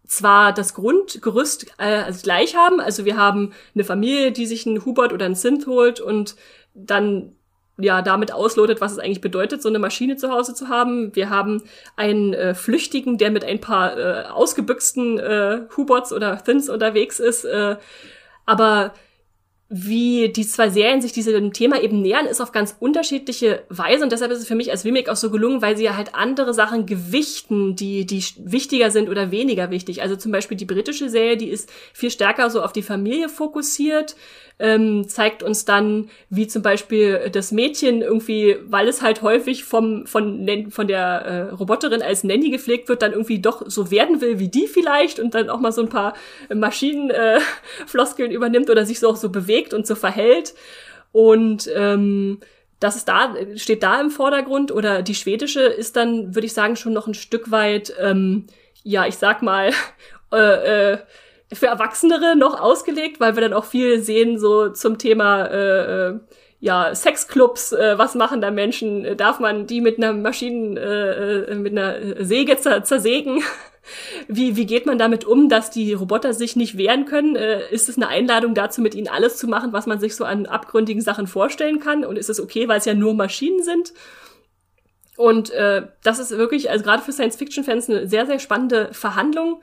zwar 0.07 0.53
das 0.53 0.75
Grundgerüst 0.75 1.67
äh, 1.79 2.03
also 2.03 2.23
gleich 2.23 2.57
haben, 2.57 2.81
also 2.81 3.05
wir 3.05 3.17
haben 3.17 3.53
eine 3.75 3.85
Familie, 3.85 4.33
die 4.33 4.47
sich 4.47 4.67
einen 4.67 4.85
Hubert 4.85 5.13
oder 5.13 5.25
einen 5.25 5.37
Synth 5.37 5.67
holt 5.67 6.01
und 6.01 6.35
dann 6.75 7.37
ja 7.79 8.03
damit 8.03 8.33
auslotet, 8.33 8.81
was 8.81 8.93
es 8.93 8.99
eigentlich 8.99 9.21
bedeutet, 9.21 9.63
so 9.63 9.69
eine 9.69 9.79
Maschine 9.79 10.17
zu 10.17 10.31
Hause 10.31 10.55
zu 10.55 10.69
haben. 10.69 11.15
Wir 11.15 11.31
haben 11.31 11.63
einen 11.97 12.35
äh, 12.35 12.55
Flüchtigen, 12.55 13.19
der 13.19 13.31
mit 13.31 13.45
ein 13.45 13.61
paar 13.61 13.97
äh, 13.97 14.25
ausgebüxten 14.27 15.19
äh, 15.19 15.61
Huberts 15.77 16.13
oder 16.13 16.43
Thins 16.43 16.69
unterwegs 16.69 17.21
ist. 17.21 17.45
Äh, 17.45 17.77
aber 18.47 18.93
wie 19.73 20.31
die 20.31 20.45
zwei 20.45 20.69
Serien 20.69 21.01
sich 21.01 21.13
diesem 21.13 21.53
Thema 21.53 21.81
eben 21.81 22.03
nähern, 22.03 22.27
ist 22.27 22.41
auf 22.41 22.51
ganz 22.51 22.75
unterschiedliche 22.81 23.63
Weise 23.69 24.03
und 24.03 24.11
deshalb 24.11 24.33
ist 24.33 24.41
es 24.41 24.49
für 24.49 24.57
mich 24.57 24.73
als 24.73 24.85
Remake 24.85 25.11
auch 25.11 25.17
so 25.17 25.31
gelungen, 25.31 25.63
weil 25.63 25.77
sie 25.77 25.85
ja 25.85 25.97
halt 25.97 26.17
andere 26.17 26.53
Sachen 26.53 26.87
gewichten, 26.87 27.77
die, 27.77 28.05
die 28.05 28.21
wichtiger 28.39 28.91
sind 28.91 29.09
oder 29.09 29.31
weniger 29.31 29.71
wichtig. 29.71 30.03
Also 30.03 30.17
zum 30.17 30.33
Beispiel 30.33 30.57
die 30.57 30.65
britische 30.65 31.09
Serie, 31.09 31.37
die 31.37 31.49
ist 31.49 31.71
viel 31.93 32.11
stärker 32.11 32.51
so 32.51 32.63
auf 32.63 32.73
die 32.73 32.83
Familie 32.83 33.29
fokussiert, 33.29 34.17
ähm, 34.61 35.09
zeigt 35.09 35.43
uns 35.43 35.65
dann, 35.65 36.11
wie 36.29 36.47
zum 36.47 36.63
Beispiel 36.63 37.31
das 37.33 37.51
Mädchen 37.51 38.03
irgendwie, 38.03 38.57
weil 38.67 38.89
es 38.89 39.03
halt 39.03 39.23
häufig 39.23 39.65
vom, 39.65 40.07
von, 40.07 40.47
von 40.71 40.87
der 40.87 41.01
äh, 41.01 41.41
Roboterin 41.55 42.03
als 42.03 42.25
Nanny 42.25 42.51
gepflegt 42.51 42.89
wird, 42.89 43.03
dann 43.03 43.13
irgendwie 43.13 43.39
doch 43.39 43.63
so 43.67 43.91
werden 43.91 44.21
will 44.21 44.39
wie 44.39 44.49
die 44.49 44.67
vielleicht 44.67 45.19
und 45.19 45.35
dann 45.35 45.49
auch 45.49 45.61
mal 45.61 45.73
so 45.73 45.81
ein 45.81 45.89
paar 45.89 46.15
Maschinenfloskeln 46.53 48.31
äh, 48.31 48.35
übernimmt 48.35 48.69
oder 48.69 48.85
sich 48.85 49.01
so 49.01 49.09
auch 49.09 49.17
so 49.17 49.31
bewegt 49.31 49.60
und 49.75 49.87
so 49.87 49.95
verhält. 49.95 50.55
Und 51.13 51.71
ähm, 51.75 52.41
das 52.81 52.97
ist 52.97 53.09
da, 53.09 53.35
steht 53.57 53.83
da 53.83 54.01
im 54.01 54.11
Vordergrund. 54.11 54.73
Oder 54.73 55.03
die 55.03 55.15
schwedische 55.15 55.63
ist 55.63 55.97
dann, 55.97 56.35
würde 56.35 56.47
ich 56.47 56.55
sagen, 56.55 56.77
schon 56.77 56.93
noch 56.93 57.07
ein 57.07 57.15
Stück 57.15 57.51
weit, 57.51 57.93
ähm, 58.01 58.47
ja, 58.83 59.07
ich 59.07 59.17
sag 59.17 59.43
mal, 59.43 59.71
äh, 60.33 60.93
äh, 60.93 60.99
für 61.53 61.67
Erwachsenere 61.67 62.37
noch 62.37 62.61
ausgelegt, 62.61 63.21
weil 63.21 63.35
wir 63.37 63.43
dann 63.43 63.53
auch 63.53 63.65
viel 63.65 64.01
sehen 64.03 64.39
so 64.39 64.71
zum 64.71 64.99
Thema 64.99 65.47
äh, 65.47 66.09
äh, 66.09 66.21
ja 66.61 66.95
Sexclubs, 66.95 67.73
äh, 67.73 67.99
was 67.99 68.15
machen 68.15 68.41
da 68.41 68.51
Menschen? 68.51 69.17
Darf 69.17 69.41
man 69.41 69.67
die 69.67 69.81
mit 69.81 69.99
einer 69.99 70.13
Maschinen 70.13 70.77
äh, 70.77 71.41
äh 71.41 71.55
mit 71.55 71.73
einer 71.73 72.25
Säge 72.25 72.57
zersägen? 72.59 73.43
Wie, 74.29 74.57
wie 74.57 74.67
geht 74.67 74.87
man 74.87 74.99
damit 74.99 75.25
um, 75.25 75.49
dass 75.49 75.71
die 75.71 75.93
Roboter 75.93 76.35
sich 76.35 76.57
nicht 76.57 76.77
wehren 76.77 77.05
können? 77.05 77.37
Äh, 77.37 77.71
ist 77.71 77.89
es 77.89 77.97
eine 77.97 78.09
Einladung 78.09 78.55
dazu, 78.55 78.81
mit 78.81 78.95
ihnen 78.95 79.09
alles 79.09 79.37
zu 79.37 79.47
machen, 79.47 79.73
was 79.73 79.87
man 79.87 80.01
sich 80.01 80.17
so 80.17 80.25
an 80.25 80.47
abgründigen 80.47 81.03
Sachen 81.03 81.27
vorstellen 81.27 81.81
kann? 81.81 82.05
Und 82.05 82.17
ist 82.17 82.31
es 82.31 82.41
okay, 82.41 82.69
weil 82.69 82.79
es 82.79 82.85
ja 82.85 82.95
nur 82.95 83.15
Maschinen 83.15 83.63
sind? 83.63 83.93
Und 85.17 85.51
äh, 85.51 85.87
das 86.03 86.19
ist 86.19 86.31
wirklich, 86.31 86.71
also 86.71 86.83
gerade 86.85 87.03
für 87.03 87.13
Science-Fiction-Fans, 87.13 87.91
eine 87.91 88.09
sehr, 88.09 88.27
sehr 88.27 88.39
spannende 88.39 88.89
Verhandlung. 88.93 89.61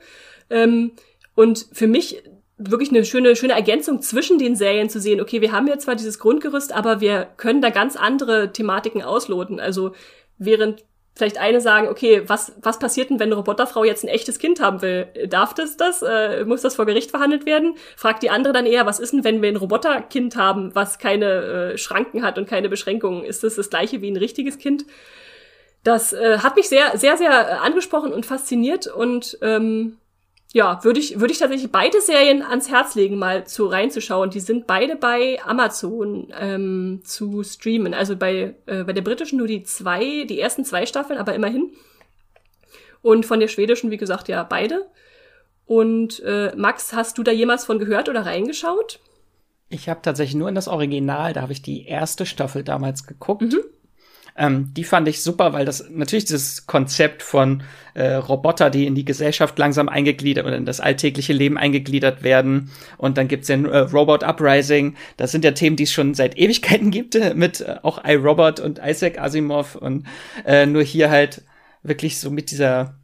Ähm, 0.50 0.92
und 1.34 1.66
für 1.72 1.86
mich 1.86 2.22
wirklich 2.58 2.90
eine 2.90 3.04
schöne, 3.04 3.36
schöne 3.36 3.54
Ergänzung 3.54 4.02
zwischen 4.02 4.38
den 4.38 4.56
Serien 4.56 4.90
zu 4.90 5.00
sehen, 5.00 5.20
okay, 5.20 5.40
wir 5.40 5.52
haben 5.52 5.68
ja 5.68 5.78
zwar 5.78 5.94
dieses 5.94 6.18
Grundgerüst, 6.18 6.72
aber 6.72 7.00
wir 7.00 7.28
können 7.36 7.62
da 7.62 7.70
ganz 7.70 7.96
andere 7.96 8.52
Thematiken 8.52 9.02
ausloten. 9.02 9.60
Also 9.60 9.92
während 10.38 10.84
vielleicht 11.18 11.38
eine 11.38 11.60
sagen, 11.60 11.88
okay, 11.88 12.22
was, 12.26 12.52
was 12.62 12.78
passiert 12.78 13.10
denn, 13.10 13.18
wenn 13.18 13.28
eine 13.28 13.34
Roboterfrau 13.34 13.84
jetzt 13.84 14.04
ein 14.04 14.08
echtes 14.08 14.38
Kind 14.38 14.60
haben 14.60 14.80
will? 14.80 15.08
Darf 15.28 15.52
das 15.52 15.76
das? 15.76 16.02
Äh, 16.02 16.44
muss 16.44 16.62
das 16.62 16.76
vor 16.76 16.86
Gericht 16.86 17.10
verhandelt 17.10 17.44
werden? 17.44 17.74
Fragt 17.96 18.22
die 18.22 18.30
andere 18.30 18.52
dann 18.52 18.66
eher, 18.66 18.86
was 18.86 19.00
ist 19.00 19.12
denn, 19.12 19.24
wenn 19.24 19.42
wir 19.42 19.48
ein 19.48 19.56
Roboterkind 19.56 20.36
haben, 20.36 20.74
was 20.74 20.98
keine 20.98 21.72
äh, 21.72 21.78
Schranken 21.78 22.22
hat 22.22 22.38
und 22.38 22.48
keine 22.48 22.68
Beschränkungen? 22.68 23.24
Ist 23.24 23.42
das 23.42 23.56
das 23.56 23.68
gleiche 23.68 24.00
wie 24.00 24.10
ein 24.10 24.16
richtiges 24.16 24.58
Kind? 24.58 24.84
Das 25.82 26.12
äh, 26.12 26.38
hat 26.38 26.56
mich 26.56 26.68
sehr, 26.68 26.96
sehr, 26.96 27.16
sehr 27.16 27.62
angesprochen 27.62 28.12
und 28.12 28.24
fasziniert 28.24 28.86
und 28.86 29.38
ähm, 29.42 29.98
ja, 30.52 30.82
würde 30.82 30.98
ich, 30.98 31.20
würde 31.20 31.32
ich 31.32 31.38
tatsächlich 31.38 31.70
beide 31.70 32.00
Serien 32.00 32.42
ans 32.42 32.70
Herz 32.70 32.94
legen, 32.94 33.18
mal 33.18 33.46
zu 33.46 33.66
reinzuschauen. 33.66 34.30
Die 34.30 34.40
sind 34.40 34.66
beide 34.66 34.96
bei 34.96 35.38
Amazon 35.44 36.32
ähm, 36.38 37.00
zu 37.04 37.42
streamen. 37.42 37.92
Also 37.92 38.16
bei, 38.16 38.54
äh, 38.66 38.84
bei 38.84 38.94
der 38.94 39.02
britischen 39.02 39.38
nur 39.38 39.46
die 39.46 39.62
zwei, 39.62 40.24
die 40.24 40.40
ersten 40.40 40.64
zwei 40.64 40.86
Staffeln, 40.86 41.18
aber 41.18 41.34
immerhin. 41.34 41.72
Und 43.02 43.26
von 43.26 43.40
der 43.40 43.48
schwedischen, 43.48 43.90
wie 43.90 43.98
gesagt, 43.98 44.28
ja, 44.28 44.42
beide. 44.42 44.86
Und 45.66 46.20
äh, 46.20 46.54
Max, 46.56 46.94
hast 46.94 47.18
du 47.18 47.22
da 47.22 47.30
jemals 47.30 47.66
von 47.66 47.78
gehört 47.78 48.08
oder 48.08 48.24
reingeschaut? 48.24 49.00
Ich 49.68 49.90
habe 49.90 50.00
tatsächlich 50.00 50.36
nur 50.36 50.48
in 50.48 50.54
das 50.54 50.66
Original, 50.66 51.34
da 51.34 51.42
habe 51.42 51.52
ich 51.52 51.60
die 51.60 51.84
erste 51.84 52.24
Staffel 52.24 52.64
damals 52.64 53.06
geguckt. 53.06 53.42
Mhm. 53.42 53.60
Ähm, 54.38 54.72
die 54.74 54.84
fand 54.84 55.08
ich 55.08 55.22
super, 55.22 55.52
weil 55.52 55.64
das 55.64 55.90
natürlich 55.90 56.24
dieses 56.24 56.66
Konzept 56.66 57.22
von 57.22 57.64
äh, 57.94 58.14
Roboter, 58.14 58.70
die 58.70 58.86
in 58.86 58.94
die 58.94 59.04
Gesellschaft 59.04 59.58
langsam 59.58 59.88
eingegliedert 59.88 60.46
oder 60.46 60.56
in 60.56 60.64
das 60.64 60.78
alltägliche 60.78 61.32
Leben 61.32 61.58
eingegliedert 61.58 62.22
werden. 62.22 62.70
Und 62.96 63.18
dann 63.18 63.26
gibt's 63.26 63.48
den 63.48 63.66
äh, 63.66 63.78
Robot 63.78 64.22
Uprising. 64.22 64.94
Das 65.16 65.32
sind 65.32 65.44
ja 65.44 65.50
Themen, 65.50 65.74
die 65.74 65.82
es 65.82 65.92
schon 65.92 66.14
seit 66.14 66.38
Ewigkeiten 66.38 66.92
gibt, 66.92 67.16
äh, 67.16 67.34
mit 67.34 67.60
äh, 67.60 67.76
auch 67.82 68.04
iRobot 68.04 68.60
und 68.60 68.80
Isaac 68.82 69.18
Asimov. 69.18 69.74
Und 69.74 70.06
äh, 70.46 70.66
nur 70.66 70.84
hier 70.84 71.10
halt 71.10 71.42
wirklich 71.82 72.20
so 72.20 72.30
mit 72.30 72.52
dieser 72.52 72.94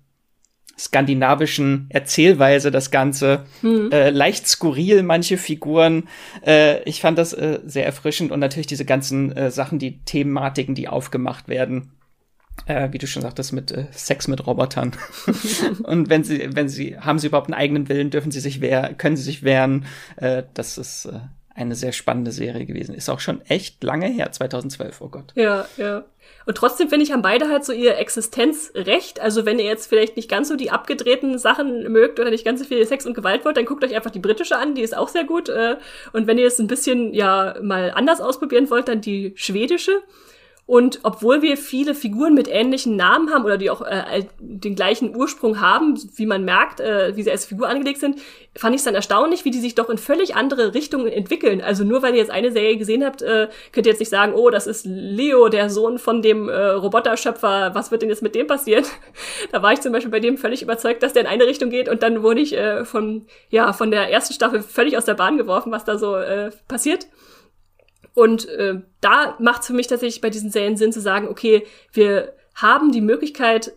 skandinavischen 0.78 1.86
Erzählweise 1.88 2.70
das 2.70 2.90
Ganze. 2.90 3.44
Mhm. 3.62 3.90
Äh, 3.92 4.10
leicht 4.10 4.46
skurril, 4.48 5.02
manche 5.02 5.38
Figuren. 5.38 6.08
Äh, 6.44 6.82
ich 6.82 7.00
fand 7.00 7.18
das 7.18 7.32
äh, 7.32 7.60
sehr 7.64 7.86
erfrischend 7.86 8.32
und 8.32 8.40
natürlich 8.40 8.66
diese 8.66 8.84
ganzen 8.84 9.32
äh, 9.32 9.50
Sachen, 9.50 9.78
die 9.78 10.00
Thematiken, 10.04 10.74
die 10.74 10.88
aufgemacht 10.88 11.48
werden. 11.48 11.92
Äh, 12.66 12.92
wie 12.92 12.98
du 12.98 13.06
schon 13.06 13.22
sagtest, 13.22 13.52
mit 13.52 13.72
äh, 13.72 13.86
Sex 13.90 14.28
mit 14.28 14.46
Robotern. 14.46 14.92
und 15.84 16.08
wenn 16.08 16.24
sie, 16.24 16.48
wenn 16.54 16.68
sie, 16.68 16.98
haben 16.98 17.18
sie 17.18 17.26
überhaupt 17.28 17.48
einen 17.48 17.60
eigenen 17.60 17.88
Willen, 17.88 18.10
dürfen 18.10 18.30
sie 18.30 18.40
sich 18.40 18.60
wehren, 18.60 18.96
können 18.96 19.16
sie 19.16 19.24
sich 19.24 19.42
wehren. 19.42 19.86
das 20.54 20.78
ist 20.78 21.08
eine 21.54 21.74
sehr 21.74 21.92
spannende 21.92 22.32
Serie 22.32 22.66
gewesen. 22.66 22.94
Ist 22.94 23.08
auch 23.08 23.20
schon 23.20 23.40
echt 23.42 23.82
lange 23.84 24.06
her, 24.06 24.32
2012, 24.32 25.00
oh 25.00 25.08
Gott. 25.08 25.32
Ja, 25.36 25.66
ja. 25.76 26.04
Und 26.46 26.56
trotzdem 26.56 26.88
finde 26.88 27.04
ich, 27.04 27.12
haben 27.12 27.22
beide 27.22 27.48
halt 27.48 27.64
so 27.64 27.72
ihr 27.72 27.96
Existenzrecht. 27.96 29.20
Also 29.20 29.46
wenn 29.46 29.58
ihr 29.58 29.66
jetzt 29.66 29.86
vielleicht 29.86 30.16
nicht 30.16 30.28
ganz 30.28 30.48
so 30.48 30.56
die 30.56 30.70
abgedrehten 30.70 31.38
Sachen 31.38 31.90
mögt 31.92 32.18
oder 32.18 32.30
nicht 32.30 32.44
ganz 32.44 32.60
so 32.60 32.66
viel 32.66 32.84
Sex 32.86 33.06
und 33.06 33.14
Gewalt 33.14 33.44
wollt, 33.44 33.56
dann 33.56 33.64
guckt 33.64 33.84
euch 33.84 33.94
einfach 33.94 34.10
die 34.10 34.18
britische 34.18 34.56
an, 34.56 34.74
die 34.74 34.82
ist 34.82 34.96
auch 34.96 35.08
sehr 35.08 35.24
gut. 35.24 35.48
Äh. 35.48 35.76
Und 36.12 36.26
wenn 36.26 36.38
ihr 36.38 36.46
es 36.46 36.58
ein 36.58 36.66
bisschen 36.66 37.14
ja 37.14 37.56
mal 37.62 37.92
anders 37.94 38.20
ausprobieren 38.20 38.68
wollt, 38.68 38.88
dann 38.88 39.00
die 39.00 39.32
schwedische. 39.36 40.02
Und 40.66 41.00
obwohl 41.02 41.42
wir 41.42 41.58
viele 41.58 41.94
Figuren 41.94 42.32
mit 42.32 42.48
ähnlichen 42.48 42.96
Namen 42.96 43.30
haben 43.30 43.44
oder 43.44 43.58
die 43.58 43.68
auch 43.68 43.82
äh, 43.82 44.24
den 44.38 44.74
gleichen 44.74 45.14
Ursprung 45.14 45.60
haben, 45.60 46.00
wie 46.16 46.24
man 46.24 46.42
merkt, 46.42 46.80
äh, 46.80 47.14
wie 47.16 47.22
sie 47.22 47.30
als 47.30 47.44
Figur 47.44 47.68
angelegt 47.68 48.00
sind, 48.00 48.18
fand 48.56 48.74
ich 48.74 48.78
es 48.78 48.84
dann 48.84 48.94
erstaunlich, 48.94 49.44
wie 49.44 49.50
die 49.50 49.60
sich 49.60 49.74
doch 49.74 49.90
in 49.90 49.98
völlig 49.98 50.36
andere 50.36 50.72
Richtungen 50.72 51.08
entwickeln. 51.08 51.60
Also 51.60 51.84
nur 51.84 52.02
weil 52.02 52.14
ihr 52.14 52.20
jetzt 52.20 52.30
eine 52.30 52.50
Serie 52.50 52.78
gesehen 52.78 53.04
habt, 53.04 53.20
äh, 53.20 53.48
könnt 53.72 53.86
ihr 53.86 53.92
jetzt 53.92 53.98
nicht 53.98 54.08
sagen, 54.08 54.32
oh, 54.32 54.48
das 54.48 54.66
ist 54.66 54.86
Leo, 54.86 55.50
der 55.50 55.68
Sohn 55.68 55.98
von 55.98 56.22
dem 56.22 56.48
äh, 56.48 56.54
Roboterschöpfer, 56.54 57.74
was 57.74 57.90
wird 57.90 58.00
denn 58.00 58.08
jetzt 58.08 58.22
mit 58.22 58.34
dem 58.34 58.46
passieren? 58.46 58.84
da 59.52 59.62
war 59.62 59.74
ich 59.74 59.82
zum 59.82 59.92
Beispiel 59.92 60.10
bei 60.10 60.20
dem 60.20 60.38
völlig 60.38 60.62
überzeugt, 60.62 61.02
dass 61.02 61.12
der 61.12 61.24
in 61.24 61.28
eine 61.28 61.44
Richtung 61.44 61.68
geht 61.68 61.90
und 61.90 62.02
dann 62.02 62.22
wurde 62.22 62.40
ich 62.40 62.56
äh, 62.56 62.86
von, 62.86 63.26
ja, 63.50 63.74
von 63.74 63.90
der 63.90 64.10
ersten 64.10 64.32
Staffel 64.32 64.62
völlig 64.62 64.96
aus 64.96 65.04
der 65.04 65.14
Bahn 65.14 65.36
geworfen, 65.36 65.72
was 65.72 65.84
da 65.84 65.98
so 65.98 66.16
äh, 66.16 66.52
passiert. 66.68 67.06
Und 68.14 68.48
äh, 68.48 68.80
da 69.00 69.36
macht 69.40 69.62
es 69.62 69.66
für 69.66 69.72
mich 69.72 69.88
tatsächlich 69.88 70.20
bei 70.20 70.30
diesen 70.30 70.50
Serien 70.50 70.76
Sinn 70.76 70.92
zu 70.92 71.00
sagen, 71.00 71.28
okay, 71.28 71.66
wir 71.92 72.34
haben 72.54 72.92
die 72.92 73.00
Möglichkeit, 73.00 73.72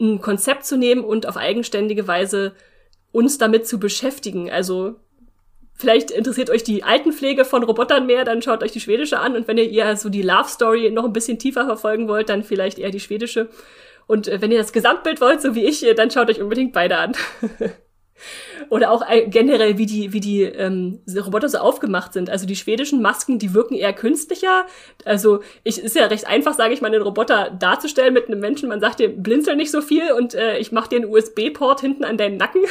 ein 0.00 0.20
Konzept 0.20 0.64
zu 0.64 0.76
nehmen 0.76 1.02
und 1.02 1.26
auf 1.26 1.36
eigenständige 1.36 2.06
Weise 2.06 2.52
uns 3.10 3.38
damit 3.38 3.66
zu 3.66 3.80
beschäftigen. 3.80 4.50
Also 4.50 4.96
vielleicht 5.74 6.10
interessiert 6.10 6.50
euch 6.50 6.62
die 6.62 6.84
Altenpflege 6.84 7.44
von 7.44 7.64
Robotern 7.64 8.06
mehr, 8.06 8.24
dann 8.24 8.42
schaut 8.42 8.62
euch 8.62 8.72
die 8.72 8.80
schwedische 8.80 9.18
an. 9.18 9.34
Und 9.34 9.48
wenn 9.48 9.58
ihr 9.58 9.70
eher 9.70 9.96
so 9.96 10.10
die 10.10 10.22
Love 10.22 10.48
Story 10.48 10.90
noch 10.90 11.04
ein 11.04 11.12
bisschen 11.12 11.38
tiefer 11.38 11.64
verfolgen 11.64 12.08
wollt, 12.08 12.28
dann 12.28 12.44
vielleicht 12.44 12.78
eher 12.78 12.90
die 12.90 13.00
schwedische. 13.00 13.48
Und 14.06 14.28
äh, 14.28 14.40
wenn 14.42 14.52
ihr 14.52 14.58
das 14.58 14.72
Gesamtbild 14.72 15.20
wollt, 15.20 15.40
so 15.40 15.54
wie 15.54 15.64
ich, 15.64 15.84
dann 15.96 16.10
schaut 16.10 16.28
euch 16.28 16.42
unbedingt 16.42 16.72
beide 16.72 16.98
an. 16.98 17.12
Oder 18.70 18.90
auch 18.90 19.02
generell, 19.26 19.78
wie 19.78 19.86
die, 19.86 20.12
wie 20.12 20.20
die 20.20 20.42
ähm, 20.42 21.00
Roboter 21.16 21.48
so 21.48 21.58
aufgemacht 21.58 22.12
sind. 22.12 22.30
Also 22.30 22.46
die 22.46 22.56
schwedischen 22.56 23.00
Masken, 23.02 23.38
die 23.38 23.54
wirken 23.54 23.74
eher 23.74 23.92
künstlicher. 23.92 24.66
Also 25.04 25.40
ich 25.64 25.78
ist 25.78 25.96
ja 25.96 26.06
recht 26.06 26.26
einfach, 26.26 26.54
sage 26.54 26.74
ich 26.74 26.80
mal, 26.80 26.90
den 26.90 27.02
Roboter 27.02 27.50
darzustellen 27.50 28.14
mit 28.14 28.28
einem 28.28 28.40
Menschen. 28.40 28.68
Man 28.68 28.80
sagt 28.80 29.00
dir, 29.00 29.08
blinzel 29.08 29.56
nicht 29.56 29.70
so 29.70 29.80
viel 29.80 30.12
und 30.12 30.34
äh, 30.34 30.58
ich 30.58 30.72
mache 30.72 30.90
dir 30.90 30.96
einen 30.96 31.12
USB-Port 31.12 31.80
hinten 31.80 32.04
an 32.04 32.16
deinen 32.16 32.36
Nacken. 32.36 32.62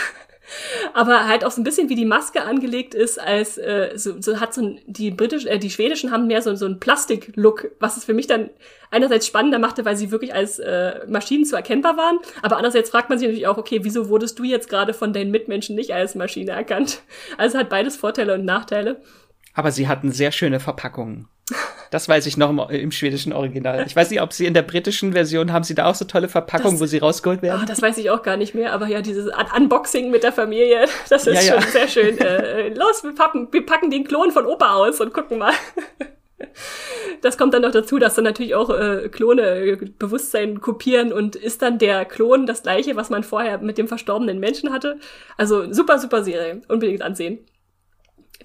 Aber 0.94 1.28
halt 1.28 1.44
auch 1.44 1.52
so 1.52 1.62
ein 1.62 1.64
bisschen 1.64 1.90
wie 1.90 1.96
die 1.96 2.06
Maske 2.06 2.44
angelegt 2.44 2.94
ist, 2.94 3.20
als 3.20 3.58
äh, 3.58 3.92
so, 3.96 4.22
so 4.22 4.40
hat 4.40 4.54
so 4.54 4.62
ein, 4.62 4.80
die 4.86 5.12
britischen, 5.12 5.48
äh, 5.48 5.60
die 5.60 5.70
schwedischen 5.70 6.12
haben 6.12 6.28
mehr 6.28 6.42
so, 6.42 6.56
so 6.56 6.66
einen 6.66 6.80
Plastik-Look, 6.80 7.72
was 7.80 7.98
es 7.98 8.06
für 8.06 8.14
mich 8.14 8.28
dann 8.28 8.50
einerseits 8.92 9.28
spannender 9.28 9.60
machte, 9.60 9.86
weil 9.86 9.98
sie 9.98 10.12
wirklich 10.12 10.34
als 10.34 10.60
äh, 10.60 11.06
Maschinen 11.08 11.46
zu 11.46 11.56
erkennbar 11.56 11.98
waren, 11.98 12.20
aber 12.42 12.58
andererseits 12.58 12.90
fragt 12.90 13.10
man 13.10 13.20
sich 13.20 13.28
natürlich 13.28 13.48
auch, 13.48 13.58
okay, 13.58 13.80
wieso 13.84 14.10
wurdest 14.10 14.40
du 14.40 14.44
jetzt 14.44 14.70
gerade 14.70 14.94
von 14.94 15.14
deinen 15.14 15.32
Mitmenschen 15.32 15.76
nicht 15.76 15.94
als 15.94 16.16
Maschine 16.16 16.52
erkannt? 16.52 17.02
Also 17.38 17.58
hat 17.58 17.70
beides 17.70 17.98
Vorteile 17.98 18.34
und 18.36 18.46
Nachteile. 18.46 19.02
Aber 19.54 19.72
sie 19.72 19.88
hatten 19.88 20.12
sehr 20.12 20.32
schöne 20.32 20.60
Verpackungen. 20.60 21.28
Das 21.92 22.10
weiß 22.10 22.26
ich 22.26 22.38
noch 22.38 22.50
im, 22.50 22.60
im, 22.60 22.92
schwedischen 22.92 23.34
Original. 23.34 23.86
Ich 23.86 23.96
weiß 23.96 24.10
nicht, 24.10 24.22
ob 24.22 24.34
sie 24.34 24.46
in 24.46 24.54
der 24.54 24.62
britischen 24.62 25.14
Version 25.14 25.54
haben 25.54 25.64
sie 25.64 25.76
da 25.76 25.86
auch 25.86 25.96
so 25.96 26.06
tolle 26.06 26.28
Verpackungen, 26.28 26.76
das, 26.76 26.82
wo 26.82 26.86
sie 26.86 26.98
rausgeholt 26.98 27.42
werden. 27.42 27.62
Oh, 27.64 27.66
das 27.68 27.82
weiß 27.82 27.98
ich 27.98 28.10
auch 28.10 28.24
gar 28.24 28.38
nicht 28.38 28.56
mehr, 28.56 28.74
aber 28.74 28.88
ja, 28.88 29.02
dieses 29.02 29.28
Un 29.28 29.46
Unboxing 29.56 30.12
mit 30.12 30.24
der 30.24 30.34
Familie, 30.34 30.86
das 31.10 31.28
ist 31.28 31.48
ja, 31.48 31.54
schon 31.54 31.64
ja. 31.64 31.68
sehr 31.68 31.88
schön. 31.88 32.18
Äh, 32.18 32.70
los, 32.70 33.04
wir 33.04 33.16
packen, 33.16 33.48
wir 33.52 33.66
packen 33.66 33.90
den 33.90 34.04
Klon 34.04 34.32
von 34.32 34.46
Opa 34.46 34.76
aus 34.76 35.00
und 35.02 35.14
gucken 35.14 35.38
mal. 35.38 35.54
Das 37.22 37.36
kommt 37.36 37.56
dann 37.56 37.64
noch 37.64 37.72
dazu, 37.72 37.98
dass 37.98 38.14
dann 38.14 38.24
natürlich 38.24 38.54
auch 38.54 38.70
äh, 38.70 39.10
Klone 39.10 39.42
äh, 39.42 39.76
Bewusstsein 39.98 40.62
kopieren 40.62 41.12
und 41.12 41.36
ist 41.36 41.64
dann 41.64 41.80
der 41.80 42.06
Klon 42.06 42.46
das 42.46 42.62
gleiche, 42.62 42.96
was 42.96 43.10
man 43.10 43.24
vorher 43.24 43.58
mit 43.58 43.80
dem 43.80 43.88
verstorbenen 43.88 44.40
Menschen 44.40 44.72
hatte. 44.72 45.00
Also 45.36 45.74
super, 45.74 45.98
super 45.98 46.24
Serie. 46.24 46.62
Unbedingt 46.68 47.02
ansehen 47.02 47.40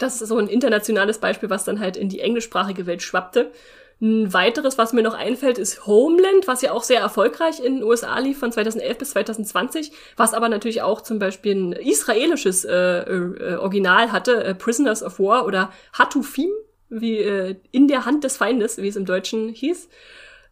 das 0.02 0.20
ist 0.20 0.28
so 0.28 0.38
ein 0.38 0.48
internationales 0.48 1.18
Beispiel, 1.18 1.50
was 1.50 1.64
dann 1.64 1.80
halt 1.80 1.96
in 1.96 2.08
die 2.08 2.20
englischsprachige 2.20 2.86
Welt 2.86 3.02
schwappte. 3.02 3.52
Ein 4.00 4.32
weiteres, 4.32 4.78
was 4.78 4.92
mir 4.92 5.02
noch 5.02 5.14
einfällt, 5.14 5.58
ist 5.58 5.86
Homeland, 5.86 6.48
was 6.48 6.60
ja 6.60 6.72
auch 6.72 6.82
sehr 6.82 7.00
erfolgreich 7.00 7.64
in 7.64 7.76
den 7.76 7.84
USA 7.84 8.18
lief 8.18 8.38
von 8.38 8.50
2011 8.50 8.98
bis 8.98 9.10
2020, 9.10 9.92
was 10.16 10.34
aber 10.34 10.48
natürlich 10.48 10.82
auch 10.82 11.02
zum 11.02 11.20
Beispiel 11.20 11.54
ein 11.54 11.72
israelisches 11.72 12.64
äh, 12.64 12.74
äh, 12.74 13.54
Original 13.56 14.10
hatte, 14.10 14.42
äh, 14.42 14.54
Prisoners 14.56 15.04
of 15.04 15.20
War 15.20 15.46
oder 15.46 15.70
Hatufim, 15.92 16.50
wie 16.88 17.18
äh, 17.18 17.54
in 17.70 17.86
der 17.86 18.04
Hand 18.04 18.24
des 18.24 18.36
Feindes, 18.36 18.78
wie 18.78 18.88
es 18.88 18.96
im 18.96 19.06
Deutschen 19.06 19.50
hieß. 19.50 19.88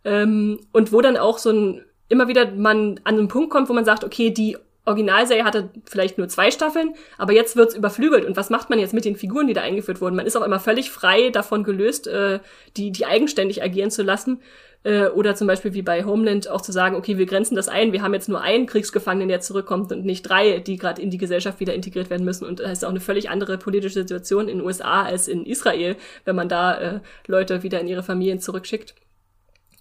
Ähm, 0.04 0.60
und 0.72 0.92
wo 0.92 1.00
dann 1.00 1.16
auch 1.16 1.38
so 1.38 1.50
ein 1.50 1.84
immer 2.08 2.28
wieder 2.28 2.50
man 2.50 3.00
an 3.04 3.18
einen 3.18 3.28
Punkt 3.28 3.50
kommt, 3.50 3.68
wo 3.68 3.72
man 3.72 3.84
sagt, 3.84 4.04
okay, 4.04 4.30
die 4.30 4.56
Originalserie 4.90 5.44
hatte 5.44 5.70
vielleicht 5.88 6.18
nur 6.18 6.28
zwei 6.28 6.50
Staffeln, 6.50 6.94
aber 7.16 7.32
jetzt 7.32 7.56
wird's 7.56 7.74
überflügelt. 7.74 8.24
Und 8.24 8.36
was 8.36 8.50
macht 8.50 8.70
man 8.70 8.78
jetzt 8.78 8.92
mit 8.92 9.04
den 9.04 9.16
Figuren, 9.16 9.46
die 9.46 9.54
da 9.54 9.62
eingeführt 9.62 10.00
wurden? 10.00 10.16
Man 10.16 10.26
ist 10.26 10.36
auch 10.36 10.44
immer 10.44 10.60
völlig 10.60 10.90
frei 10.90 11.30
davon 11.30 11.64
gelöst, 11.64 12.06
äh, 12.06 12.40
die, 12.76 12.90
die 12.90 13.06
eigenständig 13.06 13.62
agieren 13.62 13.90
zu 13.90 14.02
lassen. 14.02 14.40
Äh, 14.82 15.08
oder 15.08 15.34
zum 15.34 15.46
Beispiel 15.46 15.74
wie 15.74 15.82
bei 15.82 16.04
Homeland 16.04 16.48
auch 16.48 16.62
zu 16.62 16.72
sagen, 16.72 16.96
okay, 16.96 17.18
wir 17.18 17.26
grenzen 17.26 17.54
das 17.54 17.68
ein, 17.68 17.92
wir 17.92 18.02
haben 18.02 18.14
jetzt 18.14 18.28
nur 18.28 18.40
einen 18.40 18.66
Kriegsgefangenen, 18.66 19.28
der 19.28 19.40
zurückkommt 19.40 19.92
und 19.92 20.04
nicht 20.04 20.22
drei, 20.22 20.58
die 20.58 20.76
gerade 20.76 21.02
in 21.02 21.10
die 21.10 21.18
Gesellschaft 21.18 21.60
wieder 21.60 21.74
integriert 21.74 22.10
werden 22.10 22.24
müssen. 22.24 22.46
Und 22.46 22.60
das 22.60 22.72
ist 22.72 22.84
auch 22.84 22.90
eine 22.90 23.00
völlig 23.00 23.28
andere 23.28 23.58
politische 23.58 24.00
Situation 24.00 24.48
in 24.48 24.58
den 24.58 24.66
USA 24.66 25.02
als 25.02 25.28
in 25.28 25.44
Israel, 25.44 25.96
wenn 26.24 26.36
man 26.36 26.48
da 26.48 26.78
äh, 26.78 27.00
Leute 27.26 27.62
wieder 27.62 27.80
in 27.80 27.88
ihre 27.88 28.02
Familien 28.02 28.40
zurückschickt. 28.40 28.94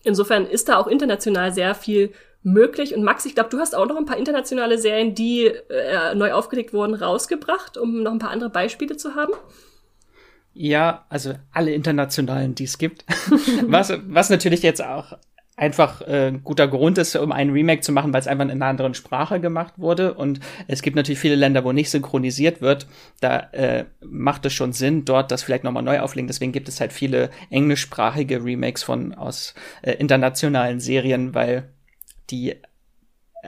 Insofern 0.04 0.46
ist 0.46 0.70
da 0.70 0.78
auch 0.78 0.88
international 0.88 1.54
sehr 1.54 1.76
viel 1.76 2.12
möglich. 2.44 2.96
Und 2.96 3.04
Max, 3.04 3.26
ich 3.26 3.36
glaube, 3.36 3.50
du 3.50 3.60
hast 3.60 3.76
auch 3.76 3.88
noch 3.88 3.98
ein 3.98 4.06
paar 4.06 4.18
internationale 4.18 4.78
Serien, 4.78 5.16
die 5.16 5.46
äh, 5.46 6.16
neu 6.16 6.32
aufgelegt 6.34 6.74
wurden, 6.74 6.94
rausgebracht, 6.94 7.78
um 7.78 8.04
noch 8.04 8.12
ein 8.12 8.20
paar 8.20 8.32
andere 8.32 8.50
Beispiele 8.50 8.98
zu 8.98 9.16
haben. 9.16 9.34
Ja, 10.54 11.06
also 11.10 11.34
alle 11.52 11.72
internationalen, 11.72 12.56
die 12.56 12.64
es 12.64 12.78
gibt. 12.78 13.06
was, 13.68 13.94
was 14.08 14.30
natürlich 14.30 14.62
jetzt 14.62 14.84
auch 14.84 15.14
einfach 15.60 16.02
äh, 16.08 16.32
guter 16.44 16.68
Grund 16.68 16.98
ist, 16.98 17.16
um 17.18 17.32
einen 17.32 17.52
Remake 17.52 17.82
zu 17.82 17.92
machen, 17.92 18.14
weil 18.14 18.22
es 18.22 18.28
einfach 18.28 18.46
in 18.46 18.52
einer 18.52 18.66
anderen 18.66 18.94
Sprache 18.94 19.40
gemacht 19.40 19.74
wurde. 19.78 20.14
Und 20.14 20.40
es 20.68 20.82
gibt 20.82 20.96
natürlich 20.96 21.20
viele 21.20 21.36
Länder, 21.36 21.64
wo 21.66 21.74
nicht 21.74 21.90
synchronisiert 21.90 22.62
wird. 22.62 22.88
Da 23.20 23.50
äh, 23.52 23.86
macht 24.02 24.46
es 24.46 24.54
schon 24.54 24.72
Sinn, 24.72 25.06
dort 25.06 25.32
das 25.32 25.44
vielleicht 25.44 25.66
nochmal 25.66 25.84
neu 25.84 26.00
auflegen. 26.00 26.28
Deswegen 26.28 26.54
gibt 26.54 26.70
es 26.70 26.80
halt 26.80 26.94
viele 26.94 27.30
englischsprachige 27.50 28.44
Remakes 28.44 28.84
von 28.84 29.14
aus 29.14 29.54
äh, 29.82 29.92
internationalen 29.94 30.80
Serien, 30.80 31.36
weil 31.36 31.70
die 32.30 32.56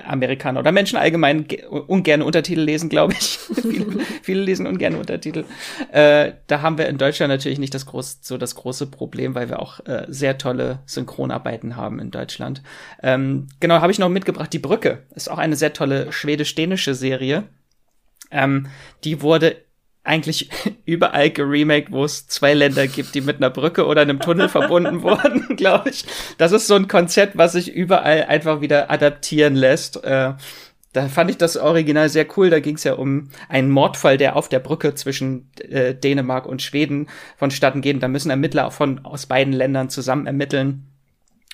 Amerikaner 0.05 0.61
oder 0.61 0.71
Menschen 0.71 0.97
allgemein 0.97 1.45
ungern 1.87 2.21
Untertitel 2.21 2.61
lesen, 2.61 2.87
glaube 2.89 3.13
ich. 3.13 3.37
viele, 3.61 3.99
viele, 4.21 4.41
lesen 4.41 4.65
ungern 4.65 4.95
Untertitel. 4.95 5.43
Äh, 5.91 6.33
da 6.47 6.61
haben 6.61 6.77
wir 6.77 6.87
in 6.87 6.97
Deutschland 6.97 7.29
natürlich 7.29 7.59
nicht 7.59 7.73
das 7.73 7.85
groß, 7.85 8.19
so 8.21 8.37
das 8.37 8.55
große 8.55 8.87
Problem, 8.87 9.35
weil 9.35 9.49
wir 9.49 9.59
auch 9.59 9.85
äh, 9.85 10.05
sehr 10.07 10.37
tolle 10.37 10.79
Synchronarbeiten 10.85 11.75
haben 11.75 11.99
in 11.99 12.09
Deutschland. 12.09 12.61
Ähm, 13.03 13.49
genau, 13.59 13.81
habe 13.81 13.91
ich 13.91 13.99
noch 13.99 14.09
mitgebracht. 14.09 14.53
Die 14.53 14.59
Brücke 14.59 15.03
ist 15.13 15.29
auch 15.29 15.37
eine 15.37 15.57
sehr 15.57 15.73
tolle 15.73 16.11
schwedisch-dänische 16.11 16.95
Serie. 16.95 17.43
Ähm, 18.31 18.67
die 19.03 19.21
wurde 19.21 19.57
eigentlich 20.03 20.49
überall 20.85 21.29
geremaked, 21.29 21.91
wo 21.91 22.03
es 22.03 22.27
zwei 22.27 22.53
Länder 22.53 22.87
gibt, 22.87 23.15
die 23.15 23.21
mit 23.21 23.37
einer 23.37 23.49
Brücke 23.49 23.85
oder 23.85 24.01
einem 24.01 24.19
Tunnel 24.19 24.49
verbunden 24.49 25.01
wurden, 25.01 25.55
glaube 25.55 25.89
ich. 25.89 26.05
Das 26.37 26.51
ist 26.51 26.67
so 26.67 26.75
ein 26.75 26.87
Konzept, 26.87 27.37
was 27.37 27.53
sich 27.53 27.71
überall 27.73 28.23
einfach 28.23 28.61
wieder 28.61 28.89
adaptieren 28.89 29.55
lässt. 29.55 30.03
Äh, 30.03 30.33
da 30.93 31.07
fand 31.07 31.29
ich 31.29 31.37
das 31.37 31.55
Original 31.55 32.09
sehr 32.09 32.27
cool. 32.35 32.49
Da 32.49 32.59
ging 32.59 32.75
es 32.75 32.83
ja 32.83 32.93
um 32.93 33.29
einen 33.47 33.69
Mordfall, 33.69 34.17
der 34.17 34.35
auf 34.35 34.49
der 34.49 34.59
Brücke 34.59 34.93
zwischen 34.95 35.49
äh, 35.69 35.95
Dänemark 35.95 36.45
und 36.45 36.61
Schweden 36.61 37.07
vonstatten 37.37 37.81
geht. 37.81 38.01
Da 38.03 38.07
müssen 38.07 38.29
Ermittler 38.29 38.71
von 38.71 39.05
aus 39.05 39.25
beiden 39.25 39.53
Ländern 39.53 39.89
zusammen 39.89 40.27
ermitteln. 40.27 40.87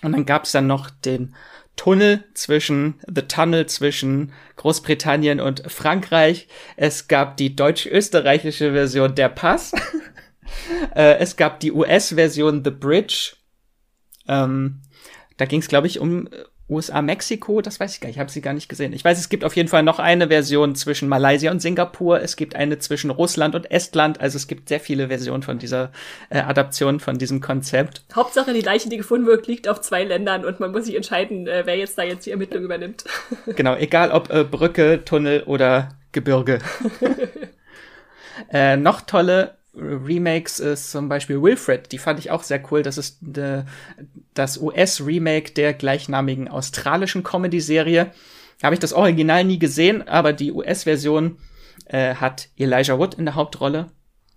Und 0.02 0.14
dann 0.14 0.26
gab 0.26 0.46
es 0.46 0.52
dann 0.52 0.68
noch 0.68 0.90
den 0.90 1.36
Tunnel 1.78 2.26
zwischen, 2.34 2.96
The 3.08 3.22
Tunnel 3.22 3.68
zwischen 3.68 4.34
Großbritannien 4.58 5.40
und 5.40 5.64
Frankreich. 5.72 6.50
Es 6.76 7.08
gab 7.08 7.38
die 7.38 7.56
deutsch-österreichische 7.56 8.74
Version 8.74 9.16
Der 9.16 9.30
Pass. 9.30 9.72
äh, 10.96 11.18
es 11.20 11.38
gab 11.38 11.62
die 11.62 11.72
US-Version 11.72 12.64
The 12.66 12.72
Bridge. 12.72 13.38
Ähm, 14.28 14.82
da 15.38 15.46
ging 15.46 15.62
es, 15.62 15.70
glaube 15.70 15.88
ich, 15.88 16.00
um 16.00 16.28
USA, 16.70 17.02
Mexiko, 17.02 17.62
das 17.62 17.80
weiß 17.80 17.94
ich 17.94 18.02
gar 18.02 18.08
nicht, 18.08 18.18
ich 18.18 18.20
habe 18.20 18.30
sie 18.30 18.42
gar 18.42 18.54
nicht 18.54 18.68
gesehen. 18.68 18.92
Ich 18.92 19.04
weiß, 19.06 19.18
es 19.18 19.30
gibt 19.30 19.46
auf 19.46 19.56
jeden 19.56 19.70
Fall 19.70 19.84
noch 19.84 20.00
eine 20.00 20.28
Version 20.28 20.76
zwischen 20.76 21.08
Malaysia 21.08 21.50
und 21.50 21.62
Singapur, 21.62 22.22
es 22.22 22.36
gibt 22.36 22.56
eine 22.56 22.78
zwischen 22.80 23.10
Russland 23.10 23.56
und 23.56 23.72
Estland, 23.72 24.20
also 24.20 24.36
es 24.36 24.48
gibt 24.48 24.68
sehr 24.68 24.82
viele 24.82 25.08
Versionen 25.08 25.44
von 25.44 25.60
dieser 25.60 25.92
äh, 26.30 26.40
Adaption 26.40 27.00
von 27.00 27.18
diesem 27.18 27.40
Konzept. 27.40 28.02
Hauptsache, 28.14 28.54
die 28.54 28.62
Leiche, 28.62 28.90
die 28.90 28.98
gefunden 28.98 29.28
wird, 29.28 29.48
liegt 29.48 29.70
auf 29.70 29.80
zwei 29.80 30.04
Ländern 30.04 30.44
und 30.44 30.60
man 30.60 30.74
muss 30.74 30.86
sich 30.86 30.96
entscheiden, 30.96 31.48
äh, 31.48 31.64
wer 31.66 31.78
jetzt 31.78 31.98
da 31.98 32.04
jetzt 32.04 32.26
die 32.26 32.32
Ermittlung 32.32 32.64
übernimmt. 32.64 33.06
genau, 33.56 33.76
egal 33.76 34.12
ob 34.12 34.30
äh, 34.30 34.44
Brücke, 34.44 35.06
Tunnel 35.06 35.44
oder 35.44 35.90
Gebirge. 36.12 36.60
äh, 38.52 38.76
noch 38.76 39.02
tolle 39.02 39.58
Remakes 39.78 40.60
ist 40.60 40.92
zum 40.92 41.08
Beispiel 41.08 41.42
Wilfred, 41.42 41.92
die 41.92 41.98
fand 41.98 42.20
ich 42.20 42.32
auch 42.32 42.44
sehr 42.44 42.62
cool. 42.72 42.82
Das 42.82 42.98
ist 42.98 43.20
de, 43.22 43.64
das 44.38 44.58
US-Remake 44.58 45.52
der 45.54 45.74
gleichnamigen 45.74 46.48
australischen 46.48 47.24
Comedy-Serie. 47.24 48.12
Habe 48.64 48.74
ich 48.74 48.80
das 48.80 48.94
Original 48.94 49.44
nie 49.44 49.60
gesehen, 49.60 50.08
aber 50.08 50.34
die 50.34 50.52
US-Version 50.52 51.38
äh, 51.86 52.16
hat 52.16 52.50
Elijah 52.58 52.98
Wood 52.98 53.16
in 53.16 53.26
der 53.26 53.36
Hauptrolle. 53.36 53.88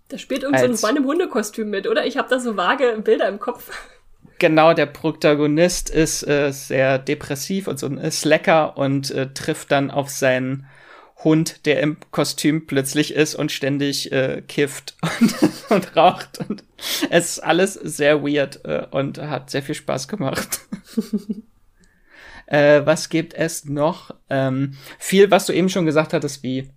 Da 0.09 0.17
spielt 0.17 0.43
irgend 0.43 0.59
so 0.59 0.65
ein 0.65 0.77
Mann 0.81 1.03
im 1.03 1.05
Hundekostüm 1.05 1.69
mit, 1.69 1.87
oder? 1.87 2.05
Ich 2.05 2.17
habe 2.17 2.29
da 2.29 2.39
so 2.39 2.57
vage 2.57 2.99
Bilder 3.03 3.27
im 3.27 3.39
Kopf. 3.39 3.71
Genau, 4.39 4.73
der 4.73 4.87
Protagonist 4.87 5.89
ist 5.89 6.27
äh, 6.27 6.51
sehr 6.51 6.97
depressiv 6.97 7.67
und 7.67 7.79
so 7.79 7.87
ein 7.87 8.11
Slacker 8.11 8.75
und 8.75 9.11
äh, 9.11 9.31
trifft 9.33 9.71
dann 9.71 9.91
auf 9.91 10.09
seinen 10.09 10.65
Hund, 11.23 11.65
der 11.65 11.81
im 11.81 11.97
Kostüm 12.11 12.65
plötzlich 12.65 13.13
ist 13.13 13.35
und 13.35 13.51
ständig 13.51 14.11
äh, 14.11 14.41
kifft 14.47 14.95
und, 15.19 15.71
und 15.71 15.95
raucht. 15.95 16.39
Und 16.47 16.63
es 17.09 17.31
ist 17.31 17.39
alles 17.39 17.73
sehr 17.73 18.23
weird 18.23 18.65
äh, 18.65 18.87
und 18.91 19.19
hat 19.19 19.49
sehr 19.49 19.63
viel 19.63 19.75
Spaß 19.75 20.07
gemacht. 20.07 20.61
äh, 22.47 22.81
was 22.85 23.09
gibt 23.09 23.33
es 23.33 23.65
noch? 23.65 24.15
Ähm, 24.29 24.75
viel, 24.97 25.31
was 25.31 25.45
du 25.45 25.53
eben 25.53 25.69
schon 25.69 25.85
gesagt 25.85 26.13
hattest, 26.13 26.43
wie 26.43 26.69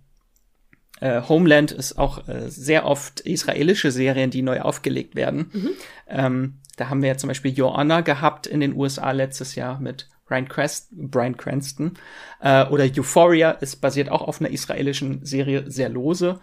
äh, 1.01 1.21
Homeland 1.27 1.71
ist 1.71 1.97
auch 1.97 2.27
äh, 2.27 2.49
sehr 2.49 2.85
oft 2.85 3.19
israelische 3.21 3.91
Serien, 3.91 4.31
die 4.31 4.41
neu 4.41 4.61
aufgelegt 4.61 5.15
werden. 5.15 5.49
Mhm. 5.51 5.69
Ähm, 6.07 6.53
da 6.77 6.89
haben 6.89 7.01
wir 7.01 7.09
ja 7.09 7.17
zum 7.17 7.29
Beispiel 7.29 7.53
Joanna 7.53 8.01
gehabt 8.01 8.47
in 8.47 8.59
den 8.59 8.75
USA 8.75 9.11
letztes 9.11 9.55
Jahr 9.55 9.79
mit 9.79 10.07
Brian, 10.25 10.47
Crest, 10.47 10.89
Brian 10.91 11.37
Cranston. 11.37 11.93
Äh, 12.41 12.65
oder 12.67 12.85
Euphoria 12.85 13.51
ist 13.51 13.77
basiert 13.77 14.09
auch 14.09 14.21
auf 14.21 14.41
einer 14.41 14.49
israelischen 14.49 15.25
Serie, 15.25 15.69
sehr 15.69 15.89
lose. 15.89 16.39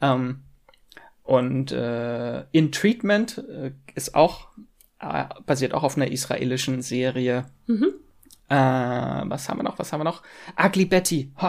Ähm, 0.00 0.42
und 1.22 1.72
äh, 1.72 2.44
In 2.52 2.72
Treatment 2.72 3.38
äh, 3.48 3.72
ist 3.94 4.14
auch 4.14 4.48
äh, 5.00 5.24
basiert 5.44 5.74
auch 5.74 5.82
auf 5.82 5.96
einer 5.96 6.10
israelischen 6.10 6.82
Serie. 6.82 7.46
Mhm. 7.66 7.94
Äh, 8.48 8.54
was 8.54 9.48
haben 9.48 9.58
wir 9.58 9.64
noch? 9.64 9.78
Was 9.78 9.92
haben 9.92 10.00
wir 10.00 10.04
noch? 10.04 10.22
Ugly 10.62 10.86
Betty. 10.86 11.32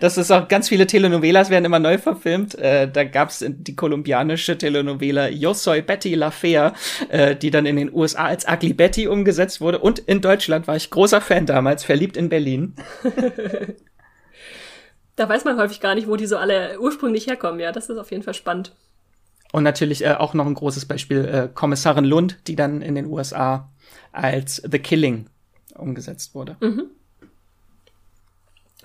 Das 0.00 0.18
ist 0.18 0.30
auch 0.30 0.48
ganz 0.48 0.68
viele 0.68 0.86
Telenovelas 0.86 1.48
werden 1.48 1.64
immer 1.64 1.78
neu 1.78 1.96
verfilmt. 1.96 2.54
Äh, 2.56 2.90
da 2.90 3.04
gab's 3.04 3.42
die 3.46 3.74
kolumbianische 3.74 4.58
Telenovela 4.58 5.28
Yo 5.28 5.54
soy 5.54 5.80
Betty 5.80 6.14
la 6.14 6.30
Fea, 6.30 6.74
äh, 7.08 7.34
die 7.34 7.50
dann 7.50 7.64
in 7.64 7.76
den 7.76 7.92
USA 7.92 8.26
als 8.26 8.46
Ugly 8.46 8.74
Betty 8.74 9.08
umgesetzt 9.08 9.62
wurde. 9.62 9.78
Und 9.78 9.98
in 9.98 10.20
Deutschland 10.20 10.68
war 10.68 10.76
ich 10.76 10.90
großer 10.90 11.22
Fan 11.22 11.46
damals, 11.46 11.84
verliebt 11.84 12.16
in 12.16 12.28
Berlin. 12.28 12.74
Da 15.16 15.28
weiß 15.28 15.44
man 15.44 15.58
häufig 15.58 15.80
gar 15.80 15.94
nicht, 15.94 16.08
wo 16.08 16.16
die 16.16 16.24
so 16.24 16.38
alle 16.38 16.80
ursprünglich 16.80 17.26
herkommen. 17.26 17.60
Ja, 17.60 17.72
das 17.72 17.90
ist 17.90 17.98
auf 17.98 18.10
jeden 18.10 18.22
Fall 18.22 18.32
spannend. 18.32 18.74
Und 19.52 19.64
natürlich 19.64 20.02
äh, 20.02 20.14
auch 20.14 20.32
noch 20.32 20.46
ein 20.46 20.54
großes 20.54 20.86
Beispiel 20.86 21.26
äh, 21.26 21.48
Kommissarin 21.52 22.06
Lund, 22.06 22.38
die 22.46 22.56
dann 22.56 22.80
in 22.80 22.94
den 22.94 23.04
USA 23.04 23.68
als 24.12 24.62
The 24.64 24.78
Killing 24.78 25.26
umgesetzt 25.76 26.34
wurde. 26.34 26.56
Mhm. 26.60 26.90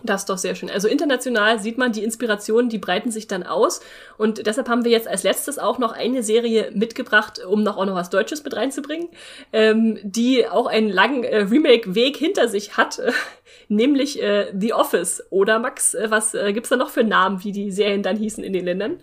Das 0.03 0.21
ist 0.21 0.29
doch 0.29 0.37
sehr 0.37 0.55
schön. 0.55 0.69
Also 0.69 0.89
international 0.89 1.59
sieht 1.59 1.77
man 1.77 1.93
die 1.93 2.03
Inspirationen, 2.03 2.69
die 2.69 2.79
breiten 2.79 3.11
sich 3.11 3.27
dann 3.27 3.43
aus. 3.43 3.79
Und 4.17 4.45
deshalb 4.45 4.67
haben 4.67 4.83
wir 4.83 4.91
jetzt 4.91 5.07
als 5.07 5.23
letztes 5.23 5.57
auch 5.57 5.79
noch 5.79 5.93
eine 5.93 6.21
Serie 6.21 6.69
mitgebracht, 6.73 7.39
um 7.45 7.63
noch 7.63 7.77
auch 7.77 7.85
noch 7.85 7.95
was 7.95 8.09
Deutsches 8.09 8.43
mit 8.43 8.55
reinzubringen, 8.55 9.07
ähm, 9.53 9.97
die 10.03 10.47
auch 10.47 10.65
einen 10.67 10.89
langen 10.89 11.23
äh, 11.23 11.37
Remake-Weg 11.37 12.17
hinter 12.17 12.49
sich 12.49 12.75
hat, 12.75 13.01
nämlich 13.69 14.21
äh, 14.21 14.51
The 14.53 14.73
Office. 14.73 15.23
Oder 15.29 15.59
Max, 15.59 15.93
äh, 15.93 16.11
was 16.11 16.33
äh, 16.33 16.51
gibt's 16.51 16.69
da 16.69 16.75
noch 16.75 16.89
für 16.89 17.05
Namen, 17.05 17.43
wie 17.45 17.53
die 17.53 17.71
Serien 17.71 18.03
dann 18.03 18.17
hießen 18.17 18.43
in 18.43 18.51
den 18.51 18.65
Ländern? 18.65 18.97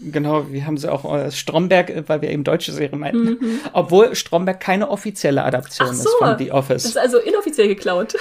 Genau, 0.00 0.50
wir 0.50 0.66
haben 0.66 0.76
sie 0.76 0.90
auch 0.90 1.12
äh, 1.14 1.30
Stromberg, 1.30 1.90
äh, 1.90 2.08
weil 2.08 2.22
wir 2.22 2.30
eben 2.30 2.44
deutsche 2.44 2.72
Serien 2.72 2.98
meinten. 2.98 3.24
Mhm. 3.24 3.60
Obwohl 3.72 4.14
Stromberg 4.14 4.60
keine 4.60 4.90
offizielle 4.90 5.44
Adaption 5.44 5.94
so, 5.94 6.08
ist 6.08 6.16
von 6.18 6.38
The 6.38 6.52
Office. 6.52 6.82
Das 6.82 6.92
ist 6.92 6.98
also 6.98 7.18
inoffiziell 7.18 7.68
geklaut. 7.68 8.16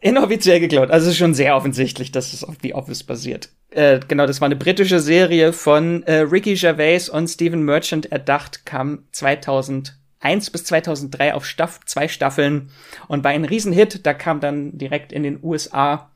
Inoffiziell 0.00 0.58
geklaut. 0.58 0.90
Also 0.90 1.06
es 1.06 1.12
ist 1.12 1.18
schon 1.18 1.34
sehr 1.34 1.54
offensichtlich, 1.54 2.10
dass 2.10 2.32
es 2.32 2.42
auf 2.42 2.56
The 2.60 2.74
Office 2.74 3.04
basiert. 3.04 3.50
Äh, 3.70 4.00
genau, 4.06 4.26
das 4.26 4.40
war 4.40 4.46
eine 4.46 4.56
britische 4.56 4.98
Serie 4.98 5.52
von 5.52 6.02
äh, 6.04 6.20
Ricky 6.20 6.54
Gervais 6.54 7.08
und 7.08 7.28
Stephen 7.28 7.62
Merchant 7.62 8.10
erdacht, 8.10 8.66
kam 8.66 9.04
2001 9.12 10.50
bis 10.50 10.64
2003 10.64 11.34
auf 11.34 11.46
Staff 11.46 11.78
zwei 11.86 12.08
Staffeln 12.08 12.70
und 13.06 13.22
war 13.22 13.30
ein 13.30 13.44
Riesenhit. 13.44 14.04
Da 14.04 14.12
kam 14.12 14.40
dann 14.40 14.76
direkt 14.76 15.12
in 15.12 15.22
den 15.22 15.38
USA 15.40 16.10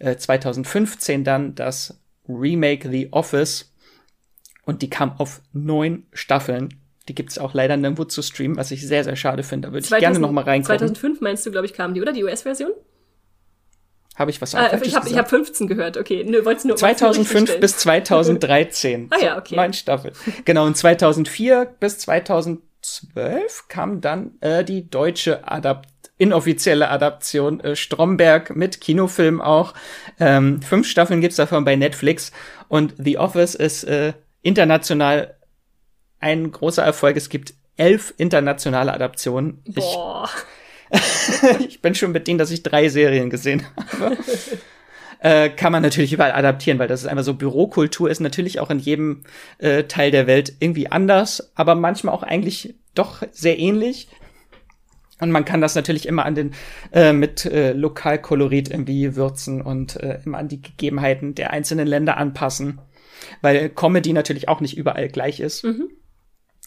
äh, 0.00 0.16
2015 0.16 1.22
dann 1.22 1.54
das 1.54 2.00
Remake 2.28 2.90
The 2.90 3.08
Office 3.12 3.67
und 4.68 4.82
die 4.82 4.90
kam 4.90 5.18
auf 5.18 5.40
neun 5.54 6.04
Staffeln. 6.12 6.68
Die 7.08 7.14
gibt's 7.14 7.38
auch 7.38 7.54
leider 7.54 7.78
nirgendwo 7.78 8.04
zu 8.04 8.20
streamen, 8.20 8.58
was 8.58 8.70
ich 8.70 8.86
sehr, 8.86 9.02
sehr 9.02 9.16
schade 9.16 9.42
finde. 9.42 9.68
Da 9.68 9.72
würde 9.72 9.86
ich 9.86 9.98
gerne 9.98 10.18
noch 10.18 10.30
mal 10.30 10.44
reingucken. 10.44 10.78
2005 10.78 11.22
meinst 11.22 11.46
du, 11.46 11.50
glaube 11.50 11.64
ich, 11.64 11.72
kam 11.72 11.94
die, 11.94 12.02
oder? 12.02 12.12
Die 12.12 12.22
US-Version? 12.22 12.72
Habe 14.14 14.30
ich 14.30 14.42
was 14.42 14.54
ah, 14.54 14.78
Ich 14.82 14.94
habe 14.94 15.08
hab 15.16 15.30
15 15.30 15.68
gehört, 15.68 15.96
okay. 15.96 16.22
Nö, 16.22 16.44
wollt's 16.44 16.66
nur 16.66 16.76
2005 16.76 17.60
bis 17.60 17.78
2013. 17.78 19.08
ah 19.10 19.16
ja, 19.24 19.38
okay. 19.38 19.56
Neun 19.56 19.72
Staffel. 19.72 20.12
Genau, 20.44 20.66
und 20.66 20.76
2004 20.76 21.64
bis 21.80 22.00
2012 22.00 23.68
kam 23.68 24.02
dann 24.02 24.32
äh, 24.42 24.64
die 24.64 24.90
deutsche 24.90 25.50
Adapt 25.50 25.88
inoffizielle 26.18 26.90
Adaption 26.90 27.60
äh, 27.60 27.74
Stromberg 27.74 28.54
mit 28.54 28.82
Kinofilm 28.82 29.40
auch. 29.40 29.72
Ähm, 30.20 30.60
fünf 30.60 30.86
Staffeln 30.86 31.22
gibt's 31.22 31.36
davon 31.36 31.64
bei 31.64 31.74
Netflix 31.74 32.32
und 32.68 32.92
The 32.98 33.16
Office 33.16 33.54
ist 33.54 33.84
äh, 33.84 34.12
international 34.42 35.34
ein 36.20 36.50
großer 36.50 36.82
Erfolg. 36.82 37.16
Es 37.16 37.28
gibt 37.28 37.54
elf 37.76 38.12
internationale 38.16 38.92
Adaptionen. 38.92 39.62
Boah. 39.66 40.28
Ich 40.28 40.38
ich 41.60 41.82
bin 41.82 41.94
schon 41.94 42.12
bedient, 42.12 42.40
dass 42.40 42.50
ich 42.50 42.62
drei 42.62 42.88
Serien 42.88 43.30
gesehen 43.30 43.66
habe. 43.76 44.16
äh, 45.20 45.50
kann 45.50 45.72
man 45.72 45.82
natürlich 45.82 46.12
überall 46.12 46.32
adaptieren, 46.32 46.78
weil 46.78 46.88
das 46.88 47.02
ist 47.02 47.06
einfach 47.06 47.24
so 47.24 47.34
Bürokultur 47.34 48.10
ist 48.10 48.20
natürlich 48.20 48.60
auch 48.60 48.70
in 48.70 48.78
jedem 48.78 49.24
äh, 49.58 49.84
Teil 49.84 50.10
der 50.10 50.26
Welt 50.26 50.54
irgendwie 50.60 50.90
anders, 50.90 51.52
aber 51.54 51.74
manchmal 51.74 52.14
auch 52.14 52.22
eigentlich 52.22 52.74
doch 52.94 53.22
sehr 53.32 53.58
ähnlich. 53.58 54.08
Und 55.20 55.32
man 55.32 55.44
kann 55.44 55.60
das 55.60 55.74
natürlich 55.74 56.06
immer 56.06 56.24
an 56.24 56.36
den 56.36 56.52
äh, 56.92 57.12
mit 57.12 57.44
äh, 57.44 57.72
Lokalkolorit 57.72 58.70
irgendwie 58.70 59.16
würzen 59.16 59.60
und 59.60 59.96
äh, 59.96 60.20
immer 60.24 60.38
an 60.38 60.48
die 60.48 60.62
Gegebenheiten 60.62 61.34
der 61.34 61.50
einzelnen 61.50 61.88
Länder 61.88 62.16
anpassen, 62.16 62.80
weil 63.40 63.68
Comedy 63.68 64.12
natürlich 64.12 64.48
auch 64.48 64.60
nicht 64.60 64.76
überall 64.76 65.08
gleich 65.08 65.40
ist. 65.40 65.64
Mhm. 65.64 65.90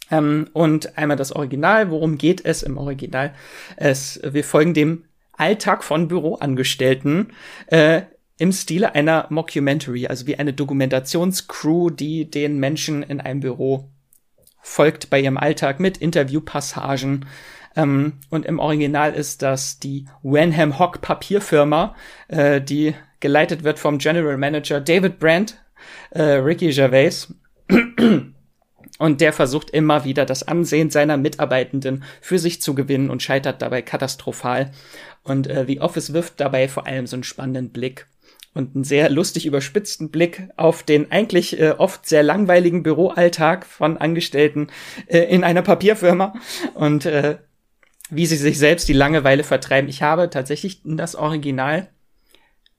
Ähm, 0.10 0.50
und 0.54 0.98
einmal 0.98 1.18
das 1.18 1.32
Original. 1.32 1.90
Worum 1.90 2.18
geht 2.18 2.44
es 2.46 2.64
im 2.64 2.78
Original? 2.78 3.34
Es, 3.78 4.20
wir 4.24 4.44
folgen 4.44 4.74
dem 4.74 5.06
Alltag 5.34 5.84
von 5.84 6.08
Büroangestellten 6.08 7.34
äh, 7.68 8.04
im 8.38 8.52
Stile 8.52 8.96
einer 8.96 9.28
Mockumentary, 9.30 10.08
also 10.08 10.28
wie 10.28 10.38
eine 10.38 10.54
Dokumentationscrew, 10.54 11.90
die 11.90 12.30
den 12.30 12.60
Menschen 12.60 13.04
in 13.04 13.22
einem 13.22 13.40
Büro 13.40 13.92
folgt 14.62 15.10
bei 15.10 15.20
ihrem 15.20 15.38
Alltag 15.38 15.80
mit 15.80 15.98
Interviewpassagen. 15.98 17.26
Ähm, 17.76 18.14
und 18.30 18.46
im 18.46 18.60
Original 18.60 19.14
ist 19.14 19.42
das 19.42 19.80
die 19.80 20.06
Wenham 20.24 20.80
Hock 20.80 21.02
Papierfirma, 21.02 21.96
äh, 22.28 22.62
die 22.62 22.96
geleitet 23.20 23.64
wird 23.64 23.80
vom 23.80 23.98
General 23.98 24.38
Manager 24.38 24.82
David 24.82 25.20
Brandt, 25.20 25.58
äh, 26.12 26.22
Ricky 26.22 26.72
Gervais. 26.72 27.34
Und 29.00 29.20
der 29.20 29.34
versucht 29.34 29.72
immer 29.72 30.06
wieder 30.06 30.26
das 30.26 30.48
Ansehen 30.48 30.92
seiner 30.92 31.18
Mitarbeitenden 31.18 32.04
für 32.22 32.38
sich 32.38 32.62
zu 32.62 32.76
gewinnen 32.76 33.10
und 33.10 33.24
scheitert 33.24 33.62
dabei 33.62 33.82
katastrophal. 33.82 34.72
Und 35.24 35.48
äh, 35.48 35.66
The 35.66 35.82
Office 35.82 36.14
wirft 36.14 36.40
dabei 36.40 36.68
vor 36.68 36.86
allem 36.86 37.08
so 37.08 37.16
einen 37.16 37.24
spannenden 37.24 37.72
Blick 37.72 38.08
und 38.54 38.76
einen 38.76 38.84
sehr 38.84 39.10
lustig 39.10 39.46
überspitzten 39.46 40.12
Blick 40.12 40.50
auf 40.58 40.84
den 40.84 41.12
eigentlich 41.12 41.60
äh, 41.60 41.72
oft 41.72 42.06
sehr 42.06 42.24
langweiligen 42.24 42.84
Büroalltag 42.84 43.66
von 43.66 43.98
Angestellten 43.98 44.68
äh, 45.08 45.20
in 45.20 45.44
einer 45.44 45.62
Papierfirma 45.62 46.34
und 46.74 47.06
äh, 47.06 47.38
wie 48.10 48.26
sie 48.26 48.36
sich 48.36 48.60
selbst 48.60 48.90
die 48.90 48.94
Langeweile 48.94 49.44
vertreiben. 49.44 49.90
Ich 49.90 50.02
habe 50.02 50.30
tatsächlich 50.30 50.82
das 50.84 51.16
Original, 51.16 51.88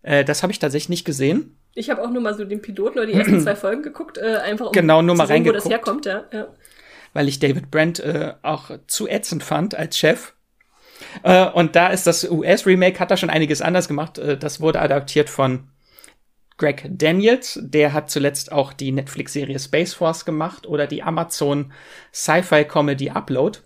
äh, 0.02 0.24
das 0.24 0.42
habe 0.42 0.52
ich 0.52 0.58
tatsächlich 0.58 0.90
nicht 0.90 1.04
gesehen. 1.04 1.56
Ich 1.74 1.90
habe 1.90 2.02
auch 2.02 2.10
nur 2.10 2.20
mal 2.20 2.34
so 2.34 2.44
den 2.44 2.60
Piloten 2.60 2.98
oder 2.98 3.06
die 3.06 3.14
ersten 3.14 3.40
zwei 3.40 3.56
Folgen 3.56 3.82
geguckt, 3.82 4.18
äh, 4.18 4.36
einfach 4.36 4.66
um 4.66 4.72
genau, 4.72 5.02
nur 5.02 5.14
mal 5.14 5.26
zu 5.26 5.32
sehen, 5.32 5.46
wo 5.46 5.52
das 5.52 5.68
herkommt. 5.68 6.06
Ja, 6.06 6.24
ja. 6.32 6.48
Weil 7.14 7.28
ich 7.28 7.38
David 7.38 7.70
Brent 7.70 8.00
äh, 8.00 8.34
auch 8.42 8.70
zu 8.86 9.08
ätzend 9.08 9.42
fand 9.42 9.74
als 9.74 9.96
Chef. 9.98 10.34
Äh, 11.22 11.48
und 11.50 11.76
da 11.76 11.88
ist 11.88 12.06
das 12.06 12.28
US-Remake, 12.30 12.98
hat 13.00 13.10
da 13.10 13.16
schon 13.16 13.30
einiges 13.30 13.60
anders 13.62 13.88
gemacht. 13.88 14.18
Äh, 14.18 14.36
das 14.36 14.60
wurde 14.60 14.80
adaptiert 14.80 15.28
von 15.30 15.68
Greg 16.58 16.86
Daniels. 16.90 17.58
Der 17.62 17.92
hat 17.92 18.10
zuletzt 18.10 18.52
auch 18.52 18.72
die 18.72 18.92
Netflix-Serie 18.92 19.58
Space 19.58 19.94
Force 19.94 20.24
gemacht 20.24 20.66
oder 20.66 20.86
die 20.86 21.02
Amazon 21.02 21.72
Sci-Fi-Comedy 22.12 23.10
Upload. 23.10 23.58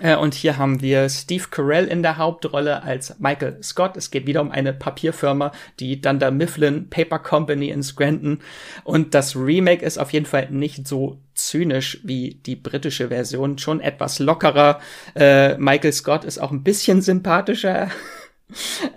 Äh, 0.00 0.16
und 0.16 0.34
hier 0.34 0.58
haben 0.58 0.80
wir 0.80 1.08
Steve 1.08 1.44
Carell 1.50 1.86
in 1.86 2.02
der 2.02 2.18
Hauptrolle 2.18 2.82
als 2.82 3.18
Michael 3.20 3.62
Scott. 3.62 3.96
Es 3.96 4.10
geht 4.10 4.26
wieder 4.26 4.40
um 4.40 4.50
eine 4.50 4.72
Papierfirma, 4.72 5.52
die 5.78 6.00
Dunder 6.00 6.30
Mifflin 6.30 6.90
Paper 6.90 7.20
Company 7.20 7.68
in 7.68 7.82
Scranton. 7.82 8.40
Und 8.82 9.14
das 9.14 9.36
Remake 9.36 9.84
ist 9.84 9.98
auf 9.98 10.12
jeden 10.12 10.26
Fall 10.26 10.50
nicht 10.50 10.88
so 10.88 11.18
zynisch 11.34 12.00
wie 12.02 12.40
die 12.46 12.56
britische 12.56 13.08
Version, 13.08 13.58
schon 13.58 13.80
etwas 13.80 14.18
lockerer. 14.18 14.80
Äh, 15.14 15.56
Michael 15.58 15.92
Scott 15.92 16.24
ist 16.24 16.38
auch 16.38 16.50
ein 16.50 16.64
bisschen 16.64 17.00
sympathischer 17.00 17.90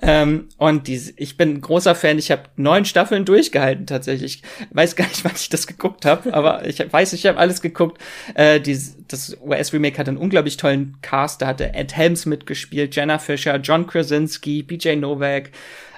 ähm, 0.02 0.50
und 0.58 0.88
die, 0.88 1.14
ich 1.16 1.38
bin 1.38 1.62
großer 1.62 1.96
Fan. 1.96 2.20
Ich 2.20 2.32
habe 2.32 2.44
neun 2.58 2.86
Staffeln 2.86 3.26
durchgehalten 3.26 3.88
tatsächlich. 3.88 4.44
Ich 4.60 4.76
weiß 4.76 4.96
gar 4.96 5.08
nicht, 5.08 5.24
wann 5.24 5.36
ich 5.36 5.50
das 5.50 5.68
geguckt 5.68 6.06
habe, 6.06 6.34
aber 6.34 6.66
ich 6.66 6.80
weiß, 6.80 7.14
ich 7.14 7.26
habe 7.26 7.38
alles 7.38 7.62
geguckt. 7.62 8.02
Äh, 8.36 8.60
die, 8.60 8.78
das 9.08 9.38
US-Remake 9.42 9.98
hat 9.98 10.08
einen 10.08 10.18
unglaublich 10.18 10.58
tollen 10.58 10.98
Cast. 11.02 11.42
Da 11.42 11.48
hatte 11.48 11.74
Ed 11.74 11.96
Helms 11.96 12.26
mitgespielt, 12.26 12.96
Jenna 12.96 13.20
Fisher, 13.20 13.58
John 13.58 13.88
Krasinski, 13.88 14.64
BJ 14.64 14.96
Novak, 14.96 15.52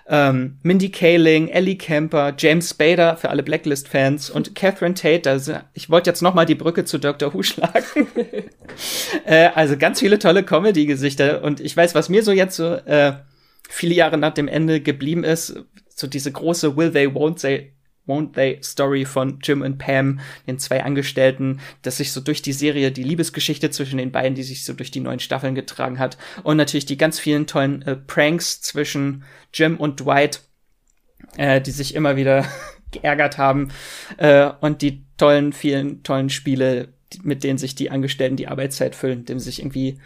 ähm, 0.08 0.58
Mindy 0.64 0.90
Kaling, 0.90 1.50
Ellie 1.50 1.78
Kemper, 1.78 2.34
James 2.38 2.72
Spader 2.72 3.16
für 3.16 3.30
alle 3.30 3.44
Blacklist-Fans 3.44 4.30
und 4.30 4.56
Catherine 4.56 4.96
Tate. 4.96 5.30
Also 5.30 5.54
ich 5.74 5.90
wollte 5.90 6.10
jetzt 6.10 6.22
noch 6.22 6.34
mal 6.34 6.46
die 6.46 6.56
Brücke 6.56 6.86
zu 6.86 6.98
Dr. 6.98 7.34
Who 7.34 7.44
schlagen. 7.44 8.08
äh, 9.26 9.50
also 9.54 9.78
ganz 9.78 10.00
viele 10.00 10.18
tolle 10.18 10.44
Comedy-Gesichter 10.44 11.44
und 11.44 11.60
ich 11.60 11.78
weiß, 11.78 11.94
was 11.94 12.10
mir 12.10 12.24
so 12.24 12.32
jetzt 12.32 12.56
so 12.56 12.74
äh, 12.74 13.14
viele 13.70 13.94
Jahre 13.94 14.18
nach 14.18 14.34
dem 14.34 14.48
Ende 14.48 14.82
geblieben 14.82 15.24
ist. 15.24 15.64
So 15.88 16.08
diese 16.08 16.32
große 16.32 16.76
Will 16.76 16.92
they, 16.92 17.08
won't 17.08 17.40
they, 17.42 17.74
won't 18.08 18.34
they 18.34 18.60
Story 18.64 19.06
von 19.06 19.40
Jim 19.42 19.62
und 19.62 19.78
Pam, 19.78 20.20
den 20.48 20.58
zwei 20.58 20.84
Angestellten, 20.84 21.62
dass 21.84 21.98
sich 21.98 22.12
so 22.12 22.20
durch 22.20 22.42
die 22.42 22.52
Serie 22.52 22.92
die 22.92 23.04
Liebesgeschichte 23.04 23.70
zwischen 23.70 23.98
den 23.98 24.12
beiden, 24.12 24.36
die 24.36 24.44
sich 24.44 24.66
so 24.66 24.74
durch 24.74 24.92
die 24.92 25.00
neuen 25.00 25.20
Staffeln 25.20 25.56
getragen 25.56 26.00
hat. 26.00 26.18
Und 26.44 26.58
natürlich 26.58 26.88
die 26.88 26.98
ganz 26.98 27.20
vielen 27.20 27.48
tollen 27.48 27.84
äh, 27.84 27.96
Pranks 27.96 28.62
zwischen 28.62 29.24
Jim 29.54 29.78
und 29.78 30.00
Dwight, 30.00 30.42
äh, 31.38 31.62
die 31.62 31.72
sich 31.72 31.94
immer 31.94 32.16
wieder 32.16 32.46
geärgert 32.92 33.38
haben. 33.38 33.70
Äh, 34.18 34.50
und 34.62 34.82
die 34.82 35.06
tollen, 35.18 35.54
vielen 35.54 36.02
tollen 36.02 36.30
Spiele, 36.30 36.94
mit 37.24 37.44
denen 37.44 37.60
sich 37.60 37.76
die 37.76 37.92
Angestellten 37.92 38.36
die 38.36 38.48
Arbeitszeit 38.48 38.96
füllen, 38.96 39.26
dem 39.26 39.40
sich 39.40 39.60
irgendwie 39.60 40.00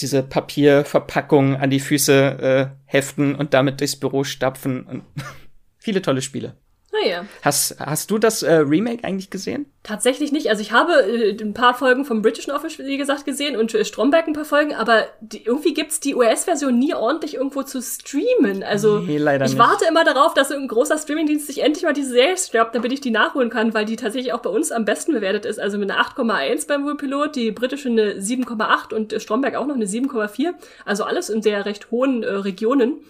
diese 0.00 0.22
Papierverpackung 0.22 1.56
an 1.56 1.70
die 1.70 1.80
Füße 1.80 2.14
äh, 2.14 2.66
heften 2.84 3.34
und 3.34 3.54
damit 3.54 3.80
durchs 3.80 3.96
Büro 3.96 4.24
stapfen 4.24 4.84
und 4.84 5.02
viele 5.78 6.02
tolle 6.02 6.22
Spiele. 6.22 6.56
Naja. 7.02 7.24
Hast, 7.42 7.76
hast 7.80 8.10
du 8.10 8.18
das 8.18 8.42
äh, 8.42 8.52
Remake 8.54 9.02
eigentlich 9.04 9.30
gesehen? 9.30 9.66
Tatsächlich 9.82 10.32
nicht. 10.32 10.48
Also 10.48 10.62
ich 10.62 10.72
habe 10.72 10.92
äh, 10.92 11.36
ein 11.40 11.52
paar 11.52 11.74
Folgen 11.74 12.04
vom 12.04 12.22
Britischen 12.22 12.52
Office, 12.52 12.78
wie 12.78 12.96
gesagt, 12.96 13.24
gesehen 13.24 13.56
und 13.56 13.74
äh, 13.74 13.84
Stromberg 13.84 14.26
ein 14.28 14.32
paar 14.32 14.44
Folgen, 14.44 14.74
aber 14.74 15.04
die, 15.20 15.44
irgendwie 15.44 15.74
gibt's 15.74 16.00
die 16.00 16.14
US-Version 16.14 16.78
nie 16.78 16.94
ordentlich 16.94 17.34
irgendwo 17.34 17.62
zu 17.64 17.82
streamen. 17.82 18.62
Also 18.62 19.00
Nee, 19.00 19.18
leider 19.18 19.44
ich 19.44 19.52
nicht. 19.52 19.58
warte 19.60 19.86
immer 19.86 20.04
darauf, 20.04 20.34
dass 20.34 20.50
irgendein 20.50 20.74
großer 20.76 20.96
Streamingdienst 20.98 21.46
sich 21.48 21.62
endlich 21.62 21.84
mal 21.84 21.92
diese 21.92 22.10
Serie 22.12 22.36
schnappt, 22.38 22.74
damit 22.74 22.92
ich 22.92 23.00
die 23.00 23.10
nachholen 23.10 23.50
kann, 23.50 23.74
weil 23.74 23.84
die 23.84 23.96
tatsächlich 23.96 24.32
auch 24.32 24.40
bei 24.40 24.50
uns 24.50 24.70
am 24.70 24.84
besten 24.84 25.12
bewertet 25.12 25.44
ist. 25.44 25.58
Also 25.58 25.76
mit 25.78 25.90
einer 25.90 26.00
8,1 26.00 26.66
beim 26.68 26.84
Wohlpilot, 26.84 27.34
die 27.36 27.50
britische 27.50 27.88
eine 27.88 28.14
7,8 28.14 28.94
und 28.94 29.12
äh, 29.12 29.20
Stromberg 29.20 29.56
auch 29.56 29.66
noch 29.66 29.74
eine 29.74 29.86
7,4. 29.86 30.52
Also 30.84 31.04
alles 31.04 31.28
in 31.28 31.42
sehr 31.42 31.66
recht 31.66 31.90
hohen 31.90 32.22
äh, 32.22 32.28
Regionen. 32.30 33.00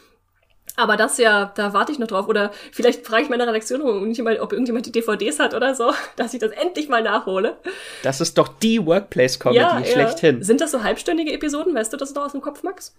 Aber 0.77 0.97
das 0.97 1.19
ja, 1.19 1.53
da 1.55 1.73
warte 1.73 1.93
ich 1.93 1.99
noch 1.99 2.09
drauf. 2.09 2.27
Oder 2.27 2.51
vielleicht 2.73 3.07
frage 3.07 3.23
ich 3.23 3.29
meine 3.29 3.47
Redaktion, 3.47 3.81
ob 3.83 3.89
irgendjemand, 3.89 4.41
ob 4.41 4.53
irgendjemand 4.53 4.87
die 4.87 4.93
DVDs 4.93 5.39
hat 5.39 5.55
oder 5.55 5.75
so, 5.75 5.93
dass 6.17 6.35
ich 6.35 6.41
das 6.41 6.51
endlich 6.51 6.89
mal 6.89 7.03
nachhole. 7.03 7.57
Das 8.03 8.21
ist 8.21 8.39
doch 8.39 8.49
die 8.49 8.85
Workplace-Comedy 8.85 9.93
schlechthin. 9.93 10.43
Sind 10.43 10.61
das 10.61 10.73
so 10.73 10.83
halbstündige 10.83 11.33
Episoden? 11.33 11.75
Weißt 11.75 11.93
du 11.93 11.97
das 11.97 12.15
noch 12.15 12.25
aus 12.25 12.33
dem 12.33 12.41
Kopf, 12.41 12.63
Max? 12.63 12.95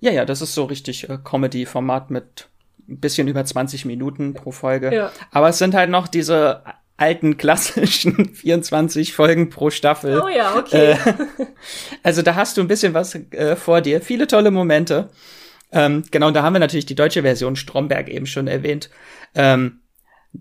Ja, 0.00 0.10
ja, 0.10 0.24
das 0.24 0.42
ist 0.42 0.54
so 0.54 0.64
richtig 0.64 1.08
äh, 1.08 1.18
Comedy-Format 1.22 2.10
mit 2.10 2.48
ein 2.88 3.00
bisschen 3.00 3.28
über 3.28 3.44
20 3.44 3.86
Minuten 3.86 4.34
pro 4.34 4.52
Folge. 4.52 4.94
Ja. 4.94 5.10
Aber 5.30 5.48
es 5.48 5.58
sind 5.58 5.74
halt 5.74 5.88
noch 5.88 6.08
diese 6.08 6.62
alten 6.96 7.36
klassischen 7.38 8.34
24 8.34 9.14
Folgen 9.14 9.48
pro 9.48 9.70
Staffel. 9.70 10.20
Oh 10.22 10.28
ja, 10.28 10.56
okay. 10.56 10.96
Also 12.02 12.20
da 12.20 12.34
hast 12.34 12.58
du 12.58 12.60
ein 12.60 12.68
bisschen 12.68 12.92
was 12.92 13.14
äh, 13.14 13.56
vor 13.56 13.80
dir. 13.80 14.02
Viele 14.02 14.26
tolle 14.26 14.50
Momente. 14.50 15.08
Ähm, 15.74 16.04
genau, 16.10 16.30
da 16.30 16.42
haben 16.42 16.54
wir 16.54 16.60
natürlich 16.60 16.86
die 16.86 16.94
deutsche 16.94 17.22
Version 17.22 17.56
Stromberg 17.56 18.08
eben 18.08 18.26
schon 18.26 18.46
erwähnt. 18.46 18.88
Ähm, 19.34 19.80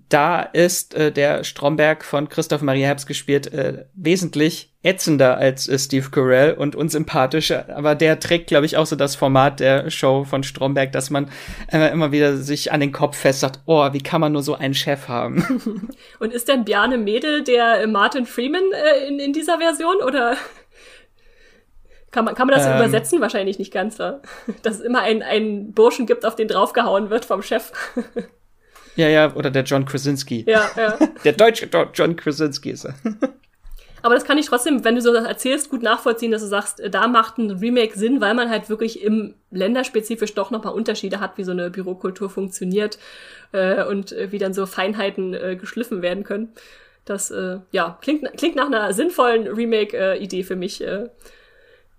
da 0.09 0.41
ist 0.41 0.95
äh, 0.95 1.11
der 1.11 1.43
Stromberg 1.43 2.03
von 2.03 2.27
Christoph 2.27 2.61
Maria 2.61 2.87
Herbst 2.87 3.07
gespielt 3.07 3.53
äh, 3.53 3.85
wesentlich 3.93 4.73
ätzender 4.81 5.37
als 5.37 5.67
äh, 5.67 5.77
Steve 5.77 6.09
Carell 6.09 6.53
und 6.53 6.75
unsympathischer. 6.75 7.67
Aber 7.75 7.93
der 7.93 8.19
trägt, 8.19 8.47
glaube 8.47 8.65
ich, 8.65 8.75
auch 8.75 8.87
so 8.87 8.95
das 8.95 9.15
Format 9.15 9.59
der 9.59 9.91
Show 9.91 10.23
von 10.23 10.43
Stromberg, 10.43 10.91
dass 10.91 11.09
man 11.11 11.29
äh, 11.71 11.91
immer 11.91 12.11
wieder 12.11 12.37
sich 12.37 12.71
an 12.71 12.79
den 12.79 12.91
Kopf 12.91 13.17
fest 13.17 13.41
sagt, 13.41 13.59
oh, 13.65 13.93
wie 13.93 14.01
kann 14.01 14.21
man 14.21 14.31
nur 14.31 14.41
so 14.41 14.55
einen 14.55 14.73
Chef 14.73 15.07
haben? 15.07 15.89
Und 16.19 16.33
ist 16.33 16.47
denn 16.47 16.65
Bjarne 16.65 16.97
Mädel 16.97 17.43
der 17.43 17.81
äh, 17.81 17.87
Martin 17.87 18.25
Freeman 18.25 18.63
äh, 18.71 19.07
in, 19.07 19.19
in 19.19 19.31
dieser 19.31 19.59
Version? 19.59 19.97
Oder 19.97 20.37
kann 22.13 22.25
man, 22.25 22.35
kann 22.35 22.47
man 22.47 22.55
das 22.55 22.65
Ähm. 22.65 22.75
übersetzen? 22.75 23.19
Wahrscheinlich 23.19 23.59
nicht 23.59 23.73
ganz. 23.73 23.97
Ja? 23.97 24.21
Dass 24.61 24.75
es 24.75 24.81
immer 24.81 25.01
einen, 25.01 25.21
einen 25.23 25.73
Burschen 25.73 26.05
gibt, 26.05 26.25
auf 26.25 26.35
den 26.35 26.47
draufgehauen 26.47 27.09
wird 27.09 27.25
vom 27.25 27.41
Chef. 27.41 27.73
ja, 28.95 29.09
ja, 29.09 29.33
oder 29.35 29.49
der 29.51 29.63
John 29.63 29.83
Krasinski. 29.85 30.45
ja, 30.47 30.69
ja. 30.77 30.97
Der 31.25 31.33
deutsche 31.33 31.67
John 31.93 32.15
Krasinski 32.15 32.69
ist 32.69 32.85
er. 32.85 32.95
Aber 34.03 34.15
das 34.15 34.25
kann 34.25 34.37
ich 34.37 34.47
trotzdem, 34.47 34.83
wenn 34.83 34.95
du 34.95 35.01
so 35.01 35.13
das 35.13 35.25
erzählst, 35.25 35.69
gut 35.69 35.81
nachvollziehen, 35.81 36.31
dass 36.31 36.41
du 36.41 36.47
sagst, 36.47 36.81
äh, 36.81 36.89
da 36.89 37.07
macht 37.07 37.37
ein 37.37 37.49
Remake 37.51 37.97
Sinn, 37.97 38.21
weil 38.21 38.33
man 38.33 38.49
halt 38.49 38.69
wirklich 38.69 39.01
im 39.01 39.33
länderspezifisch 39.49 40.33
doch 40.35 40.51
nochmal 40.51 40.73
Unterschiede 40.73 41.19
hat, 41.19 41.37
wie 41.37 41.43
so 41.43 41.51
eine 41.51 41.71
Bürokultur 41.71 42.29
funktioniert 42.29 42.99
äh, 43.53 43.83
und 43.85 44.11
äh, 44.11 44.31
wie 44.31 44.39
dann 44.39 44.53
so 44.53 44.65
Feinheiten 44.65 45.33
äh, 45.33 45.55
geschliffen 45.55 46.01
werden 46.01 46.23
können. 46.23 46.49
Das 47.05 47.31
äh, 47.31 47.59
ja 47.71 47.97
klingt, 48.01 48.29
klingt 48.37 48.55
nach 48.55 48.67
einer 48.67 48.93
sinnvollen 48.93 49.47
Remake-Idee 49.47 50.43
für 50.43 50.55
mich. 50.55 50.83
Äh. 50.83 51.09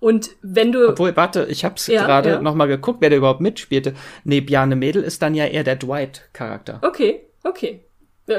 Und 0.05 0.32
wenn 0.43 0.70
du 0.70 0.90
Obwohl, 0.90 1.16
warte, 1.16 1.47
ich 1.48 1.64
hab's 1.64 1.86
Ja, 1.86 2.05
gerade 2.05 2.28
ja. 2.28 2.43
noch 2.43 2.55
mal 2.55 2.66
geguckt, 2.66 2.98
wer 3.01 3.09
da 3.09 3.16
überhaupt 3.16 3.40
mitspielte. 3.40 3.94
Nee, 4.24 4.43
Bjarne 4.43 4.76
Mädel 4.76 5.02
ist 5.02 5.22
dann 5.22 5.35
ja 5.35 5.47
eher 5.47 5.64
der 5.64 5.76
Dwight-Charakter. 5.76 6.81
okay, 6.82 7.22
okay, 7.43 7.81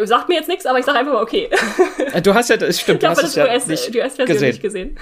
sagt 0.03 0.29
mir 0.29 0.35
jetzt 0.35 0.47
nichts, 0.47 0.67
aber 0.67 0.77
ich 0.77 0.85
sag 0.85 0.95
einfach 0.95 1.13
mal 1.13 1.23
okay. 1.23 1.49
Äh, 2.13 2.21
Du 2.21 2.35
hast 2.35 2.51
ja, 2.51 2.57
das 2.57 2.79
stimmt, 2.79 3.01
Ich 3.01 3.07
du 3.07 3.09
hast 3.09 3.17
es 3.23 3.33
das 3.33 3.35
ja 3.35 3.45
US, 3.51 3.65
nicht 3.65 3.91
die 3.91 3.99
US-Version 3.99 4.39
nicht 4.41 4.61
gesehen. 4.61 4.99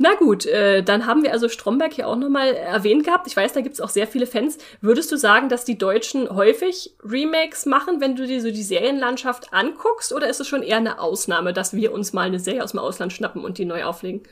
Na 0.00 0.14
gut, 0.14 0.46
äh, 0.46 0.84
dann 0.84 1.06
haben 1.06 1.24
wir 1.24 1.32
also 1.32 1.48
Stromberg 1.48 1.92
hier 1.92 2.06
auch 2.06 2.14
nochmal 2.14 2.54
erwähnt 2.54 3.04
gehabt. 3.04 3.26
Ich 3.26 3.36
weiß, 3.36 3.52
da 3.52 3.60
gibt's 3.62 3.80
auch 3.80 3.88
sehr 3.88 4.06
viele 4.06 4.28
Fans. 4.28 4.56
Würdest 4.80 5.10
du 5.10 5.16
sagen, 5.16 5.48
dass 5.48 5.64
die 5.64 5.76
Deutschen 5.76 6.30
häufig 6.30 6.94
Remakes 7.02 7.66
machen, 7.66 8.00
wenn 8.00 8.14
du 8.14 8.24
dir 8.24 8.40
so 8.40 8.52
die 8.52 8.62
Serienlandschaft 8.62 9.52
anguckst? 9.52 10.12
Oder 10.12 10.28
ist 10.28 10.38
es 10.38 10.46
schon 10.46 10.62
eher 10.62 10.76
eine 10.76 11.00
Ausnahme, 11.00 11.52
dass 11.52 11.74
wir 11.74 11.92
uns 11.92 12.12
mal 12.12 12.28
eine 12.28 12.38
Serie 12.38 12.62
aus 12.62 12.70
dem 12.70 12.78
Ausland 12.78 13.12
schnappen 13.12 13.44
und 13.44 13.58
die 13.58 13.64
neu 13.64 13.82
auflegen? 13.84 14.22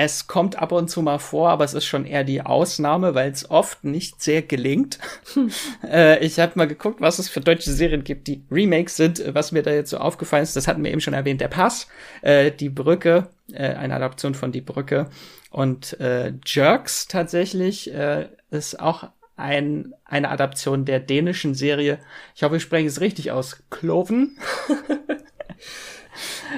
Es 0.00 0.28
kommt 0.28 0.54
ab 0.54 0.70
und 0.70 0.88
zu 0.88 1.02
mal 1.02 1.18
vor, 1.18 1.50
aber 1.50 1.64
es 1.64 1.74
ist 1.74 1.84
schon 1.84 2.04
eher 2.04 2.22
die 2.22 2.40
Ausnahme, 2.42 3.16
weil 3.16 3.32
es 3.32 3.50
oft 3.50 3.82
nicht 3.82 4.22
sehr 4.22 4.42
gelingt. 4.42 5.00
äh, 5.82 6.24
ich 6.24 6.38
habe 6.38 6.52
mal 6.54 6.68
geguckt, 6.68 7.00
was 7.00 7.18
es 7.18 7.28
für 7.28 7.40
deutsche 7.40 7.72
Serien 7.72 8.04
gibt, 8.04 8.28
die 8.28 8.44
Remakes 8.48 8.96
sind. 8.96 9.18
Äh, 9.18 9.34
Was 9.34 9.50
mir 9.50 9.64
da 9.64 9.72
jetzt 9.72 9.90
so 9.90 9.98
aufgefallen 9.98 10.44
ist, 10.44 10.54
das 10.54 10.68
hatten 10.68 10.84
wir 10.84 10.92
eben 10.92 11.00
schon 11.00 11.14
erwähnt, 11.14 11.40
der 11.40 11.48
Pass, 11.48 11.88
äh, 12.22 12.52
die 12.52 12.68
Brücke, 12.68 13.26
äh, 13.52 13.74
eine 13.74 13.96
Adaption 13.96 14.36
von 14.36 14.52
die 14.52 14.60
Brücke 14.60 15.10
und 15.50 15.98
äh, 15.98 16.32
Jerks 16.46 17.08
tatsächlich 17.08 17.92
äh, 17.92 18.28
ist 18.52 18.78
auch 18.78 19.08
ein, 19.34 19.94
eine 20.04 20.30
Adaption 20.30 20.84
der 20.84 21.00
dänischen 21.00 21.56
Serie. 21.56 21.98
Ich 22.36 22.44
hoffe, 22.44 22.58
ich 22.58 22.62
spreche 22.62 22.86
es 22.86 23.00
richtig 23.00 23.32
aus. 23.32 23.64
Kloven. 23.68 24.38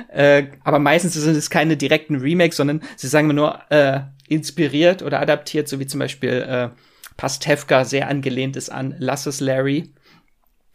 Äh, 0.09 0.45
aber 0.65 0.79
meistens 0.79 1.15
sind 1.15 1.37
es 1.37 1.51
keine 1.51 1.77
direkten 1.77 2.17
Remakes, 2.17 2.57
sondern 2.57 2.83
sie 2.97 3.09
sagen 3.09 3.27
mir 3.27 3.35
nur 3.35 3.61
äh, 3.71 4.01
inspiriert 4.29 5.03
oder 5.03 5.21
adaptiert, 5.21 5.69
so 5.69 5.81
wie 5.81 5.87
zum 5.87 6.01
Beispiel 6.01 6.31
äh, 6.31 6.69
Pastewka 7.17 7.85
sehr 7.85 8.09
angelehnt 8.09 8.57
ist 8.57 8.71
an 8.71 8.95
Lass 8.99 9.27
es 9.27 9.41
Larry. 9.41 9.93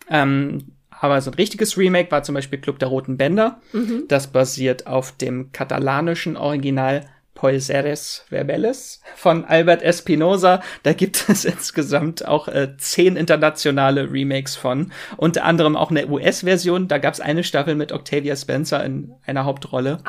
Ähm, 0.10 0.72
aber 0.90 1.20
so 1.22 1.32
ein 1.32 1.36
richtiges 1.36 1.78
Remake 1.78 2.12
war 2.12 2.24
zum 2.24 2.36
Beispiel 2.36 2.60
Club 2.60 2.80
der 2.80 2.88
Roten 2.88 3.18
Bänder. 3.18 3.60
Das 4.08 4.28
basiert 4.28 4.88
auf 4.88 5.12
dem 5.12 5.52
katalanischen 5.52 6.38
Original 6.38 7.06
Poiseres 7.36 8.24
Verbeles 8.30 9.02
von 9.16 9.46
Albert 9.46 9.84
Espinosa. 9.84 10.62
Da 10.84 10.94
gibt 10.94 11.30
es 11.30 11.46
insgesamt 11.46 12.26
auch 12.28 12.48
äh, 12.48 12.76
zehn 12.78 13.16
internationale 13.18 14.12
Remakes 14.12 14.56
von. 14.56 14.92
Unter 15.18 15.44
anderem 15.44 15.76
auch 15.76 15.92
eine 15.92 16.08
US-Version. 16.08 16.88
Da 16.88 16.98
gab 16.98 17.14
es 17.14 17.20
eine 17.20 17.44
Staffel 17.44 17.76
mit 17.76 17.92
Octavia 17.92 18.36
Spencer 18.36 18.84
in 18.84 19.14
einer 19.26 19.46
Hauptrolle. 19.46 20.00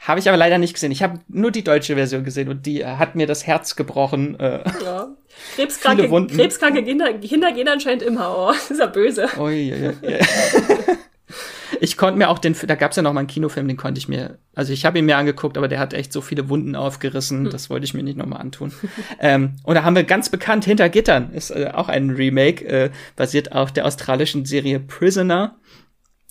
Habe 0.00 0.20
ich 0.20 0.28
aber 0.28 0.38
leider 0.38 0.58
nicht 0.58 0.74
gesehen. 0.74 0.92
Ich 0.92 1.02
habe 1.02 1.20
nur 1.28 1.50
die 1.50 1.64
deutsche 1.64 1.96
Version 1.96 2.24
gesehen 2.24 2.48
und 2.48 2.66
die 2.66 2.80
äh, 2.80 2.86
hat 2.86 3.14
mir 3.14 3.26
das 3.26 3.46
Herz 3.46 3.76
gebrochen. 3.76 4.38
Äh, 4.40 4.60
Ja. 4.82 5.08
Krebskranke, 5.54 6.08
krebskranke 6.34 6.82
Kinder, 6.82 7.12
Kinder 7.14 7.52
gehen 7.52 7.68
anscheinend 7.68 8.02
immer. 8.02 8.34
Oh, 8.36 8.50
ist 8.70 8.80
ja 8.80 8.86
böse. 8.86 9.28
Ui, 9.38 9.72
ui, 9.72 9.88
ui. 9.88 9.94
Ich 11.88 11.96
konnte 11.96 12.18
mir 12.18 12.28
auch 12.28 12.38
den, 12.38 12.54
da 12.66 12.74
gab 12.74 12.90
es 12.90 12.96
ja 12.96 13.02
noch 13.02 13.14
mal 13.14 13.20
einen 13.20 13.28
Kinofilm, 13.28 13.66
den 13.66 13.78
konnte 13.78 13.98
ich 13.98 14.08
mir, 14.08 14.36
also 14.54 14.74
ich 14.74 14.84
habe 14.84 14.98
ihn 14.98 15.06
mir 15.06 15.16
angeguckt, 15.16 15.56
aber 15.56 15.68
der 15.68 15.78
hat 15.78 15.94
echt 15.94 16.12
so 16.12 16.20
viele 16.20 16.50
Wunden 16.50 16.76
aufgerissen, 16.76 17.48
das 17.48 17.70
wollte 17.70 17.84
ich 17.84 17.94
mir 17.94 18.02
nicht 18.02 18.18
noch 18.18 18.26
mal 18.26 18.36
antun. 18.36 18.72
ähm, 19.20 19.54
und 19.62 19.74
da 19.74 19.84
haben 19.84 19.96
wir 19.96 20.04
ganz 20.04 20.28
bekannt 20.28 20.66
Hinter 20.66 20.90
Gittern, 20.90 21.32
ist 21.32 21.50
äh, 21.50 21.70
auch 21.72 21.88
ein 21.88 22.10
Remake, 22.10 22.64
äh, 22.66 22.90
basiert 23.16 23.52
auf 23.52 23.72
der 23.72 23.86
australischen 23.86 24.44
Serie 24.44 24.80
Prisoner. 24.80 25.56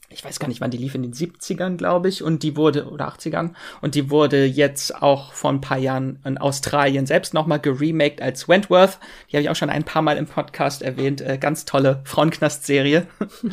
Ich 0.10 0.24
weiß 0.24 0.40
gar 0.40 0.48
nicht, 0.48 0.62
wann 0.62 0.72
die 0.72 0.78
lief, 0.78 0.96
in 0.96 1.04
den 1.04 1.14
70ern, 1.14 1.76
glaube 1.76 2.08
ich, 2.08 2.24
und 2.24 2.42
die 2.42 2.56
wurde, 2.56 2.90
oder 2.90 3.10
80ern, 3.10 3.52
und 3.82 3.94
die 3.94 4.10
wurde 4.10 4.46
jetzt 4.46 5.02
auch 5.02 5.34
vor 5.34 5.52
ein 5.52 5.60
paar 5.60 5.78
Jahren 5.78 6.20
in 6.24 6.38
Australien 6.38 7.06
selbst 7.06 7.34
nochmal 7.34 7.60
geremaked 7.60 8.22
als 8.22 8.48
Wentworth. 8.48 9.00
Die 9.30 9.36
habe 9.36 9.44
ich 9.44 9.50
auch 9.50 9.56
schon 9.56 9.70
ein 9.70 9.84
paar 9.84 10.02
Mal 10.02 10.16
im 10.16 10.26
Podcast 10.26 10.82
erwähnt. 10.82 11.20
Äh, 11.20 11.38
ganz 11.38 11.66
tolle 11.66 12.02
Frauenknast-Serie. 12.06 13.06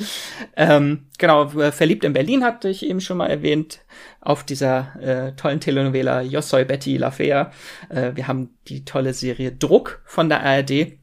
ähm, 0.56 1.06
genau, 1.18 1.50
äh, 1.58 1.72
Verliebt 1.72 2.04
in 2.04 2.12
Berlin 2.12 2.44
hatte 2.44 2.68
ich 2.68 2.86
eben 2.86 3.00
schon 3.00 3.16
mal 3.16 3.30
erwähnt, 3.30 3.80
auf 4.20 4.44
dieser 4.44 4.94
äh, 5.00 5.32
tollen 5.36 5.60
Telenovela 5.60 6.22
Jossoi 6.22 6.64
Betty 6.64 6.96
Lafea. 6.96 7.50
Äh, 7.88 8.12
wir 8.14 8.28
haben 8.28 8.50
die 8.68 8.84
tolle 8.84 9.12
Serie 9.12 9.50
Druck 9.50 10.02
von 10.04 10.28
der 10.28 10.42
ARD. 10.44 10.98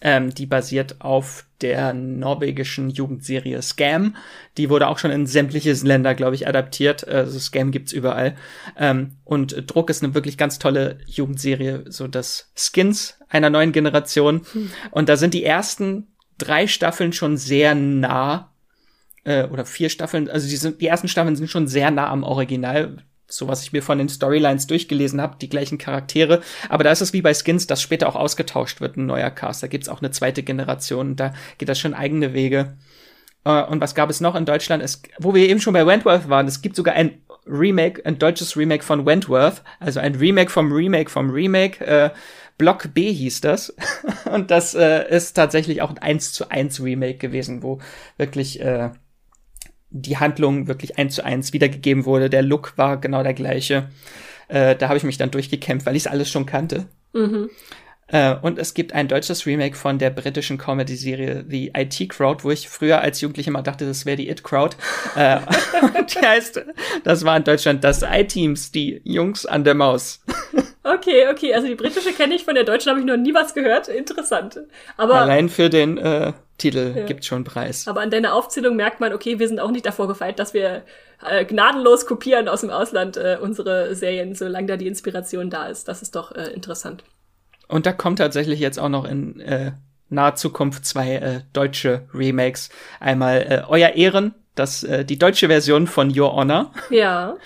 Ähm, 0.00 0.34
die 0.34 0.46
basiert 0.46 1.00
auf 1.00 1.44
der 1.60 1.92
norwegischen 1.92 2.90
Jugendserie 2.90 3.60
Scam. 3.62 4.16
Die 4.56 4.70
wurde 4.70 4.86
auch 4.86 4.98
schon 4.98 5.10
in 5.10 5.26
sämtliche 5.26 5.72
Länder, 5.72 6.14
glaube 6.14 6.34
ich, 6.36 6.46
adaptiert. 6.46 7.06
Also 7.06 7.38
Scam 7.38 7.70
gibt's 7.70 7.92
überall. 7.92 8.36
Ähm, 8.76 9.16
und 9.24 9.64
Druck 9.66 9.90
ist 9.90 10.02
eine 10.02 10.14
wirklich 10.14 10.38
ganz 10.38 10.58
tolle 10.58 10.98
Jugendserie, 11.06 11.84
so 11.88 12.06
das 12.06 12.50
Skins 12.54 13.18
einer 13.28 13.50
neuen 13.50 13.72
Generation. 13.72 14.42
Und 14.90 15.08
da 15.08 15.16
sind 15.16 15.34
die 15.34 15.44
ersten 15.44 16.06
drei 16.38 16.66
Staffeln 16.66 17.12
schon 17.12 17.36
sehr 17.36 17.74
nah 17.74 18.52
äh, 19.24 19.44
oder 19.44 19.64
vier 19.64 19.90
Staffeln, 19.90 20.30
also 20.30 20.48
die, 20.48 20.56
sind, 20.56 20.80
die 20.80 20.86
ersten 20.86 21.08
Staffeln 21.08 21.36
sind 21.36 21.50
schon 21.50 21.68
sehr 21.68 21.90
nah 21.90 22.08
am 22.08 22.22
Original, 22.22 22.98
so 23.28 23.46
was 23.46 23.62
ich 23.62 23.72
mir 23.72 23.82
von 23.82 23.98
den 23.98 24.08
Storylines 24.08 24.66
durchgelesen 24.66 25.20
habe, 25.20 25.36
die 25.40 25.48
gleichen 25.48 25.78
Charaktere. 25.78 26.40
Aber 26.68 26.84
da 26.84 26.90
ist 26.90 27.02
es 27.02 27.12
wie 27.12 27.22
bei 27.22 27.34
Skins, 27.34 27.66
dass 27.66 27.82
später 27.82 28.08
auch 28.08 28.16
ausgetauscht 28.16 28.80
wird, 28.80 28.96
ein 28.96 29.06
neuer 29.06 29.30
Cast. 29.30 29.62
Da 29.62 29.66
gibt's 29.66 29.88
auch 29.88 30.00
eine 30.00 30.10
zweite 30.10 30.42
Generation, 30.42 31.16
da 31.16 31.32
geht 31.58 31.68
das 31.68 31.78
schon 31.78 31.94
eigene 31.94 32.32
Wege. 32.32 32.76
Äh, 33.44 33.64
und 33.64 33.80
was 33.80 33.94
gab 33.94 34.10
es 34.10 34.20
noch 34.20 34.34
in 34.34 34.46
Deutschland? 34.46 34.82
Es, 34.82 35.02
wo 35.18 35.34
wir 35.34 35.48
eben 35.48 35.60
schon 35.60 35.74
bei 35.74 35.86
Wentworth 35.86 36.28
waren, 36.28 36.46
es 36.48 36.62
gibt 36.62 36.76
sogar 36.76 36.94
ein 36.94 37.20
Remake, 37.46 38.04
ein 38.04 38.18
deutsches 38.18 38.56
Remake 38.56 38.84
von 38.84 39.06
Wentworth, 39.06 39.62
also 39.80 40.00
ein 40.00 40.14
Remake 40.14 40.50
vom 40.50 40.72
Remake 40.72 41.10
vom 41.10 41.30
Remake, 41.30 41.84
äh, 41.84 42.10
Block 42.58 42.92
B 42.92 43.12
hieß 43.12 43.40
das. 43.40 43.74
Und 44.32 44.50
das 44.50 44.74
äh, 44.74 45.08
ist 45.08 45.34
tatsächlich 45.34 45.80
auch 45.80 45.90
ein 45.90 45.98
1 45.98 46.32
zu 46.32 46.50
1 46.50 46.82
Remake 46.82 47.18
gewesen, 47.18 47.62
wo 47.62 47.78
wirklich 48.16 48.60
äh, 48.60 48.90
die 49.90 50.18
Handlung 50.18 50.68
wirklich 50.68 50.98
eins 50.98 51.14
zu 51.14 51.24
eins 51.24 51.52
wiedergegeben 51.52 52.04
wurde. 52.04 52.30
Der 52.30 52.42
Look 52.42 52.74
war 52.76 53.00
genau 53.00 53.22
der 53.22 53.34
gleiche. 53.34 53.88
Äh, 54.48 54.76
da 54.76 54.88
habe 54.88 54.98
ich 54.98 55.04
mich 55.04 55.18
dann 55.18 55.30
durchgekämpft, 55.30 55.86
weil 55.86 55.96
ich 55.96 56.04
es 56.04 56.06
alles 56.06 56.30
schon 56.30 56.46
kannte. 56.46 56.86
Mhm. 57.12 57.50
Äh, 58.10 58.36
und 58.40 58.58
es 58.58 58.72
gibt 58.74 58.94
ein 58.94 59.06
deutsches 59.06 59.44
Remake 59.46 59.76
von 59.76 59.98
der 59.98 60.10
britischen 60.10 60.56
Comedy-Serie 60.56 61.44
The 61.48 61.72
IT 61.76 62.08
Crowd, 62.08 62.42
wo 62.42 62.50
ich 62.50 62.68
früher 62.68 63.00
als 63.00 63.20
Jugendlicher 63.20 63.48
immer 63.48 63.62
dachte, 63.62 63.86
das 63.86 64.06
wäre 64.06 64.16
die 64.16 64.30
It 64.30 64.42
Crowd. 64.42 64.76
äh, 65.14 65.40
die 66.14 66.26
heißt, 66.26 66.64
das 67.04 67.24
war 67.24 67.36
in 67.36 67.44
Deutschland 67.44 67.84
das 67.84 68.02
I-Teams, 68.02 68.72
die 68.72 69.02
Jungs 69.04 69.44
an 69.44 69.64
der 69.64 69.74
Maus. 69.74 70.22
okay, 70.84 71.28
okay, 71.30 71.54
also 71.54 71.66
die 71.66 71.74
britische 71.74 72.12
kenne 72.12 72.34
ich, 72.34 72.44
von 72.44 72.54
der 72.54 72.64
deutschen 72.64 72.90
habe 72.90 73.00
ich 73.00 73.06
noch 73.06 73.18
nie 73.18 73.34
was 73.34 73.52
gehört. 73.54 73.88
Interessant. 73.88 74.58
Aber 74.96 75.16
allein 75.16 75.50
für 75.50 75.68
den 75.68 75.98
äh, 75.98 76.32
Titel 76.56 76.94
ja. 76.96 77.04
gibt 77.04 77.26
schon 77.26 77.44
Preis. 77.44 77.86
Aber 77.86 78.00
an 78.00 78.10
deiner 78.10 78.34
Aufzählung 78.34 78.74
merkt 78.74 79.00
man, 79.00 79.12
okay, 79.12 79.38
wir 79.38 79.48
sind 79.48 79.60
auch 79.60 79.70
nicht 79.70 79.84
davor 79.84 80.08
gefeit, 80.08 80.38
dass 80.38 80.54
wir 80.54 80.82
äh, 81.28 81.44
gnadenlos 81.44 82.06
kopieren 82.06 82.48
aus 82.48 82.62
dem 82.62 82.70
Ausland 82.70 83.18
äh, 83.18 83.36
unsere 83.40 83.94
Serien, 83.94 84.34
solange 84.34 84.66
da 84.66 84.76
die 84.78 84.86
Inspiration 84.86 85.50
da 85.50 85.66
ist. 85.66 85.88
Das 85.88 86.00
ist 86.00 86.16
doch 86.16 86.32
äh, 86.32 86.50
interessant. 86.52 87.04
Und 87.68 87.86
da 87.86 87.92
kommt 87.92 88.18
tatsächlich 88.18 88.60
jetzt 88.60 88.78
auch 88.78 88.88
noch 88.88 89.04
in 89.04 89.40
äh, 89.40 89.72
naher 90.08 90.34
Zukunft 90.34 90.84
zwei 90.86 91.16
äh, 91.16 91.40
deutsche 91.52 92.08
Remakes. 92.14 92.70
Einmal 92.98 93.42
äh, 93.42 93.62
Euer 93.68 93.90
Ehren, 93.90 94.34
das 94.54 94.82
äh, 94.82 95.04
die 95.04 95.18
deutsche 95.18 95.48
Version 95.48 95.86
von 95.86 96.18
Your 96.18 96.34
Honor. 96.34 96.72
Ja. 96.90 97.36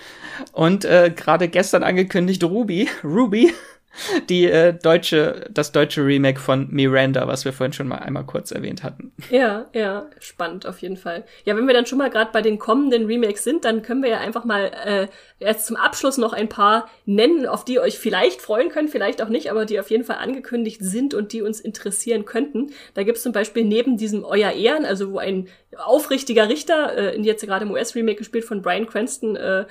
Und 0.51 0.85
äh, 0.85 1.11
gerade 1.15 1.47
gestern 1.47 1.83
angekündigt 1.83 2.43
Ruby, 2.43 2.89
Ruby 3.03 3.53
die 4.29 4.45
äh, 4.45 4.73
deutsche, 4.73 5.45
das 5.51 5.71
deutsche 5.71 6.05
Remake 6.05 6.39
von 6.39 6.67
Miranda, 6.71 7.27
was 7.27 7.45
wir 7.45 7.53
vorhin 7.53 7.73
schon 7.73 7.87
mal 7.87 7.97
einmal 7.97 8.25
kurz 8.25 8.51
erwähnt 8.51 8.83
hatten. 8.83 9.11
Ja, 9.29 9.67
ja, 9.73 10.07
spannend 10.19 10.65
auf 10.65 10.79
jeden 10.79 10.97
Fall. 10.97 11.23
Ja, 11.45 11.55
wenn 11.55 11.67
wir 11.67 11.73
dann 11.73 11.85
schon 11.85 11.97
mal 11.97 12.09
gerade 12.09 12.31
bei 12.31 12.41
den 12.41 12.59
kommenden 12.59 13.05
Remakes 13.05 13.43
sind, 13.43 13.65
dann 13.65 13.81
können 13.81 14.01
wir 14.01 14.09
ja 14.09 14.19
einfach 14.19 14.45
mal 14.45 14.71
äh, 14.85 15.07
erst 15.39 15.67
zum 15.67 15.75
Abschluss 15.75 16.17
noch 16.17 16.33
ein 16.33 16.49
paar 16.49 16.89
nennen, 17.05 17.45
auf 17.45 17.65
die 17.65 17.75
ihr 17.75 17.81
euch 17.81 17.99
vielleicht 17.99 18.41
freuen 18.41 18.69
könnt, 18.69 18.89
vielleicht 18.89 19.21
auch 19.21 19.29
nicht, 19.29 19.51
aber 19.51 19.65
die 19.65 19.79
auf 19.79 19.91
jeden 19.91 20.03
Fall 20.03 20.17
angekündigt 20.17 20.79
sind 20.81 21.13
und 21.13 21.33
die 21.33 21.41
uns 21.41 21.59
interessieren 21.59 22.25
könnten. 22.25 22.71
Da 22.93 23.03
gibt's 23.03 23.23
zum 23.23 23.31
Beispiel 23.31 23.63
neben 23.63 23.97
diesem 23.97 24.23
Euer 24.23 24.51
Ehren, 24.51 24.85
also 24.85 25.11
wo 25.11 25.19
ein 25.19 25.47
aufrichtiger 25.77 26.49
Richter, 26.49 26.97
äh, 26.97 27.15
in 27.15 27.23
jetzt 27.23 27.45
gerade 27.45 27.65
im 27.65 27.71
US-Remake 27.71 28.17
gespielt 28.17 28.45
von 28.45 28.61
Brian 28.61 28.87
Cranston, 28.87 29.35
äh, 29.35 29.65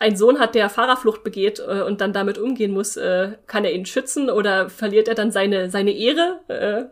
ein 0.00 0.16
Sohn 0.16 0.40
hat, 0.40 0.54
der 0.54 0.70
Fahrerflucht 0.70 1.22
begeht 1.22 1.60
äh, 1.60 1.82
und 1.82 2.00
dann 2.00 2.12
damit 2.12 2.38
umgehen 2.38 2.72
muss, 2.72 2.96
äh, 2.96 3.32
kann 3.46 3.64
er 3.64 3.72
ihn 3.72 3.86
schützen 3.86 4.30
oder 4.30 4.70
verliert 4.70 5.08
er 5.08 5.14
dann 5.14 5.30
seine, 5.30 5.70
seine 5.70 5.92
Ehre? 5.92 6.40
Äh, 6.48 6.84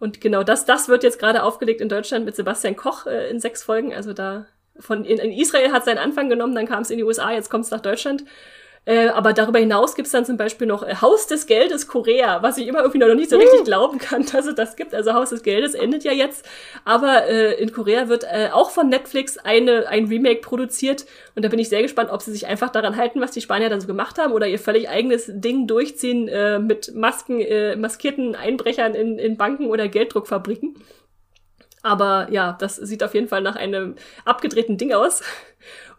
und 0.00 0.20
genau 0.20 0.42
das, 0.42 0.64
das 0.64 0.88
wird 0.88 1.04
jetzt 1.04 1.18
gerade 1.18 1.42
aufgelegt 1.42 1.82
in 1.82 1.90
Deutschland 1.90 2.24
mit 2.24 2.34
Sebastian 2.34 2.74
Koch 2.74 3.06
äh, 3.06 3.28
in 3.28 3.38
sechs 3.38 3.62
Folgen. 3.62 3.94
Also 3.94 4.14
da 4.14 4.46
von 4.80 5.04
in, 5.04 5.18
in 5.18 5.30
Israel 5.30 5.72
hat 5.72 5.84
seinen 5.84 5.98
Anfang 5.98 6.30
genommen, 6.30 6.54
dann 6.54 6.66
kam 6.66 6.80
es 6.80 6.90
in 6.90 6.96
die 6.96 7.04
USA, 7.04 7.32
jetzt 7.32 7.50
kommt 7.50 7.66
es 7.66 7.70
nach 7.70 7.82
Deutschland. 7.82 8.24
Äh, 8.86 9.08
aber 9.08 9.32
darüber 9.32 9.58
hinaus 9.58 9.94
gibt's 9.94 10.10
dann 10.10 10.26
zum 10.26 10.36
Beispiel 10.36 10.66
noch 10.66 10.82
äh, 10.82 10.96
Haus 11.00 11.26
des 11.26 11.46
Geldes 11.46 11.88
Korea, 11.88 12.42
was 12.42 12.58
ich 12.58 12.66
immer 12.66 12.80
irgendwie 12.80 12.98
noch 12.98 13.14
nicht 13.14 13.30
so 13.30 13.38
richtig 13.38 13.60
uh. 13.60 13.64
glauben 13.64 13.98
kann, 13.98 14.26
dass 14.30 14.46
es 14.46 14.54
das 14.54 14.76
gibt. 14.76 14.94
Also 14.94 15.14
Haus 15.14 15.30
des 15.30 15.42
Geldes 15.42 15.74
endet 15.74 16.04
ja 16.04 16.12
jetzt. 16.12 16.46
Aber 16.84 17.26
äh, 17.26 17.54
in 17.54 17.72
Korea 17.72 18.08
wird 18.08 18.24
äh, 18.24 18.50
auch 18.52 18.70
von 18.70 18.90
Netflix 18.90 19.38
eine, 19.38 19.88
ein 19.88 20.06
Remake 20.06 20.42
produziert. 20.42 21.06
Und 21.34 21.44
da 21.44 21.48
bin 21.48 21.58
ich 21.58 21.70
sehr 21.70 21.80
gespannt, 21.80 22.10
ob 22.10 22.20
sie 22.20 22.32
sich 22.32 22.46
einfach 22.46 22.70
daran 22.70 22.96
halten, 22.96 23.22
was 23.22 23.30
die 23.30 23.40
Spanier 23.40 23.70
dann 23.70 23.80
so 23.80 23.86
gemacht 23.86 24.18
haben, 24.18 24.32
oder 24.32 24.46
ihr 24.46 24.58
völlig 24.58 24.90
eigenes 24.90 25.30
Ding 25.32 25.66
durchziehen 25.66 26.28
äh, 26.28 26.58
mit 26.58 26.94
Masken, 26.94 27.40
äh, 27.40 27.76
maskierten 27.76 28.34
Einbrechern 28.34 28.94
in, 28.94 29.18
in 29.18 29.38
Banken 29.38 29.68
oder 29.68 29.88
Gelddruckfabriken. 29.88 30.76
Aber 31.84 32.28
ja, 32.30 32.56
das 32.58 32.76
sieht 32.76 33.02
auf 33.04 33.12
jeden 33.12 33.28
Fall 33.28 33.42
nach 33.42 33.56
einem 33.56 33.96
abgedrehten 34.24 34.78
Ding 34.78 34.94
aus. 34.94 35.22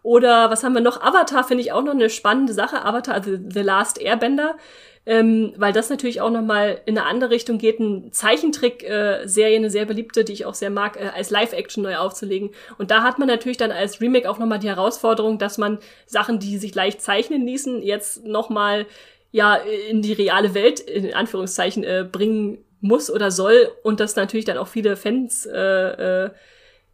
Oder 0.06 0.50
was 0.52 0.62
haben 0.62 0.74
wir 0.74 0.80
noch? 0.80 1.02
Avatar 1.02 1.42
finde 1.42 1.64
ich 1.64 1.72
auch 1.72 1.82
noch 1.82 1.92
eine 1.92 2.08
spannende 2.10 2.52
Sache. 2.52 2.84
Avatar, 2.84 3.12
also 3.12 3.32
The 3.32 3.62
Last 3.62 4.00
Airbender. 4.00 4.56
Ähm, 5.04 5.52
weil 5.56 5.72
das 5.72 5.90
natürlich 5.90 6.20
auch 6.20 6.30
noch 6.30 6.42
mal 6.42 6.80
in 6.86 6.96
eine 6.96 7.08
andere 7.08 7.30
Richtung 7.30 7.58
geht, 7.58 7.80
ein 7.80 8.12
Zeichentrick-Serie, 8.12 9.56
eine 9.56 9.68
sehr 9.68 9.84
beliebte, 9.84 10.22
die 10.22 10.32
ich 10.32 10.46
auch 10.46 10.54
sehr 10.54 10.70
mag, 10.70 10.96
äh, 10.96 11.08
als 11.12 11.30
Live-Action 11.30 11.82
neu 11.82 11.96
aufzulegen. 11.96 12.50
Und 12.78 12.92
da 12.92 13.02
hat 13.02 13.18
man 13.18 13.26
natürlich 13.26 13.56
dann 13.56 13.72
als 13.72 14.00
Remake 14.00 14.30
auch 14.30 14.38
noch 14.38 14.46
mal 14.46 14.58
die 14.58 14.68
Herausforderung, 14.68 15.38
dass 15.38 15.58
man 15.58 15.80
Sachen, 16.06 16.38
die 16.38 16.56
sich 16.58 16.72
leicht 16.76 17.02
zeichnen 17.02 17.44
ließen, 17.44 17.82
jetzt 17.82 18.24
noch 18.24 18.48
mal 18.48 18.86
ja 19.32 19.56
in 19.90 20.02
die 20.02 20.12
reale 20.12 20.54
Welt 20.54 20.78
in 20.78 21.14
Anführungszeichen 21.14 21.82
äh, 21.82 22.06
bringen 22.10 22.58
muss 22.80 23.10
oder 23.10 23.32
soll 23.32 23.72
und 23.82 23.98
das 23.98 24.14
natürlich 24.14 24.44
dann 24.44 24.58
auch 24.58 24.68
viele 24.68 24.94
Fans 24.94 25.46
äh, 25.46 26.26
äh, 26.26 26.30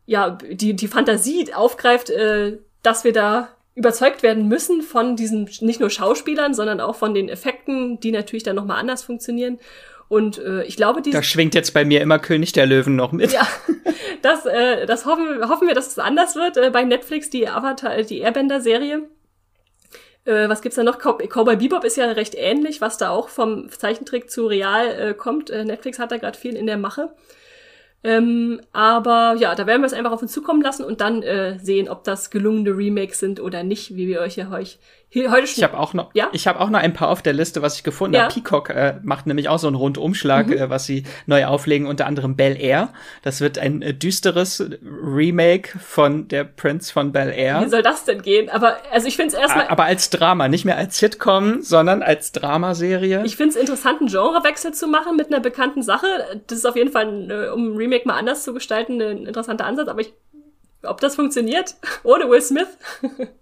ja 0.06 0.30
die 0.30 0.74
die 0.74 0.88
Fantasie 0.88 1.52
aufgreift, 1.52 2.08
äh, 2.08 2.56
dass 2.82 3.04
wir 3.04 3.12
da 3.12 3.48
überzeugt 3.74 4.22
werden 4.22 4.48
müssen 4.48 4.82
von 4.82 5.16
diesen 5.16 5.48
nicht 5.60 5.80
nur 5.80 5.90
Schauspielern, 5.90 6.54
sondern 6.54 6.80
auch 6.80 6.96
von 6.96 7.14
den 7.14 7.28
Effekten, 7.28 8.00
die 8.00 8.12
natürlich 8.12 8.42
dann 8.42 8.56
nochmal 8.56 8.78
anders 8.78 9.02
funktionieren. 9.02 9.58
Und 10.08 10.36
äh, 10.38 10.62
ich 10.64 10.76
glaube, 10.76 11.00
die. 11.00 11.10
Da 11.10 11.22
schwingt 11.22 11.54
jetzt 11.54 11.72
bei 11.72 11.86
mir 11.86 12.02
immer 12.02 12.18
König 12.18 12.52
der 12.52 12.66
Löwen 12.66 12.96
noch 12.96 13.12
mit. 13.12 13.32
Ja, 13.32 13.46
das, 14.22 14.44
äh, 14.44 14.84
das 14.84 15.06
hoffen, 15.06 15.48
hoffen 15.48 15.68
wir, 15.68 15.74
dass 15.74 15.86
es 15.86 15.98
anders 15.98 16.36
wird 16.36 16.58
äh, 16.58 16.70
bei 16.70 16.84
Netflix, 16.84 17.30
die 17.30 17.48
Avatar, 17.48 18.02
die 18.02 18.18
Airbender-Serie. 18.18 19.08
Äh, 20.24 20.48
was 20.50 20.60
gibt's 20.60 20.76
da 20.76 20.82
noch? 20.82 20.98
Cowboy 20.98 21.56
Bebop 21.56 21.84
ist 21.84 21.96
ja 21.96 22.10
recht 22.12 22.34
ähnlich, 22.36 22.82
was 22.82 22.98
da 22.98 23.08
auch 23.08 23.30
vom 23.30 23.70
Zeichentrick 23.70 24.30
zu 24.30 24.46
real 24.46 24.86
äh, 24.86 25.14
kommt. 25.14 25.48
Äh, 25.48 25.64
Netflix 25.64 25.98
hat 25.98 26.12
da 26.12 26.18
gerade 26.18 26.38
viel 26.38 26.56
in 26.56 26.66
der 26.66 26.76
Mache. 26.76 27.14
Ähm, 28.04 28.60
aber 28.72 29.36
ja, 29.38 29.54
da 29.54 29.66
werden 29.66 29.82
wir 29.82 29.86
es 29.86 29.92
einfach 29.92 30.12
auf 30.12 30.22
uns 30.22 30.32
zukommen 30.32 30.60
lassen 30.60 30.84
und 30.84 31.00
dann 31.00 31.22
äh, 31.22 31.58
sehen, 31.60 31.88
ob 31.88 32.02
das 32.04 32.30
gelungene 32.30 32.76
Remakes 32.76 33.20
sind 33.20 33.38
oder 33.40 33.62
nicht, 33.62 33.94
wie 33.94 34.08
wir 34.08 34.20
euch 34.20 34.36
ja 34.36 34.50
heute 34.50 34.78
heute 35.14 35.46
schon. 35.46 35.58
Ich 35.58 35.62
habe 35.62 35.78
auch 35.78 35.94
noch, 35.94 36.10
ja? 36.14 36.28
ich 36.32 36.46
habe 36.46 36.60
auch 36.60 36.70
noch 36.70 36.80
ein 36.80 36.92
paar 36.92 37.08
auf 37.08 37.22
der 37.22 37.32
Liste, 37.32 37.62
was 37.62 37.76
ich 37.76 37.84
gefunden 37.84 38.16
ja. 38.16 38.22
habe. 38.22 38.34
Peacock 38.34 38.70
äh, 38.70 38.94
macht 39.02 39.26
nämlich 39.26 39.48
auch 39.48 39.58
so 39.58 39.66
einen 39.66 39.76
Rundumschlag, 39.76 40.46
mhm. 40.46 40.52
äh, 40.54 40.70
was 40.70 40.86
sie 40.86 41.04
neu 41.26 41.46
auflegen, 41.46 41.86
unter 41.86 42.06
anderem 42.06 42.36
Bel 42.36 42.56
Air. 42.58 42.92
Das 43.22 43.40
wird 43.40 43.58
ein 43.58 43.82
äh, 43.82 43.94
düsteres 43.94 44.64
Remake 44.82 45.78
von 45.78 46.28
der 46.28 46.44
Prince 46.44 46.92
von 46.92 47.12
Bel 47.12 47.30
Air. 47.30 47.62
Wie 47.62 47.68
soll 47.68 47.82
das 47.82 48.04
denn 48.04 48.22
gehen? 48.22 48.48
Aber 48.48 48.78
also 48.90 49.06
ich 49.06 49.16
finde 49.16 49.34
es 49.34 49.40
erstmal. 49.40 49.68
Aber 49.68 49.84
als 49.84 50.10
Drama, 50.10 50.48
nicht 50.48 50.64
mehr 50.64 50.76
als 50.76 50.98
Sitcom, 50.98 51.62
sondern 51.62 52.02
als 52.02 52.32
Dramaserie. 52.32 53.22
Ich 53.24 53.36
finde 53.36 53.50
es 53.50 53.56
interessant, 53.56 54.00
einen 54.00 54.08
Genrewechsel 54.08 54.72
zu 54.72 54.86
machen 54.86 55.16
mit 55.16 55.28
einer 55.28 55.40
bekannten 55.40 55.82
Sache. 55.82 56.06
Das 56.46 56.58
ist 56.58 56.64
auf 56.64 56.76
jeden 56.76 56.90
Fall, 56.90 57.30
äh, 57.30 57.48
um 57.50 57.72
ein 57.72 57.76
Remake 57.76 58.06
mal 58.06 58.16
anders 58.16 58.44
zu 58.44 58.54
gestalten, 58.54 59.00
ein 59.00 59.26
interessanter 59.26 59.66
Ansatz. 59.66 59.88
Aber 59.88 60.00
ich, 60.00 60.14
ob 60.82 61.00
das 61.00 61.16
funktioniert 61.16 61.74
ohne 62.02 62.28
Will 62.30 62.40
Smith? 62.40 62.68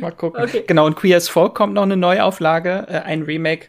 Mal 0.00 0.12
gucken. 0.12 0.42
Okay. 0.42 0.64
Genau, 0.66 0.86
und 0.86 0.96
Queer 0.96 1.16
as 1.16 1.28
Folk 1.28 1.54
kommt 1.54 1.74
noch 1.74 1.82
eine 1.82 1.96
Neuauflage, 1.96 2.86
äh, 2.88 2.98
ein 3.00 3.22
Remake. 3.22 3.68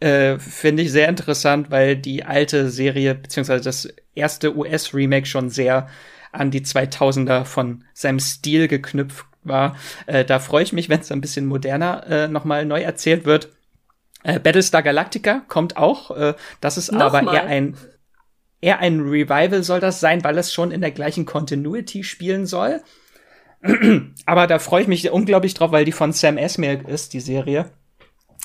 Äh, 0.00 0.38
Finde 0.38 0.82
ich 0.82 0.92
sehr 0.92 1.08
interessant, 1.08 1.70
weil 1.70 1.96
die 1.96 2.24
alte 2.24 2.70
Serie, 2.70 3.14
beziehungsweise 3.14 3.64
das 3.64 3.88
erste 4.14 4.56
US-Remake 4.56 5.26
schon 5.26 5.48
sehr 5.48 5.88
an 6.32 6.50
die 6.50 6.62
2000er 6.62 7.44
von 7.44 7.84
seinem 7.94 8.18
Stil 8.18 8.68
geknüpft 8.68 9.26
war. 9.44 9.76
Äh, 10.06 10.24
da 10.24 10.38
freue 10.38 10.62
ich 10.62 10.72
mich, 10.72 10.88
wenn 10.88 11.00
es 11.00 11.12
ein 11.12 11.20
bisschen 11.20 11.46
moderner 11.46 12.06
äh, 12.08 12.28
nochmal 12.28 12.64
neu 12.64 12.80
erzählt 12.80 13.24
wird. 13.24 13.50
Äh, 14.22 14.38
Battlestar 14.38 14.82
Galactica 14.82 15.42
kommt 15.48 15.76
auch. 15.76 16.10
Äh, 16.16 16.34
das 16.60 16.78
ist 16.78 16.92
Nochmal. 16.92 17.28
aber 17.28 17.34
eher 17.34 17.46
ein 17.46 17.76
eher 18.60 18.78
ein 18.78 19.00
Revival 19.00 19.62
soll 19.62 19.80
das 19.80 20.00
sein, 20.00 20.24
weil 20.24 20.38
es 20.38 20.52
schon 20.52 20.70
in 20.70 20.80
der 20.80 20.92
gleichen 20.92 21.26
Continuity 21.26 22.04
spielen 22.04 22.46
soll. 22.46 22.80
Aber 24.26 24.46
da 24.46 24.58
freue 24.58 24.82
ich 24.82 24.88
mich 24.88 25.10
unglaublich 25.10 25.54
drauf, 25.54 25.72
weil 25.72 25.84
die 25.84 25.92
von 25.92 26.12
Sam 26.12 26.36
Esmail 26.36 26.84
ist, 26.86 27.12
die 27.12 27.20
Serie, 27.20 27.70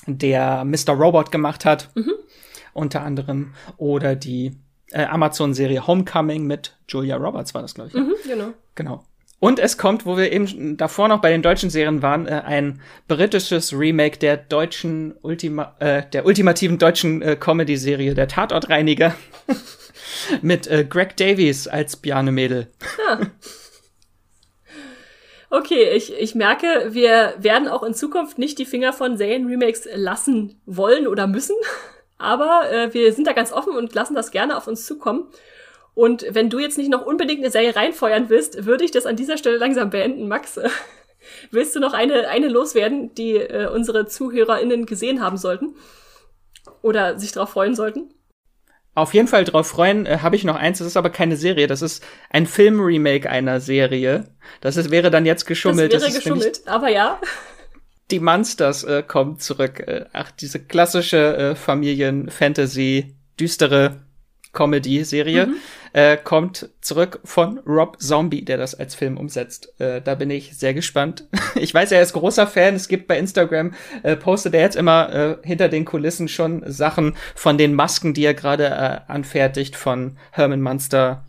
der 0.06 0.64
Mr. 0.64 0.92
Robot 0.92 1.30
gemacht 1.32 1.64
hat, 1.64 1.90
mhm. 1.94 2.12
unter 2.72 3.02
anderem. 3.02 3.54
Oder 3.76 4.16
die 4.16 4.56
äh, 4.92 5.04
Amazon-Serie 5.04 5.86
Homecoming 5.86 6.46
mit 6.46 6.76
Julia 6.88 7.16
Roberts 7.16 7.54
war 7.54 7.62
das, 7.62 7.74
glaube 7.74 7.90
ich. 7.90 7.94
Mhm, 7.94 8.14
genau. 8.26 8.52
Genau. 8.74 9.04
Und 9.40 9.60
es 9.60 9.78
kommt, 9.78 10.04
wo 10.04 10.16
wir 10.16 10.32
eben 10.32 10.76
davor 10.76 11.06
noch 11.06 11.20
bei 11.20 11.30
den 11.30 11.42
deutschen 11.42 11.70
Serien 11.70 12.02
waren, 12.02 12.26
äh, 12.26 12.42
ein 12.44 12.80
britisches 13.06 13.72
Remake 13.72 14.18
der 14.18 14.36
deutschen 14.36 15.14
Ultima, 15.22 15.76
äh, 15.78 16.02
der 16.12 16.26
ultimativen 16.26 16.78
deutschen 16.78 17.22
äh, 17.22 17.36
Comedy-Serie, 17.36 18.14
der 18.14 18.26
Tatortreiniger, 18.26 19.14
mit 20.42 20.66
äh, 20.66 20.84
Greg 20.84 21.16
Davies 21.16 21.68
als 21.68 21.96
Bjarne 21.96 22.32
Mädel. 22.32 22.68
Ja. 23.06 23.20
Okay, 25.50 25.90
ich, 25.94 26.12
ich 26.12 26.34
merke, 26.34 26.88
wir 26.90 27.34
werden 27.38 27.68
auch 27.68 27.82
in 27.82 27.94
Zukunft 27.94 28.38
nicht 28.38 28.58
die 28.58 28.66
Finger 28.66 28.92
von 28.92 29.16
Serien-Remakes 29.16 29.88
lassen 29.94 30.60
wollen 30.66 31.06
oder 31.06 31.26
müssen. 31.26 31.56
Aber 32.18 32.70
äh, 32.70 32.92
wir 32.92 33.12
sind 33.12 33.26
da 33.26 33.32
ganz 33.32 33.52
offen 33.52 33.74
und 33.74 33.94
lassen 33.94 34.14
das 34.14 34.30
gerne 34.30 34.56
auf 34.56 34.66
uns 34.66 34.84
zukommen. 34.84 35.28
Und 35.94 36.26
wenn 36.30 36.50
du 36.50 36.58
jetzt 36.58 36.76
nicht 36.76 36.90
noch 36.90 37.06
unbedingt 37.06 37.40
eine 37.40 37.50
Serie 37.50 37.74
reinfeuern 37.74 38.28
willst, 38.28 38.66
würde 38.66 38.84
ich 38.84 38.90
das 38.90 39.06
an 39.06 39.16
dieser 39.16 39.38
Stelle 39.38 39.56
langsam 39.56 39.90
beenden, 39.90 40.28
Max. 40.28 40.60
Willst 41.50 41.74
du 41.74 41.80
noch 41.80 41.94
eine, 41.94 42.28
eine 42.28 42.48
loswerden, 42.48 43.14
die 43.14 43.36
äh, 43.36 43.68
unsere 43.68 44.06
ZuhörerInnen 44.06 44.86
gesehen 44.86 45.22
haben 45.22 45.36
sollten? 45.36 45.76
Oder 46.82 47.18
sich 47.18 47.32
darauf 47.32 47.50
freuen 47.50 47.74
sollten? 47.74 48.14
Auf 48.98 49.14
jeden 49.14 49.28
Fall 49.28 49.44
drauf 49.44 49.68
freuen, 49.68 50.06
äh, 50.06 50.18
habe 50.22 50.34
ich 50.34 50.42
noch 50.42 50.56
eins, 50.56 50.78
das 50.78 50.88
ist 50.88 50.96
aber 50.96 51.10
keine 51.10 51.36
Serie, 51.36 51.68
das 51.68 51.82
ist 51.82 52.04
ein 52.30 52.46
Film-Remake 52.46 53.30
einer 53.30 53.60
Serie. 53.60 54.24
Das 54.60 54.76
ist, 54.76 54.90
wäre 54.90 55.12
dann 55.12 55.24
jetzt 55.24 55.46
geschummelt. 55.46 55.92
Das 55.92 56.02
wäre 56.02 56.12
das 56.12 56.24
geschummelt, 56.24 56.62
aber 56.66 56.88
ja. 56.88 57.20
Die 58.10 58.18
Monsters 58.18 58.82
äh, 58.82 59.04
kommen 59.06 59.38
zurück. 59.38 59.80
Äh, 59.86 60.06
ach, 60.12 60.32
diese 60.32 60.58
klassische 60.58 61.36
äh, 61.36 61.54
Familien-Fantasy, 61.54 63.14
düstere 63.38 64.00
Comedy-Serie, 64.52 65.46
mhm. 65.46 65.56
Äh, 65.92 66.16
kommt 66.16 66.68
zurück 66.80 67.20
von 67.24 67.58
Rob 67.66 68.00
Zombie, 68.00 68.44
der 68.44 68.56
das 68.56 68.74
als 68.74 68.94
Film 68.94 69.16
umsetzt. 69.16 69.72
Äh, 69.80 70.00
da 70.02 70.14
bin 70.14 70.30
ich 70.30 70.56
sehr 70.56 70.74
gespannt. 70.74 71.24
ich 71.54 71.72
weiß, 71.72 71.92
er 71.92 72.02
ist 72.02 72.12
großer 72.12 72.46
Fan. 72.46 72.74
Es 72.74 72.88
gibt 72.88 73.08
bei 73.08 73.18
Instagram, 73.18 73.74
äh, 74.02 74.16
postet 74.16 74.54
er 74.54 74.62
jetzt 74.62 74.76
immer 74.76 75.12
äh, 75.12 75.36
hinter 75.46 75.68
den 75.68 75.84
Kulissen 75.84 76.28
schon 76.28 76.62
Sachen 76.66 77.16
von 77.34 77.58
den 77.58 77.74
Masken, 77.74 78.14
die 78.14 78.24
er 78.24 78.34
gerade 78.34 78.66
äh, 78.66 79.12
anfertigt 79.12 79.76
von 79.76 80.16
Herman 80.32 80.62
Munster 80.62 81.24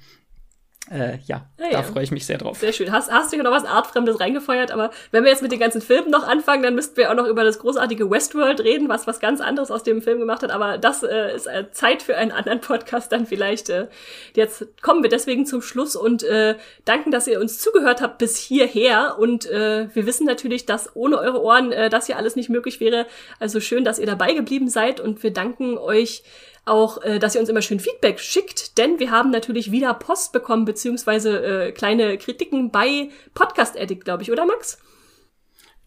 äh, 0.92 1.20
ja, 1.26 1.46
ja, 1.60 1.72
da 1.72 1.84
freue 1.84 2.04
ich 2.04 2.12
mich 2.12 2.26
sehr 2.26 2.38
drauf. 2.38 2.58
Sehr 2.58 2.74
schön. 2.74 2.92
Hast, 2.92 3.12
hast 3.12 3.32
du 3.32 3.36
hier 3.36 3.44
noch 3.44 3.52
was 3.52 3.66
Artfremdes 3.66 4.20
reingefeuert? 4.20 4.72
Aber 4.72 4.90
wenn 5.12 5.24
wir 5.24 5.30
jetzt 5.30 5.44
mit 5.44 5.52
den 5.52 5.60
ganzen 5.60 5.82
Filmen 5.82 6.10
noch 6.10 6.28
anfangen, 6.28 6.64
dann 6.64 6.74
müssten 6.74 6.98
wir 6.98 7.12
auch 7.12 7.16
noch 7.16 7.28
über 7.28 7.44
das 7.44 7.60
großartige 7.60 8.10
Westworld 8.10 8.62
reden, 8.62 8.90
was 8.90 9.06
was 9.06 9.20
ganz 9.20 9.40
anderes 9.40 9.70
aus 9.70 9.84
dem 9.84 10.02
Film 10.02 10.20
gemacht 10.20 10.42
hat. 10.42 10.52
Aber 10.52 10.78
das 10.78 11.04
äh, 11.04 11.36
ist 11.36 11.46
äh, 11.46 11.72
Zeit 11.72 12.02
für 12.02 12.18
einen 12.18 12.32
anderen 12.32 12.60
Podcast 12.60 13.12
dann 13.12 13.28
vielleicht. 13.28 13.70
Äh, 13.70 13.88
jetzt 14.34 14.66
kommen 14.82 15.04
wir 15.04 15.10
deswegen 15.10 15.46
zum 15.46 15.62
Schluss 15.62 15.96
und 15.96 16.24
äh, 16.24 16.56
danken, 16.86 17.12
dass 17.12 17.28
ihr 17.28 17.40
uns 17.40 17.60
zugehört 17.60 18.02
habt 18.02 18.18
bis 18.18 18.38
hierher. 18.38 19.18
Und 19.20 19.46
äh, 19.46 19.90
wir 19.94 20.06
wissen 20.08 20.26
natürlich, 20.26 20.66
dass 20.66 20.96
ohne 20.96 21.20
eure 21.20 21.44
Ohren 21.44 21.72
äh, 21.72 21.90
das 21.90 22.08
hier 22.08 22.18
alles 22.18 22.36
nicht 22.36 22.50
möglich 22.50 22.80
wäre. 22.80 23.06
Also 23.40 23.60
schön, 23.60 23.84
dass 23.84 24.00
ihr 24.00 24.08
dabei 24.08 24.34
geblieben 24.34 24.70
seid 24.70 25.00
und 25.00 25.22
wir 25.22 25.32
danken 25.32 25.78
euch 25.78 26.24
auch, 26.70 27.02
äh, 27.02 27.20
dass 27.20 27.36
ihr 27.36 27.42
uns 27.42 27.50
immer 27.50 27.62
schön 27.62 27.80
Feedback 27.80 28.20
schickt, 28.20 28.78
denn 28.78 29.00
wir 29.00 29.12
haben 29.12 29.32
natürlich 29.32 29.72
wieder 29.72 29.94
Post 29.94 30.32
bekommen, 30.32 30.66
beziehungsweise 30.66 31.68
äh, 31.68 31.72
kleine 31.72 32.18
Kritiken 32.18 32.72
bei 32.72 33.10
Podcast 33.34 33.78
Addict, 33.78 34.06
glaube 34.06 34.24
ich, 34.24 34.32
oder 34.32 34.46
Max? 34.46 34.80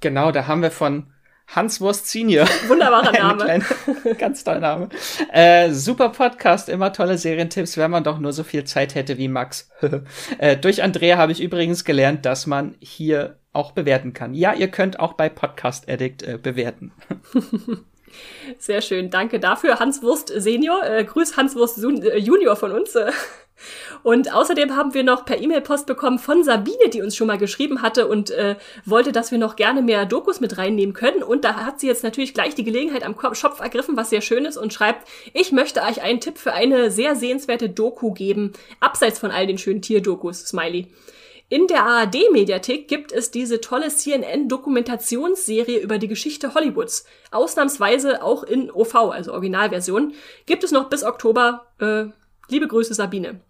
Genau, 0.01 0.33
da 0.33 0.47
haben 0.47 0.63
wir 0.63 0.71
von 0.71 1.07
Hans 1.55 1.81
Wurst 1.81 2.09
Senior. 2.09 2.47
Wunderbarer 2.67 3.13
Name. 3.19 3.45
Kleine, 3.45 3.65
ganz 4.19 4.43
toller 4.43 4.61
Name. 4.61 4.89
Äh, 5.33 5.71
super 5.71 6.09
Podcast, 6.09 6.69
immer 6.69 6.93
tolle 6.93 7.19
Serientipps, 7.19 7.77
wenn 7.77 7.91
man 7.91 8.05
doch 8.05 8.19
nur 8.19 8.33
so 8.33 8.43
viel 8.43 8.65
Zeit 8.65 8.95
hätte 8.95 9.19
wie 9.19 9.29
Max. 9.29 9.71
äh, 10.39 10.57
durch 10.57 10.83
Andrea 10.83 11.19
habe 11.19 11.33
ich 11.33 11.41
übrigens 11.43 11.85
gelernt, 11.85 12.25
dass 12.25 12.47
man 12.47 12.75
hier 12.81 13.39
auch 13.53 13.73
bewerten 13.73 14.15
kann. 14.15 14.35
Ja, 14.35 14.55
ihr 14.55 14.69
könnt 14.69 14.99
auch 14.99 15.13
bei 15.13 15.29
Podcast 15.29 15.89
Addict 15.91 16.23
äh, 16.23 16.39
bewerten. 16.39 16.93
Sehr 18.59 18.81
schön, 18.83 19.11
danke 19.11 19.41
dafür. 19.41 19.79
Hans 19.79 20.03
Wurst 20.03 20.33
Senior, 20.35 20.85
äh, 20.85 21.05
grüß 21.05 21.37
Hans 21.37 21.57
Wurst 21.57 21.79
äh, 21.83 22.17
Junior 22.19 22.57
von 22.57 22.73
uns. 22.73 22.97
Und 24.03 24.33
außerdem 24.33 24.77
haben 24.77 24.95
wir 24.95 25.05
noch 25.05 25.25
per 25.25 25.41
E-Mail 25.41 25.61
Post 25.61 25.87
bekommen 25.87 26.19
von 26.19 26.43
Sabine, 26.43 26.89
die 26.93 27.03
uns 27.03 27.15
schon 27.17 27.27
mal 27.27 27.39
geschrieben 27.39 27.83
hatte 27.83 28.09
und 28.09 28.31
äh, 28.31 28.57
wollte, 28.85 29.13
dass 29.13 29.31
wir 29.31 29.39
noch 29.39 29.57
gerne 29.57 29.83
mehr 29.83 30.07
Dokus 30.07 30.41
mit 30.41 30.59
reinnehmen 30.59 30.95
können. 30.95 31.23
Und 31.23 31.45
da 31.45 31.55
hat 31.65 31.81
sie 31.81 31.87
jetzt 31.87 32.03
natürlich 32.03 32.35
gleich 32.35 32.55
die 32.55 32.65
Gelegenheit 32.65 33.05
am 33.05 33.17
Schopf 33.35 33.61
ergriffen, 33.61 33.97
was 33.97 34.11
sehr 34.11 34.21
schön 34.21 34.45
ist, 34.45 34.57
und 34.57 34.73
schreibt, 34.73 35.09
ich 35.33 35.53
möchte 35.53 35.83
euch 35.83 36.03
einen 36.03 36.21
Tipp 36.21 36.39
für 36.39 36.53
eine 36.53 36.91
sehr 36.91 37.15
sehenswerte 37.15 37.69
Doku 37.69 38.13
geben, 38.13 38.53
abseits 38.81 39.19
von 39.19 39.31
all 39.31 39.47
den 39.47 39.59
schönen 39.59 39.83
Tierdokus, 39.83 40.47
Smiley. 40.47 40.89
In 41.53 41.67
der 41.67 41.85
ARD-Mediathek 41.85 42.89
gibt 42.89 43.13
es 43.13 43.31
diese 43.31 43.61
tolle 43.61 43.89
CNN-Dokumentationsserie 43.89 45.81
über 45.81 45.99
die 45.99 46.09
Geschichte 46.09 46.55
Hollywoods. 46.55 47.05
Ausnahmsweise 47.31 48.23
auch 48.23 48.43
in 48.43 48.71
OV, 48.71 48.95
also 48.95 49.35
Originalversion. 49.35 50.15
Gibt 50.47 50.65
es 50.65 50.73
noch 50.73 50.89
bis 50.89 51.05
Oktober. 51.05 51.67
Äh, 51.79 52.05
liebe 52.49 52.69
Grüße, 52.69 52.95
Sabine. 52.95 53.43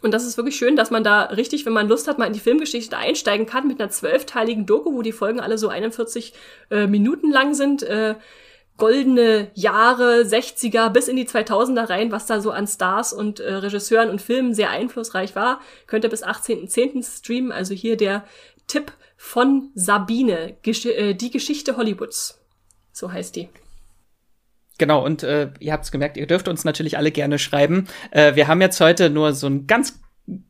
Und 0.00 0.14
das 0.14 0.24
ist 0.24 0.38
wirklich 0.38 0.56
schön, 0.56 0.74
dass 0.74 0.90
man 0.90 1.04
da 1.04 1.24
richtig, 1.24 1.66
wenn 1.66 1.74
man 1.74 1.86
Lust 1.86 2.08
hat, 2.08 2.16
mal 2.16 2.24
in 2.24 2.32
die 2.32 2.40
Filmgeschichte 2.40 2.96
einsteigen 2.96 3.44
kann 3.44 3.68
mit 3.68 3.78
einer 3.78 3.90
zwölfteiligen 3.90 4.64
Doku, 4.64 4.94
wo 4.94 5.02
die 5.02 5.12
Folgen 5.12 5.40
alle 5.40 5.58
so 5.58 5.68
41 5.68 6.32
äh, 6.70 6.86
Minuten 6.86 7.30
lang 7.30 7.52
sind. 7.52 7.82
Äh, 7.82 8.14
goldene 8.78 9.50
Jahre, 9.54 10.22
60er 10.22 10.88
bis 10.88 11.08
in 11.08 11.16
die 11.16 11.26
2000er 11.26 11.90
rein, 11.90 12.10
was 12.10 12.26
da 12.26 12.40
so 12.40 12.50
an 12.50 12.66
Stars 12.66 13.12
und 13.12 13.40
äh, 13.40 13.54
Regisseuren 13.54 14.08
und 14.08 14.22
Filmen 14.22 14.54
sehr 14.54 14.70
einflussreich 14.70 15.36
war, 15.36 15.60
könnt 15.86 16.04
ihr 16.04 16.10
bis 16.10 16.24
18.10. 16.24 17.18
streamen. 17.18 17.52
Also 17.52 17.74
hier 17.74 17.96
der 17.96 18.24
Tipp 18.66 18.92
von 19.16 19.70
Sabine, 19.74 20.56
Gesch 20.62 20.86
äh, 20.86 21.14
die 21.14 21.30
Geschichte 21.30 21.76
Hollywoods. 21.76 22.40
So 22.92 23.12
heißt 23.12 23.36
die. 23.36 23.48
Genau, 24.78 25.04
und 25.04 25.24
äh, 25.24 25.50
ihr 25.58 25.72
habt 25.72 25.84
es 25.84 25.90
gemerkt, 25.90 26.16
ihr 26.16 26.28
dürft 26.28 26.46
uns 26.46 26.64
natürlich 26.64 26.96
alle 26.96 27.10
gerne 27.10 27.40
schreiben. 27.40 27.88
Äh, 28.12 28.36
wir 28.36 28.46
haben 28.46 28.60
jetzt 28.60 28.80
heute 28.80 29.10
nur 29.10 29.32
so 29.32 29.48
ein 29.48 29.66
ganz 29.66 29.98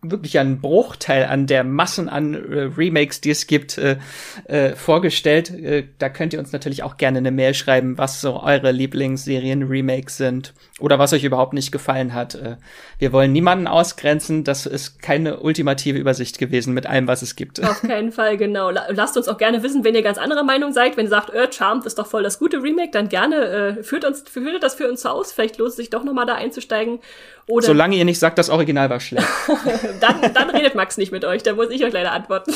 wirklich 0.03 0.39
ein 0.39 0.61
Bruchteil 0.61 1.25
an 1.25 1.47
der 1.47 1.63
Massen 1.63 2.09
an 2.09 2.35
äh, 2.35 2.71
Remakes, 2.77 3.21
die 3.21 3.31
es 3.31 3.47
gibt, 3.47 3.79
äh, 3.79 3.97
äh, 4.45 4.75
vorgestellt. 4.75 5.51
Äh, 5.51 5.85
da 5.99 6.09
könnt 6.09 6.33
ihr 6.33 6.39
uns 6.39 6.53
natürlich 6.53 6.83
auch 6.83 6.97
gerne 6.97 7.19
eine 7.19 7.31
Mail 7.31 7.55
schreiben, 7.55 7.97
was 7.97 8.21
so 8.21 8.43
eure 8.43 8.73
Lieblingsserien-Remakes 8.73 10.17
sind 10.17 10.55
oder 10.81 10.99
was 10.99 11.13
euch 11.13 11.25
überhaupt 11.25 11.53
nicht 11.53 11.71
gefallen 11.71 12.13
hat. 12.13 12.35
Äh, 12.35 12.57
wir 12.99 13.13
wollen 13.13 13.33
niemanden 13.33 13.69
ausgrenzen. 13.69 14.43
Das 14.43 14.67
ist 14.67 15.01
keine 15.01 15.41
ultimative 15.41 15.99
Übersicht 15.99 16.39
gewesen 16.39 16.75
mit 16.75 16.87
allem, 16.87 17.07
was 17.07 17.23
es 17.23 17.37
gibt. 17.37 17.63
Auf 17.65 17.83
keinen 17.87 18.11
Fall, 18.11 18.37
genau. 18.37 18.71
Lasst 18.71 19.17
uns 19.17 19.29
auch 19.29 19.39
gerne 19.39 19.63
wissen, 19.63 19.85
wenn 19.85 19.95
ihr 19.95 20.03
ganz 20.03 20.19
anderer 20.19 20.43
Meinung 20.45 20.73
seid. 20.73 20.97
Wenn 20.97 21.07
ihr 21.07 21.11
sagt, 21.11 21.31
äh, 21.31 21.53
Charmed 21.53 21.87
ist 21.87 21.99
doch 21.99 22.07
voll 22.07 22.25
das 22.25 22.39
gute 22.39 22.63
Remake, 22.63 22.91
dann 22.91 23.09
gerne 23.09 23.37
äh, 23.79 23.83
führt 23.85 24.05
uns, 24.05 24.23
führt 24.23 24.63
das 24.63 24.75
für 24.75 24.89
uns 24.89 25.07
aus. 25.07 25.33
Vielleicht 25.33 25.59
lohnt 25.59 25.71
es 25.71 25.77
sich 25.77 25.91
doch 25.91 26.03
nochmal 26.03 26.27
da 26.27 26.35
einzusteigen. 26.35 26.99
Oder 27.47 27.67
Solange 27.67 27.97
ihr 27.97 28.05
nicht 28.05 28.19
sagt, 28.19 28.37
das 28.37 28.51
Original 28.51 28.91
war 28.91 29.01
schlecht. 29.01 29.27
dann, 30.01 30.33
dann 30.35 30.51
redet 30.51 30.75
Max 30.75 30.97
nicht 30.97 31.13
mit 31.13 31.25
euch, 31.25 31.43
da 31.43 31.55
muss 31.55 31.71
ich 31.71 31.85
euch 31.85 31.93
leider 31.93 32.13
antworten. 32.13 32.55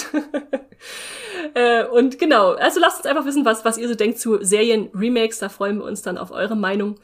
äh, 1.54 1.84
und 1.84 2.18
genau, 2.18 2.52
also 2.52 2.80
lasst 2.80 2.98
uns 2.98 3.06
einfach 3.06 3.24
wissen, 3.24 3.44
was, 3.44 3.64
was 3.64 3.78
ihr 3.78 3.88
so 3.88 3.94
denkt 3.94 4.18
zu 4.18 4.42
Serien-Remakes. 4.42 5.38
Da 5.38 5.48
freuen 5.48 5.78
wir 5.78 5.84
uns 5.84 6.02
dann 6.02 6.18
auf 6.18 6.30
eure 6.30 6.56
Meinung. 6.56 6.98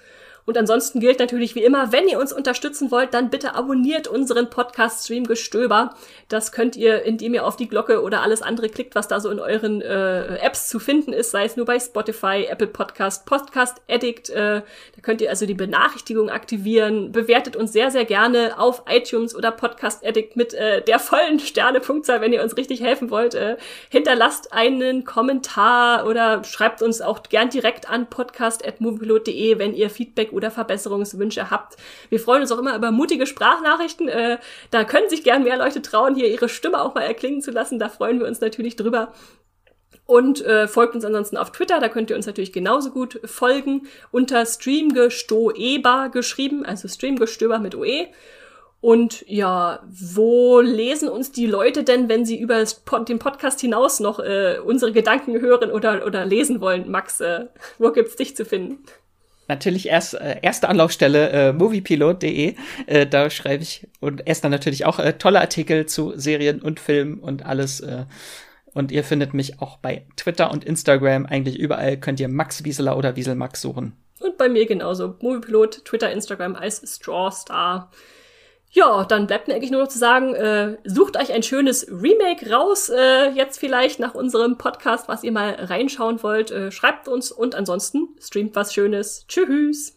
Und 0.48 0.56
ansonsten 0.56 0.98
gilt 0.98 1.18
natürlich 1.18 1.54
wie 1.56 1.62
immer, 1.62 1.92
wenn 1.92 2.08
ihr 2.08 2.18
uns 2.18 2.32
unterstützen 2.32 2.90
wollt, 2.90 3.12
dann 3.12 3.28
bitte 3.28 3.54
abonniert 3.54 4.08
unseren 4.08 4.48
Podcast-Stream 4.48 5.26
Gestöber. 5.26 5.94
Das 6.30 6.52
könnt 6.52 6.74
ihr, 6.74 7.02
indem 7.02 7.34
ihr 7.34 7.44
auf 7.44 7.56
die 7.56 7.68
Glocke 7.68 8.00
oder 8.00 8.22
alles 8.22 8.40
andere 8.40 8.70
klickt, 8.70 8.94
was 8.94 9.08
da 9.08 9.20
so 9.20 9.28
in 9.28 9.40
euren 9.40 9.82
äh, 9.82 10.36
Apps 10.36 10.70
zu 10.70 10.78
finden 10.78 11.12
ist, 11.12 11.32
sei 11.32 11.44
es 11.44 11.58
nur 11.58 11.66
bei 11.66 11.78
Spotify, 11.78 12.46
Apple 12.48 12.68
Podcast, 12.68 13.26
Podcast 13.26 13.82
Addict. 13.90 14.30
Äh, 14.30 14.62
da 14.62 15.02
könnt 15.02 15.20
ihr 15.20 15.28
also 15.28 15.44
die 15.44 15.52
Benachrichtigung 15.52 16.30
aktivieren. 16.30 17.12
Bewertet 17.12 17.54
uns 17.54 17.74
sehr, 17.74 17.90
sehr 17.90 18.06
gerne 18.06 18.58
auf 18.58 18.84
iTunes 18.88 19.36
oder 19.36 19.50
Podcast 19.50 20.02
Addict 20.02 20.34
mit 20.34 20.54
äh, 20.54 20.80
der 20.80 20.98
vollen 20.98 21.40
Sternepunktzahl, 21.40 22.22
wenn 22.22 22.32
ihr 22.32 22.42
uns 22.42 22.56
richtig 22.56 22.80
helfen 22.80 23.10
wollt. 23.10 23.34
Äh, 23.34 23.58
hinterlasst 23.90 24.54
einen 24.54 25.04
Kommentar 25.04 26.06
oder 26.06 26.42
schreibt 26.44 26.80
uns 26.80 27.02
auch 27.02 27.22
gern 27.24 27.50
direkt 27.50 27.90
an 27.90 28.08
podcast.moviepilot.de, 28.08 29.58
wenn 29.58 29.74
ihr 29.74 29.90
Feedback 29.90 30.32
oder 30.38 30.50
Verbesserungswünsche 30.50 31.50
habt. 31.50 31.76
Wir 32.08 32.18
freuen 32.18 32.40
uns 32.40 32.50
auch 32.50 32.58
immer 32.58 32.74
über 32.74 32.90
mutige 32.90 33.26
Sprachnachrichten. 33.26 34.08
Äh, 34.08 34.38
da 34.70 34.84
können 34.84 35.10
sich 35.10 35.22
gern 35.22 35.44
mehr 35.44 35.58
Leute 35.58 35.82
trauen, 35.82 36.14
hier 36.14 36.28
ihre 36.28 36.48
Stimme 36.48 36.80
auch 36.80 36.94
mal 36.94 37.02
erklingen 37.02 37.42
zu 37.42 37.50
lassen. 37.50 37.78
Da 37.78 37.90
freuen 37.90 38.18
wir 38.18 38.26
uns 38.26 38.40
natürlich 38.40 38.76
drüber. 38.76 39.12
Und 40.06 40.42
äh, 40.42 40.68
folgt 40.68 40.94
uns 40.94 41.04
ansonsten 41.04 41.36
auf 41.36 41.52
Twitter, 41.52 41.80
da 41.80 41.90
könnt 41.90 42.08
ihr 42.08 42.16
uns 42.16 42.24
natürlich 42.24 42.54
genauso 42.54 42.90
gut 42.90 43.20
folgen, 43.26 43.88
unter 44.10 44.46
Streamgestoeber 44.46 46.08
geschrieben, 46.10 46.64
also 46.64 46.88
Streamgestöber 46.88 47.58
mit 47.58 47.74
OE. 47.74 48.06
Und 48.80 49.24
ja, 49.26 49.80
wo 49.86 50.60
lesen 50.60 51.08
uns 51.08 51.32
die 51.32 51.46
Leute 51.46 51.82
denn, 51.82 52.08
wenn 52.08 52.24
sie 52.24 52.40
über 52.40 52.64
den 53.06 53.18
Podcast 53.18 53.60
hinaus 53.60 53.98
noch 53.98 54.20
äh, 54.20 54.60
unsere 54.64 54.92
Gedanken 54.92 55.40
hören 55.40 55.70
oder, 55.72 56.06
oder 56.06 56.24
lesen 56.24 56.60
wollen? 56.60 56.90
Max, 56.90 57.20
äh, 57.20 57.46
wo 57.78 57.90
gibt's 57.90 58.16
dich 58.16 58.36
zu 58.36 58.44
finden? 58.44 58.84
Natürlich 59.48 59.88
erst 59.88 60.14
äh, 60.14 60.36
erste 60.42 60.68
Anlaufstelle 60.68 61.30
äh, 61.30 61.52
moviepilot.de. 61.52 62.54
Äh, 62.86 63.06
da 63.06 63.30
schreibe 63.30 63.62
ich 63.62 63.88
und 64.00 64.26
erst 64.26 64.44
dann 64.44 64.50
natürlich 64.50 64.84
auch 64.84 64.98
äh, 64.98 65.14
tolle 65.14 65.40
Artikel 65.40 65.86
zu 65.86 66.12
Serien 66.16 66.62
und 66.62 66.80
Filmen 66.80 67.18
und 67.18 67.44
alles. 67.44 67.80
Äh, 67.80 68.04
und 68.74 68.92
ihr 68.92 69.02
findet 69.02 69.34
mich 69.34 69.60
auch 69.60 69.78
bei 69.78 70.06
Twitter 70.16 70.50
und 70.50 70.64
Instagram. 70.64 71.26
Eigentlich 71.26 71.58
überall 71.58 71.96
könnt 71.96 72.20
ihr 72.20 72.28
Max 72.28 72.64
Wieseler 72.64 72.96
oder 72.96 73.16
Wieselmax 73.16 73.60
suchen. 73.60 73.96
Und 74.20 74.36
bei 74.36 74.48
mir 74.48 74.66
genauso. 74.66 75.16
Moviepilot, 75.20 75.84
Twitter, 75.84 76.10
Instagram 76.10 76.54
als 76.54 76.82
Strawstar. 76.86 77.90
Ja, 78.70 79.04
dann 79.04 79.26
bleibt 79.26 79.48
mir 79.48 79.54
eigentlich 79.54 79.70
nur 79.70 79.82
noch 79.82 79.88
zu 79.88 79.98
sagen, 79.98 80.34
äh, 80.34 80.76
sucht 80.84 81.16
euch 81.16 81.32
ein 81.32 81.42
schönes 81.42 81.86
Remake 81.88 82.50
raus, 82.50 82.90
äh, 82.90 83.30
jetzt 83.30 83.58
vielleicht 83.58 83.98
nach 83.98 84.14
unserem 84.14 84.58
Podcast, 84.58 85.08
was 85.08 85.24
ihr 85.24 85.32
mal 85.32 85.54
reinschauen 85.54 86.22
wollt. 86.22 86.50
Äh, 86.50 86.70
schreibt 86.70 87.08
uns 87.08 87.32
und 87.32 87.54
ansonsten 87.54 88.08
streamt 88.20 88.54
was 88.56 88.74
Schönes. 88.74 89.24
Tschüss. 89.26 89.96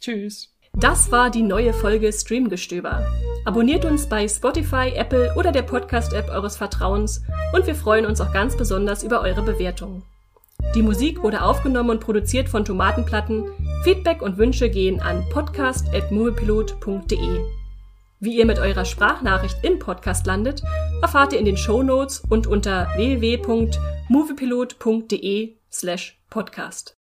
Tschüss. 0.00 0.52
Das 0.74 1.12
war 1.12 1.30
die 1.30 1.42
neue 1.42 1.72
Folge 1.72 2.12
Streamgestöber. 2.12 3.06
Abonniert 3.44 3.84
uns 3.84 4.08
bei 4.08 4.26
Spotify, 4.26 4.92
Apple 4.94 5.34
oder 5.36 5.52
der 5.52 5.62
Podcast-App 5.62 6.30
eures 6.30 6.56
Vertrauens 6.56 7.22
und 7.52 7.66
wir 7.66 7.74
freuen 7.74 8.06
uns 8.06 8.20
auch 8.20 8.32
ganz 8.32 8.56
besonders 8.56 9.02
über 9.02 9.20
eure 9.20 9.42
Bewertungen. 9.42 10.02
Die 10.74 10.82
Musik 10.82 11.22
wurde 11.22 11.42
aufgenommen 11.42 11.90
und 11.90 12.00
produziert 12.00 12.48
von 12.48 12.64
Tomatenplatten. 12.64 13.50
Feedback 13.84 14.22
und 14.22 14.38
Wünsche 14.38 14.70
gehen 14.70 15.00
an 15.00 15.22
podcast.moviepilot.de. 15.30 17.61
Wie 18.22 18.38
ihr 18.38 18.46
mit 18.46 18.58
eurer 18.60 18.84
Sprachnachricht 18.84 19.64
im 19.64 19.80
Podcast 19.80 20.26
landet, 20.26 20.62
erfahrt 21.02 21.32
ihr 21.32 21.40
in 21.40 21.44
den 21.44 21.56
Show 21.56 21.82
Notes 21.82 22.22
und 22.30 22.46
unter 22.46 22.86
www.moviepilot.de 22.94 25.56
slash 25.72 26.22
podcast. 26.30 26.90